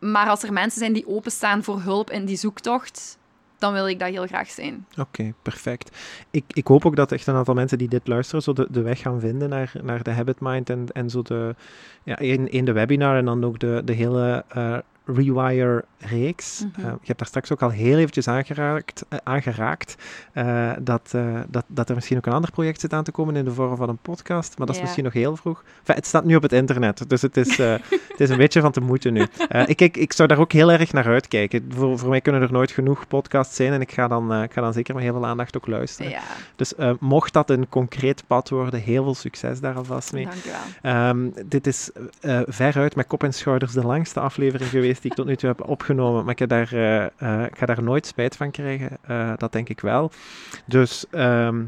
Maar 0.00 0.28
als 0.28 0.42
er 0.42 0.52
mensen 0.52 0.78
zijn 0.78 0.92
die 0.92 1.08
openstaan 1.08 1.62
voor 1.62 1.80
hulp 1.80 2.10
in 2.10 2.24
die 2.24 2.36
zoektocht, 2.36 3.18
dan 3.58 3.72
wil 3.72 3.88
ik 3.88 3.98
dat 3.98 4.08
heel 4.08 4.26
graag 4.26 4.50
zijn. 4.50 4.86
Oké, 4.98 5.32
perfect. 5.42 5.96
Ik, 6.30 6.44
ik 6.48 6.66
hoop 6.66 6.86
ook 6.86 6.96
dat 6.96 7.12
echt 7.12 7.26
een 7.26 7.34
aantal 7.34 7.54
mensen 7.54 7.78
die 7.78 7.88
dit 7.88 8.08
luisteren, 8.08 8.42
zo 8.42 8.52
de, 8.52 8.66
de 8.70 8.82
weg 8.82 9.00
gaan 9.00 9.20
vinden 9.20 9.48
naar, 9.48 9.72
naar 9.82 10.02
de 10.02 10.10
Habit 10.10 10.40
Mind 10.40 10.70
en, 10.70 10.86
en 10.92 11.10
zo 11.10 11.22
de, 11.22 11.54
ja, 12.02 12.18
in, 12.18 12.50
in 12.50 12.64
de 12.64 12.72
webinar 12.72 13.16
en 13.16 13.24
dan 13.24 13.44
ook 13.44 13.58
de, 13.58 13.82
de 13.84 13.92
hele 13.92 14.44
eh, 14.48 14.78
Rewire-reeks. 15.14 16.64
Mhm. 16.72 16.86
Eh, 16.86 16.92
je 16.92 17.06
hebt 17.06 17.18
daar 17.18 17.28
straks 17.28 17.52
ook 17.52 17.62
al 17.62 17.70
heel 17.70 17.96
eventjes 17.98 18.28
aangeraakt, 18.28 19.04
eh, 19.08 19.18
aangeraakt 19.22 19.94
eh, 20.32 20.70
dat, 20.80 21.14
dat, 21.48 21.64
dat 21.66 21.88
er 21.88 21.94
misschien 21.94 22.16
ook 22.16 22.26
een 22.26 22.32
ander 22.32 22.50
project 22.50 22.80
zit 22.80 22.92
aan 22.92 23.04
te 23.04 23.10
komen 23.10 23.36
in 23.36 23.44
de 23.44 23.50
vorm 23.52 23.76
van 23.76 23.88
een 23.88 23.98
podcast, 24.02 24.48
maar 24.58 24.66
dat 24.66 24.68
is 24.68 24.76
Ja. 24.76 24.82
misschien 24.82 25.04
nog 25.04 25.12
heel 25.12 25.36
vroeg. 25.36 25.62
Enfin, 25.78 25.94
het 25.94 26.06
staat 26.06 26.24
nu 26.24 26.36
op 26.36 26.42
het 26.42 26.52
internet, 26.52 27.08
dus 27.08 27.22
het 27.22 27.36
is, 27.36 27.56
het 28.12 28.18
is 28.20 28.30
een 28.30 28.36
beetje 28.36 28.60
van 28.60 28.72
te 28.72 28.80
moeten 28.80 29.12
nu. 29.12 29.26
Ik, 29.66 29.80
ik, 29.80 29.96
ik 29.96 30.12
zou 30.12 30.28
daar 30.28 30.38
ook 30.38 30.52
heel 30.52 30.72
erg 30.72 30.92
naar 30.92 31.06
uitkijken. 31.06 31.64
Voor, 31.74 31.98
voor 31.98 32.08
mij 32.08 32.20
kunnen 32.20 32.42
er 32.42 32.52
nooit 32.52 32.70
genoeg 32.70 33.06
podcasts 33.08 33.56
zijn 33.56 33.72
en 33.72 33.80
ik 33.80 33.92
ga 33.92 34.08
dan, 34.08 34.42
ik 34.42 34.52
ga 34.52 34.60
dan 34.60 34.72
zeker 34.72 34.94
met 34.94 35.02
heel 35.02 35.12
veel 35.12 35.26
aandacht 35.26 35.56
ook 35.56 35.66
luisteren. 35.66 36.10
Ja, 36.10 36.20
Dus 36.56 36.72
mocht 36.98 37.32
dat 37.32 37.50
een 37.50 37.68
concreet 37.68 38.22
pad 38.26 38.48
worden, 38.48 38.80
heel 38.80 39.02
veel 39.02 39.14
succes 39.14 39.60
daar 39.60 39.74
alvast 39.74 40.12
mee. 40.12 40.24
dankjewel. 40.24 40.58
Ehm, 40.82 41.28
dit 41.46 41.66
is 41.66 41.90
veruit 42.46 42.96
met 42.96 43.06
kop 43.06 43.22
en 43.22 43.34
schouders 43.34 43.72
de 43.72 43.84
langste 43.86 44.20
aflevering 44.20 44.70
geweest 44.70 44.99
die 45.00 45.10
ik 45.10 45.16
tot 45.16 45.26
nu 45.26 45.36
toe 45.36 45.48
heb 45.48 45.68
opgenomen. 45.68 46.22
Maar 46.22 46.32
ik, 46.32 46.38
heb 46.38 46.48
daar, 46.48 46.72
eh, 46.72 47.04
eh, 47.04 47.44
ik 47.44 47.58
ga 47.58 47.66
daar 47.66 47.82
nooit 47.82 48.06
spijt 48.06 48.36
van 48.36 48.50
krijgen. 48.50 48.96
Eh, 49.02 49.32
dat 49.36 49.52
denk 49.52 49.68
ik 49.68 49.80
wel. 49.80 50.10
Dus 50.64 51.06
ehm, 51.10 51.62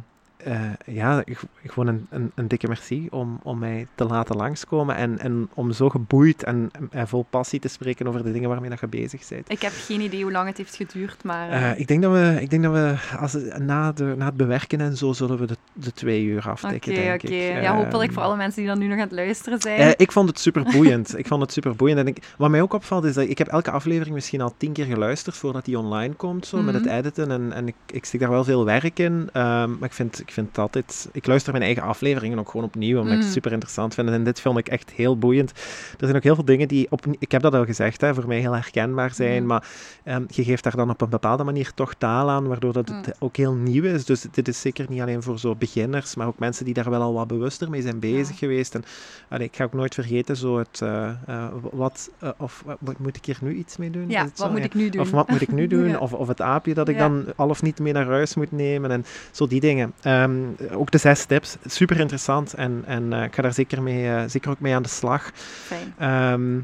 eh, 0.45 0.61
ja, 0.87 1.25
gewoon 1.67 1.87
een, 1.87 2.07
een, 2.11 2.33
een 2.35 2.49
dikke 2.49 2.69
merci 2.69 3.07
om, 3.11 3.39
om 3.43 3.59
mij 3.59 3.87
te 3.95 4.05
laten 4.05 4.37
langskomen. 4.37 4.97
En, 4.97 5.19
en 5.19 5.49
om 5.55 5.73
zo 5.73 5.89
geboeid 5.89 6.43
en, 6.45 6.71
en 6.91 7.09
vol 7.09 7.27
passie 7.31 7.61
te 7.61 7.69
spreken 7.69 8.07
over 8.07 8.23
de 8.23 8.33
dingen 8.33 8.49
waarmee 8.49 8.71
dat 8.71 8.81
je 8.81 8.87
bezig 8.87 9.29
bent. 9.29 9.51
Ik 9.51 9.63
heb 9.63 9.73
geen 9.77 10.01
idee 10.01 10.23
hoe 10.23 10.33
lang 10.33 10.47
het 10.49 10.57
heeft 10.57 10.77
geduurd, 10.77 11.25
maar... 11.25 11.49
eh, 11.51 11.71
Eh, 11.71 11.79
ik 11.79 11.87
denk 11.89 12.03
dat 12.03 12.13
we, 12.13 12.37
ik 12.41 12.51
denk 12.51 12.63
dat 12.63 12.73
we 12.73 12.95
als, 13.19 13.33
het- 13.33 13.59
na, 13.59 13.93
de, 13.93 14.15
na 14.17 14.25
het 14.25 14.37
bewerken 14.37 14.81
en 14.81 14.97
zo, 14.97 15.13
zullen 15.13 15.39
we 15.39 15.47
de, 15.47 15.57
de 15.73 15.93
twee 15.93 16.25
uur 16.25 16.39
Oké, 16.39 16.49
afdekken, 16.49 16.93
oké. 16.93 17.01
denk 17.03 17.23
ik. 17.23 17.63
Ja, 17.63 17.77
hopelijk 17.77 18.13
voor 18.13 18.23
alle 18.23 18.37
mensen 18.37 18.61
die 18.61 18.71
dan 18.71 18.79
nu 18.79 18.87
nog 18.87 18.97
aan 18.97 19.03
het 19.05 19.13
luisteren 19.13 19.61
zijn. 19.61 19.95
ik 19.97 20.13
vond 20.13 20.29
het 20.29 20.39
super 20.39 20.63
boeiend. 20.73 21.19
ik 21.19 21.27
vond 21.27 21.43
het 21.43 21.53
super 21.53 21.77
boeiend. 21.77 21.99
En 21.99 22.07
ik, 22.07 22.35
wat 22.39 22.51
mij 22.51 22.63
ook 22.63 22.73
opvalt 22.73 23.05
is 23.05 23.15
dat 23.15 23.29
ik 23.29 23.39
heb 23.39 23.47
elke 23.49 23.71
aflevering 23.71 24.15
misschien 24.15 24.41
al 24.41 24.55
tien 24.57 24.73
keer 24.73 24.85
geluisterd 24.85 25.37
voordat 25.37 25.65
die 25.65 25.79
online 25.79 26.15
komt, 26.15 26.47
zo, 26.47 26.63
met 26.63 26.75
het 26.75 26.85
Mhm. 26.85 26.95
editen. 26.95 27.31
En, 27.31 27.53
en 27.53 27.67
ik, 27.69 27.75
ik 27.87 28.05
steek 28.05 28.21
daar 28.21 28.31
wel 28.31 28.45
veel 28.45 28.65
werk 28.65 28.99
in. 28.99 29.29
ehm, 29.33 29.71
maar 29.79 29.89
ik 29.89 29.93
vind, 29.93 30.23
vind 30.33 30.49
het 30.49 30.59
altijd... 30.59 31.09
Ik 31.13 31.27
luister 31.27 31.53
mijn 31.53 31.65
eigen 31.65 31.83
afleveringen 31.83 32.39
ook 32.39 32.51
gewoon 32.51 32.67
opnieuw, 32.67 32.97
omdat 32.97 33.13
ik 33.13 33.17
Mhm. 33.19 33.25
het 33.27 33.35
super 33.35 33.53
interessant 33.53 33.95
vind. 33.95 34.09
En 34.09 34.25
dit 34.25 34.41
vond 34.41 34.59
ik 34.59 34.69
echt 34.69 34.91
heel 34.91 35.19
boeiend. 35.19 35.51
Er 35.51 35.97
zijn 35.99 36.17
ook 36.17 36.23
heel 36.23 36.35
veel 36.35 36.45
dingen 36.45 36.69
die... 36.69 36.87
Op, 36.91 37.07
ik 37.19 37.33
heb 37.33 37.43
dat 37.43 37.55
al 37.55 37.65
gezegd, 37.65 38.01
hè, 38.01 38.15
voor 38.15 38.27
mij 38.27 38.39
heel 38.39 38.53
herkenbaar 38.53 39.15
zijn. 39.15 39.39
Mhm. 39.39 39.47
Maar 39.47 39.65
ehm, 40.05 40.23
je 40.29 40.45
geeft 40.45 40.63
daar 40.65 40.77
dan 40.77 40.91
op 40.91 41.01
een 41.01 41.09
bepaalde 41.09 41.45
manier 41.45 41.73
toch 41.75 41.95
taal 41.95 42.31
aan, 42.31 42.47
waardoor 42.47 42.73
dat 42.73 42.89
het 42.89 43.07
Mm. 43.07 43.13
ook 43.19 43.37
heel 43.37 43.53
nieuw 43.55 43.83
is. 43.85 44.05
Dus 44.05 44.27
dit 44.33 44.49
is 44.49 44.61
zeker 44.61 44.87
niet 44.89 45.01
alleen 45.01 45.23
voor 45.23 45.39
zo 45.39 45.55
beginners, 45.55 46.15
maar 46.15 46.27
ook 46.27 46.39
mensen 46.39 46.65
die 46.65 46.75
daar 46.75 46.91
wel 46.91 47.03
al 47.03 47.13
wat 47.13 47.27
bewuster 47.27 47.71
mee 47.71 47.83
zijn 47.83 47.99
bezig 47.99 48.29
Ja. 48.31 48.37
geweest. 48.37 48.75
En 48.75 48.85
allee, 49.29 49.47
ik 49.47 49.57
ga 49.57 49.65
ook 49.65 49.73
nooit 49.73 49.95
vergeten, 49.95 50.37
zo 50.37 50.59
het, 50.59 50.81
eh, 50.83 51.09
eh, 51.27 51.45
wat, 51.73 52.11
eh, 52.19 52.29
of 52.37 52.63
wat- 52.81 52.99
moet 52.99 53.17
ik 53.17 53.25
hier 53.25 53.39
nu 53.41 53.55
iets 53.55 53.77
mee 53.77 53.91
doen? 53.91 54.09
ja, 54.09 54.23
wat 54.23 54.31
zo? 54.39 54.49
moet 54.51 54.59
Ja. 54.59 54.65
ik 54.65 54.75
nu 54.75 54.89
doen? 54.89 55.01
Of 55.01 55.11
wat 55.11 55.29
moet 55.29 55.41
ik 55.41 55.53
nu 55.53 55.67
doen? 55.77 55.89
Ja. 55.89 55.99
Of, 55.99 56.13
of 56.13 56.29
het 56.29 56.41
aapje 56.41 56.75
dat 56.75 56.89
ik 56.89 56.99
dan 56.99 57.25
al 57.37 57.49
of 57.49 57.63
niet 57.63 57.79
mee 57.81 57.93
naar 57.93 58.07
huis 58.07 58.35
moet 58.35 58.53
nemen. 58.53 58.91
En 58.91 59.05
zo 59.31 59.47
die 59.47 59.61
dingen. 59.61 59.93
Ehm, 60.23 60.75
ook 60.79 60.91
de 60.91 60.99
zes 60.99 61.25
tips. 61.25 61.57
Super 61.67 62.01
interessant. 62.01 62.55
En, 62.55 62.83
en 62.87 63.13
eh, 63.13 63.23
ik 63.23 63.35
ga 63.35 63.43
daar 63.43 63.53
zeker, 63.53 63.83
mee, 63.83 64.09
eh, 64.09 64.23
zeker 64.27 64.51
ook 64.51 64.61
mee 64.61 64.75
aan 64.75 64.83
de 64.83 64.89
slag. 64.89 65.31
Fijn. 65.35 65.95
Ehm, 65.99 66.61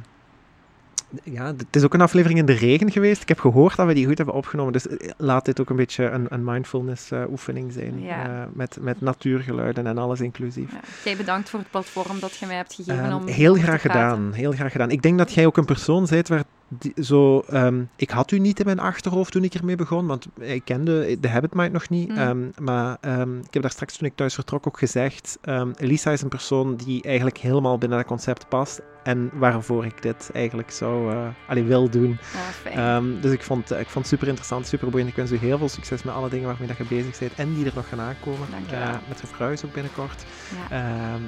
ja, 1.23 1.47
het 1.47 1.77
is 1.77 1.85
ook 1.85 1.95
een 1.95 2.01
aflevering 2.01 2.39
in 2.39 2.47
de 2.47 2.53
regen 2.53 2.91
geweest. 2.91 3.23
Ik 3.23 3.29
heb 3.29 3.41
gehoord 3.41 3.77
dat 3.77 3.87
we 3.87 3.95
die 3.95 4.07
goed 4.07 4.17
hebben 4.17 4.35
opgenomen. 4.35 4.73
Dus 4.73 4.89
eh, 4.89 5.11
laat 5.17 5.45
dit 5.45 5.61
ook 5.61 5.71
een 5.71 5.77
beetje 5.77 6.05
een, 6.05 6.27
een 6.29 6.45
mindfulness 6.45 7.11
eh, 7.11 7.23
oefening 7.31 7.73
zijn. 7.73 8.01
Ja. 8.01 8.49
met, 8.53 8.77
met 8.81 9.01
natuurgeluiden 9.01 9.87
en 9.87 9.99
alles 9.99 10.21
inclusief. 10.21 10.73
Ja. 10.73 10.81
Jij 11.05 11.17
bedankt 11.17 11.51
voor 11.51 11.59
het 11.59 11.71
platform 11.71 12.21
dat 12.21 12.37
je 12.37 12.47
mij 12.47 12.57
hebt 12.57 12.75
gegeven 12.75 13.05
Ehm, 13.05 13.15
om 13.15 13.27
heel 13.27 13.55
graag 13.55 13.81
gedaan, 13.81 14.33
heel 14.33 14.53
graag 14.53 14.73
gedaan. 14.73 14.91
Ik 14.91 15.03
denk 15.03 15.19
dat 15.19 15.33
jij 15.33 15.47
ook 15.47 15.57
een 15.57 15.65
persoon 15.65 16.07
bent 16.11 16.29
waar 16.29 16.45
die, 16.69 16.93
zo... 17.03 17.41
ehm, 17.41 17.83
ik 17.97 18.11
had 18.11 18.31
u 18.31 18.39
niet 18.39 18.59
in 18.59 18.67
mijn 18.67 18.79
achterhoofd 18.79 19.33
toen 19.33 19.45
ik 19.45 19.55
ermee 19.55 19.77
begon, 19.77 20.07
want 20.07 20.27
ik 20.39 20.65
kende 20.65 21.21
de 21.21 21.29
Habit 21.29 21.55
Mind 21.55 21.73
nog 21.73 21.89
niet. 21.89 22.09
Mm. 22.09 22.17
Ehm, 22.17 22.49
maar 22.59 22.97
ehm, 23.01 23.39
ik 23.39 23.53
heb 23.55 23.63
daar 23.63 23.71
straks 23.71 23.97
toen 23.97 24.09
ik 24.09 24.17
thuis 24.17 24.35
vertrok 24.35 24.67
ook 24.67 24.79
gezegd, 24.79 25.39
Elisa 25.77 26.11
is 26.11 26.23
een 26.23 26.29
persoon 26.29 26.77
die 26.77 27.03
eigenlijk 27.03 27.39
helemaal 27.39 27.79
binnen 27.79 27.99
dat 27.99 28.07
concept 28.07 28.49
past 28.49 28.81
en 29.09 29.31
waarvoor 29.33 29.85
ik 29.85 30.03
dit 30.03 30.31
eigenlijk 30.33 30.71
zou, 30.71 31.13
eh 31.13 31.27
allee, 31.47 31.63
wil 31.63 31.91
doen. 31.91 32.19
Ehm, 32.65 33.21
dus 33.21 33.33
ik 33.33 33.43
vond, 33.43 33.71
ik 33.71 33.89
vond 33.89 33.95
het 33.95 34.07
super 34.07 34.29
interessant, 34.29 34.67
super 34.67 34.91
boeiend. 34.91 35.11
Ik 35.11 35.17
wens 35.17 35.31
u 35.31 35.37
heel 35.37 35.59
veel 35.59 35.69
succes 35.69 36.03
met 36.03 36.15
alle 36.15 36.29
dingen 36.29 36.47
waarmee 36.47 36.69
dat 36.69 36.77
je 36.77 36.85
bezig 36.85 37.19
bent 37.19 37.35
en 37.35 37.55
die 37.55 37.67
er 37.67 37.73
nog 37.75 37.89
gaan 37.89 38.01
aankomen. 38.01 38.49
Eh, 38.71 38.95
met 39.09 39.19
de 39.19 39.27
verhuis 39.27 39.65
ook 39.65 39.73
binnenkort. 39.73 40.25
ja. 40.71 40.77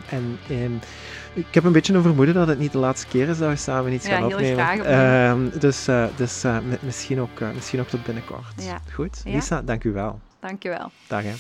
En 0.09 0.81
ik 1.35 1.55
heb 1.55 1.65
een 1.65 1.73
beetje 1.73 1.95
een 1.95 2.03
vermoeden 2.03 2.35
dat 2.35 2.49
het 2.49 2.59
niet 2.59 2.73
de 2.73 2.79
laatste 2.79 3.07
keer 3.07 3.29
is 3.29 3.39
dat 3.39 3.49
we 3.49 3.57
samen 3.57 3.93
iets 3.93 4.07
ja, 4.07 4.15
gaan 4.17 4.25
opnemen. 4.25 4.65
Graag, 4.65 4.79
ehm, 4.79 5.59
dus 5.59 5.89
uh, 5.89 6.05
dus 6.17 6.45
uh, 6.45 6.57
misschien, 6.81 7.21
ook, 7.21 7.41
eh, 7.41 7.49
misschien 7.55 7.81
ook 7.81 7.89
tot 7.89 8.05
binnenkort. 8.05 8.63
Ja. 8.63 8.79
Goed, 8.95 9.23
Lisa, 9.25 9.63
dank 9.63 9.85
u 9.85 9.93
wel. 9.93 10.21
Dank 10.41 10.65
u 10.65 10.69
wel. 10.69 10.91
Dag 11.07 11.23
hè. 11.23 11.35